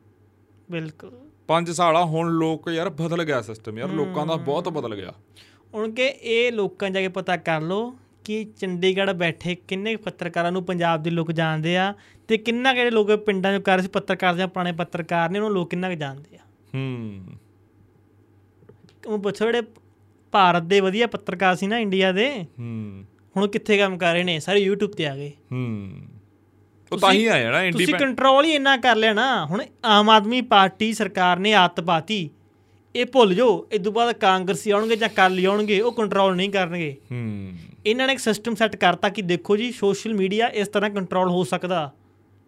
ਬਿਲਕੁਲ। 0.71 1.11
5 1.49 1.71
ਸਾਲ 1.71 1.97
ਹੁਣ 1.97 2.31
ਲੋਕ 2.31 2.69
ਯਾਰ 2.69 2.91
ਬਦਲ 2.91 3.25
ਗਿਆ 3.25 3.43
ਸਿਸਟਮ 3.43 3.79
ਯਾਰ 3.79 3.89
ਲੋਕਾਂ 3.89 4.27
ਦਾ 4.27 4.37
ਬਹੁਤ 4.37 4.69
ਬਦਲ 4.69 4.95
ਗਿਆ। 4.95 5.13
ਹੁਣ 5.75 5.91
ਕਿ 5.91 6.07
ਇਹ 6.07 6.53
ਲੋਕਾਂ 6.53 6.91
ਜਾ 6.91 7.01
ਕੇ 7.01 7.09
ਪਤਾ 7.09 7.37
ਕਰ 7.37 7.61
ਲਓ 7.61 7.97
ਕਿ 8.25 8.45
ਚੰਡੀਗੜ੍ਹ 8.45 9.11
ਬੈਠੇ 9.13 9.55
ਕਿੰਨੇ 9.55 9.97
ਪੱਤਰਕਾਰਾਂ 9.97 10.53
ਨੂੰ 10.53 10.65
ਪੰਜਾਬ 10.65 11.03
ਦੇ 11.03 11.11
ਲੋਕ 11.11 11.33
ਜਾਣਦੇ 11.33 11.77
ਆ 11.77 11.95
ਤੇ 12.29 12.37
ਕਿੰਨਾ 12.37 12.75
ਕਿਹੜੇ 12.75 12.91
ਲੋਕ 12.91 13.17
ਪਿੰਡਾਂ 13.17 13.59
'ਚ 13.59 13.63
ਕਰ 13.63 13.83
ਪੱਤਰਕਾਰ 13.93 14.37
ਜਾਂ 14.37 14.49
ਪੁਰਾਣੇ 14.49 14.73
ਪੱਤਰਕਾਰ 14.73 15.31
ਨੇ 15.31 15.39
ਉਹਨਾਂ 15.39 15.51
ਲੋਕ 15.51 15.71
ਕਿੰਨਾ 15.71 15.95
ਜਾਣਦੇ 15.95 16.37
ਆ। 16.37 16.41
ਹੂੰ। 16.75 17.27
ਉਹ 19.07 19.19
ਪੁੱਛੋ 19.19 19.45
ਜਿਹੜੇ 19.45 19.63
ਭਾਰਤ 20.33 20.63
ਦੇ 20.63 20.81
ਵਧੀਆ 20.81 21.07
ਪੱਤਰਕਾਰ 21.07 21.57
ਸੀ 21.57 21.67
ਨਾ 21.67 21.79
ਇੰਡੀਆ 21.79 22.13
ਦੇ 22.13 22.45
ਹੂੰ। 22.59 23.05
ਹੁਣ 23.37 23.47
ਕਿੱਥੇ 23.49 23.79
ਕੰਮ 23.79 23.99
ਕਰ 23.99 24.13
ਰਹੇ 24.13 24.25
ਨੇ? 24.25 24.41
ਸਾਰੇ 24.41 24.69
YouTube 24.71 24.93
ਤੇ 24.93 25.07
ਆ 25.07 25.17
ਗਏ। 25.17 25.33
ਹੂੰ। 25.53 25.93
ਉਹ 26.93 26.99
ਤਾਂ 26.99 27.13
ਹੀ 27.13 27.27
ਆਇਆ 27.27 27.51
ਨਾ 27.51 27.71
ਤੁਸੀਂ 27.71 27.95
ਕੰਟਰੋਲ 27.95 28.45
ਹੀ 28.45 28.51
ਇੰਨਾ 28.51 28.77
ਕਰ 28.77 28.97
ਲਿਆ 28.97 29.13
ਨਾ 29.13 29.47
ਹੁਣ 29.47 29.65
ਆਮ 29.85 30.11
ਆਦਮੀ 30.11 30.41
ਪਾਰਟੀ 30.41 30.93
ਸਰਕਾਰ 30.93 31.39
ਨੇ 31.39 31.55
ਆਦਤ 31.55 31.81
ਪਾਤੀ 31.81 32.31
ਇਹ 32.97 33.07
ਭੁੱਲ 33.07 33.35
ਜਾਓ 33.35 33.67
ਇਸ 33.73 33.81
ਤੋਂ 33.83 33.93
ਬਾਅਦ 33.93 34.15
ਕਾਂਗਰਸੀ 34.15 34.71
ਆਉਣਗੇ 34.71 34.97
ਜਾਂ 34.97 35.09
ਕਾਲੀ 35.09 35.45
ਆਉਣਗੇ 35.45 35.81
ਉਹ 35.81 35.93
ਕੰਟਰੋਲ 35.93 36.37
ਨਹੀਂ 36.37 36.51
ਕਰਨਗੇ। 36.51 36.97
ਹੂੰ। 37.13 37.53
ਇਹਨਾਂ 37.87 38.07
ਨੇ 38.07 38.13
ਇੱਕ 38.13 38.21
ਸਿਸਟਮ 38.21 38.55
ਸੈੱਟ 38.55 38.77
ਕਰਤਾ 38.77 39.09
ਕਿ 39.09 39.23
ਦੇਖੋ 39.23 39.57
ਜੀ 39.57 39.73
ਸੋਸ਼ਲ 39.73 40.15
ਮੀਡੀਆ 40.15 40.47
ਇਸ 40.47 40.69
ਤਰ੍ਹਾਂ 40.69 40.91
ਕੰਟਰੋਲ 40.91 41.31
ਹੋ 41.31 41.45
ਸਕਦਾ। 41.45 41.93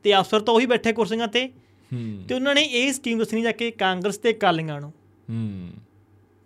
ਤੇ 0.03 0.19
ਅਫਸਰ 0.19 0.41
ਤਾਂ 0.41 0.55
ਉਹੀ 0.55 0.67
ਬੈਠੇ 0.67 0.93
ਕੁਰਸੀਆਂ 0.93 1.29
ਤੇ। 1.29 1.49
ਹੂੰ। 1.49 2.25
ਤੇ 2.29 2.35
ਉਹਨਾਂ 2.35 2.55
ਨੇ 2.55 2.63
ਇਹ 2.63 2.93
ਸਕੀਮ 2.93 3.19
ਦੱਸਣੀ 3.19 3.43
ਜਾ 3.43 3.53
ਕੇ 3.53 3.71
ਕਾਂਗਰਸ 3.71 4.19
ਤੇ 4.19 4.33
ਕਾਲੀਆਂ 4.33 4.81
ਨੂੰ। 4.81 4.93
ਹੂੰ। 5.31 5.69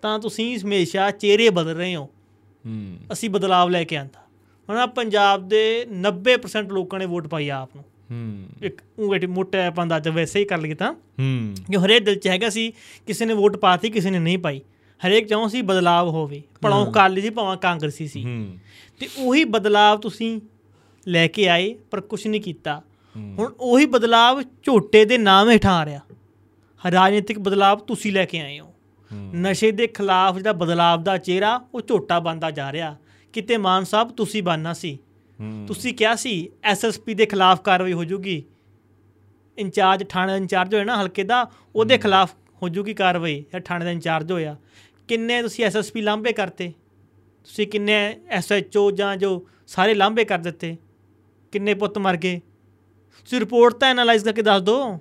ਤਾਂ 0.02 0.18
ਤੁਸੀਂ 0.18 0.58
ਹਮੇਸ਼ਾ 0.58 1.10
ਚਿਹਰੇ 1.10 1.50
ਬਦਲ 1.50 1.74
ਰਹੇ 1.74 1.96
ਹੋ। 1.96 2.04
ਹੂੰ। 2.66 2.96
ਅਸੀਂ 3.12 3.30
ਬਦਲਾਵ 3.30 3.68
ਲੈ 3.68 3.84
ਕੇ 3.84 3.96
ਆਂਦਾ। 3.96 4.23
ਹੁਣ 4.70 4.76
ਆਹ 4.76 4.86
ਪੰਜਾਬ 4.86 5.48
ਦੇ 5.48 5.86
90% 5.90 6.72
ਲੋਕਾਂ 6.72 6.98
ਨੇ 6.98 7.06
ਵੋਟ 7.06 7.26
ਪਾਈ 7.26 7.48
ਆਪ 7.48 7.70
ਨੂੰ। 7.76 7.84
ਹੂੰ। 8.10 8.46
ਇੱਕ 8.62 8.80
ਉਂਗੇਟੀ 8.98 9.26
ਮੋਟਾ 9.26 9.66
ਆਪਾਂ 9.66 9.84
ਅੰਦਾਜ਼ਾ 9.84 10.10
ਵੈਸੇ 10.10 10.40
ਹੀ 10.40 10.44
ਕਰ 10.44 10.58
ਲਈਏ 10.58 10.74
ਤਾਂ। 10.74 10.92
ਹੂੰ। 10.92 11.54
ਕਿ 11.72 11.76
ਹਰੇਕ 11.76 12.04
ਦਿਲ 12.04 12.14
'ਚ 12.14 12.28
ਹੈਗਾ 12.28 12.50
ਸੀ 12.50 12.72
ਕਿਸੇ 13.06 13.26
ਨੇ 13.26 13.34
ਵੋਟ 13.34 13.56
ਪਾਤੀ 13.56 13.90
ਕਿਸੇ 13.90 14.10
ਨੇ 14.10 14.18
ਨਹੀਂ 14.18 14.38
ਪਾਈ। 14.38 14.60
ਹਰੇਕ 15.06 15.26
ਚਾਹੁੰ 15.26 15.50
ਸੀ 15.50 15.62
ਬਦਲਾਵ 15.62 16.08
ਹੋਵੇ। 16.08 16.42
ਭਲਾਉ 16.60 16.92
ਕਾਲੀ 16.92 17.20
ਸੀ 17.20 17.30
ਭਾਵੇਂ 17.30 17.56
ਕਾਂਗਰਸੀ 17.56 18.08
ਸੀ। 18.08 18.24
ਹੂੰ। 18.24 18.58
ਤੇ 19.00 19.08
ਉਹੀ 19.18 19.44
ਬਦਲਾਵ 19.44 19.98
ਤੁਸੀਂ 19.98 20.40
ਲੈ 21.08 21.26
ਕੇ 21.26 21.48
ਆਏ 21.48 21.74
ਪਰ 21.90 22.00
ਕੁਝ 22.00 22.26
ਨਹੀਂ 22.26 22.40
ਕੀਤਾ। 22.40 22.82
ਹੁਣ 23.38 23.52
ਉਹੀ 23.60 23.86
ਬਦਲਾਵ 23.86 24.42
ਝੋਟੇ 24.42 25.04
ਦੇ 25.04 25.18
ਨਾਮ 25.18 25.50
ਹੇਠਾਂ 25.50 25.74
ਆ 25.74 25.84
ਰਿਹਾ। 25.84 26.00
ਰਾਜਨੀਤਿਕ 26.90 27.38
ਬਦਲਾਵ 27.38 27.78
ਤੁਸੀਂ 27.78 28.12
ਲੈ 28.12 28.24
ਕੇ 28.24 28.40
ਆਏ 28.40 28.60
ਹੋ। 28.60 28.74
ਨਸ਼ੇ 29.34 29.70
ਦੇ 29.70 29.86
ਖਿਲਾਫ 29.86 30.36
ਜਿਹੜਾ 30.36 30.52
ਬਦਲਾਵ 30.52 31.02
ਦਾ 31.02 31.16
ਚਿਹਰਾ 31.18 31.64
ਉਹ 31.74 31.80
ਝੋਟਾ 31.80 32.18
ਬਣਦਾ 32.18 32.50
ਜਾ 32.50 32.72
ਰਿਹਾ। 32.72 32.96
ਕਿਤੇ 33.34 33.56
ਮਾਨ 33.56 33.84
ਸਾਹਿਬ 33.84 34.10
ਤੁਸੀਂ 34.10 34.42
ਬਣਨਾ 34.42 34.72
ਸੀ। 34.72 34.98
ਤੁਸੀਂ 35.66 35.94
ਕਿਹਾ 35.94 36.14
ਸੀ 36.14 36.50
ਐਸਐਸਪੀ 36.62 37.14
ਦੇ 37.14 37.26
ਖਿਲਾਫ 37.26 37.60
ਕਾਰਵਾਈ 37.60 37.92
ਹੋ 37.92 38.04
ਜੂਗੀ। 38.04 38.44
ਇੰਚਾਰਜ 39.58 40.04
ਥਾਣੇ 40.08 40.36
ਇੰਚਾਰਜ 40.36 40.74
ਹੋਇਆ 40.74 40.84
ਨਾ 40.84 41.02
ਹਲਕੇ 41.02 41.24
ਦਾ 41.24 41.50
ਉਹਦੇ 41.76 41.98
ਖਿਲਾਫ 41.98 42.34
ਹੋ 42.62 42.68
ਜੂਗੀ 42.68 42.94
ਕਾਰਵਾਈ 42.94 43.44
ਜਾਂ 43.52 43.60
ਥਾਣੇ 43.60 43.84
ਦਾ 43.84 43.90
ਇੰਚਾਰਜ 43.90 44.32
ਹੋਇਆ। 44.32 44.56
ਕਿੰਨੇ 45.08 45.42
ਤੁਸੀਂ 45.42 45.64
ਐਸਐਸਪੀ 45.64 46.00
ਲਾਂਭੇ 46.00 46.32
ਕਰਤੇ? 46.32 46.72
ਤੁਸੀਂ 47.44 47.66
ਕਿੰਨੇ 47.66 48.20
ਐਸਐਚਓ 48.28 48.90
ਜਾਂ 48.90 49.16
ਜੋ 49.16 49.48
ਸਾਰੇ 49.66 49.94
ਲਾਂਭੇ 49.94 50.24
ਕਰ 50.24 50.38
ਦਿੱਤੇ? 50.38 50.76
ਕਿੰਨੇ 51.52 51.74
ਪੁੱਤ 51.74 51.98
ਮਰ 51.98 52.16
ਗਏ? 52.16 52.40
ਤੁਸੀਂ 53.24 53.40
ਰਿਪੋਰਟ 53.40 53.74
ਤਾਂ 53.74 53.88
ਐਨਾਲਾਈਜ਼ 53.88 54.24
ਕਰਕੇ 54.24 54.42
ਦੱਸ 54.42 54.62
ਦਿਓ। 54.62 54.98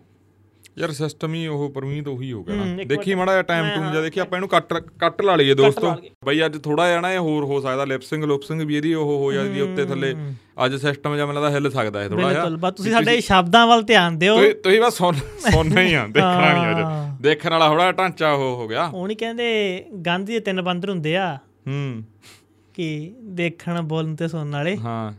ਯਾਰ 0.78 0.92
ਸਿਸਟਮ 0.92 1.34
ਹੀ 1.34 1.48
ਉਹ 1.48 1.70
ਪਰਮੀਤ 1.70 2.08
ਉਹੀ 2.08 2.32
ਹੋ 2.32 2.44
ਗਿਆ 2.44 2.56
ਨਾ। 2.56 2.84
ਦੇਖੀ। 2.84 3.16
ਮਾੜਾ 3.16 3.32
ਜਿਹਾ 3.32 3.42
ਟਾਈਮ 3.42 3.66
ਟੂਮ 3.76 3.92
ਜਿਹਾ 3.92 4.02
ਦੇਖੀ 4.02 4.20
ਆਪਾਂ 4.20 4.38
ਇਹਨੂੰ 4.38 4.50
ਕੱਟ 4.50 4.74
ਕੱਟ 4.74 5.22
ਲਾ 5.22 5.36
ਲਈਏ 5.36 5.54
ਦੋਸਤੋ। 5.54 5.96
ਬਈ 6.26 6.46
ਅੱਜ 6.46 6.62
ਥੋੜਾ 6.64 6.88
ਜਿਹਾ 6.88 7.02
ਨਾ 7.02 7.14
ਇਹ 7.14 7.20
ਹੋਰ 7.20 7.44
ਹੋ 7.44 7.62
ਸਕਦਾ 7.62 7.86
ਲਿਪਸਿੰਗ 7.86 8.24
ਲੁਪਸਿੰਗ 8.24 8.62
ਵੀ 8.62 8.78
ਇਹਦੀ 8.78 8.94
ਉਹ 8.94 9.06
ਹੋ 9.06 9.32
ਜਾਂਦੀ 9.32 9.62
ਉੱਤੇ 9.62 9.86
ਥੱਲੇ। 9.86 10.16
ਅੱਜ 10.66 10.76
ਸਿਸਟਮ 10.76 11.16
ਜਿਹਾ 11.16 11.26
ਮੈਨੂੰ 11.26 11.44
ਲੱਗਦਾ 11.44 11.56
ਹਿੱਲ 11.56 11.72
ਸਕਦਾ 11.72 12.00
ਹੈ 12.00 12.10
ਥੋੜਾ 12.10 12.34
ਜਿਹਾ। 12.34 12.46
ਬਿਲਕੁਲ 12.46 12.58
ਬਸ 12.58 12.74
ਤੁਸੀਂ 12.74 12.92
ਸਾਡੇ 12.92 13.22
ਸ਼ਬਦਾਂ 13.22 13.68
ਵੱਲ 13.68 13.84
ਧਿਆਨ 13.84 14.20
ਦਿਓ। 14.20 14.52
ਤੁਸੀਂ 14.54 14.82
ਬਸ 14.82 14.94
ਸੁਣ 14.94 15.16
ਸੁਣਨਾ 15.52 15.82
ਹੀ 15.82 15.94
ਆ 15.94 16.08
ਦੇਖਣਾ 16.08 16.54
ਨਹੀਂ। 16.54 16.72
ਅੱਜ। 16.72 17.22
ਦੇਖਣ 17.22 17.50
ਵਾਲਾ 17.50 17.70
ਥੋੜਾ 17.70 17.92
ਢਾਂਚਾ 17.92 18.32
ਉਹ 18.32 18.56
ਹੋ 18.56 18.68
ਗਿਆ। 18.68 18.92
ਨਹੀਂ 19.08 19.18
ਕਹਿੰਦੇ 19.18 19.84
ਗਾਂਧੀ 20.06 20.34
ਦੇ 20.34 20.40
ਤਿੰਨ 20.40 20.62
ਬੰਦਰ 20.62 20.90
ਹੁੰਦੇ 20.90 21.18
ਆ। 21.18 21.38
ਹੂੰ। 21.68 22.04
ਕਿ 22.74 23.14
ਦੇਖਣ 23.24 23.82
ਬੋਲਣ 23.82 24.16
ਤੇ 24.16 24.28
ਸੁਣਨ 24.28 24.52
ਵਾਲੇ। 24.52 24.78
ਹਾਂ। 24.78 25.14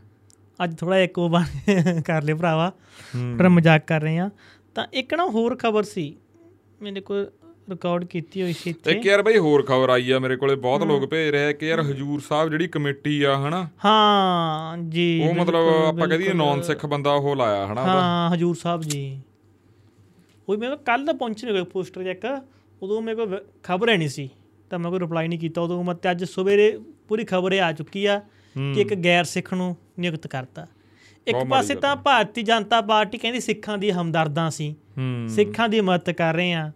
ਅੱਜ 0.64 0.78
ਥੋੜਾ 0.78 0.98
ਇੱਕ 0.98 1.18
ਉਹ 1.18 1.28
ਬਣ 1.30 1.44
ਕਰ 2.00 2.22
ਲਿਆ 2.22 2.34
ਭਰਾਵਾ। 2.34 2.72
ਪਰ 3.38 3.48
ਮਜ਼ਾਕ 3.48 3.86
ਕਰ 3.86 4.00
ਰਹੇ 4.00 4.18
ਆ। 4.18 4.30
ਤਾਂ 4.76 4.86
ਇੱਕ 4.92 5.14
ਨਾ 5.14 5.24
ਹੋਰ 5.26 5.56
ਖਬਰ 5.56 5.82
ਸੀ 5.84 6.14
ਮੇਰੇ 6.82 7.00
ਕੋਲ 7.00 7.26
ਰਿਕਾਰਡ 7.70 8.04
ਕੀਤੀ 8.04 8.42
ਹੋਈ 8.42 8.52
ਸੀ 8.52 8.70
ਇੱਥੇ। 8.70 8.90
ਇੱਕ 8.90 9.06
ਯਾਰ 9.06 9.22
ਬਈ 9.22 9.38
ਹੋਰ 9.38 9.62
ਖਬਰ 9.62 9.90
ਆਈ 9.90 10.10
ਆ 10.10 10.18
ਮੇਰੇ 10.18 10.36
ਕੋਲੇ 10.36 10.54
ਬਹੁਤ 10.56 10.82
ਲੋਕ 10.82 11.04
ਭੇਜ 11.10 11.30
ਰਹੇ 11.30 11.44
ਆ 11.44 11.52
ਕਿ 11.52 11.66
ਯਾਰ 11.66 11.80
ਹਜੂਰ 11.82 12.20
ਸਾਹਿਬ 12.20 12.50
ਜਿਹੜੀ 12.50 12.66
ਕਮੇਟੀ 12.68 13.22
ਆ 13.22 13.36
ਹਨਾ? 13.38 13.62
ਹਾਂ 13.84 14.76
ਜੀ 14.78 15.06
ਉਹ 15.28 15.34
ਮਤਲਬ 15.34 15.68
ਆਪਾਂ 15.68 16.06
ਬਿਲਕੁਲ। 16.08 16.34
ਨੌਨ 16.36 16.62
ਸਿੱਖ 16.62 16.84
ਬੰਦਾ 16.86 17.12
ਉਹ 17.12 17.36
ਲਾਇਆ 17.36 17.66
ਹਨਾ 17.66 17.82
ਹਾਂ 17.82 18.34
ਹਜੂਰ 18.34 18.54
ਸਾਹਿਬ 18.54 18.82
ਜੀ। 18.82 19.20
ਉਹ 20.48 20.56
ਮੇਰੇ 20.56 20.70
ਕੋਲ 20.70 20.84
ਕੱਲ 20.86 21.04
ਦਾ 21.04 21.12
ਪਹੁੰਚਣੇ 21.12 21.52
ਕੋਈ 21.52 21.64
ਪੋਸਟਰ 21.64 22.02
ਜਿਹਾ 22.02 22.12
ਇੱਕ 22.12 22.26
ਉਦੋਂ 22.82 23.00
ਮੇਰੇ 23.02 23.16
ਕੋਲ 23.16 23.38
ਖਬਰ 23.62 23.88
ਹੈ 23.88 23.96
ਨਹੀਂ 23.96 24.08
ਸੀ। 24.08 24.28
ਤਾਂ 24.70 24.78
ਮੈਂ 24.78 24.90
ਕੋਈ 24.90 25.00
ਰਿਪਲਾਈ 25.00 25.28
ਨਹੀਂ 25.28 25.38
ਕੀਤਾ 25.38 25.60
ਉਦੋਂ 25.60 25.82
ਮੈਂ 25.84 25.94
ਤੇ 25.94 26.10
ਅੱਜ 26.10 26.24
ਸਵੇਰੇ 26.24 26.70
ਪੂਰੀ 27.08 27.24
ਖਬਰ 27.24 27.52
ਆ 27.60 27.72
ਚੁੱਕੀ 27.72 28.04
ਆ 28.06 28.18
ਕਿ 28.56 28.80
ਇੱਕ 28.80 28.94
ਗੈਰ 28.94 29.24
ਸਿੱਖ 29.24 29.52
ਨੂੰ 29.54 29.76
ਨਿਯੁਕਤ 29.98 30.26
ਕਰਤਾ। 30.26 30.66
ਇੱਕ 31.26 31.36
ਪਾਸੇ 31.50 31.74
ਤਾਂ 31.74 31.96
ਭਾਰਤੀ 31.96 32.42
ਜਨਤਾ 32.42 32.80
ਪਾਰਟੀ 32.80 33.18
ਕਹਿੰਦੀ 33.18 33.40
ਸਿੱਖਾਂ 33.40 33.78
ਦੀ 33.78 33.90
ਹਮਦਰਦਾਂ 33.90 34.50
ਸੀ। 34.50 34.74
ਸਿੱਖਾਂ 35.28 35.68
ਦੀ 35.68 35.80
ਮਦਦ 35.80 36.10
ਕਰ 36.10 36.34
ਰਹੇ 36.34 36.52
ਆ 36.52 36.70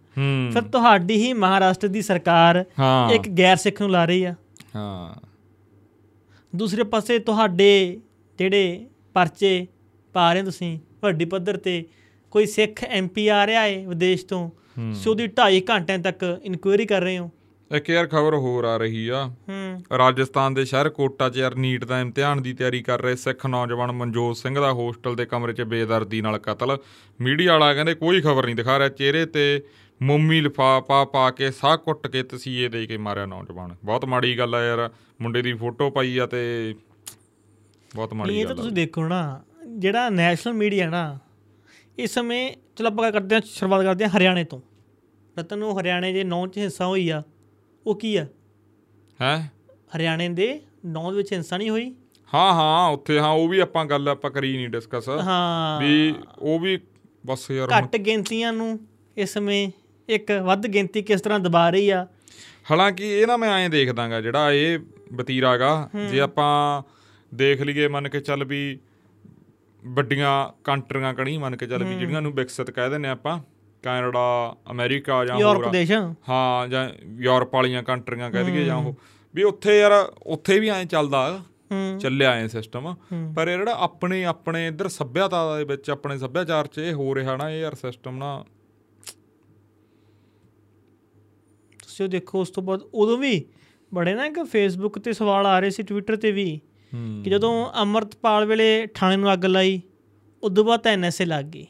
ਫਿਰ 0.53 0.61
ਤੁਹਾਡੀ 0.61 1.15
ਹੀ 1.15 1.33
ਮਹਾਰਾਸ਼ਟਰ 1.33 1.87
ਦੀ 1.87 2.01
ਸਰਕਾਰ 2.01 2.65
ਇੱਕ 3.13 3.29
ਗੈਰ 3.29 3.55
ਸਿੱਖ 3.55 3.81
ਨੂੰ 3.81 3.91
ਲਾ 3.91 4.05
ਰਹੀ 4.05 4.23
ਆ। 4.23 4.35
ਹਾਂ। 4.75 5.27
ਦੂਸਰੇ 6.55 6.83
ਪਾਸੇ 6.83 7.19
ਤੁਹਾਡੇ 7.19 7.99
ਜਿਹੜੇ 8.39 8.85
ਪਰਚੇ 9.13 9.67
ਪਾ 10.13 10.33
ਰਹੇ 10.33 10.43
ਤੁਸੀਂ 10.43 10.79
ਵੱਡੀ 11.01 11.25
ਪੱਧਰ 11.25 11.57
ਤੇ 11.57 11.83
ਕੋਈ 12.31 12.45
ਸਿੱਖ 12.45 12.83
ਐਮਪੀ 12.83 13.27
ਆ 13.27 13.45
ਰਿਹਾ 13.47 13.65
ਏ 13.65 13.85
ਵਿਦੇਸ਼ 13.85 14.25
ਤੋਂ 14.25 14.49
ਸੋ 14.93 15.09
ਉਹਦੀ 15.11 15.27
2.5 15.27 15.61
ਘੰਟਿਆਂ 15.69 15.99
ਤੱਕ 15.99 16.39
ਇਨਕੁਆਇਰੀ 16.43 16.85
ਕਰ 16.85 17.01
ਰਹੇ 17.01 17.17
ਹੋ। 17.17 17.29
ਇੱਕ 17.75 17.89
ਯਾਰ 17.89 18.07
ਖਬਰ 18.07 18.35
ਹੋਰ 18.35 18.63
ਆ 18.63 18.77
ਰਹੀ 18.77 19.07
ਆ। 19.07 19.31
ਹੂੰ। 19.49 19.97
ਰਾਜਸਥਾਨ 19.97 20.53
ਦੇ 20.53 20.65
ਸ਼ਹਿਰ 20.65 20.89
ਕੋਟਾ 20.89 21.29
'ਚ 21.29 21.37
ਯਾਰ 21.37 21.55
ਨੀਟ 21.55 21.85
ਦਾ 21.85 21.99
ਇਮਤਿਹਾਨ 21.99 22.41
ਦੀ 22.41 22.53
ਤਿਆਰੀ 22.53 22.81
ਕਰ 22.81 23.01
ਰਹੇ 23.01 23.15
ਸਿੱਖ 23.15 23.45
ਨੌਜਵਾਨ 23.45 23.91
ਮਨਜੋਤ 23.91 24.37
ਸਿੰਘ 24.37 24.59
ਦਾ 24.59 24.71
ਹੋਸਟਲ 24.71 25.15
ਦੇ 25.15 25.25
ਕਮਰੇ 25.25 25.53
'ਚ 25.53 25.61
ਬੇਦਰਦੀ 25.61 26.21
ਨਾਲ 26.21 26.37
ਕਤਲ। 26.37 26.77
ਮੀਡੀਆ 27.21 27.51
ਵਾਲਾ 27.51 27.73
ਕਹਿੰਦੇ 27.73 27.93
ਕੋਈ 27.93 28.21
ਖਬਰ 28.21 28.45
ਨਹੀਂ 28.45 28.55
ਦਿਖਾ 28.55 28.79
ਰਿਹਾ। 28.79 28.89
ਚਿਹਰੇ 28.89 29.25
ਤੇ 29.25 29.63
ਮੋਮੀ 30.01 30.41
ਲਿਫਾਫਾ 30.41 31.05
ਪਾ 31.05 31.31
ਕੇ 31.31 31.51
ਸਾਹ 31.51 31.77
ਕੁੱਟ 31.77 32.07
ਕੇ 32.07 32.23
ਤਸੀਹੇ 32.23 32.69
ਦੇ 32.69 32.85
ਕੇ 32.85 32.97
ਮਾਰਿਆ 32.97 33.25
ਨੌਜਵਾਨ। 33.25 33.75
ਬਹੁਤ 33.85 34.05
ਮਾੜੀ 34.05 34.37
ਗੱਲ 34.37 34.55
ਆ 34.55 34.65
ਯਾਰ। 34.65 34.89
ਮੁੰਡੇ 35.21 35.41
ਦੀ 35.41 35.53
ਫੋਟੋ 35.53 35.89
ਪਾਈ 35.89 36.17
ਆ 36.17 36.25
ਤੇ 36.25 36.75
ਬਹੁਤ 37.95 38.13
ਮਾੜੀ 38.13 38.37
ਇਹ 38.37 38.45
ਤਾਂ 38.45 38.55
ਗੱਲ 38.55 38.55
ਤੁਸੀਂ 38.55 38.75
ਦੇਖੋ 38.75 39.07
ਨਾ 39.07 39.41
ਜਿਹੜਾ 39.67 40.09
ਨੈਸ਼ਨਲ 40.09 40.53
ਮੀਡੀਆ 40.53 40.89
ਨਾ 40.89 41.19
ਇਸ 41.97 42.13
ਸਮੇਂ 42.13 42.51
ਚਲੋ 42.75 42.87
ਆਪਾਂ 42.87 43.11
ਕਰਦੇ 43.11 43.35
ਹਾਂ 43.35 43.41
ਸ਼ੁਰੂਆਤ 43.45 43.83
ਕਰਦੇ 43.83 44.05
ਹਾਂ 44.05 44.11
ਹਰਿਆਣੇ 44.17 44.43
ਤੋਂ। 44.43 44.61
ਰਤਨ 45.39 45.59
ਨੂੰ 45.59 45.79
ਹਰਿਆਣੇ 45.79 46.13
ਦੇ 46.13 46.23
ਨੌਂ 46.23 46.47
ਚ 46.47 46.57
ਹਿੱਸਾ 46.57 46.85
ਹੋਈ 46.85 47.09
ਆ। 47.09 47.23
ਉਹ 47.85 47.95
ਕੀ 47.95 48.15
ਆ? 48.15 48.25
ਹੈ? 49.19 49.49
ਹਰਿਆਣੇ 49.95 50.27
ਦੇ 50.29 50.59
ਨੌਂ 50.85 51.11
ਵਿੱਚ 51.11 51.31
ਹਿੰਸਾ 51.33 51.57
ਨਹੀਂ 51.57 51.69
ਹੋਈ? 51.69 51.93
ਹਾਂ 52.31 52.51
ਹਾਂ 52.53 52.89
ਉੱਥੇ 52.89 53.19
ਹਾਂ 53.19 53.29
ਉਹ 53.29 53.47
ਵੀ 53.49 53.59
ਆਪਾਂ 53.59 53.85
ਗੱਲ 53.85 54.07
ਆਪਾਂ 54.09 54.29
ਕਰੀ 54.31 54.55
ਨਹੀਂ 54.55 54.67
ਡਿਸਕਸ 54.69 55.07
ਹਾਂ। 55.09 55.79
ਵੀ 55.79 56.13
ਉਹ 56.39 56.59
ਵੀ 56.59 56.77
ਬਸ 57.23 57.49
ਯਾਰ 57.51 57.69
ਘੱਟ 57.71 57.95
ਗਿਣਤੀਆਂ 57.97 58.51
ਨੂੰ 58.53 58.77
ਇਸ 59.17 59.33
ਸਮੇਂ 59.33 59.69
ਇੱਕ 60.09 60.31
ਵੱਧ 60.43 60.67
ਗਿਣਤੀ 60.67 61.01
ਕਿਸ 61.01 61.21
ਤਰ੍ਹਾਂ 61.21 61.39
ਦਬਾ 61.39 61.69
ਰਹੀ 61.69 61.89
ਆ? 61.89 62.05
ਹਾਲਾਂਕਿ 62.71 63.09
ਇਹ 63.19 63.25
ਨਾ 63.27 63.37
ਮੈਂ 63.37 63.49
ਐਂ 63.55 63.69
ਦੇਖਦਾਗਾ 63.69 64.21
ਜਿਹੜਾ 64.21 64.51
ਇਹ 64.51 64.79
ਵਤੀਰਾਗਾ 65.13 65.89
ਜੇ 66.11 66.19
ਆਪਾਂ 66.19 66.81
ਦੇਖ 67.31 67.61
ਲਈਏ 67.61 67.87
ਮੰਨ 67.87 68.09
ਕੇ 68.09 68.19
ਚੱਲ 68.19 68.43
ਵੀ 68.43 68.77
ਵੱਡੀਆਂ 69.83 70.31
ਕੰਟਰੀਆਂ 70.63 71.13
ਕਣੀ 71.13 71.37
ਮੰਨ 71.37 71.55
ਕੇ 71.55 71.67
ਚੱਲ 71.67 71.83
ਵੀ 71.83 71.95
ਜਿਹੜੀਆਂ 71.95 72.21
ਨੂੰ 72.21 72.33
ਵਿਕਸਿਤ 72.33 72.69
ਕਹਿ 72.71 72.89
ਦਿੰਨੇ 72.89 73.09
ਆਪਾਂ 73.09 73.39
ਕੈਨੇਡਾ 73.83 74.55
ਅਮਰੀਕਾ 74.71 75.23
ਜਾਂ 75.25 75.37
ਯੂਰਪ 75.39 75.71
ਦੇਸ਼। 75.71 75.91
ਹਾਂ 76.29 76.67
ਜਾਂ 76.67 76.89
ਯੂਰਪ 77.19 77.53
ਵਾਲੀਆਂ 77.53 77.83
ਕੰਟਰੀਆਂ 77.83 78.31
ਕਹਿ 78.31 78.43
ਦਈਏ 78.43 78.65
ਜਾਂ 78.65 78.77
ਉਹ। 78.77 78.93
ਵੀ 79.33 79.43
ਉੱਥੇ 79.43 79.79
ਯਾਰ 79.79 79.91
ਉੱਥੇ 80.27 80.59
ਵੀ 80.59 80.69
ਐਂ 80.69 80.83
ਚੱਲਦਾ 80.85 81.39
ਚੱਲਿਆ 81.99 82.31
ਐ 82.31 82.47
ਸਿਸਟਮ 82.47 82.93
ਪਰ 83.35 83.47
ਇਹ 83.47 83.57
ਜਿਹੜਾ 83.57 83.75
ਆਪਣੇ 83.79 84.23
ਆਪਣੇ 84.25 84.67
ਇੱਧਰ 84.67 84.87
ਸੱਭਿਅਤਾ 84.87 85.57
ਦੇ 85.57 85.63
ਵਿੱਚ 85.63 85.89
ਆਪਣੇ 85.89 86.17
ਸੱਭਿਆਚਾਰ 86.17 86.67
'ਚ 86.67 86.77
ਇਹ 86.77 86.93
ਹੋ 86.93 87.13
ਰਿਹਾ 87.15 87.35
ਨਾ 87.37 87.49
ਇਹ 87.49 87.61
ਯਾਰ 87.61 87.75
ਸਿਸਟਮ 87.75 88.17
ਨਾ। 88.17 88.45
ਤੁਸੀਂ 91.79 92.05
ਉਹ 92.05 92.09
ਦੇਖੋ 92.09 92.41
ਉਸ 92.41 92.49
ਤੋਂ 92.49 92.63
ਬਾਅਦ 92.63 92.81
ਉਦੋਂ 92.93 93.17
ਵੀ 93.17 93.43
ਬੜੇ 93.91 94.13
ਨਾ 94.13 94.29
ਕਿ 94.29 94.43
ਫੇਸਬੁੱਕ 94.43 94.99
ਤੇ 94.99 95.13
ਸਵਾਲ 95.13 95.45
ਆ 95.45 95.59
ਰਹੇ 95.59 95.69
ਸੀ 95.69 95.83
ਟਵਿੱਟਰ 95.83 96.15
ਤੇ 96.15 96.31
ਵੀ 96.31 96.59
ਕਿ 97.23 97.29
ਜਦੋਂ 97.29 97.53
ਅਮਰਤਪਾਲ 97.83 98.45
ਵੇਲੇ 98.45 98.87
ਥਾਣੇ 98.93 99.15
ਨੂੰ 99.17 99.33
ਅੱਗ 99.33 99.45
ਲਾਈ 99.45 99.81
ਉਦੋਂ 100.43 100.63
ਬਾਅਦ 100.65 100.87
ਐਨਐਸਏ 100.87 101.25
ਲੱਗ 101.25 101.45
ਗਈ। 101.45 101.65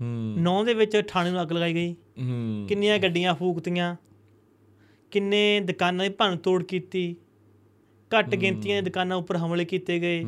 ਹੂੰ। 0.00 0.34
ਨੌ 0.38 0.64
ਦੇ 0.64 0.74
ਵਿੱਚ 0.74 1.02
ਥਾਣੇ 1.08 1.30
ਨੂੰ 1.30 1.42
ਅੱਗ 1.42 1.52
ਲਗਾਈ 1.52 1.74
ਗਈ। 1.74 1.92
ਹੂੰ। 1.92 2.66
ਕਿੰਨੀਆਂ 2.68 2.98
ਗੱਡੀਆਂ 2.98 3.34
ਫੂਕਤੀਆਂ। 3.34 3.96
ਕਿੰਨੇ 5.10 5.60
ਦੁਕਾਨਾਂ 5.60 6.04
ਦੀ 6.04 6.10
ਭੰਨ 6.10 6.36
ਤੋੜ 6.36 6.64
ਕੀਤੀ। 6.64 7.16
ਘੱਟ 8.18 8.34
ਗਿਣਤੀਆਂ 8.34 8.82
ਦੀ 8.82 8.90
ਦੁਕਾਨਾਂ 8.90 9.16
ਉੱਪਰ 9.16 9.36
ਹਮਲੇ 9.36 9.64
ਕੀਤੇ 9.64 9.98
ਗਏ। 9.98 10.24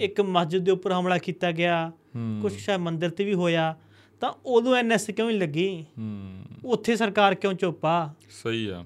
ਇੱਕ 0.00 0.20
ਮਸਜਿਦ 0.20 0.64
ਦੇ 0.64 0.70
ਉੱਪਰ 0.70 0.92
ਹਮਲਾ 0.92 1.18
ਕੀਤਾ 1.18 1.52
ਗਿਆ। 1.52 1.92
ਕੁਝ 2.42 2.52
ਸ਼ਾਇਦ 2.52 2.80
ਮੰਦਿਰ 2.80 3.10
ਤੇ 3.10 3.24
ਵੀ 3.24 3.34
ਹੋਇਆ। 3.34 3.76
ਤਾਂ 4.20 4.32
ਉਦੋਂ 4.46 4.76
ਐਨਐਸ 4.76 5.06
ਕਿਉਂ 5.06 5.28
ਨਹੀਂ 5.28 5.40
ਲੱਗੀ? 5.40 5.84
ਹੂੰ। 5.98 6.42
ਉੱਥੇ 6.64 6.96
ਸਰਕਾਰ 6.96 7.34
ਕਿਉਂ 7.34 7.54
ਚੁੱਪ? 7.54 7.86
ਆ 7.86 8.14
ਸਹੀ 8.30 8.66
ਆ। 8.66 8.84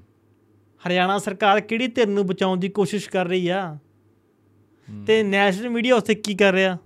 ਹਰਿਆਣਾ 0.88 1.18
ਸਰਕਾਰ 1.18 1.60
ਕਿਹੜੀ 1.60 1.86
ਧਿਰ 1.86 2.08
ਨੂੰ 2.08 2.26
ਬਚਾਉਣ 2.26 2.58
ਦੀ 2.58 2.68
ਕੋਸ਼ਿਸ਼ 2.68 3.10
ਕਰ 3.10 3.28
ਰਹੀ 3.28 3.48
ਆ? 3.48 3.78
ਤੇ 5.06 5.22
ਨੈਸ਼ਨਲ 5.22 5.68
ਮੀਡੀਆ 5.68 5.96
ਉੱਥੇ 5.96 6.14
ਕੀ 6.14 6.34
ਕਰ 6.34 6.52
ਰਿਹਾ? 6.52 6.78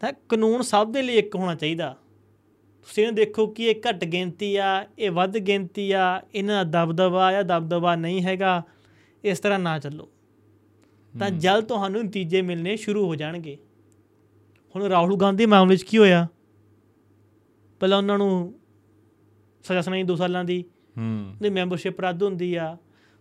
ਤਾਂ 0.00 0.12
ਕਾਨੂੰਨ 0.28 0.62
ਸਭ 0.62 0.92
ਦੇ 0.92 1.02
ਲਈ 1.02 1.14
ਇੱਕ 1.14 1.36
ਹੋਣਾ 1.36 1.54
ਚਾਹੀਦਾ। 1.54 1.96
ਤੁਸੀਂ 2.82 3.06
ਇਹ 3.06 3.12
ਦੇਖੋ 3.12 3.46
ਕਿ 3.46 3.64
ਇਹ 3.64 3.74
ਘੱਟ 3.88 4.04
ਗਿਣਤੀ 4.04 4.56
ਆ 4.56 4.86
ਇਹ 4.98 5.10
ਵੱਧ 5.10 5.38
ਗਿਣਤੀ 5.38 5.92
ਆ 5.92 6.22
ਇਹਨਾਂ 6.34 6.64
ਦਾ 6.64 6.84
ਦਬਦਬਾ 6.84 7.32
ਜਾਂ 7.32 7.44
ਦਬਦਬਾ 7.44 7.96
ਨਹੀਂ 7.96 8.22
ਹੈਗਾ 8.22 8.62
ਇਸ 9.24 9.40
ਤਰ੍ਹਾਂ 9.40 9.58
ਨਾ 9.58 9.78
ਚੱਲੋ। 9.78 10.08
ਤਾਂ 11.18 11.30
ਜਲ 11.30 11.62
ਤੁਹਾਨੂੰ 11.62 12.04
ਨਤੀਜੇ 12.04 12.42
ਮਿਲਨੇ 12.42 12.76
ਸ਼ੁਰੂ 12.76 13.06
ਹੋ 13.06 13.14
ਜਾਣਗੇ। 13.14 13.58
ਹੁਣ 14.76 14.82
ਰਾਹੁਲ 14.82 15.16
ਗਾਂਧੀ 15.16 15.46
ਮਾਮਲੇ 15.46 15.76
'ਚ 15.76 15.82
ਕੀ 15.82 15.98
ਹੋਇਆ? 15.98 16.28
ਪਹਿਲਾਂ 17.80 17.98
ਉਹਨਾਂ 17.98 18.18
ਨੂੰ 18.18 18.54
ਸਜ਼ਾ 19.64 19.80
ਸੁਣਾਈ 19.80 20.02
2 20.02 20.16
ਸਾਲਾਂ 20.16 20.44
ਦੀ। 20.44 20.64
ਹੂੰ। 20.98 21.30
ਉਹਦੀ 21.30 21.50
ਮੈਂਬਰਸ਼ਿਪ 21.50 22.00
ਰੱਦ 22.00 22.22
ਹੁੰਦੀ 22.22 22.54
ਆ। 22.54 22.76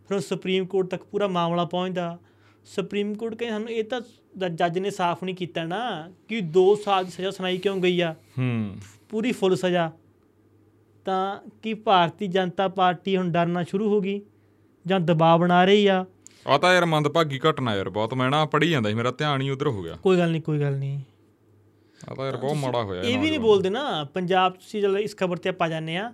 ਫਿਰ 0.10 0.20
ਸੁਪਰੀਮ 0.20 0.66
ਕੋਰਟ 0.66 0.88
ਤੱਕ 0.88 1.04
ਪੂਰਾ 1.04 1.28
ਮਾਮਲਾ 1.28 1.66
ਪਹੁੰਚਦਾ। 1.66 2.20
ਸੁਪਰੀਮ 2.66 3.14
ਕੋਰਟ 3.14 3.36
ਕਹਿੰਦੇ 3.36 3.54
ਸਾਨੂੰ 3.54 3.70
ਇਹ 3.70 3.84
ਤਾਂ 3.84 4.02
ਜੱਜ 4.38 4.80
ਨੇ 4.80 4.90
ਸਾਫ਼ 4.90 5.24
ਨਹੀਂ 5.24 5.36
ਕੀਤਾ 5.36 5.64
ਨਾ 5.64 6.12
ਕਿ 6.28 6.40
2 6.40 6.76
ਸਾਲ 6.86 7.06
ਦੀ 7.06 7.12
ਸਜ਼ਾ 7.12 7.32
ਸੁਣਾਈ 7.32 7.58
ਕਿਉਂ 7.58 7.78
ਗਈ 7.78 8.02
ਆ? 8.02 8.16
ਹੂੰ। 8.38 8.76
ਪੂਰੀ 9.10 9.32
ਫੁੱਲ 9.32 9.56
ਸਜ਼ਾ। 9.56 9.92
ਤਾਂ 11.06 11.40
ਕੀ 11.64 11.74
ਭਾਰਤੀ 11.74 12.28
ਜਨਤਾ 12.28 12.68
ਪਾਰਟੀ 12.68 13.18
ਹੁਣ 13.18 13.32
ਡਰਨਾ 13.32 13.64
ਸ਼ੁਰੂ 13.64 13.90
ਹੋ 13.90 14.02
ਗਈ? 14.02 14.22
ਜਾਂ 14.88 15.00
ਦਬਾਅ 15.00 15.38
ਬਣਾ 15.38 15.66
ਰਹੀ 15.66 15.88
ਆ? 15.88 16.06
ਆ 16.48 16.58
ਤਾਂ 16.58 16.74
ਯਾਰ 16.74 16.86
ਮੰਦਭਾਗੀ 16.86 17.40
ਘਟਨਾ 17.50 17.76
ਯਾਰ 17.76 17.90
ਬਹੁਤ 17.90 18.14
ਮੈਂ 18.14 18.30
ਨਾ 18.30 18.46
ਪੜ੍ਹੀ 18.46 18.70
ਜਾਂਦਾ 18.70 18.90
ਸੀ 18.90 18.96
ਮੇਰਾ 18.96 19.12
ਧਿਆਨ 19.12 19.42
ਹੀ 19.42 19.50
ਉਧਰ 19.50 19.68
ਹੋ 19.68 19.84
ਗਿਆ। 19.84 19.96
ਕੋਈ 19.96 20.18
ਗੱਲ 20.18 20.32
ਨਹੀਂ 20.32 20.42
ਕੋਈ 20.42 20.60
ਗੱਲ 20.60 20.78
ਨਹੀਂ। 20.78 21.00
ਆ 22.10 22.14
ਤਾਂ 22.14 22.26
ਯਾਰ 22.26 22.38
ਬਹੁਤ 22.38 22.54
ਮਾੜਾ 22.54 22.84
ਹੋਇਆ 22.84 23.02
ਇਹ 23.02 23.20
ਵੀ 23.20 23.30
ਨਹੀਂ 23.30 23.40
ਬੋਲਦੇ 23.40 23.70
ਨਾ 23.70 24.04
ਪੰਜਾਬ 24.04 24.54
ਤੁਸੀਂ 24.54 24.82
ਚਲੋ 24.82 24.98
ਇਸ 24.98 25.18
ਖਬਰ 25.18 25.38
ਤੇ 25.38 25.50
ਆਪਾਂ 25.50 25.70
ਜਾਂਦੇ 25.70 25.98
ਆ 25.98 26.14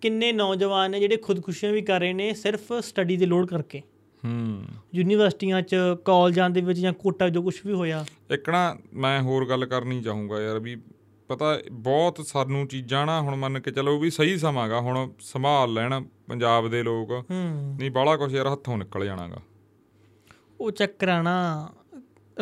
ਕਿੰਨੇ 0.00 0.32
ਨੌਜਵਾਨ 0.32 0.90
ਨੇ 0.90 1.00
ਜਿਹੜੇ 1.00 1.16
ਖੁਦਕੁਸ਼ੀਆਂ 1.16 1.72
ਵੀ 1.72 1.82
ਕਰ 1.82 2.00
ਰਹੇ 2.00 2.12
ਨੇ 2.12 2.34
ਸਿਰਫ 2.34 2.72
ਸਟੱਡੀ 2.72 3.16
ਦੇ 3.16 3.26
ਲੋਡ 3.26 3.48
ਕਰਕੇ। 3.48 3.82
ਹੂੰ। 4.24 4.64
ਯੂਨੀਵਰਸਿਟੀਆਂ 4.94 5.62
'ਚ 5.62 5.76
ਕਾਲਜਾਂ 6.04 6.50
ਦੇ 6.50 6.60
ਵਿੱਚ 6.60 6.78
ਜਾਂ 6.78 6.92
ਕੋਟਾ 6.92 7.28
ਜੋ 7.28 7.42
ਕੁਝ 7.42 7.54
ਵੀ 7.66 7.72
ਹੋਇਆ। 7.72 8.04
ਇੱਕ 8.30 8.50
ਨਾ 8.50 8.76
ਮੈਂ 8.92 9.22
ਹੋਰ 9.22 9.48
ਗੱਲ 9.48 9.66
ਕਰਨੀ 9.66 10.02
ਚਾਹੂੰਗਾ 10.02 10.40
ਯਾਰ 10.40 10.58
ਵੀ 10.58 10.76
ਪਤਾ 11.28 11.58
ਬਹੁਤ 11.72 12.26
ਸਾਨੂੰ 12.26 12.66
ਚੀਜ਼ਾਂ 12.66 13.06
ਨਾ 13.06 13.20
ਹੁਣ 13.20 13.36
ਮੰਨ 13.36 13.60
ਕੇ 13.60 13.70
ਚੱਲੋ 13.70 13.98
ਵੀ 13.98 14.10
ਸਹੀ 14.10 14.36
ਸਮਾਂਗਾ 14.38 14.80
ਹੁਣ 14.80 15.10
ਸੰਭਾਲ 15.20 15.72
ਲੈਣ 15.72 16.04
ਪੰਜਾਬ 16.28 16.68
ਦੇ 16.68 16.82
ਲੋਕ। 16.82 17.10
ਨਹੀਂ 17.78 17.90
ਬਾਹਲਾ 17.90 18.16
ਕੁਛ 18.16 18.32
ਯਾਰ 18.32 18.52
ਹੱਥੋਂ 18.52 18.78
ਨਿਕਲ 18.78 19.04
ਜਾਣਾਗਾ 19.04 19.38
ਉਹ 20.60 20.70
ਚੱਕਰ 20.70 21.08
ਆ 21.08 21.22
ਨਾ 21.22 21.68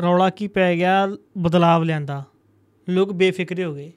ਰੌਲਾ 0.03 0.31
ਕੀ 0.31 0.49
ਪੈ 0.49 0.77
ਗਿਆ 0.77 1.09
ਬਦਲਾਵ 1.39 1.83
ਲਿਆਂਦਾ। 1.83 2.25
ਲੋਕ 2.89 3.13
ਬੇਫਿਕਰੇ 3.13 3.65
ਹੋ 3.65 3.75
ਗਏ 3.75 3.93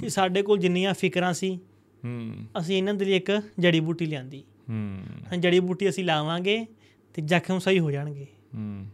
ਕਿ 0.00 0.08
ਸਾਡੇ 0.08 0.42
ਕੋਲ 0.42 0.58
ਜਿੰਨੀਆਂ 0.58 0.94
ਫਿਕਰਾਂ 0.94 1.32
ਸੀ 1.32 1.56
ਹੂੰ। 2.04 2.32
ਅਸੀਂ 2.60 2.76
ਇਹਨਾਂ 2.78 2.94
ਦੇ 2.94 3.04
ਲਈ 3.04 3.16
ਇੱਕ 3.16 3.42
ਜੜੀ 3.58 3.80
ਬੂਟੀ 3.80 4.06
ਲਿਆਂਦੀ। 4.06 4.42
ਹਾਂ। 4.70 5.36
ਜੜੀ 5.36 5.60
ਬੂਟੀ 5.60 5.88
ਅਸੀਂ 5.88 6.04
ਲਾਵਾਂਗੇ 6.04 6.66
ਤੇ 7.14 7.22
ਜ਼ਖਮ 7.22 7.58
ਸਹੀ 7.58 7.78
ਹੋ 7.78 7.90
ਜਾਣਗੇ। 7.90 8.26
ਹੂੰ। 8.54 8.86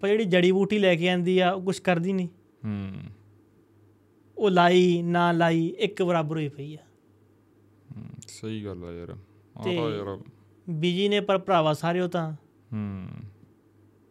ਪਰ 0.00 0.08
ਜਿਹੜੀ 0.08 0.24
ਜੜੀ 0.24 0.52
ਬੂਟੀ 0.52 0.78
ਲੈ 0.78 0.96
ਕੇ 0.96 1.08
ਆਂਦੀ 1.08 1.38
ਆ 1.38 1.50
ਉਹ 1.50 1.62
ਕੁਝ 1.62 1.78
ਕਰਦੀ 1.78 2.12
ਨਹੀਂ। 2.12 2.28
ਹੂੰ। 2.64 2.92
ਉਹ 4.38 4.50
ਲਾਈ 4.50 5.02
ਨਾ 5.02 5.32
ਲਾਈ 5.32 5.74
ਇੱਕ 5.78 6.02
ਬਰਾਬਰ 6.02 6.36
ਹੋਈ 6.36 6.48
ਪਈ 6.48 6.74
ਆ। 6.74 6.78
ਹੂੰ, 7.96 8.04
ਸਹੀ 8.28 8.64
ਗੱਲ 8.64 8.84
ਆ 8.84 8.92
ਯਾਰ। 8.92 9.16
ਆ 9.56 9.62
ਤੇ- 9.62 9.76
ਤਾਂ 9.76 9.90
ਯਾਰ 9.90 10.18
ਬੀਜੀ 10.70 11.08
ਨੇ 11.08 11.20
ਪਰ 11.20 11.38
ਭਰਾਵਾ 11.38 11.72
ਸਾਰੇ 11.72 12.00
ਉਹ 12.00 12.08
ਤਾਂ। 12.08 12.32
ਹੂੰ। 12.72 13.06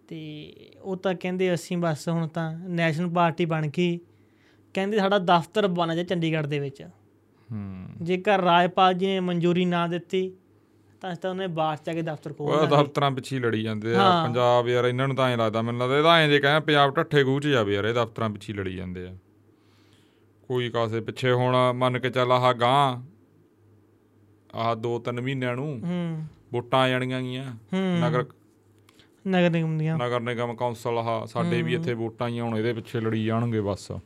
ਤੇ 0.07 0.53
ਉਹ 0.81 0.97
ਤਾਂ 0.97 1.13
ਕਹਿੰਦੇ 1.13 1.53
ਅਸੀਂ 1.53 1.77
ਬਸ 1.77 2.09
ਹੁਣ 2.09 2.27
ਤਾਂ 2.27 2.59
ਨੈਸ਼ਨਲ 2.59 3.09
ਪਾਰਟੀ 3.09 3.45
ਬਣ 3.45 3.67
ਗਈ 3.67 3.99
ਕਹਿੰਦੇ 4.73 4.97
ਸਾਡਾ 4.97 5.19
ਦਫ਼ਤਰ 5.19 5.67
ਬਣ 5.67 5.95
ਜਾ 5.95 6.03
ਚੰਡੀਗੜ੍ਹ 6.03 6.47
ਦੇ 6.47 6.59
ਵਿੱਚ। 6.59 6.89
ਹੂੰ। 7.51 7.87
ਜੇਕਰ 8.01 8.41
ਰਾਜਪਾਲ 8.41 8.93
ਜੀ 8.93 9.05
ਨੇ 9.05 9.19
ਮਨਜ਼ੂਰੀ 9.19 9.65
ਨਾ 9.65 9.87
ਦਿੱਤੀ 9.87 10.31
ਤਾਂ 11.01 11.15
ਤਾਂ 11.15 11.29
ਉਹਨੇ 11.29 11.47
ਬਾਹਰ 11.47 11.77
ਚ 11.77 11.81
ਜਾ 11.85 11.93
ਕੇ 11.93 12.01
ਦਫ਼ਤਰ 12.01 12.33
ਖੋਲ 12.33 12.51
ਉਹ 12.51 12.67
ਦਾਂਗੇ 12.67 12.83
ਦਫ਼ਤਰਾਂ 12.83 13.11
ਪਿੱਛੇ 13.11 13.39
ਲੜੀ 13.39 13.63
ਜਾਂਦੇ 13.63 13.95
ਆ। 13.95 14.23
ਪੰਜਾਬ 14.25 14.67
ਯਾਰ 14.67 14.85
ਇਹਨਾਂ 14.85 15.07
ਨੂੰ 15.07 15.15
ਤਾਂ 15.15 15.29
ਐਂ 15.29 15.37
ਲੱਗਦਾ 15.37 15.61
ਮੈਨੂੰ 15.61 15.81
ਲੱਗਦਾ 15.81 15.97
ਇਹਦਾ 15.97 16.17
ਐਂ 16.17 16.29
ਜੇ 16.29 16.39
ਕਹਿੰਦਾ 16.39 16.59
ਪੰਜਾਬ 16.59 16.95
ਢੱਠੇ 16.95 17.23
ਗੂੰ 17.23 17.41
ਚ 17.41 17.47
ਜਾਵੇ 17.47 17.73
ਯਾਰ 17.75 17.85
ਇਹ 17.85 17.93
ਦਫ਼ਤਰਾਂ 17.93 18.29
ਪਿੱਛੇ 18.29 18.53
ਲੜੀ 18.53 18.75
ਜਾਂਦੇ 18.75 19.07
ਆ। 19.07 19.15
ਕੋਈ 20.47 20.69
ਕਾਸੇ 20.69 20.99
ਪਿੱਛੇ 21.01 21.31
ਹੁਣ 21.31 21.55
ਮੰਨ 21.73 21.99
ਕੇ 21.99 22.09
ਚੱਲ 22.09 22.31
ਆਹ 22.31 22.53
ਗਾਂ 22.53 23.01
ਆਹ 24.55 24.75
ਦੋ 24.75 24.99
ਤਿੰਨ 24.99 25.21
ਮਹੀਨਿਆਂ 25.21 25.55
ਨੂੰ 25.55 25.79
ਹੂੰ। 25.83 26.23
ਵੋਟਾਂ 26.53 26.79
ਆ 26.79 26.89
ਜਾਣੀਆਂ 26.89 27.21
ਗੀਆਂ 27.21 27.45
ਨਗਰ 27.75 28.25
ਨਗਰ 29.27 29.49
ਨਿਗਮ 29.49 29.77
ਦੀਆਂ। 29.77 29.97
ਨਗਰ 29.97 30.19
ਨਿਗਮ 30.19 30.55
ਕੌਂਸਲ 30.55 30.97
ਆਹ 30.97 31.25
ਸਾਡੇ 31.25 31.61
ਵੀ 31.61 31.73
ਇੱਥੇ 31.73 31.93
ਵੋਟਾਂ 31.93 32.27
ਹੀ 32.29 32.39
ਹੁਣ 32.39 32.57
ਇਹਦੇ 32.57 32.73
ਪਿੱਛੇ 32.73 32.99
ਲੜੀ 33.01 33.25
ਜਾਣਗੇ 33.25 33.61
ਬਸ। 33.61 33.87
ਫਿਰ 33.87 33.99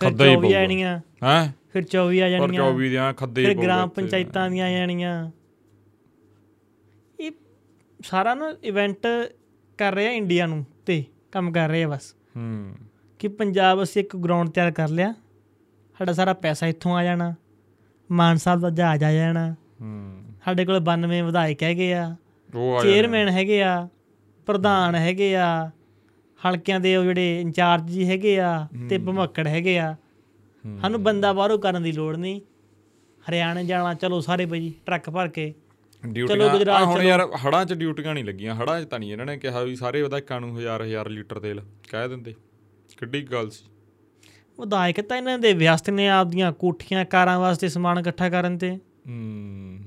ਖੱਦਾ 0.00 0.24
ਹੀ 0.24 0.34
24 0.36 0.40
ਪਊਗਾ। 0.40 1.00
ਹੈ? 1.24 1.54
ਫਿਰ 1.72 1.82
24 1.84 2.20
ਆ 2.22 2.28
ਜਾਣੀਆਂ। 2.28 2.62
24 2.62 2.88
ਦੀਆਂ 2.90 3.12
ਖੱਦੇ 3.14 3.42
ਹੀ 3.42 3.46
ਫਿਰ 3.46 3.54
ਪਊਗਾ 3.54 3.66
ਗ੍ਰਾਮ 3.66 3.88
ਇੱਥੇ। 3.88 4.02
ਪੰਚਾਇਤਾਂ 4.02 4.50
ਦੀਆਂ 4.50 4.66
ਆ 4.66 4.70
ਜਾਣੀਆਂ। 4.70 5.30
ਸਾਰਾ 8.04 8.34
ਨਾ 8.34 8.54
ਇਵੈਂਟ 8.64 9.06
ਕਰ 9.78 9.94
ਰਹੇ 9.94 10.16
ਇੰਡੀਆ 10.16 10.46
ਨੂੰ 10.46 10.66
ਤੇ 10.86 11.04
ਕੰਮ 11.32 11.52
ਕਰ 11.52 11.68
ਰਹੇ 11.68 11.86
ਬਸ। 11.86 12.14
ਹੂੰ। 12.36 12.74
ਕਿ 13.18 13.28
ਪੰਜਾਬ 13.28 13.82
ਅਸੀਂ 13.82 14.02
ਇੱਕ 14.02 14.16
ਗਰਾਊਂਡ 14.16 14.48
ਤਿਆਰ 14.48 14.70
ਕਰ 14.70 14.88
ਲਿਆ। 14.88 15.14
ਸਾਡਾ 15.98 16.12
ਸਾਰਾ 16.12 16.32
ਪੈਸਾ 16.32 16.66
ਇੱਥੋਂ 16.66 16.96
ਆ 16.96 17.04
ਜਾਣਾ। 17.04 17.34
ਮਾਨ 18.12 18.36
ਸਾਹਿਬ 18.36 18.60
ਦਾ 18.60 18.70
ਜਹਾਜ਼ 18.70 19.04
ਆ 19.04 19.12
ਜਾਣਾ। 19.12 19.52
ਹੂੰ। 19.52 20.22
ਸਾਡੇ 20.44 20.64
ਕੋਲ 20.64 20.80
92 20.80 21.22
ਵਿਧਾਇਕ 21.22 21.62
ਹੈਗੇ 21.62 21.94
ਆ। 21.94 22.16
ਚੇਅਰਮੈਨ 22.82 23.28
ਹੈਗੇ 23.28 23.62
ਆ। 23.62 23.88
ਪ੍ਰਧਾਨ 24.46 24.94
ਹੈਗੇ 24.94 25.36
ਆ। 25.36 25.70
ਹਲਕਿਆਂ 26.46 26.80
ਦੇ 26.80 26.96
ਉਹ 26.96 27.04
ਜਿਹੜੇ 27.04 27.40
ਇੰਚਾਰਜ 27.40 27.90
ਜੀ 27.90 28.08
ਹੈਗੇ 28.08 28.40
ਆ 28.40 28.68
ਤੇ 28.90 28.98
ਭਮੱਕੜ 28.98 29.46
ਹੈਗੇ 29.46 29.78
ਆ। 29.78 29.96
ਸਾਨੂੰ 30.80 31.02
ਬੰਦਾ 31.02 31.32
ਬਾਹਰੋਂ 31.32 31.58
ਕਰਨ 31.58 31.82
ਦੀ 31.82 31.92
ਲੋੜ 31.92 32.16
ਨਹੀਂ। 32.16 32.40
ਹਰਿਆਣਾ 33.30 33.62
ਜਾਣਾ 33.62 33.94
ਚਲੋ 33.94 34.20
ਸਾਰੇ 34.20 34.46
ਬਈ 34.46 34.72
ਟਰੱਕ 34.86 35.10
ਭਰ 35.10 35.28
ਕੇ। 35.28 35.54
ਡਿਊਟੀਆਂ 36.06 36.84
ਹੁਣ। 36.84 37.02
ਯਾਰ 37.02 37.20
ਹੜਾਂ 37.20 37.64
'ਚ 37.64 37.72
ਡਿਊਟੀਆਂ 37.72 38.14
ਨਹੀਂ 38.14 38.24
ਲੱਗੀਆਂ 38.24 38.54
ਹੜਾਂ 38.54 38.80
'ਚ 38.80 38.84
ਤਾਂ 38.84 38.98
ਨਹੀਂ 38.98 39.12
ਇਹਨਾਂ 39.12 39.26
ਨੇ 39.26 39.36
ਕਿਹਾ 39.36 39.62
ਵੀ 39.62 39.76
ਸਾਰੇ 39.76 40.02
ਵਿਧਾਇਕਾਂ 40.02 40.40
ਨੂੰ 40.40 40.58
ਹਜ਼ਾਰ 40.58 40.82
ਹਜ਼ਾਰ 40.82 41.08
ਲੀਟਰ 41.08 41.40
ਤੇਲ 41.40 41.60
ਕਹਿ 41.90 42.08
ਦਿੰਦੇ। 42.08 42.34
ਕਿੱਡੀ 42.98 43.22
ਗੱਲ 43.22 43.50
ਸੀ। 43.50 43.64
ਵਿਧਾਇਕ 44.60 45.00
ਤਾਂ 45.00 45.16
ਇਹਨਾਂ 45.16 45.38
ਦੇ 45.38 45.52
ਵਿਅਸਤ 45.52 45.90
ਨੇ 45.90 46.08
ਆਪਦੀਆਂ 46.08 46.52
ਕੋਠੀਆਂ 46.52 47.04
ਕਾਰਾਂ 47.04 47.40
ਵਾਸਤੇ 47.40 47.68
ਸਮਾਨ 47.68 47.98
ਇਕੱਠਾ 47.98 48.28
ਕਰਨ 48.28 48.58
ਤੇ। 48.58 48.76
ਹੂੰ। 49.08 49.78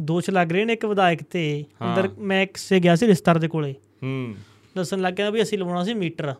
ਦੋਸ਼ 0.00 0.30
ਲੱਗ 0.30 0.52
ਰਹੇ 0.52 0.64
ਨੇ 0.64 0.72
ਇੱਕ 0.72 0.86
ਵਿਧਾਇਕ 0.86 1.22
ਤੇ। 1.22 1.64
ਅੰਦਰ 1.82 2.08
ਮੈਂ 2.18 2.42
ਇੱਕ 2.42 2.56
ਸੇ 2.56 2.80
ਗਿਆ 2.80 2.96
ਸੀ 2.96 3.06
ਰਿਸ਼ਤੇਦਾਰ 3.06 3.38
ਦੇ 3.38 3.48
ਕੋਲੇ। 3.48 3.74
ਹੂੰ। 4.02 4.34
ਦੱਸਣ 4.76 4.98
ਲੱਗ 4.98 5.14
ਗਿਆ 5.14 5.30
ਵੀ 5.30 5.42
ਅਸੀਂ 5.42 5.58
ਲਵਾਉਣਾ 5.58 5.84
ਸੀ 5.84 5.94
ਮੀਟਰ 5.94 6.34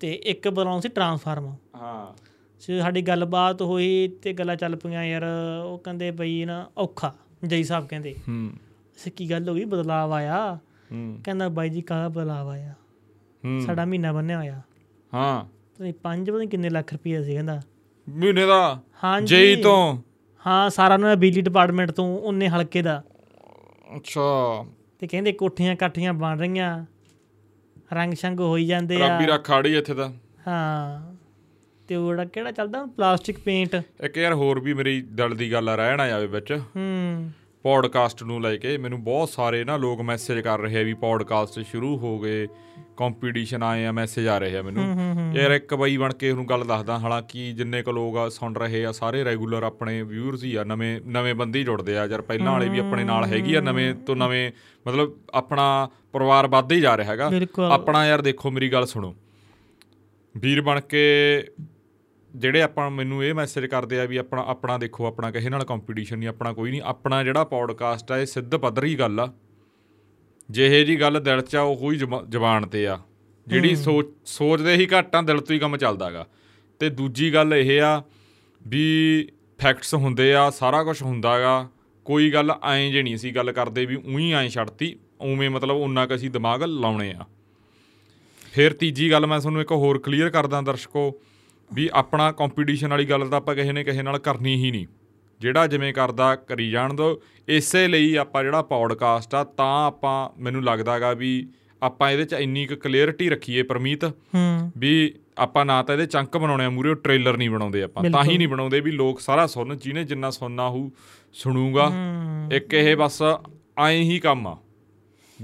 ਤੇ 0.00 0.12
ਇੱਕ 0.12 0.48
ਬਣਾਉਣਾ 0.48 0.80
ਸੀ 0.80 0.88
ਟਰਾਂਸਫਾਰਮ। 0.88 1.56
ਹਾਂ। 1.76 2.24
ਸੋ 2.60 2.80
ਸਾਡੀ 2.80 3.02
ਗੱਲਬਾਤ 3.02 3.62
ਹੋਈ 3.62 4.18
ਤੇ 4.22 4.32
ਗੱਲਾਂ 4.32 4.56
ਚੱਲ 4.56 4.76
ਪਈਆਂ 4.76 5.04
ਯਾਰ 5.04 5.22
ਉਹ 5.64 5.78
ਕਹਿੰਦੇ 5.78 6.10
ਬਈ 6.10 6.44
ਨਾ 6.44 6.70
ਔਖਾ। 6.78 7.14
ਜਈ 7.44 7.64
ਸਾਹਿਬ 7.64 7.86
ਕਹਿੰਦੇ 7.86 8.14
ਹੂੰ। 8.28 8.50
ਸੇ 8.96 9.10
ਕੀ 9.10 9.30
ਗੱਲ 9.30 9.48
ਹੋ 9.48 9.54
ਗਈ? 9.54 9.64
ਬਦਲਾਵ 9.64 10.12
ਆਇਆ। 10.12 10.58
ਹੂੰ। 10.92 11.20
ਕਹਿੰਦਾ 11.24 11.48
ਬਾਈ 11.48 11.68
ਜੀ 11.68 11.80
ਕਾਹਦਾ 11.82 12.08
ਬਦਲਾਵ 12.08 12.48
ਆਇਆ? 12.48 12.74
ਹੂੰ। 13.44 13.60
ਸਾਡਾ 13.60 13.84
ਮਹੀਨਾ 13.84 14.12
ਬੰਨਿਆ 14.12 14.38
ਹੋਇਆ। 14.38 14.62
ਹਾਂ। 15.14 15.44
ਤੇ 15.78 15.92
ਪੰਜ 15.92 16.30
ਪਤਾ 16.30 16.38
ਨੀ 16.38 16.46
ਕਿੰਨੇ 16.46 16.70
ਲੱਖ 16.70 16.92
ਰੁਪਏ 16.92 17.22
ਸੀ 17.22 17.34
ਕਹਿੰਦਾ। 17.34 17.60
ਮਹੀਨੇ 18.08 18.46
ਦਾ? 18.46 18.80
ਹਾਂਜੀ। 19.04 19.26
ਜੇਈ 19.26 19.62
ਤੋਂ? 19.62 19.98
ਹਾਂ 20.46 20.70
ਸਾਰਾ 20.70 20.96
ਦਾ 20.96 21.14
ਬਿਜਲੀ 21.14 21.42
ਡਿਪਾਰਟਮੈਂਟ 21.42 21.90
ਤੋਂ 21.90 22.18
ਉਹਨੇ 22.18 22.48
ਹਲਕੇ 22.48 22.82
ਦਾ। 22.82 23.02
ਅੱਛਾ। 23.96 24.66
ਤੇ 24.98 25.06
ਕਹਿੰਦੇ 25.06 25.32
ਕੋਠੀਆਂ 25.32 25.76
ਕਾਠੀਆਂ 25.76 26.14
ਬਣ 26.14 26.38
ਰਹੀਆਂ। 26.38 26.86
ਰੰਗ 27.92 28.14
ਸ਼ੰਗ 28.14 28.40
ਹੋਈ 28.40 28.66
ਜਾਂਦੇ 28.66 29.02
ਆ। 29.02 29.08
ਰੱਬੀ 29.08 29.26
ਰੱਖ 29.26 29.44
ਖਾੜੀ 29.44 29.76
ਇੱਥੇ 29.76 29.94
ਤਾਂ। 29.94 30.12
ਹਾਂ। 30.46 31.13
ਤੇ 31.88 31.96
ਉਹ 31.96 32.10
ਜਿਹੜਾ 32.10 32.24
ਕਿਹੜਾ 32.24 32.50
ਚੱਲਦਾ? 32.50 32.84
Plastic 32.86 33.38
paint. 33.38 33.74
ਇੱਕ 34.04 34.16
ਯਾਰ 34.16 34.34
ਹੋਰ 34.34 34.60
ਵੀ 34.60 34.74
ਮੇਰੀ 34.74 35.00
ਦਿਲ 35.02 35.34
ਦੀ 35.34 35.52
ਗੱਲ 35.52 35.68
ਆ 35.68 35.74
ਰਹਿ 35.76 35.96
ਨਾ 35.96 36.06
ਜਾਵੇ 36.08 36.26
ਵਿੱਚ। 36.26 36.52
ਹੂੰ। 36.76 37.30
ਪੋਡਕਾਸਟ 37.62 38.22
ਨੂੰ 38.22 38.40
ਲੈ 38.42 38.56
ਕੇ 38.56 38.76
ਮੈਨੂੰ 38.78 39.02
ਬਹੁਤ 39.04 39.28
ਸਾਰੇ 39.28 39.64
ਨਾ 39.64 39.76
ਲੋਕ 39.76 40.00
ਮੈਸੇਜ 40.00 40.40
ਕਰ 40.40 40.58
ਰਹੇ 40.60 40.80
ਆ 40.80 40.82
ਵੀ 40.82 40.94
ਪੋਡਕਾਸਟ 40.94 41.60
ਸ਼ੁਰੂ 41.60 41.96
ਹੋ 41.98 42.18
ਗਏ 42.18 42.46
ਕੰਪੀਟੀਸ਼ਨ 42.96 43.62
ਆਏ 43.62 43.84
ਆ 43.84 43.92
ਮੈਸੇਜ 43.92 44.26
ਆ 44.28 44.38
ਰਹੇ 44.38 44.56
ਆ 44.56 44.62
ਮੈਨੂੰ। 44.62 44.84
ਯਾਰ 45.36 45.50
ਇੱਕ 45.50 45.74
ਬਈ 45.74 45.96
ਬਣ 45.96 46.12
ਕੇ 46.14 46.30
ਉਹਨੂੰ 46.30 46.48
ਗੱਲ 46.48 46.64
ਦੱਸਦਾ 46.64 46.98
ਹਾਲਾਂਕਿ 46.98 47.52
ਜਿੰਨੇ 47.52 47.82
ਕੁ 47.82 47.92
ਲੋਕ 47.92 48.16
ਆ 48.16 48.28
ਸੁਣ 48.28 48.54
ਰਹੇ 48.54 48.84
ਆ 48.86 48.92
ਸਾਰੇ 48.92 49.24
ਰੈਗੂਲਰ 49.24 49.62
ਆਪਣੇ 49.62 50.02
ਵਿਊਅਰਸ 50.02 50.44
ਹੀ 50.44 50.54
ਆ 50.54 50.64
ਨਵੇਂ 50.64 51.00
ਨਵੇਂ 51.06 51.34
ਬੰਦੇ 51.34 51.58
ਹੀ 51.58 51.64
ਜੁੜਦੇ 51.64 51.98
ਆ। 51.98 52.06
ਯਾਰ 52.06 52.22
ਪਹਿਲਾਂ 52.22 52.52
ਵਾਲੇ 52.52 52.68
ਵੀ 52.68 52.78
ਆਪਣੇ 52.78 53.04
ਨਾਲ 53.04 53.24
ਹੈਗੀ 53.24 53.54
ਆ 53.54 53.60
ਨਵੇਂ 53.60 53.94
ਤੋਂ 54.06 54.16
ਨਵੇਂ 54.16 54.50
ਮਤਲਬ 54.86 55.14
ਆਪਣਾ 55.34 55.66
ਪਰਿਵਾਰ 56.12 56.46
ਵੱਧਦਾ 56.46 56.74
ਹੀ 56.74 56.80
ਜਾ 56.80 56.96
ਰਿਹਾ 56.96 57.12
ਹੈਗਾ। 57.12 57.30
ਆਪਣਾ 57.70 58.06
ਯਾਰ 58.06 58.22
ਦੇਖੋ 58.22 58.50
ਮੇਰੀ 58.50 58.72
ਗੱਲ 58.72 58.86
ਸੁਣੋ। 58.86 59.14
ਵੀਰ 60.34 60.60
ਬਣ 60.62 60.80
ਕੇ 60.80 61.02
ਜਿਹੜੇ 62.34 62.62
ਆਪਾਂ 62.62 62.90
ਮੈਨੂੰ 62.90 63.24
ਇਹ 63.24 63.34
ਮੈਸੇਜ 63.34 63.66
ਕਰਦੇ 63.66 64.00
ਆ 64.00 64.04
ਵੀ 64.04 64.16
ਆਪਣਾ 64.16 64.44
ਆਪਣਾ 64.46 64.78
ਦੇਖੋ 64.78 65.06
ਆਪਣਾ 65.06 65.30
ਕਿਸੇ 65.30 65.48
ਨਾਲ 65.48 65.64
ਕੰਪੀਟੀਸ਼ਨ 65.64 66.18
ਨਹੀਂ 66.18 66.28
ਆਪਣਾ 66.28 66.52
ਕੋਈ 66.52 66.70
ਨਹੀਂ 66.70 66.82
ਆਪਣਾ 66.82 67.22
ਜਿਹੜਾ 67.24 67.44
ਪੌਡਕਾਸਟ 67.44 68.12
ਆ 68.12 68.18
ਇਹ 68.18 68.26
ਸਿੱਧ 68.26 68.56
ਪੱਧਰੀ 68.56 68.94
ਗੱਲ 68.94 69.20
ਆ। 69.20 69.32
ਜਿਹੇ 70.50 70.84
ਜੀ 70.84 71.00
ਗੱਲ 71.00 71.20
ਦਿਲ 71.20 71.40
'ਚ 71.40 71.56
ਆ 71.56 71.60
ਉਹ 71.62 71.92
ਹੀ 71.92 71.96
ਜ਼ੁਬਾ- 71.98 72.24
ਜ਼ੁਬਾਨ 72.28 72.66
ਤੇ 72.66 72.86
ਆ। 72.86 72.98
ਜਿਹੜੀ 73.46 73.74
ਸੋਚ 73.76 74.06
ਸੋਚਦੇ 74.24 74.74
ਹੀ 74.74 74.86
ਘੱਟ 74.86 75.16
ਦਿਲ 75.16 75.40
ਤੋਂ 75.40 75.54
ਹੀ 75.54 75.58
ਕੰਮ 75.58 75.76
ਚੱਲਦਾਗਾ 75.76 76.26
ਤੇ 76.80 76.88
ਦੂਜੀ 76.90 77.34
ਗੱਲ 77.34 77.54
ਇਹ 77.54 77.80
ਆ 77.82 78.02
ਵੀ 78.66 79.28
ਫੈਕਟਸ 79.58 79.94
ਹੁੰਦੇ 79.94 80.34
ਆ 80.34 80.50
ਸਾਰਾ 80.50 80.82
ਕੁਝ 80.84 81.02
ਹੁੰਦਾਗਾ 81.02 81.68
ਕੋਈ 82.06 82.30
ਗੱਲ 82.30 82.50
ਐਂ 82.64 82.90
ਜੇ 82.92 83.02
ਨਹੀਂ 83.02 83.14
ਅਸੀਂ 83.14 83.32
ਗੱਲ 83.32 83.52
ਕਰਦੇ 83.52 83.86
ਵੀ 83.86 83.96
ਉਹੀ 83.96 84.32
ਐਂ 84.32 84.48
ਛੱਡਤੀ 84.48 84.96
ਉਵੇਂ 85.20 85.50
ਮਤਲਬ 85.50 85.76
ਉਹਨਾਂ 85.76 86.06
ਕੁ 86.06 86.14
ਅਸੀਂ 86.14 86.30
ਦਿਮਾਗ 86.30 86.62
ਲਾਉਣੇ 86.62 87.12
ਆ। 87.12 87.24
ਫਿਰ 88.52 88.72
ਤੀਜੀ 88.72 89.10
ਗੱਲ 89.10 89.26
ਮੈਂ 89.26 89.40
ਤੁਹਾਨੂੰ 89.40 89.60
ਇੱਕ 89.60 89.72
ਹੋਰ 89.72 89.98
ਕਲੀਅਰ 89.98 90.30
ਕਰਦਾ 90.30 90.60
ਦਰਸ਼ਕੋ 90.60 91.10
ਵੀ 91.72 91.90
ਆਪਣਾ 91.92 92.32
ਕੰਪੀਟੀਸ਼ਨ 92.32 92.88
ਵਾਲੀ 92.88 93.04
ਗੱਲ 93.04 93.28
ਤਾਂ 93.28 93.38
ਆਪਾਂ 93.38 93.54
ਕਿਸੇ 93.54 93.72
ਨੇ 93.72 93.84
ਕਿਸੇ 93.84 94.02
ਨਾਲ 94.02 94.18
ਕਰਨੀ 94.18 94.64
ਹੀ 94.64 94.70
ਨਹੀਂ। 94.70 94.86
ਜਿਹੜਾ 95.40 95.66
ਜਿਵੇਂ 95.66 95.94
ਕਰਦਾ 95.94 96.36
ਕਰੀ 96.36 96.70
ਜਾਣ 96.70 96.94
ਦੋ। 96.94 97.22
ਇਸੇ 97.48 97.88
ਲਈ 97.88 98.16
ਆਪਾਂ 98.16 98.44
ਜਿਹੜਾ 98.44 98.62
ਪੌਡਕਾਸਟ 98.62 99.34
ਆ 99.34 99.44
ਤਾਂ 99.44 99.86
ਆਪਾਂ 99.86 100.42
ਮੈਨੂੰ 100.42 100.64
ਲੱਗਦਾਗਾ 100.64 101.12
ਵੀ 101.12 101.48
ਆਪਾਂ 101.82 102.10
ਇਹਦੇ 102.10 102.24
'ਚ 102.24 102.32
ਇੰਨੀ 102.32 102.66
ਕੁ 102.66 102.76
ਕਲੀਅਰਿਟੀ 102.76 103.28
ਰੱਖੀਏ 103.28 103.62
ਪਰਮੀਤ 103.62 104.04
ਹੂੰ। 104.04 104.72
ਵੀ 104.78 105.14
ਆਪਾਂ 105.38 105.64
ਨਾ 105.64 105.82
ਤਾਂ 105.82 105.94
ਇਹਦੇ 105.94 106.06
ਚੰਕ 106.06 106.36
ਬਣਾਉਣੇ 106.36 106.64
ਆ 106.64 106.70
ਮੂਰੇ 106.70 106.94
ਟ੍ਰੇਲਰ 106.94 107.36
ਨਹੀਂ 107.36 107.50
ਬਣਾਉਂਦੇ 107.50 107.82
ਆਪਾਂ। 107.82 108.10
ਤਾਂ 108.10 108.24
ਹੀ 108.24 108.38
ਨਹੀਂ 108.38 108.48
ਬਣਾਉਂਦੇ 108.48 108.80
ਵੀ 108.80 108.90
ਲੋਕ 108.90 109.20
ਸਾਰਾ 109.20 109.46
ਸੁਣਨ 109.46 109.76
ਜਿਹਨੇ 109.76 110.04
ਜਿੰਨਾ 110.04 110.30
ਸੁਣਨਾ 110.30 110.68
ਹੋਊ 110.68 110.90
ਸੁਣੂਗਾ। 111.32 111.92
ਇੱਕ 112.52 112.74
ਇਹ 112.74 112.96
ਬਸ 112.96 113.22
ਐਂ 113.78 113.90
ਹੀ 113.90 114.18
ਕੰਮ 114.18 114.46
ਆ। 114.46 114.56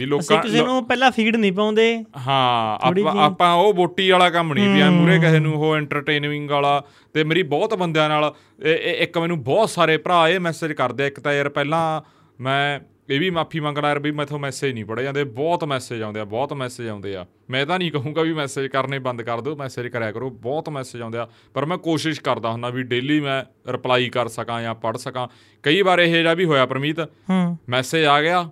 ਵੀ 0.01 0.07
ਲੋਕਾਂ 0.07 0.43
ਕਿਸੇ 0.43 0.63
ਨੂੰ 0.65 0.85
ਪਹਿਲਾਂ 0.87 1.11
ਫੀਡ 1.11 1.37
ਨਹੀਂ 1.37 1.53
ਪਾਉਂਦੇ। 1.53 2.05
ਹਾਂ 2.27 2.79
ਆਪਾਂ 2.89 3.15
ਆਪਾਂ 3.25 3.53
ਉਹ 3.55 3.73
ਬੋਟੀ 3.75 4.11
ਵਾਲਾ 4.11 4.29
ਕੰਮ 4.31 4.53
ਨਹੀਂ 4.55 4.69
ਵੀ 4.69 4.81
ਐ 4.81 4.89
ਮੂਰੇ 4.91 5.19
ਕਿਸੇ 5.19 5.39
ਨੂੰ 5.39 5.55
ਉਹ 5.55 5.75
ਐਂਟਰਟੇਨਿੰਗ 5.77 6.51
ਵਾਲਾ 6.51 6.83
ਤੇ 7.15 7.25
ਮੇਰੀ 7.25 7.43
ਬਹੁਤ 7.47 7.75
ਬੰਦਿਆਂ 7.75 8.09
ਨਾਲ 8.09 8.33
ਇੱਕ 8.67 9.19
ਮੈਨੂੰ 9.19 9.43
ਬਹੁਤ 9.45 9.71
ਸਾਰੇ 9.71 9.97
ਭਰਾ 9.97 10.29
ਇਹ 10.29 10.41
ਮੈਸੇਜ 10.41 10.73
ਕਰਦੇ 10.73 11.05
ਆ। 11.05 11.07
ਇੱਕ 11.07 11.21
ਤਾਂ 11.21 11.33
ਯਾਰ 11.33 11.49
ਪਹਿਲਾਂ 11.49 12.01
ਮੈਂ 12.41 12.81
ਇਹ 13.11 13.19
ਵੀ 13.21 13.29
ਮਾਫੀ 13.31 13.61
ਮੰਗਣਾ 13.61 13.89
ਯਾਰ 13.89 13.99
ਵੀ 13.99 14.11
ਮੈਥੋਂ 14.11 14.39
ਮੈਸੇਜ 14.39 14.73
ਨਹੀਂ 14.75 14.85
ਪੜੇ 14.85 15.03
ਜਾਂਦੇ 15.03 15.23
ਬਹੁਤ 15.37 15.65
ਮੈਸੇਜ 15.65 16.03
ਆਉਂਦੇ 16.03 16.21
ਆ 16.21 16.25
ਬਹੁਤ 16.25 16.53
ਮੈਸੇਜ 16.53 16.89
ਆਉਂਦੇ 16.89 17.15
ਆ। 17.17 17.25
ਮੈਂ 17.51 17.65
ਤਾਂ 17.67 17.79
ਨਹੀਂ 17.79 17.91
ਕਹੂੰਗਾ 17.93 18.23
ਵੀ 18.23 18.33
ਮੈਸੇਜ 18.33 18.67
ਕਰਨੇ 18.67 18.99
ਬੰਦ 18.99 19.23
ਕਰ 19.23 19.41
ਦਿਓ 19.41 19.57
ਮੈਸੇਜ 19.57 19.87
ਕਰਿਆ 19.87 20.13
ਕਰੋ 20.13 20.29
ਬਹੁਤ 20.43 20.69
ਮੈਸੇਜ 20.69 21.03
ਆਉਂਦੇ 21.03 21.19
ਆ। 21.19 21.27
ਪਰ 21.55 21.65
ਮੈਂ 21.67 21.79
ਕੋਸ਼ਿਸ਼ 21.79 22.21
ਕਰਦਾ 22.21 22.51
ਹੁੰਦਾ 22.51 22.69
ਵੀ 22.69 22.83
ਡੇਲੀ 22.83 23.19
ਮੈਂ 23.21 23.43
ਰਿਪਲਾਈ 23.73 24.09
ਕਰ 24.09 24.29
ਸਕਾਂ 24.29 24.61
ਜਾਂ 24.63 24.75
ਪੜ 24.75 24.97
ਸਕਾਂ। 24.97 25.27
ਕਈ 25.65 25.83
ਵਾਰ 25.83 25.99
ਇਹ 25.99 26.23
ਜਿਹਾ 26.23 26.35
ਵੀ 26.35 26.45
ਹੋਇਆ 26.45 26.67
ਪਰਮੀਤ 26.67 27.01
ਮੈਸੇਜ 27.69 28.05
ਆ 28.05 28.21
ਗਿਆ 28.23 28.49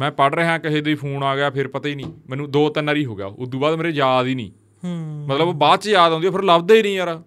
ਮੈਂ 0.00 0.12
ਪੜ 0.12 0.34
ਰਿਹਾ 0.34 0.58
ਕਿਸੇ 0.58 0.80
ਦੀ 0.80 0.94
ਫੋਨ 0.94 1.22
ਆ 1.22 1.36
ਗਿਆ 1.36 1.50
ਫਿਰ 1.50 1.68
ਪਤਾ 1.68 1.88
ਹੀ 1.88 1.94
ਨਹੀਂ। 1.94 2.12
ਮੈਨੂੰ 2.30 2.50
ਦੋ 2.50 2.68
ਤਿੰਨ 2.68 2.86
ਵਾਰੀ 2.86 3.04
ਹੋ 3.04 3.16
ਗਿਆ 3.16 3.26
ਉਦੋਂ 3.26 3.60
ਬਾਅਦ 3.60 3.74
ਮੇਰੇ 3.74 3.90
ਯਾਦ 3.90 4.26
ਹੀ 4.26 4.34
ਨਹੀਂ। 4.34 4.50
ਹੂੰ। 4.84 5.26
ਮਤਲਬ 5.28 5.52
ਬਾਅਦ 5.52 5.80
ਚ 5.80 5.86
ਯਾਦ 5.86 6.12
ਆਉਂਦੀ 6.12 6.26
ਆ, 6.26 6.30
ਫਿਰ 6.30 6.42
ਲੱਭਦਾ 6.42 6.74
ਹੀ 6.74 6.82
ਨਹੀਂ 6.82 6.96
ਯਾਰ। 6.96 7.22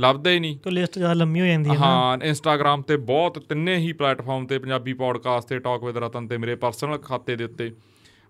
ਲੱਭਦਾ 0.00 0.30
ਹੀ 0.30 0.40
ਨਹੀਂ। 0.40 0.58
ਤਾਂ 0.58 0.72
ਲਿਸਟ 0.72 0.98
ਜ਼ਿਆਦਾ 0.98 1.14
ਲੰਮੀ 1.14 1.40
ਹੋ 1.40 1.46
ਜਾਂਦੀ 1.46 1.70
ਹੈ 1.70 1.74
ਹਾਂ 1.74 2.18
ਇੰਸਟਾਗ੍ਰam 2.22 2.82
ਤੇ 2.82 2.96
ਬਹੁਤ 2.96 3.38
ਤਿੰਨੇ 3.38 3.76
ਹੀ 3.76 3.92
ਪਲੇਟਫਾਰਮ 3.92 4.46
ਤੇ 4.46 4.58
ਪੰਜਾਬੀ 4.58 4.92
ਪੋਡਕਾਸਟ 4.92 5.48
ਤੇ 5.48 5.58
ਟਾਕ 5.58 5.84
ਵਿਦ 5.84 5.96
ਰਤਨ 5.96 6.28
ਤੇ 6.28 6.38
ਮੇਰੇ 6.38 6.54
ਪਰਸਨਲ 6.54 6.98
ਖਾਤੇ 6.98 7.36
ਦੇ 7.36 7.44
ਉੱਤੇ 7.44 7.72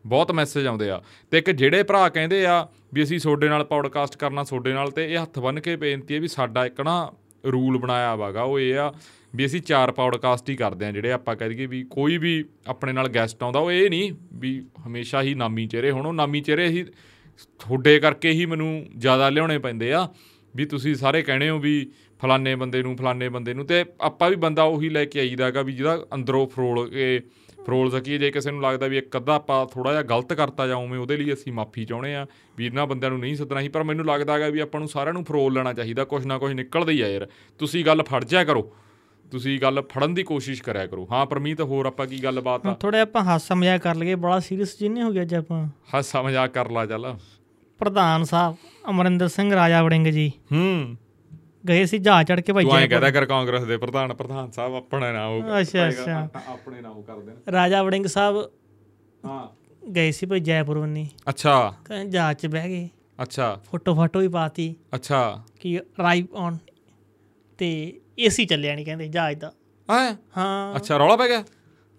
ਬਹੁਤ 0.07 0.33
ਮੈਸੇਜ 0.33 0.67
ਆਉਂਦੇ 0.67 0.91
ਆ। 0.91 1.03
ਤੇ 1.31 1.39
ਇੱਕ 1.39 1.51
ਜਿਹੜੇ 1.51 1.83
ਭਰਾ 1.83 2.09
ਕਹਿੰਦੇ 2.09 2.47
ਆ 2.47 2.69
ਵੀ 2.95 3.03
ਅਸੀਂ 3.03 3.21
ਤੁਹਾਡੇ 3.21 3.49
ਨਾਲ 3.49 3.65
ਪੋਡਕਾਸਟ 3.65 4.17
ਕਰਨਾ 4.17 4.45
ਤੁਹਾਡੇ 4.45 4.73
ਨਾਲ 4.73 4.91
ਤੇ 4.91 5.15
ਇਹ 5.15 5.23
ਹੱਥ 5.23 5.39
ਬੰਨ 5.39 5.61
ਕੇ 5.61 5.77
ਬੇਨਤੀ 5.77 6.15
ਹੈ 6.15 6.21
ਵੀ 6.21 6.29
ਸਾਡਾ 6.29 6.67
ਇੱਕ 6.67 6.81
ਨਾ 6.81 7.13
ਰੂਲ 7.53 7.79
ਬਣਾਇਆ 7.79 8.15
ਵਾਗਾ 8.15 8.43
ਉਹ 8.43 8.61
ਇਹ 8.61 8.79
ਆ 8.79 8.95
ਵੀ 9.35 9.47
ਅਸੀਂ 9.47 9.61
ਚਾਰ 9.61 9.93
ਪੋਡਕਾਸਟ 9.93 10.51
ਹੀ 10.51 10.57
ਕਰਦੇ 10.57 10.87
ਆ 10.87 10.93
ਜਿਹੜੇ 10.93 11.13
ਆਪਾਂ 11.13 11.37
ਕਹਿ 11.37 11.49
ਦਈਏ 11.49 11.67
ਵੀ 11.67 11.83
ਕੋਈ 11.91 12.19
ਵੀ 12.19 12.45
ਆਪਣੇ 12.67 12.93
ਨਾਲ 12.93 13.09
ਗੈਸਟ 13.09 13.43
ਆਉਂਦਾ, 13.43 13.59
ਉਹ 13.59 13.73
ਇਹ 13.73 13.91
ਨਹੀਂ 13.91 14.13
ਵੀ 14.35 14.67
ਹਮੇਸ਼ਾ 14.87 15.23
ਹੀ 15.23 15.35
ਨਾਮੀ 15.35 15.67
ਚਿਹਰੇ 15.67 15.91
ਹੋਣ। 15.91 16.07
ਉਹ 16.07 16.13
ਨਾਮੀ 16.13 16.41
ਚਿਹਰੇ 16.41 16.69
ਹੀ 16.69 16.85
ਤੁਹਾਡੇ 17.59 17.99
ਕਰਕੇ 18.01 18.31
ਹੀ 18.31 18.47
ਮੈਨੂੰ 18.47 18.87
ਜ਼ਿਆਦਾ 18.99 19.29
ਲਿਆਉਣੇ 19.29 19.59
ਪੈਂਦੇ 19.59 19.93
ਆ। 19.93 20.09
ਵੀ 20.57 20.65
ਤੁਸੀਂ 20.65 20.95
ਸਾਰੇ 20.95 21.23
ਕਹਿੰਦੇ 21.23 21.49
ਹੋ 21.49 21.59
ਵੀ 21.59 21.91
ਫਲਾਣੇ 22.21 22.55
ਬੰਦੇ 22.55 22.83
ਨੂੰ, 22.83 22.97
ਫਲਾਣੇ 22.97 23.29
ਬੰਦੇ 23.29 23.55
ਨੂੰ 23.55 23.67
ਤੇ 23.67 23.85
ਆਪਾਂ 24.01 24.31
ਵੀ 24.31 24.37
ਬੰਦਾ 24.37 24.63
ਉਹੀ 24.63 24.89
ਲੈ 24.89 25.05
ਕੇ 25.05 25.21
ਆਈਦਾਗਾ 25.21 25.63
ਵੀ 25.63 25.73
ਜਿਹਦਾ 25.73 26.07
ਅੰਦਰੋਂ 26.15 26.47
ਫਰੋਲ 26.47 26.89
ਕੇ 26.91 27.21
ਫਰੋਲ 27.67 27.91
ਸਕੀਏ। 27.91 28.19
ਜੇ 28.19 28.31
ਕਿਸੇ 28.31 28.51
ਨੂੰ 28.51 28.63
ਲੱਗਦਾ 28.63 28.87
ਵੀ 28.87 28.99
ਇੱਕ 28.99 29.17
ਅੱਧਾ 29.17 29.35
ਆਪਾਂ 29.35 29.67
ਥੋੜਾ 29.67 29.91
ਜਿਹਾ 29.91 30.03
ਗਲਤ 30.03 30.33
ਕਰਤਾ 30.33 30.67
ਜਾਂ 30.67 30.77
ਉਵੇਂ 30.77 30.99
ਉਹਦੇ 30.99 31.17
ਲਈ 31.17 31.33
ਅਸੀਂ 31.33 31.53
ਮਾਫੀ 31.53 31.85
ਚਾਹੁੰਦੇ 31.85 32.15
ਆ 32.15 32.27
ਵੀ 32.57 32.67
ਇਹਨਾਂ 32.67 32.87
ਬੰਦਿਆਂ 32.87 33.11
ਨੂੰ 33.11 33.21
ਨਹੀਂ 33.21 33.37
ਸੱਦਣਾ 33.37 33.61
ਸੀ। 33.61 33.69
ਪਰ 33.69 33.83
ਮੈਨੂੰ 33.83 34.07
ਲੱਗਦਾ 34.07 34.35
ਹੈਗਾ 34.35 34.49
ਵੀ 34.49 34.61
ਆਪਾਂ 34.61 34.81
ਨੂੰ 34.81 34.89
ਸਾਰਿਆਂ 34.89 35.13
ਨੂੰ 35.13 35.25
ਫਰੋਲ 35.25 35.53
ਲੈਣਾ 35.55 35.73
ਚਾਹੀਦਾ। 35.73 36.05
ਕੁਛ 36.05 36.27
ਨਾ 36.27 36.39
ਕੁਛ 36.39 36.53
ਨਿਕਲਦਾ 36.53 36.93
ਹੀ 36.93 37.01
ਆ 37.01 37.09
ਯਾਰ। 37.09 37.29
ਤੁਸੀਂ 37.59 37.85
ਗੱਲ 37.85 38.03
ਫੜ 38.03 38.25
ਜਿਆ 38.25 38.45
ਕਰੋ। 38.45 38.73
ਤੁਸੀਂ 39.33 39.61
ਗੱਲ 39.61 39.83
ਫੜਨ 39.83 40.15
ਦੀ 40.15 40.23
ਕੋਸ਼ਿਸ਼ 40.23 40.63
ਕਰਿਆ 40.63 40.87
ਕਰੋ। 40.87 41.07
ਹਾਂ 41.13 41.27
ਪਰਮੀਤ 41.27 41.61
ਹੋਰ 41.61 41.87
ਆਪਾਂ 41.87 42.07
ਕੀ 42.07 42.23
ਗੱਲਬਾਤ 42.25 42.67
ਆ? 42.67 42.75
ਥੋੜਾ 42.75 43.03
ਆਪਾਂ 43.03 43.23
ਹਾਸਾ 43.23 43.55
ਮਜ਼ਾਕ 43.55 43.81
ਕਰ 43.83 43.95
ਲਈਏ 43.95 44.15
ਬੜਾ 44.15 44.39
ਸੀਰੀਅਸ 44.41 44.79
ਜਿੰਨੇ 44.79 45.03
ਹੋ 45.03 45.11
ਗਿਆ 45.11 45.23
ਅੱਜ 45.23 45.35
ਆਪਾਂ? 45.35 45.67
ਹਾਸਾ 45.95 46.23
ਮਜ਼ਾਕ 46.23 46.51
ਕਰ 46.51 46.71
ਲਾ 46.71 46.87
ਚੱਲ। 46.87 47.15
ਪ੍ਰਧਾਨ 47.79 48.25
ਸਾਹਿਬ 48.25 48.57
ਅਮਰਿੰਦਰ 48.91 49.29
ਸਿੰਘ 49.29 49.53
ਰਾਜਾ 49.55 49.83
ਵੜਿੰਗ 49.83 50.07
ਜੀ। 50.07 50.33
ਹੂੰ। 50.53 50.97
ਗਏ 51.69 51.85
ਸੀ 51.87 51.99
ਜਹਾਜ਼ 51.99 52.29
ਚੜ 52.29 52.41
ਕੇ 52.41 52.53
ਭਾਈ 52.53 52.65
ਤੂੰ 52.65 52.77
ਐਂ। 52.77 52.89
ਕਹਦਾ 52.89 53.11
ਕਰ 53.11 53.25
ਕਾਂਗਰਸ 53.27 53.65
ਦੇ 53.65 53.77
ਪ੍ਰਧਾਨ। 53.77 54.15
ਪ੍ਰਧਾਨ 54.15 54.51
ਸਾਹਿਬ 54.51 54.75
ਆਪਣੇ 54.75 55.13
ਨਾ 55.13 55.27
ਉਹ 55.27 55.61
ਅੱਛਾ, 55.61 55.89
ਅੱਛਾ। 55.89 56.29
ਆਪਣੇ 56.49 56.81
ਨਾ 56.81 56.89
ਉਹ 56.91 57.03
ਕਰ 57.03 57.21
ਦੇਣ 57.21 57.53
ਰਾਜਾ 57.53 57.83
ਵੜਿੰਗ 57.83 58.07
ਸਾਹਿਬ 58.07 58.37
ਹਾਂ। 59.25 59.47
ਗਏ 59.95 60.11
ਸੀ 60.11 60.27
ਭਾਈ 60.27 60.41
ਜੈਪੁਰ 60.41 60.79
ਬੰਨੀ 60.79 61.09
ਅੱਛਾ। 61.29 61.75
ਕਹਿੰਦੇ 61.85 62.11
ਜਹਾਜ਼ 62.11 62.39
'ਚ 62.39 62.47
ਬਹਿ 62.47 62.69
ਗਏ। 62.69 62.89
ਅੱਛਾ। 63.23 63.55
ਫੋਟੋ 63.65 63.95
ਫਾਟੋ 63.95 64.21
ਵੀ 64.21 64.29
ਪਾਤੀ 64.29 64.75
ਅੱਛਾ। 64.95 65.43
ਕਿ 65.61 65.79
ਅਰਾਈਵ 65.81 66.27
ਔਨ 66.35 66.57
ਤੇ 67.59 68.01
ਏਸੀ 68.21 68.45
ਚੱਲਿਆ 68.45 68.75
ਨਹੀਂ 68.75 68.87
ਕਹਿੰਦੇ 68.87 69.09
ਜਹਾਜ਼ 69.09 69.39
ਦਾ। 69.39 69.53
ਹਾਂ? 69.91 70.17
ਹਾਂ। 70.37 70.77
ਅੱਛਾ 70.77 70.97
ਰੌਲਾ 70.97 71.17
ਪੈ 71.17 71.29
ਗਿਆ? 71.29 71.45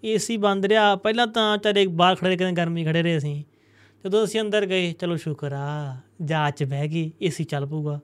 ਏਸੀ 0.04 0.36
ਬੰਦ 0.36 0.66
ਰਿਹਾ। 0.66 0.96
ਪਹਿਲਾਂ 0.96 1.26
ਤਾਂ 1.26 1.58
ਚਾਰੇ 1.58 1.86
ਬਾਹਰ 1.86 2.14
ਖੜੇ 2.14 2.36
ਕਹਿੰਦੇ 2.36 2.62
ਗਰਮੀ 2.62 2.84
ਖੜੇ 2.84 3.02
ਰਹੇ 3.02 3.18
ਅਸੀਂ। 3.18 3.44
ਜਦੋਂ 4.04 4.24
ਅਸੀਂ 4.24 4.40
ਅੰਦਰ 4.40 4.66
ਗਏ 4.66 4.92
ਚਲੋ 4.92 5.16
ਸ਼ੁਕਰ 5.16 5.52
ਆ 5.52 5.96
ਜਹਾਜ਼ 6.22 6.54
'ਚ 6.54 6.64
ਬਹਿ 6.64 6.88
ਗਏ 6.88 7.10
ਏਸੀ 7.22 7.44
ਚੱਲ 7.44 7.66
ਪਊਗਾ। 7.66 8.00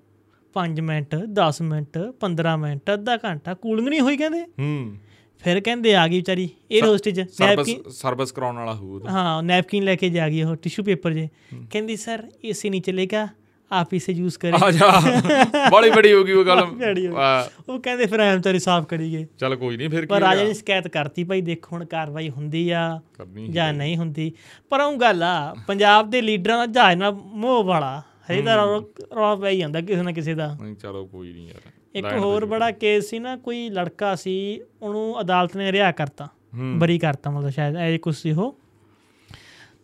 5 0.54 0.80
ਮਿੰਟ 0.80 1.14
10 1.14 1.62
ਮਿੰਟ 1.62 1.98
15 2.20 2.56
ਮਿੰਟ 2.56 2.90
ਅੱਧਾ 2.94 3.16
ਘੰਟਾ 3.16 3.54
ਕੂਲਿੰਗ 3.54 3.88
ਨਹੀਂ 3.88 4.00
ਹੋਈ 4.00 4.16
ਕਹਿੰਦੇ? 4.16 4.40
ਹੂੰ। 4.40 4.96
ਫਿਰ 5.44 5.60
ਕਹਿੰਦੇ 5.60 5.94
ਆ 5.96 6.08
ਗਈ 6.08 6.16
ਵਿਚਾਰੀ 6.16 6.50
에ਅਰ 6.78 6.88
ਹੋਸਟੇਜ 6.88 7.20
ਨੈਪਕਿਨ 7.20 7.82
ਸਰਵਿਸ 7.90 8.32
ਕਰਾਉਣ 8.32 8.56
ਵਾਲਾ 8.56 8.74
ਹੋਊ 8.74 9.00
ਹਾਂ 9.08 9.42
ਨੈਪਕਿਨ 9.42 9.84
ਲੈके 9.84 10.10
ਜਾ 10.10 10.28
ਗਈ 10.28 10.42
ਉਹ 10.42 10.56
ਟਿਸ਼ੂ 10.56 10.82
ਪੇਪਰ 10.82 11.12
ਜੇ। 11.12 11.28
ਕਹਿੰਦੀ 11.70 11.96
ਸਰ 11.96 12.30
ਏਸੀ 12.44 12.70
ਨਹੀਂ 12.70 12.82
ਚਲੇਗਾ 12.82 13.28
आप 13.71 13.93
इसे 13.97 14.13
यूज 14.15 14.35
करें 14.41 14.63
ਆ 14.63 14.69
ਜਾ 14.71 14.87
ਬੜੀ 15.71 15.89
ਬੜੀ 15.89 16.13
ਹੋ 16.13 16.23
ਗਈ 16.23 16.31
ਉਹ 16.31 16.43
ਗੱਲ 16.45 16.63
ਬੜੀ 16.65 17.05
ਹੋ 17.07 17.13
ਗਈ। 17.13 17.21
ਆ, 17.21 17.49
ਉਹ 17.69 17.79
ਕਹਿੰਦੇ 17.79 18.05
ਫਿਰ 18.05 18.19
ਐਂ 18.19 18.35
ਵਿਚਾਰੀ 18.35 18.59
ਸਾਫ਼ 18.59 18.85
ਕਰੀਏ 18.87 19.25
ਚੱਲ 19.37 19.55
ਕੋਈ 19.55 19.77
ਨਹੀਂ 19.77 19.89
ਫਿਰ 19.89 20.01
ਕੀ 20.01 20.07
ਪਰ 20.07 20.21
ਰਾਜਾ 20.21 20.35
ਹੋਇਆ? 20.35 20.47
ਨੇ 20.47 20.53
ਸ਼ਿਕਾਇਤ 20.53 20.87
ਕਰਤੀ 20.87 21.23
ਭਾਈ 21.23 21.41
ਦੇਖੋ 21.41 21.75
ਹੁਣ 21.75 21.85
ਕਾਰਵਾਈ 21.85 22.29
ਹੁੰਦੀ 22.29 22.69
ਆ 22.69 22.81
ਕਰਨੀ 23.13 23.43
ਹੀ 23.43 23.51
ਜਾਂ 23.51 23.73
ਨਹੀਂ 23.73 23.97
ਹੁੰਦੀ 23.97 24.31
ਪਰ 24.69 24.81
ਉਹ 24.81 24.97
ਗੱਲ 24.97 25.23
ਆ 25.23 25.55
ਪੰਜਾਬ 25.67 26.09
ਦੇ 26.09 26.21
ਲੀਡਰਾਂ 26.21 26.57
ਦਾ 26.57 26.65
ਜਹਾਜ਼ 26.65 26.97
ਨਾਲ 26.97 27.11
ਮੋਹ 27.13 27.63
ਵਾਲਾ 27.63 28.01
ਹਰੇ 28.29 28.41
ਦਾ 28.41 28.55
ਰੌਲਾ 28.55 29.35
ਪੈ 29.35 29.49
ਹੀ 29.49 29.57
ਜਾਂਦਾ 29.57 29.81
ਕਿਸੇ 29.81 30.01
ਨਾ 30.01 30.11
ਕਿਸੇ 30.11 30.33
ਦਾ 30.33 30.57
ਨਹੀਂ 30.61 30.75
ਚਲੋ 30.75 31.05
ਕੋਈ 31.05 31.33
ਨਹੀਂ 31.33 31.47
ਯਾਰ 31.47 31.71
ਇੱਕ 31.95 32.05
ਲੈਣ 32.05 32.19
ਹੋਰ 32.19 32.41
ਦੇ। 32.41 32.47
ਬੜਾ 32.47 32.71
ਕੇਸ 32.71 33.09
ਸੀ 33.09 33.19
ਨਾ 33.19 33.35
ਕੋਈ 33.37 33.69
ਲੜਕਾ 33.69 34.15
ਸੀ 34.15 34.61
ਉਹਨੂੰ 34.81 35.21
ਅਦਾਲਤ 35.21 35.57
ਨੇ 35.57 35.71
ਰਿਹਾ 35.71 35.91
ਕਰਤਾ 35.91 36.25
ਹੂੰ। 36.25 36.79
ਬਰੀ 36.79 36.99
ਕਰਤਾ 36.99 37.29
ਮਤਲਬ 37.31 37.49
ਸ਼ਾਇਦ 37.49 37.75
ਐ 37.75 37.97
ਕੁਛ 37.97 38.15
ਸੀ 38.17 38.31
ਉਹ 38.31 38.55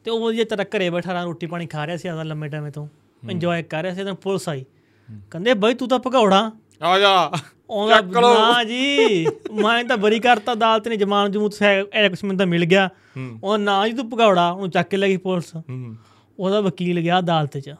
ਤੇ 0.03 0.11
ਉਹ 0.11 0.26
ਵਧੀਆ 0.26 0.43
ਤਰ੍ਹਾਂ 0.45 0.65
ਘਰੇ 0.78 0.89
ਬੈਠਾ 0.89 1.13
ਰਾਂ 1.13 1.26
ਰੋਟੀ 1.26 1.47
ਪਾਣੀ 1.47 1.65
ਖਾ 1.65 1.86
ਰਿਹਾ 1.88 1.97
ਸੀ 1.97 2.07
ਆਦਾ 2.07 2.24
ਲੰਮੇ 2.24 2.47
ਟਾਈਮ 2.47 2.70
ਤੋਂ 2.70 2.88
ਇੰਜੋਏ 3.31 3.62
ਕਰ 3.62 3.83
ਰਿਹਾ 3.83 3.95
ਸੀ 3.95 4.05
ਤਾਂ 4.05 4.14
ਪੁਲਿਸ 4.14 4.49
ਆਈ। 4.49 4.64
ਕਹਿੰਦੇ 5.31 5.55
ਬਈ 5.55 5.75
ਤੂੰ 5.75 5.89
ਤਾਂ 5.89 5.99
ਭਗੌੜਾ। 5.99 6.51
ਆ 6.83 6.99
ਜਾ। 6.99 7.31
ਲਓ। 8.20 8.35
ਨਾ 8.35 8.64
ਜੀ 8.64 9.27
ਮੈਂ 9.64 9.85
ਤਾਂ 9.85 9.97
ਬਰੀ 9.97 10.18
ਕਰਤਾ 10.20 10.53
ਅਦਾਲਤ 10.53 10.89
ਨੇ 10.89 10.97
ਜਮਾਨ 10.97 11.33
ਜਮੂਤ 11.33 11.55
ਐ 11.62 12.09
ਕੁਛ 12.09 12.25
ਮੈਨੂੰ 12.25 12.39
ਤਾਂ 12.39 12.47
ਮਿਲ 12.47 12.64
ਗਿਆ। 12.64 12.89
ਉਹ 13.45 13.59
ਨਾ 13.59 13.89
ਜੀ 13.89 13.95
ਤੂੰ 13.95 14.11
ਭਗੌੜਾ 14.11 14.51
ਉਹਨੂੰ 14.51 14.70
ਚੱਕ 14.70 14.89
ਕੇ 14.89 14.97
ਲੈ 14.97 15.09
ਗਈ 15.09 15.16
ਪੁਲਿਸ। 15.16 15.53
ਉਹਦਾ 16.39 16.61
ਵਕੀਲ 16.61 17.01
ਗਿਆ 17.01 17.18
ਅਦਾਲਤ 17.18 17.59
'ਚ। 17.59 17.75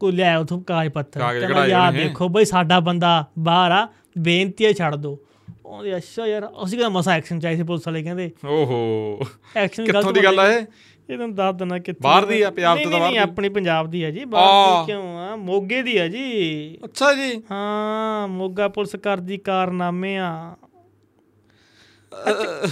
ਕੋਈ 0.00 0.12
ਲਿਆ 0.12 0.38
ਉਥੋਂ 0.38 0.62
ਕਾਗਜ਼ 0.62 0.92
ਪੱਤਰ। 0.92 1.20
ਕਹਿੰਦਾ 1.20 1.66
ਯਾਰ। 1.66 1.92
ਦੇਖੋ 1.92 2.28
ਬਈ 2.28 2.44
ਸਾਡਾ 2.44 2.80
ਬੰਦਾ 2.80 3.24
ਬਾਹਰ 3.38 3.70
ਆ 3.70 3.88
ਬੇਨਤੀ 4.18 4.66
ਹੈ 4.66 4.72
ਛੱਡ 4.72 4.94
ਦੋ। 4.94 5.18
ਉਹਦੇ 5.66 5.96
ਅੱਛਾ 5.96 6.26
ਯਾਰ 6.26 6.46
ਅਸੀਂ 6.64 6.78
ਕਹਿੰਦਾ 6.78 6.98
ਮਸਾ 6.98 7.12
ਐਕਸ਼ਨ 7.12 7.40
ਚਾਹੀ 7.40 7.56
ਸੀ 7.56 7.62
ਪੁਲਿਸ 7.62 7.86
ਵਾਲੇ? 7.86 8.02
ਕਹਿੰਦੇ 8.02 8.30
ਓਹੋ। 8.46 9.26
ਐਕਸ਼ਨ 9.56 9.84
ਕਿੱਥੋਂ 9.84 10.12
ਦੀ 10.12 10.24
ਗੱਲ 10.24 10.40
ਆ 10.40 10.52
ਇਹ? 10.52 10.64
ਇਹ 11.08 11.16
ਤੁਹਾਨੂੰ 11.16 11.34
ਦੱਸ 11.34 11.54
ਦਿੰਦਾ 11.54 11.78
ਕਿੱਥੇ 11.78 12.00
ਬਾਹਰ 12.02 12.24
ਦੀ 12.24 12.40
ਆ, 12.42 12.50
ਪੰਜਾਬ 12.50 12.78
ਤੋਂ 12.78 12.90
ਤਾਂ 12.90 12.98
ਬਾਹਰ 12.98 13.10
ਨਹੀਂ 13.10 13.20
ਦੀ? 13.20 13.30
ਆਪਣੀ 13.30 13.48
ਪੰਜਾਬ 13.48 13.90
ਦੀ 13.90 14.02
ਆ 14.02 14.10
ਜੀ। 14.10 14.24
ਬਾਹਰ 14.24 14.80
ਦੀ 14.80 14.92
ਕਿਉਂ 14.92 15.18
ਆ? 15.18 15.36
ਮੋਗੇ 15.36 15.82
ਦੀ 15.82 15.96
ਆ 15.98 16.06
ਜੀ। 16.08 16.78
ਅੱਛਾ 16.84 17.12
ਜੀ। 17.12 17.42
ਹਾਂ 17.50 18.28
ਮੋਗਾ 18.28 18.68
ਪੁਲਿਸ 18.68 18.96
ਕਰਦੀ 18.96 19.36
ਕਾਰਨਾਮੇ 19.38 20.16
ਆ। 20.16 20.32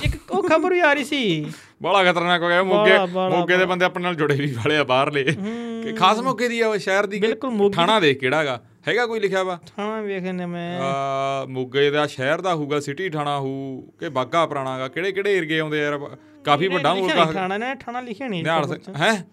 ਇੱਕ 0.04 0.30
ਉਹ 0.30 0.42
ਖਬਰ 0.42 0.72
ਵੀ 0.72 0.80
ਆ 0.80 0.92
ਰਹੀ 0.92 1.04
ਸੀ। 1.04 1.44
ਬੜਾ 1.82 2.02
ਖਤਰਨਾਕ 2.04 2.42
ਹੋ 2.42 2.48
ਗਿਆ। 2.48 2.62
ਮੋਗੇ 2.62 2.98
ਮੋਗੇ 3.36 3.56
ਦੇ 3.56 3.64
ਬੰਦੇ 3.66 3.84
ਆਪਣੇ 3.84 4.02
ਨਾਲ 4.02 4.14
ਜੁੜੇ 4.14 4.34
ਵੀ 4.34 4.52
ਵਾਲੇ 4.52 4.76
ਆ 4.76 4.84
ਬਾਹਰਲੇ। 4.84 5.24
ਕਿ 5.24 5.92
ਖਾਸ 5.92 6.18
ਮੋਗੇ 6.18 6.48
ਦੀ 6.48 6.60
ਆ 6.60 6.68
ਉਹ 6.68 6.78
ਸ਼ਹਿਰ 6.78 7.06
ਦੀ 7.06 7.20
ਕਿ 7.20 7.26
ਬਿਲਕੁਲ 7.26 7.50
ਮੋਗੇ। 7.50 7.74
ਥਾਣਾ 7.74 7.98
ਦੇਖ 8.00 8.18
ਕਿਹੜਾਗਾ 8.18 8.60
ਹੈਗਾ 8.88 9.06
ਕੋਈ 9.06 9.20
ਲਿਖਿਆ 9.20 9.42
ਵਾ? 9.42 9.58
ਥਾਣਾ 9.66 10.00
ਵੇਖਨੇ 10.00 10.46
ਮੈਂ। 10.46 10.80
ਆ 10.80 11.44
ਮੋਗੇ 11.48 11.90
ਦਾ 11.90 12.06
ਸ਼ਹਿਰ 12.06 12.40
ਦਾ 12.40 12.54
ਹੋਊਗਾ 12.54 12.80
ਸਿਟੀ 12.80 13.08
ਥਾਣਾ 13.10 13.38
ਹੋਊ 13.38 13.80
ਕਿ 14.00 14.08
ਬਾਗਾ 14.08 14.46
ਪੁਰਾਣਾਗਾ 14.46 14.88
ਕਿਹੜੇ 14.88 15.12
ਕਿਹੜੇ 15.12 15.36
ਏਰੀਏ 15.36 15.58
ਆਉਂਦੇ 15.60 15.80
ਯਾਰ? 15.80 15.98
ਕਾਫੀ 16.44 16.68
ਵੱਡਾ 16.68 16.94
ਮੁਲਕ 16.94 17.32
ਥਾਣਾ 17.32 17.58
ਨੇ 17.58 17.74
ਥਾਣਾ 17.74 18.00
ਲਿਖਿਆ 18.00 18.28
ਨਹੀਂ 18.28 18.44
ਹੈ? 18.96 19.26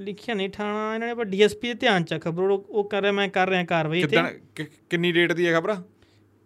ਲਿਖਿਆ 0.00 0.34
ਨਹੀਂ 0.34 0.48
ਥਾਣਾ 0.48 0.94
ਇਹਨਾਂ 0.94 1.14
ਨੇ 1.14 1.24
ਡੀਐਸਪੀ 1.24 1.68
ਦੇ 1.68 1.74
ਧਿਆਨ 1.74 2.04
ਚ 2.04 2.18
ਖਬਰ 2.20 2.42
ਉਹ 2.42 2.84
ਕਰ 2.88 3.02
ਰਿਹਾ 3.02 3.12
ਮੈਂ 3.12 3.28
ਕਰ 3.28 3.48
ਰਿਹਾ 3.48 3.64
ਕਾਰਵਾਈ 3.64 4.02
ਤੇ 4.04 4.22
ਕਿੰਨੀ 4.90 5.12
ਡੇਟ 5.12 5.32
ਦੀ 5.32 5.46
ਹੈ 5.48 5.60
ਖਬਰ? 5.60 5.76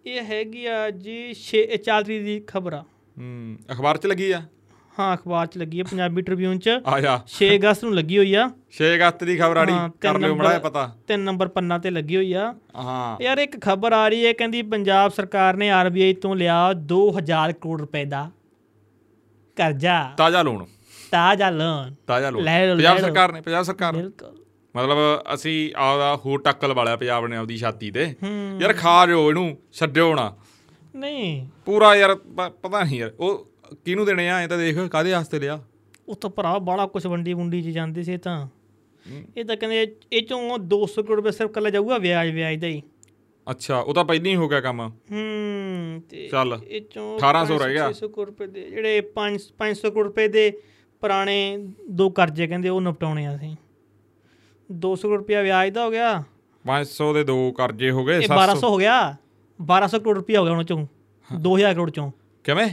ਇਹ 0.05 0.21
ਹੈਗੀ 0.21 0.65
ਆ 0.65 0.89
ਜੀ 0.89 1.15
6 1.35 1.61
4 1.85 2.03
ਤਰੀਕ 2.03 2.23
ਦੀ 2.23 2.39
ਖਬਰ 2.47 2.73
ਆ। 2.73 2.81
ਹੂੰ 3.17 3.57
ਅਖਬਾਰ 3.71 3.97
'ਚ 3.97 4.05
ਲੱਗੀ 4.05 4.31
ਆ? 4.31 4.41
ਹਾਂ 4.99 5.15
ਅਖਬਾਰ 5.15 5.47
ਚ 5.47 5.57
ਲੱਗੀ 5.57 5.79
ਹੈ 5.79 5.83
ਪੰਜਾਬੀ 5.83 6.21
ਟ੍ਰਿਬਿਊਨ 6.21 6.59
ਚ। 6.59 6.69
ਆ 6.87 6.99
ਜਾ। 6.99 7.15
6 7.29 7.47
ਅਗਸਤ 7.55 7.83
ਨੂੰ 7.83 7.95
ਲੱਗੀ 7.95 8.17
ਹੋਈ 8.17 8.33
ਆ। 8.33 8.43
6 8.73 8.91
ਅਗਸਤ 8.95 9.23
ਦੀ 9.23 9.37
ਖਬਰ 9.37 9.57
ਆੜੀ 9.57 9.73
ਕਰ 10.01 10.19
ਲਿਓ 10.19 10.35
ਮੜਾ 10.35 10.59
ਪਤਾ। 10.59 10.83
ਤਿੰਨ 11.07 11.19
ਨੰਬਰ 11.21 11.47
ਪੰਨਾ 11.47 11.77
ਤੇ 11.77 11.89
ਲੱਗੀ 11.89 12.15
ਹੋਈ 12.15 12.31
ਆ। 12.33 12.45
ਹਾਂ। 12.75 13.23
ਯਾਰ 13.23 13.37
ਇੱਕ 13.37 13.59
ਖਬਰ 13.61 13.93
ਆ 13.93 14.07
ਰਹੀ 14.07 14.25
ਹੈ 14.25 14.33
ਕਹਿੰਦੀ 14.33 14.61
ਪੰਜਾਬ 14.69 15.11
ਸਰਕਾਰ 15.11 15.57
ਨੇ 15.57 15.69
ਆਰਬੀਆਈ 15.71 16.13
ਤੋਂ 16.13 16.35
ਲਿਆ 16.35 16.59
2000 16.93 17.53
ਕਰੋੜ 17.61 17.79
ਰੁਪਏ 17.81 18.05
ਦਾ 18.05 18.29
ਕਰਜ਼ਾ 19.55 20.13
ਤਾਜ਼ਾ 20.17 20.41
ਲੋਨ। 20.41 20.65
ਤਾਜ਼ਾ 21.11 21.49
ਲੋਨ 21.49 21.95
ਤਾਜ਼ਾ 22.07 22.29
ਲੋਨ 22.29 22.45
ਪੰਜਾਬ। 22.45 22.97
ਸਰਕਾਰ 22.97 23.31
ਨੇ 23.31 23.41
ਪੰਜਾਬ 23.41 23.63
ਸਰਕਾਰ 23.63 23.93
ਨੇ। 23.93 24.01
ਬਿਲਕੁਲ। 24.01 24.37
ਮਤਲਬ 24.75 24.97
ਅਸੀਂ 25.33 25.71
ਆਪਦਾ 25.75 26.15
ਹੋਰ 26.25 26.41
ਟੱਕਲ 26.41 26.73
ਵਾਲਿਆ 26.73 26.95
ਪੰਜਾਬ 26.95 27.27
ਨੇ 27.27 27.35
ਆਪਦੀ 27.35 27.57
ਛਾਤੀ 27.57 27.91
ਤੇ। 27.91 28.15
ਯਾਰ 28.61 28.73
ਖਾ 28.73 29.05
ਜਿਓ 29.05 29.29
ਇਹਨੂੰ 29.29 29.57
ਛੱਡਿਓ 29.73 30.15
ਨਾ। 30.15 30.35
ਨਹੀਂ। 30.95 31.47
ਪੂਰਾ 31.65 31.95
ਯਾਰ 31.95 32.15
ਪਤਾ 32.15 32.83
ਨਹੀਂ 32.83 32.99
ਯਾਰ 32.99 33.13
ਉਹ 33.19 33.47
ਕਿਹਨੂੰ 33.85 34.05
ਦੇਣੇ 34.05 34.29
ਆ 34.29 34.41
ਇਹ 34.41 34.47
ਤਾਂ 34.47 34.57
ਦੇਖ 34.57 34.79
ਕਾਦੇ 34.79 35.11
ਵਾਸਤੇ 35.11 35.39
ਲਿਆ। 35.39 35.63
ਉਹ 36.07 36.15
ਤਾਂ 36.15 36.29
ਭਰਾ 36.29 36.57
ਬਾਲਾ 36.59 36.87
ਕੁਛ 36.87 37.05
ਵੰਡੀ 37.05 37.33
ਵੁੰਡੀ 37.33 37.61
ਚ 37.61 37.65
ਜਾਂਦੇ 37.65 38.03
ਸੀ 38.03 38.17
ਤਾਂ। 38.17 38.47
ਇਹ 39.37 39.45
ਤਾਂ 39.45 39.57
ਕਹਿੰਦੇ 39.57 39.95
ਇਹ 40.13 40.21
ਚੋਂ 40.21 40.59
200 40.59 41.03
ਕਰੋੜ 41.03 41.17
ਰੁਪਏ 41.17 41.31
ਸਿਰਫ 41.31 41.51
ਕੱਲਾ 41.51 41.69
ਜਾਊਗਾ 41.69 41.97
ਵਿਆਜ 41.97 42.29
ਵਿਆਜ 42.29 42.59
ਦਾ 42.59 42.67
ਹੀ। 42.67 42.81
ਅੱਛਾ 43.51 43.77
ਉਹ 43.79 43.93
ਤਾਂ 43.93 44.05
ਪਹਿਲਾਂ 44.05 44.31
ਹੀ 44.31 44.35
ਹੋ 44.35 44.47
ਗਿਆ 44.47 44.61
ਕੰਮ। 44.61 44.81
ਹੂੰ 44.81 46.01
ਤੇ 46.09 46.27
ਚੱਲ 46.27 46.59
ਇਹ 46.67 46.81
ਚੋਂ 46.81 47.17
1800 47.17 47.57
ਰਹਿ 47.57 47.73
ਗਿਆ। 47.73 47.87
600 47.87 48.07
ਕਰੋੜ 48.07 48.27
ਰੁਪਏ 48.27 48.47
ਦੇ 48.47 48.69
ਜਿਹੜੇ 48.69 49.01
5 49.15 49.37
500 49.57 49.91
ਕਰੋੜ 49.91 50.05
ਰੁਪਏ 50.05 50.27
ਦੇ 50.27 50.51
ਪੁਰਾਣੇ 51.01 51.67
ਦੋ 51.89 52.09
ਕਰਜ਼ੇ 52.09 52.47
ਕਹਿੰਦੇ 52.47 52.69
ਉਹ 52.69 52.81
ਨਿਪਟਾਉਣੇ 52.81 53.25
ਆ 53.25 53.35
ਅਸੀਂ। 53.35 53.55
200 54.71 55.01
ਕਰੋੜ 55.01 55.19
ਰੁਪਇਆ 55.19 55.41
ਵਿਆਜ 55.41 55.69
ਦਾ 55.69 55.85
ਹੋ 55.85 55.91
ਗਿਆ। 55.91 56.23
500 56.65 57.13
ਦੇ 57.13 57.23
ਦੋ 57.23 57.51
ਕਰਜ਼ੇ 57.51 57.91
ਹੋ 57.91 58.05
ਗਏ 58.05 58.17
ਇਹ 58.17 58.21
700 58.21 58.35
1200 58.35 58.69
ਹੋ 58.69 58.77
ਗਿਆ। 58.77 59.15
1200 59.59 59.99
ਕਰੋੜ 59.99 60.17
ਰੁਪਇਆ 60.17 60.39
ਹੋ 60.39 60.45
ਗਿਆ 60.45 60.51
ਉਹਨਾਂ 60.51 60.63
ਚੋਂ। 60.63 60.87
2000 61.41 61.73
ਕਰੋੜ 61.73 61.89
ਚੋਂ। 61.89 62.11
ਕਿਵੇਂ? 62.43 62.69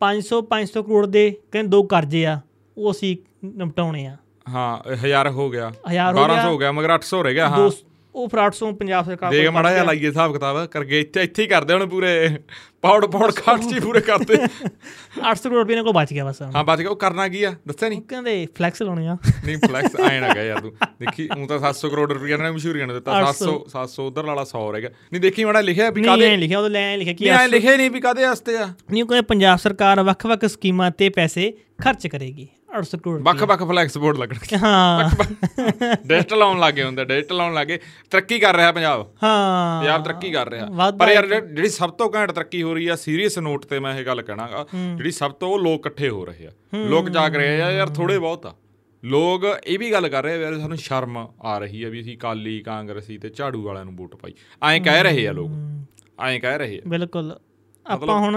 500 0.00 0.42
500 0.42 0.82
ਕਰੋੜ 0.82 1.06
ਦੇ 1.06 1.30
ਕਹਿੰਦੇ 1.52 1.68
ਦੋ 1.68 1.82
ਕਰਜ਼ੇ 1.82 2.26
ਆ 2.26 2.40
ਉਹ 2.78 2.90
ਅਸੀਂ 2.90 3.16
ਨਿਪਟਾਉਣੇ 3.44 4.06
ਆ। 4.06 4.16
ਹਾਂ 4.48 4.94
1000 4.94 5.30
ਹੋ 5.30 5.50
ਗਿਆ। 5.50 5.72
ਹਜ਼ਾਰ 5.90 6.14
ਹੋ 6.14 6.20
1200 6.20 6.34
ਗਿਆ। 6.34 6.48
ਹੋ 6.50 6.58
ਗਿਆ 6.58 6.72
ਮਗਰ 6.72 6.90
800 6.90 7.22
ਰਹਿ 7.22 7.34
ਗਿਆ 7.34 7.48
ਹਾਂ। 7.48 7.70
ਉਹ 8.14 8.28
ਫਿਰ 8.28 8.40
800 8.40 8.72
ਪੰਜਾਬ 8.74 9.04
ਸਰਕਾਰ 9.04 9.30
ਦੇਖ 9.30 9.48
ਮੜਾ 9.50 9.62
ਜਿਹਾ 9.62 9.74
ਗਿਆ। 9.74 9.84
ਲਾਈਏ 9.84 10.06
ਹਿਸਾਬ 10.06 10.32
ਕਿਤਾਬ 10.32 10.64
ਕਰਕੇ 10.66 11.00
ਇੱਥੇ 11.00 11.22
ਇੱਥੇ 11.22 11.42
ਹੀ 11.42 11.48
ਕਰਦੇ 11.48 11.74
ਹੁਣ 11.74 11.86
ਪੂਰੇ। 11.86 12.38
ਪੌੜ 12.82 13.06
ਪੌੜ 13.06 13.30
ਖਾਟ 13.34 13.60
ਚ 13.60 13.72
ਹੀ 13.74 13.80
ਪੂਰੇ 13.80 14.00
ਕਰਦੇ 14.00 14.34
800 14.34 15.42
ਕਰੋੜ 15.42 15.58
ਰੁਪਏ 15.58 15.72
ਇਹਨਾਂ 15.72 15.84
ਕੋਲ 15.84 15.92
ਬਚ 15.92 16.12
ਗਿਆ 16.12 16.24
ਬਸ। 16.24 16.42
ਹਾਂ 16.42 16.64
ਬਚ 16.64 16.78
ਗਿਆ। 16.80 16.90
ਉਹ 16.90 16.96
ਕਰਨਾ 16.96 17.28
ਕੀ 17.28 17.42
ਆ? 17.44 17.54
ਦੱਸਿਆ 17.68 17.88
ਨਹੀਂ 17.88 18.02
ਕਹਿੰਦੇ 18.02 18.46
ਫਲੈਕਸ 18.56 18.82
ਲਾਉਣੇ 18.82 19.06
ਆ। 19.08 19.16
ਨਹੀਂ 19.46 19.56
ਫਲੈਕਸ 19.58 20.00
ਆਏ 20.00 20.20
ਨਾ 20.20 20.28
ਗਾ 20.34 20.42
ਯਾਰ 20.42 20.60
ਤੂੰ। 20.60 20.72
ਦੇਖੀ 21.00 21.28
ਉਹ 21.38 21.46
ਤਾਂ 21.48 21.58
700 21.58 21.90
ਕਰੋੜ 21.90 22.12
ਰੁਪਏ 22.12 22.36
ਨੇ 22.36 22.50
ਮਸ਼ਹੂਰੀਆਂ 22.50 22.86
ਨੇ 22.86 22.94
ਦਿੱਤਾ। 22.94 23.20
700 23.22 23.52
700 23.68 24.06
ਉਧਰ 24.06 24.26
ਵਾਲਾ 24.26 24.44
100 24.44 24.70
ਰਹਿ 24.72 24.80
ਗਿਆ। 24.80 24.90
ਨਹੀਂ 25.12 25.20
ਦੇਖੀ 25.20 25.44
ਮੜਾ 25.44 25.60
ਲਿਖਿਆ 25.60 25.90
ਵੀ 25.90 26.00
ਨਹੀਂ 26.00 26.10
ਕਾਦੇ 26.10 26.30
ਐ 26.30 26.36
ਲਿਖਿਆ 26.36 26.58
ਉਹ 26.60 26.68
ਲੈ 26.68 26.96
ਲਿਖਿਆ 26.96 27.12
ਕਿ 27.14 27.24
ਨਹੀਂ 27.24 27.38
ਐ 27.38 27.46
ਲਿਖਿਆ 27.46 27.76
ਨਹੀਂ 27.76 27.90
ਵੀ 27.90 28.00
ਕਾਦੇ 28.00 28.24
ਵਾਸਤੇ 28.24 28.56
ਆ। 28.56 28.66
ਨਹੀਂ 28.92 29.04
ਕਹਿੰਦੇ 29.04 29.20
ਪੰਜਾਬ 29.20 29.58
ਸਰਕਾਰ 29.58 30.02
ਵੱਖ-ਵੱਖ 30.02 30.44
ਸਕੀਮਾਂ 30.44 30.90
ਤੇ 30.90 31.08
ਪੈਸੇ 31.08 31.52
ਖਰਚ 31.82 32.06
ਕਰੇਗੀ। 32.06 32.48
800 32.78 32.98
ਕਰੋੜ 33.02 33.20
ਵੱਖ 33.20 33.42
ਵੱਖ 33.42 33.62
ਫਲੈਕਸ 33.62 33.98
ਬੋਰਡ 33.98 34.18
ਲੱਗਣਗੇ 34.18 34.56
ਹਾਂ। 34.56 35.10
ਡਿਜੀਟਲ 36.06 36.42
ਆਉਣ 36.42 36.60
ਲੱਗੇ 36.60 36.84
ਹੁੰਦੇ 36.84 37.04
ਡਿਜੀਟਲ 37.04 37.40
ਆਉਣ 37.40 37.54
ਲੱਗੇ। 37.54 37.78
ਤਰੱਕੀ 38.10 38.38
ਕਰ 38.38 38.56
ਰਿਹਾ 38.56 38.72
ਪੰਜਾਬ। 38.72 39.10
ਹਾਂ। 39.22 39.80
ਪੰਜਾਬ 39.82 40.04
ਤਰੱਕੀ 40.04 40.30
ਕਰ 40.30 40.48
ਰਿਹਾ। 40.50 40.90
ਪਰ 40.90 41.08
ਯਾਰ 41.08 41.26
ਜਿਹੜੀ 41.26 41.68
ਸਭ 41.68 41.90
ਤੋਂ 41.90 42.10
ਘੈਂਟ 42.14 42.30
ਤਰੱਕੀ 42.30 42.62
ਹੋ 42.62 42.74
ਰਹੀ 42.74 42.88
ਆ 42.88 42.96
ਸੀਰੀਅਸ 42.96 43.38
ਨੋਟ 43.38 43.64
ਤੇ 43.64 43.78
ਮੈਂ 43.78 43.94
ਇਹ 44.00 44.04
ਗੱਲ 44.06 44.22
ਕਹਿਣਾਗਾ 44.22 44.66
ਜਿਹੜੀ 44.74 45.10
ਸਭ 45.10 45.32
ਤੋਂ 45.32 45.48
ਉਹ 45.48 45.58
ਲੋਕ 45.58 45.80
ਇਕੱਠੇ 45.80 46.08
ਹੋ 46.08 46.24
ਰਹੇ 46.24 46.46
ਆ। 46.46 46.50
ਲੋਕ 46.74 47.08
ਜਾਗ 47.08 47.36
ਰਹੇ 47.36 47.62
ਆ 47.62 47.70
ਯਾਰ 47.70 47.88
ਥੋੜੇ 47.88 48.18
ਬਹੁਤ 48.18 48.46
ਆ। 48.46 48.54
ਲੋਕ 49.04 49.44
ਇਹ 49.66 49.78
ਵੀ 49.78 49.92
ਗੱਲ 49.92 50.08
ਕਰ 50.08 50.22
ਰਹੇ 50.22 50.32
ਆ 50.32 50.36
ਯਾਰ 50.36 50.58
ਸਾਨੂੰ 50.58 50.76
ਸ਼ਰਮ 50.76 51.28
ਆ 51.42 51.58
ਰਹੀ 51.58 51.82
ਆ 51.82 51.88
ਵੀ 51.88 52.00
ਅਸੀਂ 52.00 52.18
ਕਾਲੀ 52.18 52.60
ਕਾਂਗਰਸੀ 52.60 53.18
ਤੇ 53.18 53.28
ਝਾੜੂ 53.28 53.62
ਵਾਲਿਆਂ 53.62 53.84
ਨੂੰ 53.84 53.96
ਵੋਟ 53.96 54.16
ਪਾਈ। 54.16 54.32
ਐਂ 54.62 54.80
ਕਹਿ 54.80 55.02
ਰਹੇ 55.02 55.26
ਆ 55.28 55.32
ਲੋਕ। 55.32 55.50
ਐਂ 56.20 56.40
ਕਹਿ 56.40 56.58
ਰਹੇ 56.58 56.76
ਆ। 56.76 56.80
ਬਿਲਕੁਲ। 56.88 57.36
ਆਪਾਂ 57.86 58.18
ਹੁਣ 58.18 58.36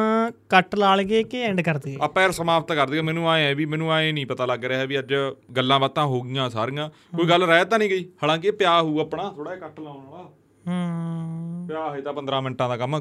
ਕੱਟ 0.50 0.76
ਲਾ 0.76 0.96
ਲਈਏ 0.96 1.24
ਕਿ 1.24 1.41
ਐਂਡ 1.41 1.62
ਕਰ 1.62 1.78
ਦਈਏ? 1.78 1.98
ਆਪਾਂ 2.02 2.24
ਯਾਰ 2.24 2.32
ਸਮਾਪਤ 2.32 2.74
ਕਰ 2.74 2.89
ਦਈਏ। 2.89 3.02
ਮੈਨੂੰ 3.02 3.32
ਐ 3.34 3.39
ਹੈ 3.39 3.56
ਵੀ 3.56 3.66
ਮੈਨੂੰ 3.66 3.94
ਐ 3.94 4.12
ਨਹੀਂ 4.12 4.26
ਪਤਾ 4.26 4.46
ਲੱਗ 4.46 4.66
ਰਿਹਾ 4.66 4.84
ਵੀ 4.84 5.00
ਅੱਜ 5.00 5.14
ਗੱਲਾਂ 5.58 5.80
ਬਾਤਾਂ 5.80 6.06
ਹੋ 6.06 6.22
ਗਈਆਂ 6.22 6.50
ਸਾਰੀਆਂ। 6.50 6.89
ਕੋਈ 6.89 7.26
ਗੱਲ 7.26 7.44
ਰਹਿ 7.44 7.66
ਤਾਂ 7.66 7.80
ਨਹੀਂ 7.80 7.89
ਗਈ। 7.89 8.04
ਹਾਲਾਂਕਿ 8.04 8.48
ਇਹ 8.48 8.54
ਪਿਆ 8.54 8.82
ਹੋਊ 8.82 9.00
ਆਪਣਾ 9.00 9.34
ਥੋੜਾ 9.36 9.56
ਜਿਹਾ 9.56 9.68
ਕੱਟ 9.68 9.80
ਲਾਉਣ 9.80 10.06
ਵਾਲਾ। 10.06 10.24
ਹੂੰ। 10.68 11.68
ਪਿਆ 11.68 11.96
ਹੈ 11.96 12.02
ਤਾਂ 12.02 12.14
15 12.14 12.41
ਮਿੰਟਾਂ 12.41 12.70
ਦਾ 12.70 12.78
ਕੰਮ। 12.78 13.00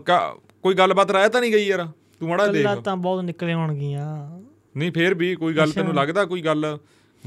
ਕੋਈ 0.62 0.74
ਗੱਲਬਾਤ 0.74 1.11
ਰਹਿ 1.11 1.28
ਤਾਂ 1.28 1.40
ਨਹੀਂ 1.40 1.53
ਗਈ 1.53 1.66
ਯਾਰ। 1.66 1.88
ਤੂੰ 2.20 2.28
ਮੜਾ 2.28 2.47
ਦੇਖ। 2.47 2.64
ਗੱਲਾਂ 2.64 2.82
ਤਾਂ 2.82 2.97
ਬਹੁਤ 2.97 3.24
ਨਿਕਲੇ 3.24 3.55
ਹੋਣਗੀਆਂ। 3.55 4.40
ਨਹੀਂ 4.76 4.93
ਫੇਰ 4.93 5.14
ਵੀ 5.14 5.34
ਕੋਈ 5.34 5.55
ਗੱਲ 5.55 5.72
ਤੈਨੂੰ 5.72 5.95
ਲੱਗਦਾ 5.95 6.24
ਕੋਈ 6.24 6.40
ਗੱਲ 6.40 6.78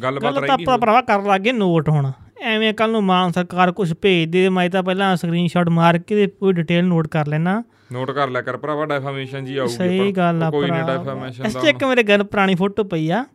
ਗੱਲਬਾਤ 0.03 0.33
ਗੱਲ 0.33 0.39
ਰਹਿ 0.39 0.47
ਤਾਂ 0.47 0.57
ਗਈ 0.57 0.63
ਆਪਾਂ 0.63 0.77
ਭਰਾਵਾ 0.77 1.01
ਕਰ 1.01 1.21
ਲਾਗੇ 1.21 1.51
ਨੋਟ 1.51 1.89
ਹੁਣ। 1.89 2.11
ਐਵੇਂ 2.41 2.73
ਕੱਲ 2.73 2.91
ਨੂੰ 2.91 3.03
ਮਾਨ 3.03 3.31
ਸਰਕਾਰ 3.31 3.71
ਕੁਝ 3.71 3.93
ਭੇਜ 4.01 4.29
ਦੇ 4.29 4.49
ਮੈਂ 4.49 4.69
ਤਾਂ 4.69 4.83
ਪਹਿਲਾਂ 4.83 5.15
ਸਕਰੀਨਸ਼ਾਟ 5.15 5.69
ਮਾਰ 5.69 5.97
ਕੇ 5.97 6.15
ਤੇ 6.15 6.27
ਪੂਰੀ 6.27 6.53
ਡਿਟੇਲ 6.53 6.85
ਨੋਟ 6.85 7.07
ਕਰ 7.07 7.27
ਲੈਣਾ 7.27 7.63
ਨੋਟ 7.91 8.11
ਕਰ 8.11 8.29
ਲਿਆ 8.29 8.41
ਕਰ 8.41 8.57
ਭਰਾਵਾ 8.57 8.85
ਡੈਫਾਮੇਸ਼ਨ 8.85 9.45
ਜੀ 9.45 9.57
ਆਊਗੀ 9.57 9.71
ਸਹੀ 9.71 10.11
ਗੱਲ 10.11 10.43
ਆ 10.43 10.51
ਕੋਈ 10.51 10.69
ਨਹੀਂ 10.69 10.83
ਡੈਫਾਮੇਸ਼ਨ 10.83 11.43
ਦਾ 11.43 11.59
ਇਸ 11.59 11.65
ਇੱਕ 11.65 11.83
ਮੇਰੇ 11.83 12.03
ਗੱਲ 12.03 12.23
ਪੁਰਾਣੀ 12.23 12.55
ਫੋਟੋ 12.55 12.83
ਪਈ 12.83 13.09
ਆ। 13.09 13.25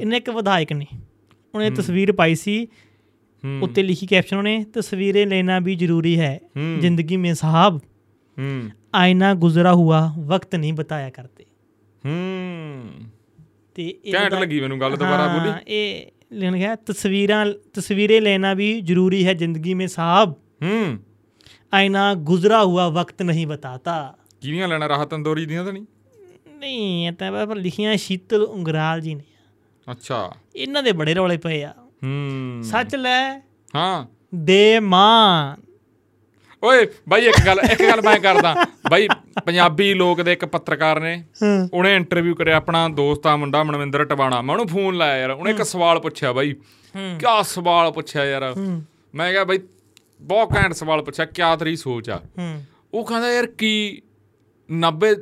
ਇਹਨੇ 0.00 0.16
ਇੱਕ 0.16 0.30
ਵਿਧਾਇਕ 0.30 0.72
ਨੇ। 0.72 0.86
ਉਹਨੇ 1.54 1.70
ਤਸਵੀਰ 1.70 2.12
ਪਾਈ 2.12 2.34
ਸੀ। 2.34 2.66
ਉੱਤੇ 3.62 3.82
ਲਿਖੀ 3.82 4.06
ਕੈਪਸ਼ਨ 4.06 4.36
ਉਹਨੇ 4.36 4.64
ਤਸਵੀਰੇ 4.64 5.24
ਲੈਣਾ 5.24 5.58
ਵੀ 5.58 5.74
ਜ਼ਰੂਰੀ 5.74 6.20
ਹੈ। 6.20 6.40
ਜ਼ਿੰਦਗੀ 6.78 7.16
ਮੇ 7.16 7.34
ਸਾਹਬ 7.34 7.76
ਹੂੰ। 8.38 8.70
ਆਇਨਾ 8.94 9.34
ਗੁਜ਼ਰਾ 9.34 9.74
ਹੁਆ 9.74 10.14
ਵਕਤ 10.18 10.54
ਨਹੀਂ 10.54 10.72
ਬਤਾਇਆ 10.72 11.10
ਕਰਤੇ 11.10 11.44
ਹੂੰ। 12.06 12.84
ਤੇ 13.74 13.98
ਇਹ 14.04 14.14
ਘੈਂਟ 14.14 14.34
ਲੱਗੀ 14.34 14.60
ਮੈਨੂੰ 14.60 14.80
ਗੱਲ 14.80 14.96
ਦੁਬਾਰਾ 14.96 15.26
ਬੋਲੀ। 15.26 15.52
ਇਹ 15.68 16.06
ਲੈਣ 16.32 16.56
ਗਿਆ 16.56 16.74
ਤਸਵੀਰਾਂ 16.74 17.46
ਤਸਵੀਰੇ 17.74 18.20
ਲੈਣਾ 18.20 18.54
ਵੀ 18.54 18.80
ਜ਼ਰੂਰੀ 18.80 19.26
ਹੈ 19.26 19.34
ਜ਼ਿੰਦਗੀ 19.34 19.74
ਮੇ 19.74 19.86
ਸਾਹਬ। 19.86 20.34
ਹੂੰ। 20.62 20.98
ਆਇਨਾ 21.72 22.12
ਗੁਜ਼ਰਾ 22.14 22.64
ਹੁਆ 22.64 22.88
ਵਕਤ 22.88 23.22
ਨਹੀਂ 23.22 23.46
ਬਤਾਤਾ 23.46 24.14
ਕਿਹਦੀਆਂ 24.40 24.68
ਲੈਣਾ 24.68 24.88
ਰਾਹਤ 24.88 25.14
ਅੰਦੋਰੀ 25.14 25.46
ਦੀਆਂ 25.46 25.64
ਤਾਂ 25.64 25.72
ਨਹੀਂ 25.72 25.84
ਨਹੀਂ 26.58 27.06
ਇਹ 27.06 27.12
ਤਾਂ 27.12 27.46
ਪਰ 27.46 27.56
ਲਿਖੀਆਂ 27.56 27.96
ਸ਼ੀਤਲ 27.96 28.42
ਉਂਗਰਾਲ 28.42 29.00
ਜੀ 29.00 29.14
ਨੇ 29.14 29.24
ਅੱਛਾ 29.90 30.30
ਇਹਨਾਂ 30.56 30.82
ਦੇ 30.82 30.92
ਬੜੇ 30.92 31.14
ਰੌਲੇ 31.14 31.36
ਪਏ 31.36 31.62
ਆ 31.62 31.72
ਹੂੰ 32.04 32.62
ਸੱਚ 32.64 32.94
ਲੈ 32.94 33.38
ਹਾਂ 33.74 34.06
ਦੇ 34.34 34.80
ਮਾਂ 34.80 35.56
ਓਏ 36.62 36.86
ਬਾਈ 37.08 37.26
ਇੱਕ 37.26 37.46
ਗੱਲ 37.46 37.60
ਇੱਕ 37.72 37.82
ਗੱਲ 37.82 38.00
ਮੈਂ 38.02 38.18
ਕਰਦਾ 38.20 38.54
ਬਾਈ 38.90 39.08
ਪੰਜਾਬੀ 39.44 39.92
ਲੋਕ 39.94 40.20
ਦੇ 40.22 40.32
ਇੱਕ 40.32 40.44
ਪੱਤਰਕਾਰ 40.44 41.00
ਨੇ 41.00 41.22
ਉਹਨੇ 41.72 41.94
ਇੰਟਰਵਿਊ 41.96 42.34
ਕਰਿਆ 42.34 42.56
ਆਪਣਾ 42.56 42.88
ਦੋਸਤ 42.88 43.26
ਆ 43.26 43.36
ਮੁੰਡਾ 43.36 43.62
ਮਨਵਿੰਦਰ 43.62 44.04
ਟਵਾਣਾ 44.04 44.40
ਮੈਂ 44.42 44.54
ਉਹਨੂੰ 44.54 44.68
ਫੋਨ 44.68 44.96
ਲਾਇਆ 44.96 45.16
ਯਾਰ 45.16 45.30
ਉਹਨੇ 45.30 45.50
ਇੱਕ 45.50 45.62
ਸਵਾਲ 45.62 46.00
ਪੁੱਛਿਆ 46.00 46.32
ਬਾਈ 46.32 46.54
ਕੀ 46.94 47.42
ਸਵਾਲ 47.44 47.90
ਪੁੱਛਿਆ 47.92 48.24
ਯਾਰ 48.24 48.54
ਮੈਂ 49.14 49.32
ਕਿਹਾ 49.32 49.44
ਬਾਈ 49.44 49.58
ਬਹੁਤ 50.20 50.54
ਘੈਂਟ 50.56 50.72
ਸਵਾਲ 50.72 51.02
ਪੁੱਛਿਆ 51.02 51.24
ਕਿਆ 51.24 51.56
ਤੇਰੀ 51.56 51.76
ਸੋਚ 51.76 52.10
ਆ? 52.10 52.20
ਉਹ 52.94 53.04
ਕਹਿੰਦਾ 53.04 53.32
ਯਾਰ 53.34 53.46
ਕੀ 53.46 54.02
90 54.70 55.14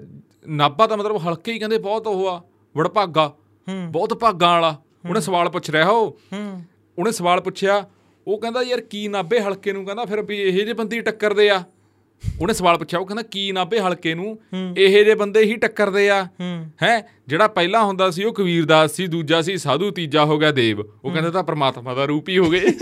ਨਾਭਾ 0.49 0.87
ਦਾ 0.87 0.97
ਮਤਲਬ 0.97 1.17
ਹਲਕੇ 1.29 1.53
ਹੀ 1.53 1.59
ਕਹਿੰਦੇ 1.59 1.79
ਬਹੁਤ 1.79 2.07
ਉਹ 2.07 2.29
ਆ 2.29 2.43
ਵੜਭਾਗਾ 2.77 3.37
ਹੂੰ। 3.69 3.93
ਬਹੁਤ 3.93 4.15
ਭਾਗਾਂ 4.15 4.53
ਵਾਲਾ। 4.53 4.77
ਉਹਨੇ 5.09 5.21
ਸਵਾਲ 5.21 5.49
ਪੁੱਛ 5.51 5.71
ਰਿਹਾ 5.71 5.89
ਉਹ। 5.89 6.19
ਹੂੰ। 6.33 6.63
ਉਹਨੇ 6.99 7.13
ਸਵਾਲ 7.13 7.41
ਪੁੱਛਿਆ 7.41 7.89
ਉਹ 8.27 8.41
ਕਹਿੰਦਾ 8.41 8.63
ਯਾਰ 8.63 8.81
ਕੀ 8.81 9.09
ਨਾਭੇ 9.09 9.41
ਹਲਕੇ 9.41 9.73
ਨੂੰ? 9.73 9.85
ਕਹਿੰਦਾ 9.85 10.05
ਫਿਰ 10.05 10.23
ਵੀ 10.23 10.39
ਇਹੋ 10.41 10.59
ਜਿਹੇ 10.59 10.73
ਬੰਦੇ 10.73 11.01
ਟੱਕਰਦੇ 11.01 11.51
ਆ। 11.51 11.65
ਉਹਨੇ 12.41 12.53
ਸਵਾਲ 12.53 12.79
ਪੁੱਛਿਆ 12.79 12.99
ਉਹ 13.01 13.07
ਕਹਿੰਦਾ 13.07 13.23
ਕੀ 13.23 13.53
ਨਾਭੇ 13.53 13.81
ਹਲਕੇ 13.81 14.15
ਨੂੰ? 14.15 14.39
ਇਹੇ 14.77 15.05
ਜੇ 15.05 15.15
ਬੰਦੇ 15.15 15.41
ਹੀ 15.41 15.57
ਟੱਕਰਦੇ 15.57 16.11
ਆ। 16.11 16.29
ਹੈ? 16.83 17.09
ਜਿਹੜਾ 17.29 17.47
ਪਹਿਲਾਂ 17.49 17.85
ਹੁੰਦਾ 17.85 18.11
ਸੀ 18.11 18.25
ਉਹ 18.25 18.33
ਕਬੀਰਦਾਸ 18.33 18.93
ਸੀ 18.93 19.07
ਦੂਜਾ 19.07 19.41
ਸੀ 19.43 19.57
ਸਾਧੂ 19.57 19.91
ਤੀਜਾ 19.91 20.25
ਹੋ 20.25 20.39
ਗਿਆ 20.39 20.51
ਦੇਵ। 20.51 20.81
ਉਹ 21.05 21.11
ਕਹਿੰਦਾ 21.11 21.31
ਤਾਂ 21.31 21.43
ਪ੍ਰਮਾਤਮਾ 21.43 21.95
ਦਾ 21.95 22.05
ਰੂਪ 22.05 22.29
ਹੀ 22.29 22.39
ਹੋ 22.39 22.51
ਗਏ। 22.51 22.73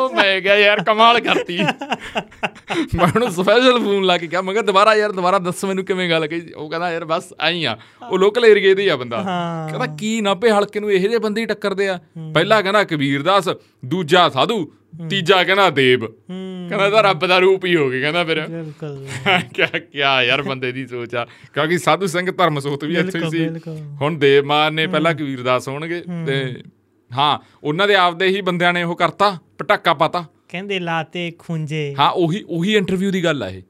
ਉਹ 0.00 0.14
ਮੈਂ 0.14 0.40
ਕਿਹਾ 0.40 0.56
ਯਾਰ 0.56 0.82
ਕਮਾਲ 0.84 1.20
ਕਰਤੀ। 1.20 1.58
ਮੈਂ 1.58 3.06
ਉਹਨੂੰ 3.06 3.30
ਸਪੈਸ਼ਲ 3.30 3.78
ਫੋਨ 3.78 4.04
ਲਾ 4.04 4.18
ਕੇ 4.18 4.26
ਕਿਹਾ 4.26 4.42
ਮੈਂ 4.42 4.54
ਕਿਹਾ 4.54 4.62
ਦੁਬਾਰਾ 4.62 4.94
ਯਾਰ 4.94 5.12
ਦੁਬਾਰਾ 5.12 5.38
ਦੱਸ 5.38 5.64
ਮੈਨੂੰ 5.64 5.84
ਕਿਵੇਂ 5.84 6.10
ਗੱਲ 6.10 6.26
ਕਹੀ? 6.26 6.52
ਉਹ 6.52 6.70
ਕਹਿੰਦਾ 6.70 6.92
ਯਾਰ 6.92 7.04
ਬਸ 7.04 7.32
ਆਈ 7.40 7.64
ਆ। 7.64 7.76
ਉਹ 8.10 8.18
ਲੋਕਲ 8.18 8.44
ਏਰੀਏ 8.44 8.74
ਦੇ 8.74 8.82
ਹੀ 8.82 8.88
ਆ 8.88 8.96
ਬੰਦਾ। 8.96 9.22
ਕਹਿੰਦਾ 9.70 9.86
ਕੀ 9.98 10.20
ਨਾਭੇ 10.20 10.50
ਹਲਕੇ 10.50 10.80
ਨੂੰ 10.80 10.92
ਇਹੋ 10.92 11.08
ਜਿਹੇ 11.08 11.18
ਬੰਦੇ 11.18 11.40
ਹੀ 11.40 11.46
ਟੱਕਰਦੇ 11.46 11.88
ਆ? 11.88 11.98
ਪਹਿਲਾ 12.34 12.62
ਕਹਿੰਦਾ 12.62 12.84
ਕਬੀਰਦਾਸ 12.84 13.48
ਦੂਜਾ 13.84 14.28
ਸਾਧੂ 14.28 14.72
ਤੀਜਾ 15.10 15.44
ਕਹਿੰਦਾ 15.44 15.70
ਦੇਵ। 15.70 16.06
ਕਹਿੰਦਾ 16.68 16.90
ਤਾਂ 16.90 17.02
ਰੱਬ 17.02 17.26
ਦਾ 17.26 17.38
ਰੂਪ 17.38 17.64
ਹੀ 17.64 17.76
ਹੋ 17.76 17.90
ਗਿਆ 17.90 18.00
ਕਹਿੰਦਾ 18.00 18.24
ਫਿਰ। 18.24 18.40
ਬਿਲਕੁਲ। 18.40 19.06
ਕਿਆ 19.54 19.66
ਕਿਆ 19.66 20.22
ਯਾਰ 20.22 20.42
ਬੰਦੇ 20.42 20.72
ਦੀ 20.72 20.86
ਸੋਚ 20.86 21.14
ਆ। 21.14 21.24
ਕਿਉਂਕਿ 21.24 21.78
ਸਾਧੂ 21.78 22.06
ਸਿੰਘ 22.06 22.30
ਧਰਮ 22.30 22.60
ਸੋਤ 22.60 22.84
ਵੀ 22.84 22.96
ਇੱਥੇ 22.96 23.20
ਸੀ। 23.30 23.48
ਹੁਣ 24.00 24.18
ਦੇਵਮਾਨ 24.18 24.74
ਨੇ 24.74 24.86
ਪਹਿਲਾਂ 24.86 25.14
ਕਬੀਰਦਾਸ 25.14 25.68
ਹੋਣਗੇ 25.68 26.02
ਤੇ 26.26 26.62
ਹਾਂ 27.10 27.38
ਉਹਨਾਂ 27.64 27.88
ਦੇ 27.88 27.94
ਆਪਦੇ 27.94 28.26
ਹੀ 28.26 28.40
ਬੰਦਿਆਂ 28.40 28.72
ਨੇ 28.72 28.82
ਉਹ 28.82 28.96
ਕਰਤਾ 28.96 29.38
ਪਟਾਕਾ 29.58 29.94
ਪਾਤਾ। 29.94 30.24
ਕਹਿੰਦੇ 30.48 30.78
ਲਾਤੇ 30.78 31.32
ਖੁੰਝੇ। 31.38 31.94
ਹਾਂ 31.98 32.10
ਉਹੀ 32.10 32.44
ਉਹੀ 32.48 32.76
ਇੰਟਰਵਿਊ 32.76 33.10
ਦੀ 33.10 33.24
ਗੱਲ 33.24 33.42
ਆ 33.42 33.48
ਇਹ। 33.48 33.62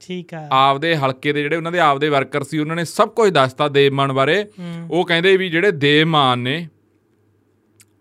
ਠੀਕ 0.00 0.34
ਆ। 0.34 0.48
ਆਪਦੇ 0.52 0.96
ਹਲਕੇ 0.96 1.32
ਦੇ 1.32 1.42
ਜਿਹੜੇ 1.42 1.56
ਉਹਨਾਂ 1.56 1.72
ਦੇ 1.72 1.78
ਆਪਦੇ 1.78 2.08
ਵਰਕਰ 2.08 2.42
ਸੀ 2.42 2.58
ਉਹਨਾਂ 2.58 2.76
ਨੇ 2.76 2.84
ਸਭ 2.84 3.08
ਕੁਝ 3.08 3.30
ਦੱਸਤਾ 3.30 3.68
ਦੇਵਮਾਨ 3.68 4.12
ਬਾਰੇ। 4.12 4.44
ਉਹ 4.90 5.04
ਕਹਿੰਦੇ 5.06 5.36
ਵੀ 5.36 5.48
ਜਿਹੜੇ 5.48 5.70
ਦੇਵਮਾਨ 5.70 6.38
ਨੇ 6.38 6.68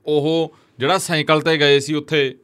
ਉਹ 0.06 0.56
ਜਿਹੜਾ 0.80 0.98
ਸਾਈਕਲ 0.98 1.41
ਤੇ 1.41 1.58
ਗਏ 1.58 1.80
ਸੀ 1.80 1.93
ਉੱਥੇ 1.93 2.38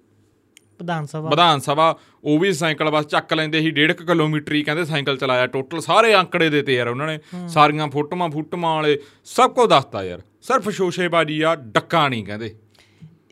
ਵਿਧਾਨ 0.81 1.05
ਸਭਾ। 1.05 1.29
ਵਿਧਾਨ 1.29 1.59
ਸਭਾ 1.59 1.97
ਉਹ 2.23 2.39
ਵੀ 2.39 2.53
ਸਾਈਕਲ 2.53 2.89
ਬਸ 2.89 3.05
ਚੱਕ 3.05 3.33
ਲੈਂਦੇ 3.33 3.59
ਸੀ 3.59 3.71
1.5 3.71 4.01
ਕਿਲੋਮੀਟਰ 4.03 4.53
ਹੀ 4.53 4.63
ਕਹਿੰਦੇ 4.63 4.85
ਸਾਈਕਲ 4.85 5.17
ਚਲਾਇਆ। 5.17 5.47
ਟੋਟਲ 5.47 5.79
ਸਾਰੇ 5.79 6.15
ਅੰਕੜੇ 6.15 6.49
ਦਿੱਤੇ 6.49 6.73
ਯਾਰ 6.73 6.87
ਉਹਨਾਂ 6.87 7.07
ਨੇ। 7.07 7.19
ਸਾਰੀਆਂ 7.47 7.87
ਫੋਟੋਆਂ 7.87 8.29
ਫੂਟਮਾਂ 8.29 8.75
ਵਾਲੇ 8.75 8.99
ਸਭ 9.25 9.51
ਕੁਝ 9.51 9.69
ਦੱਸਤਾ 9.69 10.03
ਯਾਰ। 10.03 10.21
ਸਿਰਫ 10.41 10.69
ਸ਼ੋਸ਼ੇਬਾਜੀ 10.69 11.41
ਆ 11.41 11.55
ਡੱਕਾ 11.55 12.09
ਨਹੀਂ 12.09 12.25
ਕਹਿੰਦੇ। 12.25 12.55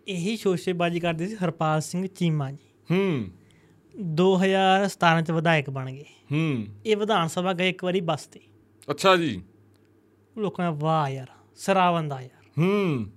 ਇਹੀ 0.07 0.37
ਸ਼ੋਸ਼ੇਬਾਜ਼ੀ 0.37 0.99
ਕਰਦੇ 0.99 1.27
ਸੀ 1.27 1.35
ਹਰਪਾਲ 1.35 1.81
ਸਿੰਘ 1.81 2.07
ਚੀਮਾ 2.07 2.51
ਜੀ। 2.51 2.57
ਹੂੰ। 2.91 3.25
2017 3.95 5.21
ਚ 5.21 5.31
ਵਿਧਾਇਕ 5.31 5.69
ਬਣ 5.69 5.91
ਗਏ। 5.91 6.05
ਹੂੰ। 6.31 6.65
ਇਹ 6.85 6.97
ਵਿਧਾਨ 6.97 7.27
ਸਭਾ 7.27 7.53
ਗਏ 7.53 7.69
ਇੱਕ 7.69 7.83
ਵਾਰੀ 7.83 8.01
ਬੱਸ 8.01 8.25
ਤੇ। 8.25 8.39
ਅੱਛਾ 8.89 9.15
ਜੀ। 9.15 9.43
ਲੋਕਾਂ 10.37 10.71
ਵਾਹ 10.71 11.09
ਯਾਰ 11.09 11.27
ਸਰਾਵਨ 11.55 12.07
ਦਾ 12.07 12.21
ਯਾਰ। 12.21 12.63
ਹੂੰ। 12.63 13.07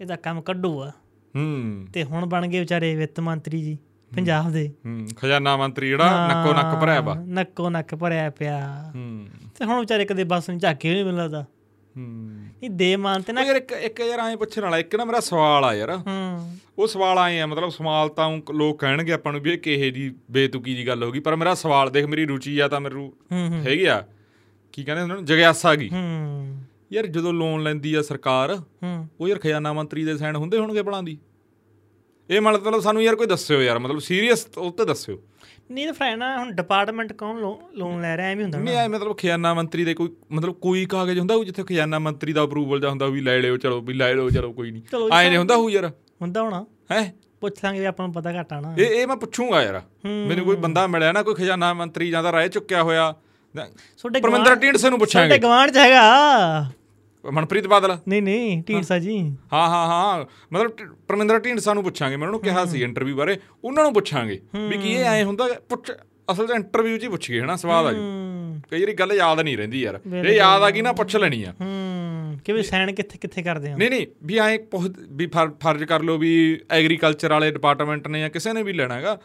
ਇਹਦਾ 0.00 0.16
ਕੰਮ 0.16 0.42
ਕੱਢੂ 0.42 0.82
ਆ 0.82 0.92
ਹੂੰ। 1.36 1.86
ਤੇ 1.92 2.04
ਹੁਣ 2.04 2.26
ਬਣ 2.26 2.46
ਗਏ 2.46 2.60
ਵਿਚਾਰੇ 2.60 2.96
ਵਿੱਤ 2.96 3.20
ਮੰਤਰੀ 3.20 3.62
ਜੀ 3.62 3.78
ਪੰਜਾਬ 4.16 4.52
ਦੇ। 4.52 4.72
ਹੂੰ 4.86 5.08
ਖਜ਼ਾਨਾ 5.16 5.56
ਮੰਤਰੀ 5.56 5.88
ਜਿਹੜਾ 5.88 6.28
ਨੱਕੋ 6.28 6.54
ਨੱਕ 6.54 6.82
ਭਰਿਆ 6.82 7.00
ਵਾ। 7.00 7.14
ਨੱਕੋ 7.14 7.70
ਨੱਕ 7.70 7.94
ਭਰਿਆ 7.94 8.30
ਪਿਆ। 8.30 8.92
ਹੂੰ। 8.94 9.26
ਤੇ 9.58 9.64
ਹੁਣ 9.64 9.80
ਵਿਚਾਰੇ 9.80 10.04
ਕਦੇ 10.04 10.24
ਬੱਸ 10.24 10.50
ਨੂੰ 10.50 10.58
ਝਾਕੇ 10.58 10.94
ਨਹੀਂ 10.94 11.04
ਮਿਲਦਾ 11.04 11.42
ਹੂੰ। 11.96 12.30
ਇਹ 12.62 12.70
ਦੇ 12.70 12.96
ਮਾਨ 12.96 13.22
ਤੇ 13.22 13.32
ਨਾ 13.32 13.42
ਯਾਰ 13.42 13.56
ਇੱਕ 13.56 13.72
ਇੱਕ 13.72 14.00
ਯਾਰ 14.00 14.18
ਐਂ 14.18 14.36
ਪੁੱਛਣ 14.36 14.62
ਵਾਲਾ 14.62 14.78
ਇੱਕ 14.78 14.96
ਨਾ 14.96 15.04
ਮੇਰਾ 15.04 15.20
ਸਵਾਲ 15.20 15.64
ਆ 15.64 15.74
ਯਾਰ। 15.74 15.96
ਹੂੰ। 15.96 16.56
ਉਹ 16.78 16.86
ਸਵਾਲ 16.86 17.18
ਆਏ 17.18 17.40
ਆ 17.40 17.46
ਮਤਲਬ 17.46 17.68
ਸਵਾਲ 17.68 18.08
ਤਾਂ 18.08 18.40
ਲੋਕ 18.52 18.80
ਕਹਿਣਗੇ 18.80 19.12
ਆਪਾਂ 19.12 19.32
ਨੂੰ 19.32 19.40
ਵੀ 19.40 19.52
ਇਹ 19.52 19.58
ਕਿਹੇ 19.58 19.90
ਜੀ 19.90 20.14
ਬੇਤੁਕੀ 20.30 20.76
ਜੀ 20.76 20.86
ਗੱਲ 20.86 21.02
ਹੋ 21.04 21.12
ਗਈ 21.12 21.20
ਪਰ 21.20 21.36
ਮੇਰਾ 21.36 21.54
ਸਵਾਲ 21.54 21.90
ਦੇਖ 21.90 22.04
ਮੇਰੀ 22.04 22.26
ਰੁਚੀ 22.26 22.58
ਆ 22.58 22.68
ਤਾਂ 22.68 22.80
ਮੈਨੂੰ 22.80 23.12
ਹੈਗੀ 23.52 23.84
ਆ। 23.84 24.04
ਕੀ 24.72 24.84
ਕਹਿੰਦੇ 24.84 25.02
ਉਹਨਾਂ? 25.02 25.16
ਨੂੰ 25.16 25.24
ਜਗਿਆਸਾ 25.24 25.74
ਗਈ 25.74 25.90
ਹੂੰ। 25.92 26.62
ਯਾਰ 26.92 27.06
ਜਦੋਂ 27.06 27.32
ਲੋਨ 27.32 27.62
ਲੈਂਦੀ 27.62 27.94
ਆ 27.94 28.02
ਸਰਕਾਰ 28.02 28.54
ਹੂੰ। 28.56 29.08
ਉਹ 29.20 29.28
ਯਾਰ 29.28 29.38
ਖਜ਼ਾਨਾ 29.38 29.72
ਮੰਤਰੀ 29.72 30.04
ਦੇ 30.04 30.16
ਸਾਈਨ 30.16 30.36
ਹੁੰਦੇ 30.36 30.58
ਹੋਣਗੇ 30.58 30.82
ਭਲਾਂ 30.82 31.02
ਦੀ। 31.02 31.18
ਇਹ 32.30 32.40
ਮਤਲਬ 32.40 32.80
ਸਾਨੂੰ 32.80 33.02
ਯਾਰ 33.02 33.16
ਕੋਈ 33.16 33.26
ਦੱਸਿਓ 33.26 33.62
ਯਾਰ 33.62 33.78
ਮਤਲਬ 33.78 33.98
ਸੀਰੀਅਸ 33.98 34.46
ਉਹ 34.58 34.72
ਤੇ 34.72 34.84
ਦੱਸਿਓ। 34.84 35.22
ਨਹੀਂ 35.70 35.86
ਤਾਂ 35.86 35.94
ਫਰੈਂਡ 35.94 36.22
ਹੁਣ 36.38 36.52
ਡਿਪਾਰਟਮੈਂਟ 36.52 37.12
ਕੌਣ 37.12 37.40
ਲੋਨ 37.74 38.00
ਲੈ 38.00 38.16
ਰਿਹਾ 38.16 38.26
ਐਵੇਂ 38.26 38.42
ਹੁੰਦਾ 38.42 38.58
ਨਹੀਂ 38.58 38.76
ਆਏ 38.76 38.88
ਮਤਲਬ 38.88 39.16
ਖਜ਼ਾਨਾ 39.16 39.54
ਮੰਤਰੀ 39.54 39.84
ਦੇ 39.84 39.94
ਕੋਈ 39.94 40.08
ਮਤਲਬ 40.32 40.54
ਕੋਈ 40.54 40.84
ਕਾਗਜ਼ 40.86 41.18
ਹੁੰਦਾ 41.18 41.34
ਹੋਊ 41.34 41.44
ਜਿੱਥੇ 41.44 41.62
ਖਜ਼ਾਨਾ 41.62 41.98
ਮੰਤਰੀ 41.98 42.32
ਦਾ 42.32 42.44
ਅਪਰੂਵਲ 42.44 42.80
ਜਾਂ 42.80 42.90
ਹੁੰਦਾ 42.90 43.06
ਵੀ 43.06 43.20
ਲੈ 43.20 43.38
ਲਿਓ 43.38 43.56
ਚਲੋ 43.56 43.80
ਵੀ 43.80 43.94
ਲੈ 43.94 44.14
ਲਓ 44.14 44.30
ਚਲੋ 44.30 44.52
ਕੋਈ 44.52 44.70
ਨਹੀਂ। 44.70 44.82
ਆਏ 45.12 45.28
ਨਹੀਂ 45.28 45.38
ਹੁੰਦਾ 45.38 45.56
ਹੋਊ 45.56 45.70
ਯਾਰ। 45.70 45.90
ਹੁੰਦਾ 46.22 46.42
ਹੋਣਾ। 46.42 46.66
ਹੈ? 46.92 47.14
ਪੁੱਛ 47.40 47.64
ਲਾਂਗੇ 47.64 47.86
ਆਪਾਂ 47.86 48.06
ਨੂੰ 48.06 48.14
ਪਤਾ 48.14 48.42
ਘਟਾ 48.42 48.60
ਨਾ। 48.60 48.74
ਇਹ 48.78 48.86
ਇਹ 48.86 49.06
ਮੈਂ 49.06 49.16
ਪੁੱਛੂੰਗਾ 49.16 49.62
ਯਾਰ। 49.62 49.82
ਮੈਨੂੰ 50.28 50.44
ਕੋਈ 50.44 50.56
ਬੰਦਾ 50.56 50.86
ਮਿਲਿਆ 50.86 51.12
ਨਾ 51.12 51.22
ਕੋਈ 51.22 51.34
ਖਜ਼ਾਨਾ 51.34 51.74
ਮੰਤਰੀ 51.74 52.10
ਜਾਂ 52.10 52.22
ਤਾਂ 52.22 52.32
ਰਹਿ 52.32 52.48
ਚੁੱਕਿਆ 52.48 52.82
ਹੋਇਆ। 52.82 53.14
ਪਰਮਿੰਦਰ 54.22 54.54
ਢੀਂਡਸੇ 54.54 54.90
ਨੂੰ 54.90 54.98
ਪੁੱਛਾਂਗੇ। 54.98 55.28
ਸਾਡੇ 55.28 55.38
ਗਵਾਂਢ 55.38 55.70
ਚ 55.70 55.76
ਹੈਗਾ। 55.76 56.70
ਮਨਪ੍ਰੀਤ 57.24 57.66
ਬਾਦਲ? 57.66 57.96
ਨਹੀਂ 58.08 58.22
ਨਹੀਂ 58.22 58.62
ਢੀਂਡਸਾ 58.62 58.98
ਜੀ। 58.98 59.18
ਹਾਂ 59.52 59.68
ਹਾਂ 59.68 59.86
ਹਾਂ। 59.86 60.24
ਮਤਲਬ 60.52 60.70
ਪਰਮਿੰਦਰ 61.08 61.38
ਢੀਂਡਸਾ 61.38 61.74
ਨੂੰ 61.74 61.82
ਪੁੱਛਾਂਗੇ 61.82 62.16
ਮੈਂ 62.16 62.26
ਉਹਨਾਂ 62.28 62.40
ਕਿਹਾ 62.40 62.64
ਸੀ 62.64 62.82
ਇੰਟਰਵਿਊ 62.82 63.16
ਬਾਰੇ। 63.16 63.38
ਉਹਨਾਂ 63.64 63.82
ਨੂੰ 63.84 63.92
ਪੁੱਛਾਂਗੇ 63.92 64.40
ਵੀ 64.68 64.78
ਕੀ 64.78 64.92
ਇਹ 64.92 65.04
ਐ 65.04 65.22
ਹੁੰਦਾ 65.24 65.48
ਪੁੱਛ 65.68 65.90
ਅਸਲ 66.32 66.46
'ਚ 66.46 66.50
ਇੰਟਰਵਿਊ 66.50 66.98
'ਚ 66.98 67.02
ਹੀ 67.04 67.08
ਪੁੱਛ 67.08 67.30
ਗਏ 67.30 67.40
ਹਨਾ? 67.40 67.56
ਸਵਾਦ 67.56 67.86
ਆ 67.86 67.92
ਜੀ 67.92 67.98
ਕਈ 68.70 68.80
ਵਾਰੀ 68.80 68.92
ਗੱਲ 68.92 69.12
ਯਾਦ 69.12 69.40
ਨਹੀਂ 69.40 69.56
ਰਹਿੰਦੀ 69.56 69.80
ਯਾਰ। 69.82 70.00
ਇਹ 70.14 70.34
ਯਾਦ 70.34 70.62
ਆ 70.62 70.70
ਗਈ 70.70 70.82
ਨਾ 70.82 70.92
ਪੁੱਛ 70.92 71.16
ਲੈਣੀ 71.16 71.42
ਆ। 71.44 71.52
ਹੂੰ। 71.60 72.38
ਕਿਵੇਂ 72.44 72.62
ਸਾਈਨ 72.62 72.92
ਕਿੱਥੇ 72.92 73.18
ਕਿੱਥੇ 73.18 73.42
ਕਰਦੇ 73.42 73.70
ਆ 73.72 73.76
ਨਹੀਂ 73.76 73.90
ਨਹੀਂ 73.90 74.06
ਵੀ 74.24 74.38
ਐ 74.38 74.56
ਵੀ 75.10 75.26
ਫਰ- 75.26 75.50
ਫਰਜ਼ 75.62 75.84
ਕਰ 75.84 76.02
ਲਓ 76.02 76.18
ਵੀ 76.18 76.60
ਐਗਰੀਕਲਚਰ 76.70 77.30
ਵਾਲੇ 77.30 77.50
ਡਿਪਾਰਟਮੈਂਟ 77.50 78.08
ਨੇ 78.08 78.20
ਜਾਂ 78.20 78.30
ਕਿਸੇ 78.30 78.52
ਨੇ 78.52 78.62
ਵੀ 78.62 78.72
ਲੈਣਾ 78.72 78.94
ਹੈਗਾ। 78.94 79.18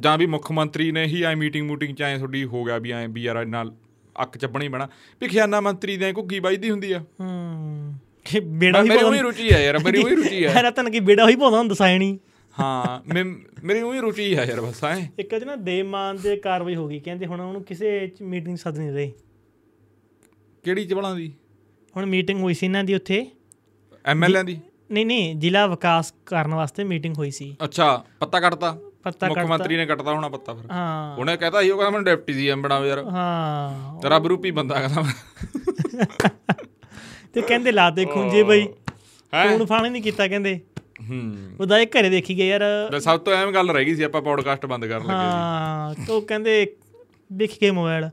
ਜਾਂ 0.00 0.18
ਵੀ 0.18 0.26
ਮੁੱਖ 0.26 0.52
ਮੰਤਰੀ 0.52 0.90
ਨੇ 0.92 1.04
ਹੀ 1.04 1.22
ਐ 1.22 1.34
ਮੀਟਿੰਗ 1.34 1.66
ਮੂਟਿੰਗ 1.68 1.96
ਚ 1.96 2.02
ਐ 2.02 2.16
ਤੁਹਾਡੀ 2.16 2.44
ਹੋ 2.44 2.64
ਗਿਆ 2.64 2.78
ਵੀ 2.78 2.90
ਐ 2.92 3.06
ਵੀ 3.06 3.22
ਯਾਰ 3.22 3.46
ਨਾਲ 3.46 3.72
ਅੱਕ 4.22 4.38
ਚੱਪਣੀ 4.38 4.68
ਬਣਾ 4.68 4.88
ਵੀ 5.20 5.28
ਖਜ਼ਾਨਾ 5.28 5.60
ਮੰਤਰੀ 5.60 5.96
ਦੇ 5.96 6.12
ਘੁੱਗੀ 6.12 6.38
ਵੱਜਦੀ 6.38 6.70
ਹੁੰਦੀ 6.70 6.92
ਆ। 6.92 6.98
ਹੂੰ। 6.98 7.94
ਕਿ 8.24 8.40
ਬੇੜਾ 8.40 8.82
ਹੀ 8.82 8.88
ਮੇਰੀ 8.88 9.02
ਪਾਉਂਦਾ 9.02 9.20
ਰੁਚੀ 9.20 9.54
ਆ 9.54 9.58
ਯਾਰ 9.58 9.78
ਮੇਰੀ 9.78 10.02
ਉਹੀ 10.02 10.14
ਰੁਚੀ 10.16 10.44
ਆ। 10.44 10.52
ਰਤਨ 10.60 10.90
ਕੀ 10.90 11.00
ਬੇੜਾ 11.00 11.28
ਹੀ 11.28 11.36
ਪਾਉਂਦਾ 11.36 11.58
ਹੁੰਦਾ 11.58 11.74
ਸਾਈਨ 11.74 12.18
ਹਾਂ 12.60 13.00
ਮੈਂ- 13.14 13.50
ਮੇਰੀ 13.64 13.80
ਉਹੀ 13.80 13.98
ਰੁਚੀ 13.98 14.34
ਆ 14.34 14.44
ਯਾਰ 14.44 14.60
ਬਸ 14.60 14.84
ਐ 14.84 15.06
ਇੱਕ 15.18 15.36
ਅਜ 15.36 15.44
ਨਾ 15.44 15.56
ਦੇਮਾਨ 15.56 16.16
ਦੇ 16.22 16.36
ਕਾਰਵਾਈ 16.36 16.74
ਹੋ 16.74 16.88
ਗਈ 16.88 17.00
ਕਹਿੰਦੇ 17.00 17.26
ਹੁਣ 17.26 17.40
ਉਹਨੂੰ 17.40 17.62
ਕਿਸੇ 17.64 18.12
ਮੀਟਿੰਗ 18.22 18.56
ਸੱਦ 18.56 18.78
ਨਹੀਂ 18.78 18.90
ਰਹੇ। 18.92 19.12
ਕਿਹੜੀ 20.64 20.84
ਚਵਲਾਂ 20.84 21.16
ਦੀ? 21.16 21.32
ਹੁਣ 21.96 22.06
ਮੀਟਿੰਗ 22.06 22.40
ਹੋਈ 22.40 22.54
ਸੀ 22.54 22.66
ਇਹਨਾਂ 22.66 22.84
ਦੀ 22.84 22.94
ਉੱਥੇ। 22.94 23.26
ਐਮਐਲਏ 24.06 24.42
ਦੀ? 24.42 24.58
ਨਹੀਂ 24.90 25.06
ਨਹੀਂ 25.06 25.36
ਜ਼ਿਲ੍ਹਾ 25.36 25.66
ਵਿਕਾਸ 25.66 26.14
ਕਰਨ 26.26 26.54
ਵਾਸਤੇ 26.54 26.84
ਮੀਟਿੰਗ 26.84 27.14
ਹੋਈ 27.18 27.30
ਸੀ। 27.30 27.56
ਅੱਛਾ 27.64 28.04
ਪੱਤਾ 28.20 28.40
ਕੱਟਤਾ। 28.40 28.78
ਪੱਤਾ 29.04 29.28
ਮੁੱਖ 29.28 29.38
ਮੰਤਰੀ 29.38 29.76
ਨੇ 29.76 29.86
ਕੱਟਤਾ 29.86 30.12
ਹੋਣਾ 30.12 30.28
ਪੱਤਾ 30.28 30.54
ਫਿਰ। 30.54 30.70
ਹਾਂ। 30.70 31.16
ਉਹਨੇ 31.16 31.36
ਕਹਤਾ 31.36 31.62
ਸੀ 31.62 31.70
ਉਹ 31.70 31.78
ਕਹਿੰਦਾ 31.78 31.90
ਮੈਨੂੰ 31.90 32.04
ਡਿਪਟੀ 32.04 32.32
ਸੀਐਮ 32.34 32.62
ਬਣਾਓ 32.62 32.84
ਯਾਰ। 32.84 32.98
ਹਾਂ। 32.98 34.00
ਤੇਰਾ 34.00 34.18
ਬਰੂਪੀ 34.18 34.50
ਬੰਦਾ 34.50 34.80
ਕਹਿੰਦਾ। 34.80 35.02
ਤੇ 37.34 37.40
ਕਹਿੰਦੇ 37.40 37.72
ਲਾਤੇ 37.72 38.04
ਖੁੰਝੇ 38.04 38.42
ਬਈ। 38.42 38.68
ਹੈਂ? 39.34 39.48
ਫੋਨ 39.48 39.66
ਫਾਣੇ 39.66 39.90
ਨਹੀਂ 39.90 40.02
ਕੀਤਾ 40.02 40.28
ਕਹਿੰਦੇ। 40.28 40.60
ਹੂੰ। 41.10 41.36
ਉਹਦਾ 41.60 41.78
ਇਹ 41.78 41.86
ਘਰੇ 41.86 42.10
ਦੇਖੀ 42.10 42.38
ਗਏ 42.38 42.48
ਯਾਰ। 42.48 42.88
ਤੇ 42.92 43.00
ਸਭ 43.00 43.20
ਤੋਂ 43.20 43.32
ਐਵੇਂ 43.32 43.52
ਗੱਲ 43.52 43.70
ਰਹਿ 43.70 43.84
ਗਈ 43.84 43.94
ਸੀ 43.94 44.02
ਆਪਾਂ 44.02 44.22
ਪੌਡਕਾਸਟ 44.22 44.66
ਬੰਦ 44.66 44.86
ਕਰਨ 44.86 45.02
ਲੱਗੇ 45.02 45.12
ਹਾਂ 45.12 45.94
ਤੋ 46.06 46.20
ਕਹਿੰਦੇ 46.20 46.76
ਦੇਖ 47.32 47.58
ਕੇ 47.58 47.70
ਮੋਬਾਈਲ 47.70 48.10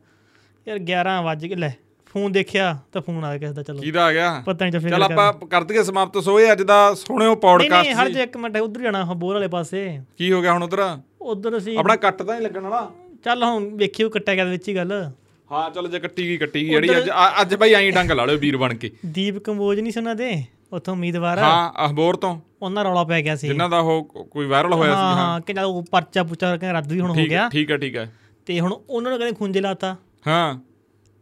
ਯਾਰ 0.68 0.78
11 0.78 1.24
ਵੱਜ 1.24 1.46
ਗਏ 1.46 1.56
ਲੈ। 1.56 1.72
ਫੋਨ 2.10 2.32
ਦੇਖਿਆ 2.32 2.80
ਤਾਂ 2.92 3.02
ਫੋਨ 3.02 3.24
ਆ 3.24 3.30
ਗਿਆ 3.30 3.38
ਕਿਸੇ 3.38 3.54
ਦਾ 3.54 3.64
ਚਲੋ। 3.64 3.82
ਕਿਹਦਾ 3.82 4.06
ਆ 4.06 4.12
ਗਿਆ? 4.14 4.44
ਪਤਾ 4.46 4.66
ਨਹੀਂ 4.66 4.80
ਫਿਰ 4.80 4.92
ਚਲ 4.92 5.04
ਆਪਾਂ 5.04 5.34
ਕਰ 5.34 5.64
ਦਈਏ 5.64 5.84
ਸਮਾਪਤ 5.84 6.24
ਸੋ 6.24 6.40
ਇਹ 6.40 6.52
ਅੱਜ 6.52 6.62
ਦਾ 6.62 6.94
ਸੁਣਿਓ 6.94 7.18
ਨਹੀਂ 7.20 7.28
ਨਹੀਂ 7.28 7.38
ਪੌਡਕਾਸਟ 7.38 7.90
ਹਰ 7.90 8.10
ਜੇ। 8.10 8.24
ਇੱਕ 8.24 8.38
ਮਿੰਟ 8.38 8.58
ਉਧਰ 8.58 8.82
ਜਾਣਾ 8.82 9.04
ਬੋਰ 9.04 9.34
ਵਾਲੇ 9.34 9.48
ਪਾਸੇ। 9.48 10.02
ਕੀ 10.18 10.32
ਹੋ 10.32 10.42
ਗਿਆ 10.42 10.54
ਹੁਣ 10.54 10.64
ਉਧਰ? 10.64 10.98
ਉਧਰ 11.22 11.58
ਅਸੀਂ 11.58 11.78
ਆਪਣਾ 11.78 11.96
ਕੱਟ 11.96 12.24
ਤਾਂ 12.24 12.36
ਨਹੀਂ 12.36 12.42
ਲੱਗਣ 12.42 12.62
ਵਾਲਾ। 12.62 12.92
ਚੱਲ 13.24 13.44
ਹੁਣ 13.44 13.70
ਵੇਖਿਓ 13.76 14.10
ਕੱਟਿਆ 14.10 14.36
ਗਿਆ 14.36 14.44
ਵਿੱਚ 14.44 14.70
ਹੀ 14.70 14.76
ਗੱਲ। 14.76 15.12
ਹਾਂ 15.52 15.70
ਚਲੋ 15.70 15.88
ਜੇ 15.88 16.00
ਕੱਟੀ 16.00 16.24
ਗਈ 16.24 16.38
ਕੱਟੀ 16.38 16.62
ਗਈ। 16.62 16.70
ਜਿਹੜੀ 16.70 16.98
ਅੱਜ 16.98 17.10
ਅੱਜ 17.42 17.56
ਬਾਈ 17.56 17.74
ਐਂ 17.74 17.92
ਡੰਗ 17.92 18.12
ਲਾ 18.12 18.26
ਲਿਓ 18.26 18.38
ਵੀਰ 18.38 18.58
ਬਣ 18.58 18.74
ਕੇ। 18.74 18.92
ਦੀਪ 19.06 19.38
ਕੰਬੋਜ 19.38 19.80
ਨਹੀਂ 19.80 19.92
ਸੁਣਾ 19.92 20.14
ਦੇ? 20.14 20.44
ਉੱਥੋਂ 20.74 20.94
ਉਮੀਦਵਾਰ। 20.94 21.38
ਹਾਂ 21.38 21.86
ਅਖਬੋਰ 21.86 22.16
ਤੋਂ। 22.16 22.40
ਉਹਨਾਂ 22.62 22.84
ਰੌਲਾ 22.84 23.04
ਪੈ 23.04 23.22
ਗਿਆ 23.22 23.36
ਸੀ। 23.36 23.48
ਜਿਨ੍ਹਾਂ 23.48 23.70
ਦਾ 23.70 23.80
ਉਹ 23.80 24.04
ਕੋਈ 24.32 24.46
ਵਾਇਰਲ 24.46 24.74
ਹੋਇਆ 24.74 24.92
ਸੀ 24.92 24.98
ਹਾਂ। 24.98 25.16
ਹਾਂ 25.16 25.42
ਕਿ 25.42 25.54
ਉਹ 25.60 25.86
ਪਰਚਾ 25.92 26.24
ਪੁਚਾ 26.24 26.56
ਰੱਦ 26.56 26.92
ਵੀ 26.92 27.00
ਹੁਣ 27.00 27.10
ਹੋ 27.10 27.16
ਗਿਆ 27.16 27.44
ਹੈ 27.44 27.50
ਠੀਕ 27.50 27.72
ਹੈ 27.72 27.78
ਠੀਕ 27.78 27.96
ਹੈ। 27.96 28.14
ਤੇ 28.46 28.60
ਹੁਣ 28.60 28.72
ਉਹਨਾਂ 28.90 29.12
ਨੂੰ 29.12 29.20
ਕਹਿੰਦੇ 29.20 29.36
ਖੁੰਝੇ 29.36 29.62
ਲਾਤਾ। 29.62 29.96
ਹਾਂ। 30.28 30.69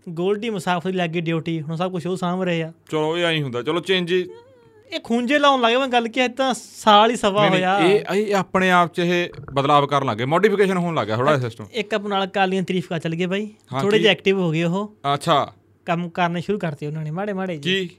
ਗੋਲਡੀ 0.10 0.50
ਮੁਸਾਫਰ 0.50 0.94
ਲੱਗੀ 0.94 1.22
ਡਿਊਟੀ 1.22 1.62
ਹੁਣ 1.62 1.76
ਸਭ 1.76 1.92
ਕੁਝ 1.92 2.06
ਉਹ 2.08 2.16
ਸਾਂਭ 2.18 2.42
ਰਹੇ 2.44 2.62
ਆ। 2.64 2.72
ਚਲੋ 2.92 3.18
ਇਹ 3.18 3.24
ਐਂ 3.26 3.42
ਹੁੰਦਾ 3.44 3.62
ਚਲੋ 3.62 3.80
ਚੇਂਜ 3.80 4.12
ਇਹ 4.14 5.00
ਖੁੰਝੇ 5.04 5.40
ਲਾਉਣ 5.40 5.62
ਲੱਗੇ 5.62 5.78
ਮੈਂ 5.78 5.88
ਗੱਲ 5.88 6.08
ਕੀ 6.08 6.20
ਹੈ 6.20 6.28
ਤਾਂ 6.28 6.54
ਸਾਲ 6.54 7.12
ਹੀ 7.12 7.16
ਸਵਾ 7.16 7.48
ਹੋਇਆ। 7.50 7.78
ਇਹ 7.80 8.14
ਇਹ 8.16 8.36
ਆਪਣੇ 8.36 8.72
ਆਪ 8.72 8.94
ਚ 8.94 9.00
ਇਹ 9.00 9.30
ਬਦਲਾਵ 9.54 9.86
ਕਰਨ 9.88 10.08
ਲੱਗੇ 10.08 10.26
ਮੋਡੀਫਿਕੇਸ਼ਨ 10.26 10.78
ਹੋਣ 10.78 10.96
ਲੱਗਾ 10.96 11.16
ਥੋੜਾ 11.16 11.38
ਸਿਸਟਮ 11.40 11.66
ਇੱਕ 11.74 11.94
ਆਪ 11.94 12.08
ਨਾਲ 12.08 12.28
ਕਾਲੀਆਂ 12.28 12.64
ਤਾਰੀਫ 12.64 12.94
ਚੱਲ 12.94 13.16
ਗਏ 13.16 13.26
ਬਾਈ 13.26 13.48
ਥੋੜੇ? 13.82 14.00
ਜਿਹਾ 14.00 14.12
ਐਕਟਿਵ 14.12 14.40
ਹੋ 14.40 14.52
ਗਏ 14.52 14.64
ਉਹ। 14.64 14.94
ਅੱਛਾ। 15.14 15.54
ਕੰਮ 15.86 16.10
ਕਰਨੇ 16.10 16.42
ਸ਼ੁਰੂ 16.42 16.60
ਕਰਤੇ 16.60 16.88
ਉਹਨਾਂ 16.88 17.04
ਨੇ 17.04 17.12
ਮਾੜੇ 17.12 17.34
ਮਾੜੇ 17.34 17.58
ਜੀ 17.58 17.88
ਕੀ? 17.88 17.96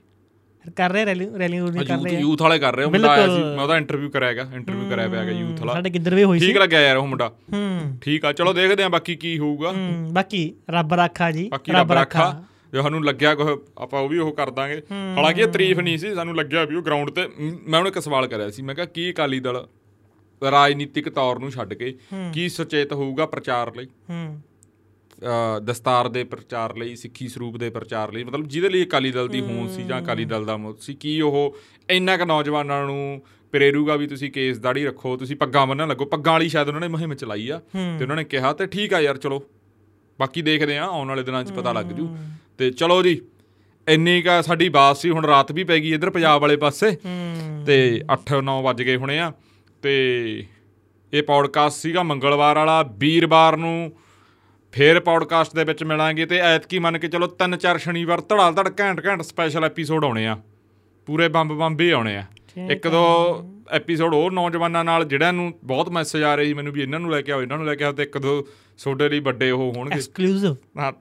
ਕਰ 0.76 0.92
ਰਹੇ 0.92 1.06
ਰੈਲੀ 1.06 1.28
ਰੈਲੀ 1.38 1.58
ਰੂਲੀ 1.58 1.84
ਕਰ 1.84 1.98
ਰਹੇ। 1.98 2.18
ਯੂਥ 2.20 2.42
ਵਾਲੇ 2.42 2.58
ਕਰ 2.58 2.76
ਰਹੇ 2.76 2.84
ਉਹ 2.84 2.90
ਮੁੰਡਾ 2.90 3.08
ਆਇਆ 3.08 3.26
ਸੀ। 3.26 3.42
ਮੈਂ 3.42 3.62
ਉਹਦਾ 3.62 3.76
ਇੰਟਰਵਿਊ 3.76 4.10
ਕਰਾਇਆਗਾ 4.10 4.50
ਇੰਟਰਵਿਊ 4.54 4.90
ਕਰਾਇਆ 4.90 5.08
ਪਿਆਗਾ 5.08 5.30
ਯੂਥ 5.30 5.60
ਵਾਲਾ। 5.60 5.72
ਸਾਡੇ 5.72 5.90
ਕਿੱਧਰ 5.90 6.14
ਵੀ 6.14 6.24
ਹੋਈ 6.24 6.38
ਸੀ। 6.38 6.46
ਠੀਕ 6.46 6.56
ਲੱਗਿਆ 6.56 6.80
ਯਾਰ 6.80 6.96
ਉਹ 6.96 7.06
ਮੁੰਡਾ। 7.06 7.28
ਹੂੰ। 7.52 7.98
ਠੀਕ 8.00 8.24
ਆ 8.24 8.32
ਚਲੋ 8.32 8.52
ਦੇਖਦੇ 8.52 8.82
ਆ 8.82 8.88
ਬਾਕੀ 8.88 9.16
ਕੀ 9.16 9.38
ਹੋਊਗਾ। 9.38 9.72
ਹੂੰ 9.72 10.14
ਬਾਕੀ 10.14 10.54
ਰੱਬ 10.70 10.94
ਰਾਖਾ 10.94 11.30
ਜੀ 11.30 11.50
ਰੱਬ 11.70 11.92
ਰੱਖਾ। 11.92 12.44
ਜੇ 12.72 12.82
ਸਾਨੂੰ 12.82 13.04
ਲੱਗਿਆ 13.04 13.34
ਕੁਛ 13.34 13.46
ਆਪਾਂ 13.78 14.00
ਉਹ 14.00 14.08
ਵੀ 14.08 14.18
ਉਹ 14.18 14.32
ਕਰ 14.32 14.50
ਦਾਂਗੇ। 14.50 14.82
ਹਾਲਾਂਕਿ 15.16 15.40
ਇਹ 15.40 15.46
ਤਾਰੀਫ 15.46 15.78
ਨਹੀਂ 15.78 15.98
ਸੀ 15.98 16.14
ਸਾਨੂੰ 16.14 16.36
ਲੱਗਿਆ 16.36 16.64
ਵੀ 16.64 16.76
ਉਹ 16.76 16.82
ਗਰਾਊਂਡ 16.82 17.10
ਤੇ 17.10 17.26
ਮ, 17.40 17.74
ਉਹਨੂੰ 17.74 17.88
ਇੱਕ 17.88 17.98
ਸਵਾਲ 17.98 18.26
ਕਰਿਆ 18.26 18.50
ਸੀ 18.50 18.62
ਮੈਂ 18.62 18.74
ਕਿਹਾ 18.74 18.86
ਕੀ 18.86 19.10
ਅਕਾਲੀ 19.10 19.40
ਦਲ 19.40 19.66
ਰਾਜਨੀਤਿਕ 20.50 21.08
ਤੌਰ 21.08 21.38
ਨੂੰ 21.38 21.50
ਛੱਡ 21.50 21.74
ਕੇ 21.74 21.94
ਕੀ 22.34 22.48
ਸੁਚੇਤ 22.48 22.92
ਹੋਊਗਾ 22.92 23.26
ਪ੍ਰਚਾਰ 23.26 23.74
ਲਈ? 23.76 23.86
ਦਸਤਾਰ 25.64 26.08
ਦੇ 26.08 26.24
ਪ੍ਰਚਾਰ 26.24 26.76
ਲਈ 26.76 26.96
ਸਿੱਖੀ 26.96 27.28
ਸਰੂਪ 27.28 27.56
ਦੇ 27.56 27.70
ਪ੍ਰਚਾਰ 27.70 28.12
ਲਈ 28.12 28.24
ਮਤਲਬ 28.24 28.46
ਜਿਹਦੇ 28.46 28.68
ਲਈ 28.68 28.84
ਅਕਾਲੀ 28.84 29.10
ਦਲ 29.10 29.28
ਦੀ 29.28 29.40
ਹੋਂਦ 29.40 29.70
ਸੀ 29.70 29.82
ਜਾਂ 29.82 30.02
ਅਕਾਲੀ 30.02 30.24
ਦਲ 30.24 30.44
ਦਾ 30.44 30.56
ਮੁੱਖ 30.56 30.80
ਸੀ 30.80 30.94
ਕੀ 30.94 31.20
ਉਹ 31.20 31.56
ਇੰਨਾ 31.90 32.16
ਕੁ 32.16 32.24
ਨੌਜਵਾਨਾਂ 32.24 32.86
ਨੂੰ 32.86 33.22
ਪ੍ਰੇਰੂਗਾ 33.52 33.96
ਵੀ 33.96 34.06
ਤੁਸੀਂ 34.06 34.32
ਕੇਸ 34.32 34.58
ਦਾੜੀ 34.58 34.84
ਰੱਖੋ 34.84 35.16
ਤੁਸੀਂ 35.16 35.36
ਪੱਗਾਂ 35.36 35.66
ਬੰਨਣ 35.66 35.88
ਲੱਗੋ 35.88 36.04
ਪੱਗਾਂ 36.04 36.32
ਵਾਲੀ 36.32 36.48
ਸ਼ਾਇਦ 36.48 36.68
ਉਹਨਾਂ 36.68 36.80
ਨੇ 36.80 36.88
ਮੁਹਿੰਮ 36.88 37.14
ਚਲਾਈ 37.14 37.48
ਆ 37.48 37.60
ਤੇ 37.98 38.02
ਉਹਨਾਂ 38.02 38.16
ਨੇ 38.16 38.24
ਕਿਹਾ 38.24 38.52
ਤੇ 38.52 38.66
ਠੀਕ 38.66 38.94
ਆ 38.94 39.00
ਯਾਰ 39.00 39.16
ਚਲੋ 39.16 39.42
ਬਾਕੀ 40.20 40.42
ਦੇਖਦੇ 40.42 40.78
ਆ 40.78 40.84
ਆਉਣ 40.84 41.08
ਵਾਲੇ 41.08 41.22
ਦਿਨਾਂ 41.22 41.44
'ਚ 41.44 41.52
ਪਤਾ 41.52 41.72
ਲੱਗ 41.72 41.86
ਜੂ। 41.86 42.16
ਤੇ 42.58 42.70
ਚਲੋ 42.70 43.02
ਜੀ 43.02 43.20
ਇੰਨੀ 43.88 44.22
ਕਾ 44.22 44.42
ਸਾਡੀ 44.42 44.68
ਬਾਤ 44.68 44.96
ਸੀ 44.96 45.10
ਹੁਣ 45.10 45.24
ਰਾਤ 45.24 45.52
ਵੀ 45.52 45.64
ਪੈ 45.64 45.78
ਗਈ 45.78 45.92
ਇੱਧਰ 45.94 46.10
ਪੰਜਾਬ 46.10 46.40
ਵਾਲੇ 46.40 46.56
ਪਾਸੇ। 46.56 46.96
ਤੇ 47.66 48.00
8-9 48.12 48.62
ਵੱਜ 48.62 48.82
ਗਏ 48.82 48.96
ਹੋਣੇ 48.96 49.18
ਆ। 49.18 49.32
ਤੇ 49.82 50.46
ਇਹ 51.12 51.22
ਪੌਡਕਾਸਟ 51.22 51.76
ਸੀਗਾ 51.82 52.02
ਮੰਗਲਵਾਰ 52.02 52.56
ਵਾਲਾ 52.56 52.82
ਵੀਰਵਾਰ 52.82 53.56
ਨੂੰ 53.56 53.92
ਫੇਰ 54.72 55.00
ਪੌਡਕਾਸਟ 55.00 55.54
ਦੇ 55.54 55.64
ਵਿੱਚ 55.64 55.84
ਮਿਲਾਂਗੇ 55.84 56.26
ਤੇ 56.26 56.38
ਐਤਕੀ 56.38 56.78
ਮੰਨ 56.78 56.98
ਕੇ 56.98 57.08
ਚਲੋ 57.08 57.26
ਤਿੰਨ 57.26 57.56
ਚਾਰ 57.56 57.78
ਸ਼ਨੀਵਾਰ 57.78 58.20
ਧੜਾ 58.20 58.50
ਧੜ 58.50 58.70
ਘੈਂਟ 58.80 59.06
ਘੈਂਟ 59.06 59.22
ਸਪੈਸ਼ਲ 59.22 59.64
ਐਪੀਸੋਡ 59.64 60.04
ਆਉਣੇ 60.04 60.26
ਆ। 60.26 60.36
ਪੂਰੇ 61.06 61.28
ਬੰਬ 61.28 61.52
ਬੰਬ 61.52 61.80
ਹੀ 61.80 61.90
ਆਉਣੇ 61.90 62.16
ਆ। 62.16 62.24
ਇੱਕ 62.70 62.88
ਦੋ 62.88 63.02
ਐਪੀਸੋਡ 63.70 64.14
ਹੋਰ 64.14 64.32
ਨੌਜਵਾਨਾਂ 64.32 64.84
ਨਾਲ 64.84 65.04
ਜਿਹੜਿਆਂ 65.04 65.32
ਨੂੰ 65.32 65.52
ਬਹੁਤ 65.64 65.88
ਮੈਸੇਜ 65.88 66.22
ਆ 66.22 66.34
ਰਹੇ 66.34 66.44
ਸੀ 66.44 66.54
ਮੈਨੂੰ 66.54 66.72
ਵੀ 66.72 66.82
ਇਹਨਾਂ 66.82 67.00
ਨੂੰ 67.00 67.10
ਲੈ 67.10 67.20
ਕੇ 67.22 67.32
ਆਓ 67.32 67.42
ਇਹਨਾਂ 67.42 67.56
ਨੂੰ 67.56 67.66
ਲੈ 67.66 67.74
ਕੇ 67.74 67.84
ਆਓ 67.84 67.92
ਤੇ 67.92 68.02
ਇੱਕ 68.02 68.18
ਦੋ 68.18 68.48
ਤੁਹਾਡੇ 68.82 69.08
ਲਈ 69.08 69.20
ਵੱਡੇ 69.20 69.50
ਉਹ 69.50 69.72
ਹੋਣਗੇ। 69.76 69.94
ਐਕਸਕਲੂਸਿਵ 69.94 70.56
ਹਾਂ 70.78 70.92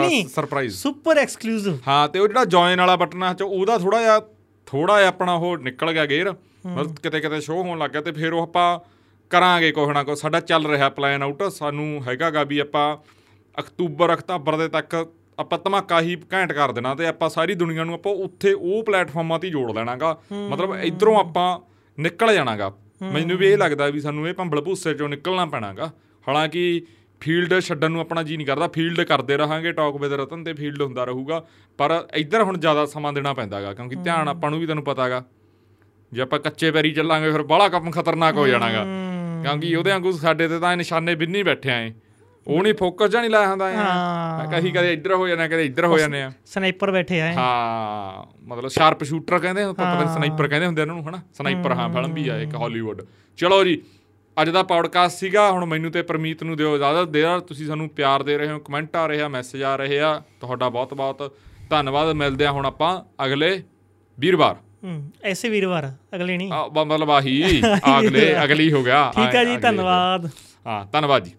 ਨਹੀਂ। 0.00 0.26
ਸਰਪ੍ਰਾਈਜ਼ 0.28 0.74
ਸੁਪਰ 0.74 1.16
ਐਕਸਕਲੂਸਿਵ 1.16 1.78
ਹਾਂ 1.88 2.08
ਤੇ 2.08 2.18
ਉਹ 2.18 2.28
ਜਿਹੜਾ 2.28 2.44
ਜੁਆਇਨ 2.44 2.80
ਵਾਲਾ 2.80 2.96
ਬਟਨ 2.96 3.22
ਆ 3.22 3.34
ਚ 3.34 3.42
ਉਹਦਾ 3.42 3.78
ਥੋੜਾ 3.78 4.00
ਜਿਹਾ 4.00 4.20
ਥੋੜਾ 4.66 4.98
ਜਿਹਾ 4.98 5.08
ਆਪਣਾ 5.08 5.32
ਉਹ 5.32 5.58
ਨਿਕਲ 5.58 5.92
ਗਿਆ 5.92 6.06
ਗੇਅਰ। 6.06 6.34
ਮਤਲਬ 6.66 6.94
ਕਿਤੇ 6.96 7.20
ਕਿਤੇ 7.20 7.40
ਸ਼ੋਅ 7.40 7.62
ਹੋਣ 7.62 7.78
ਲੱਗ 7.78 7.90
ਗਿਆ 7.90 8.00
ਤੇ 8.00 8.12
ਫਿਰ 8.12 8.32
ਉਹ 8.32 8.42
ਆਪਾਂ 8.42 8.78
ਕਰਾਂਗੇ 9.30 9.72
ਕੁਛ 9.72 9.88
ਨਾ 9.88 10.02
ਕੁਛ। 10.02 10.18
ਸਾਡਾ 10.18 10.40
ਚੱਲ 10.40 10.66
ਰਿਹਾ 10.66 10.88
ਪਲਾਨ 10.88 11.22
ਆਊਟ 11.22 11.42
ਸਾਨੂੰ 11.42 12.02
ਹੈਗਾਗਾ 12.08 12.42
ਵੀ 12.44 12.58
ਆਪਾਂ 12.58 12.96
ਅਕਤੂਬਰ 13.60 14.14
ਅਕਤੂਬਰ 14.14 14.56
ਦੇ 14.56 14.68
ਤੱਕ 14.68 14.94
ਆਪਾਂ 15.38 15.58
ਧਮਾਕਾ 15.58 16.00
ਹੀ 16.00 16.16
ਘੈਂਟ 16.32 16.52
ਕਰ 16.52 16.72
ਦੇਣਾ 16.72 16.94
ਤੇ 16.94 17.06
ਆਪਾਂ 17.06 17.28
ਸਾਰੀ 17.28 17.54
ਦੁਨੀਆ 17.54 17.84
ਨੂੰ 17.84 17.94
ਆਪਾਂ 17.94 18.12
ਉੱਥੇ 18.14 18.52
ਉਹ 18.52 18.82
ਪਲੇਟਫਾਰਮਾਂ 18.84 19.38
ਤੇ 19.38 19.50
ਜੋੜ 19.50 19.70
ਲੈਣਾਗਾ। 19.72 20.16
ਮਤਲਬ 20.50 20.74
ਇਧਰੋਂ 20.74 21.18
ਆਪਾਂ 21.20 21.58
ਨਿਕਲ 21.98 22.34
ਜਾਣਾਗਾ। 22.34 22.72
ਮੈਨੂੰ 23.02 23.36
ਵੀ 23.38 23.46
ਇਹ 23.46 23.56
ਲੱਗਦਾ 23.58 23.86
ਵੀ 23.86 24.00
ਸਾਨੂੰ 24.00 24.28
ਇਹ 24.28 24.34
ਭੰਬਲ 24.34 24.60
ਭੂਸੇ 24.60 24.94
ਚੋਂ 24.94 25.08
ਨਿਕਲਣਾ 25.08 25.46
ਪੈਣਾਗਾ। 25.46 25.90
ਹਾਲਾਂਕਿ 26.26 26.82
ਫੀਲਡ 27.20 27.60
ਛੱਡਣ 27.60 27.90
ਨੂੰ 27.90 28.00
ਆਪਣਾ 28.00 28.22
ਜੀ 28.22 28.36
ਨਹੀਂ 28.36 28.46
ਕਰਦਾ। 28.46 28.68
ਫੀਲਡ 28.68 29.00
ਕਰਦੇ 29.00 29.36
ਰਹਾਂਗੇ 29.36 29.72
ਟਾਕ 29.72 29.96
ਵਿਦ 29.96 30.12
ਰਤਨ 30.12 30.44
ਤੇ 30.44 30.52
ਫੀਲਡ 30.52 30.82
ਹੁੰਦਾ 30.82 31.04
ਰਹੂਗਾ। 31.04 31.44
ਪਰ 31.78 32.08
ਇੱਧਰ 32.14 32.42
ਹੁਣ 32.42 32.58
ਜ਼ਿਆਦਾ 32.58 32.86
ਸਮਾਂ 32.86 33.12
ਦੇਣਾ 33.12 33.32
ਪੈਂਦਾਗਾ 33.32 33.72
ਕਿਉਂਕਿ 33.74 33.96
ਧਿਆਨ 33.96 34.28
ਆਪਾਂ 34.28 34.50
ਨੂੰ 34.50 34.60
ਵੀ 34.60 34.66
ਤੈਨੂੰ 34.66 34.84
ਪਤਾਗਾ। 34.84 35.22
ਜੇ 36.12 36.20
ਆਪਾਂ 36.20 36.38
ਕੱਚੇ 36.38 36.70
ਪੈਰੀ 36.70 36.92
ਚੱਲਾਂਗੇ 36.92 37.30
ਫਿਰ 37.32 37.42
ਬਾਹਲਾ 37.42 37.68
ਕੰਮ 37.68 37.90
ਖਤਰਨਾਕ 37.90 38.36
ਹੋ। 38.36 38.46
ਜਾਣਾਗਾ। 38.48 38.84
ਕਿਉਂਕਿ 39.44 39.74
ਉਹਦੇ 39.76 39.90
ਵਾਂਗੂ 39.90 40.12
ਸਾਡੇ 40.18 40.48
ਤੇ 40.48 40.58
ਤਾਂ 40.60 40.76
ਨਿਸ਼ਾਨੇ 40.76 41.14
ਬਿੰਨੀ 41.14 41.42
ਬੈਠੇ 41.42 41.70
ਆਏ 41.70 41.92
ਉਹ 42.46 42.62
ਨਹੀਂ 42.62 42.74
ਫੋਕਸ 42.74 43.10
ਜਾਂ 43.10 43.20
ਨਹੀਂ 43.20 43.30
ਲਾਇਆ 43.30 43.48
ਹੁੰਦਾ। 43.48 43.70
ਹਾਂ। 43.72 44.46
ਕਹੀਂ 44.50 44.72
ਕਦੇ 44.72 44.92
ਇੱਧਰ 44.92 45.12
ਹੋ 45.14 45.26
ਜਾਣਾ 45.28 45.46
ਕਦੇ 45.48 45.64
ਇੱਧਰ 45.64 45.84
ਹੋ 45.86 45.98
ਜਾਂਦੇ 45.98 46.22
ਆ। 46.22 46.30
ਸਨਾਈਪਰ 46.46 46.90
ਬੈਠੇ 46.90 47.20
ਆ 47.20 47.32
ਹਾਂ 47.32 48.24
ਮਤਲਬ 48.48 48.68
ਸ਼ਾਰਪ 48.70 49.04
ਸ਼ੂਟਰ 49.04 49.38
ਕਹਿੰਦੇ 49.38 49.64
ਪਤਾ 49.72 49.94
ਨਹੀਂ 49.94 50.08
ਸਨਾਈਪਰ 50.14 50.48
ਕਹਿੰਦੇ 50.48 50.66
ਹੁੰਦੇ 50.66 50.82
ਇਹਨਾਂ 50.82 50.94
ਨੂੰ 50.94 51.08
ਹਨਾ? 51.08 51.20
ਸਨਾਈਪਰ 51.38 51.72
ਹਾਂ 51.72 51.88
ਫਿਲਮ 51.88 52.12
ਵੀ 52.14 52.28
ਆ 52.28 52.36
ਇੱਕ 52.40 52.54
ਹਾਲੀਵੁੱਡ। 52.54 53.00
ਚਲੋ 53.38 53.62
ਜੀ 53.64 53.80
ਅੱਜ 54.36 54.50
ਦਾ 54.50 54.62
ਪੌਡਕਾਸਟ 54.62 55.18
ਸੀਗਾ 55.18 55.50
ਹੁਣ 55.50 55.64
ਮੈਨੂੰ 55.64 55.90
ਤੇ 55.92 56.02
ਪ੍ਰਮੀਤ 56.02 56.42
ਨੂੰ 56.42 56.56
ਦਿਓ 56.56 56.74
ਇਜਾਜ਼ਤ 56.76 57.08
ਦੇ 57.10 57.22
ਤੁਸੀਂ 57.48 57.66
ਸਾਨੂੰ 57.66 57.88
ਪਿਆਰ 57.88 58.22
ਦੇ 58.22 58.36
ਰਹੇ 58.38 58.50
ਹੋ 58.50 58.58
ਕਮੈਂਟ 58.58 58.96
ਆ 58.96 59.06
ਰਹੇ 59.06 59.20
ਆ 59.20 59.28
ਮੈਸੇਜ 59.28 59.62
ਆ 59.62 59.74
ਰਹੇ 59.76 60.00
ਆ। 60.00 60.20
ਤੁਹਾਡਾ 60.40 60.68
ਬਹੁਤ 60.68 60.94
ਬਹੁਤ 60.94 61.34
ਧੰਨਵਾਦ 61.70 62.12
ਮਿਲਦੇ 62.14 62.46
ਆ 62.46 62.50
ਹੁਣ 62.52 62.66
ਆਪਾਂ 62.66 63.24
ਅਗਲੇ 63.24 63.62
ਵੀਰਵਾਰ। 64.18 64.56
ਐਸੇ 65.24 65.48
ਵੀਰਵਾਰ 65.48 65.92
ਅਗਲੇ 66.14 66.36
ਨਹੀਂ। 66.36 66.52
ਆ, 66.52 66.68
ਮਤਲਬ 66.84 67.10
ਆਹੀ 67.10 67.62
ਅਗਲੇ 68.00 68.34
ਅਗਲੀ 68.44 68.72
ਹੋ 68.72 68.82
ਗਿਆ। 68.84 69.12
ਠੀਕ 69.16 69.34
ਹੈ 69.34 69.44
ਜੀ 69.44 69.56
ਧੰਨਵਾਦ। 69.56 70.30
ਹਾਂ 70.66 70.86
ਧੰਨਵਾਦ 70.92 71.24
ਜੀ। 71.24 71.32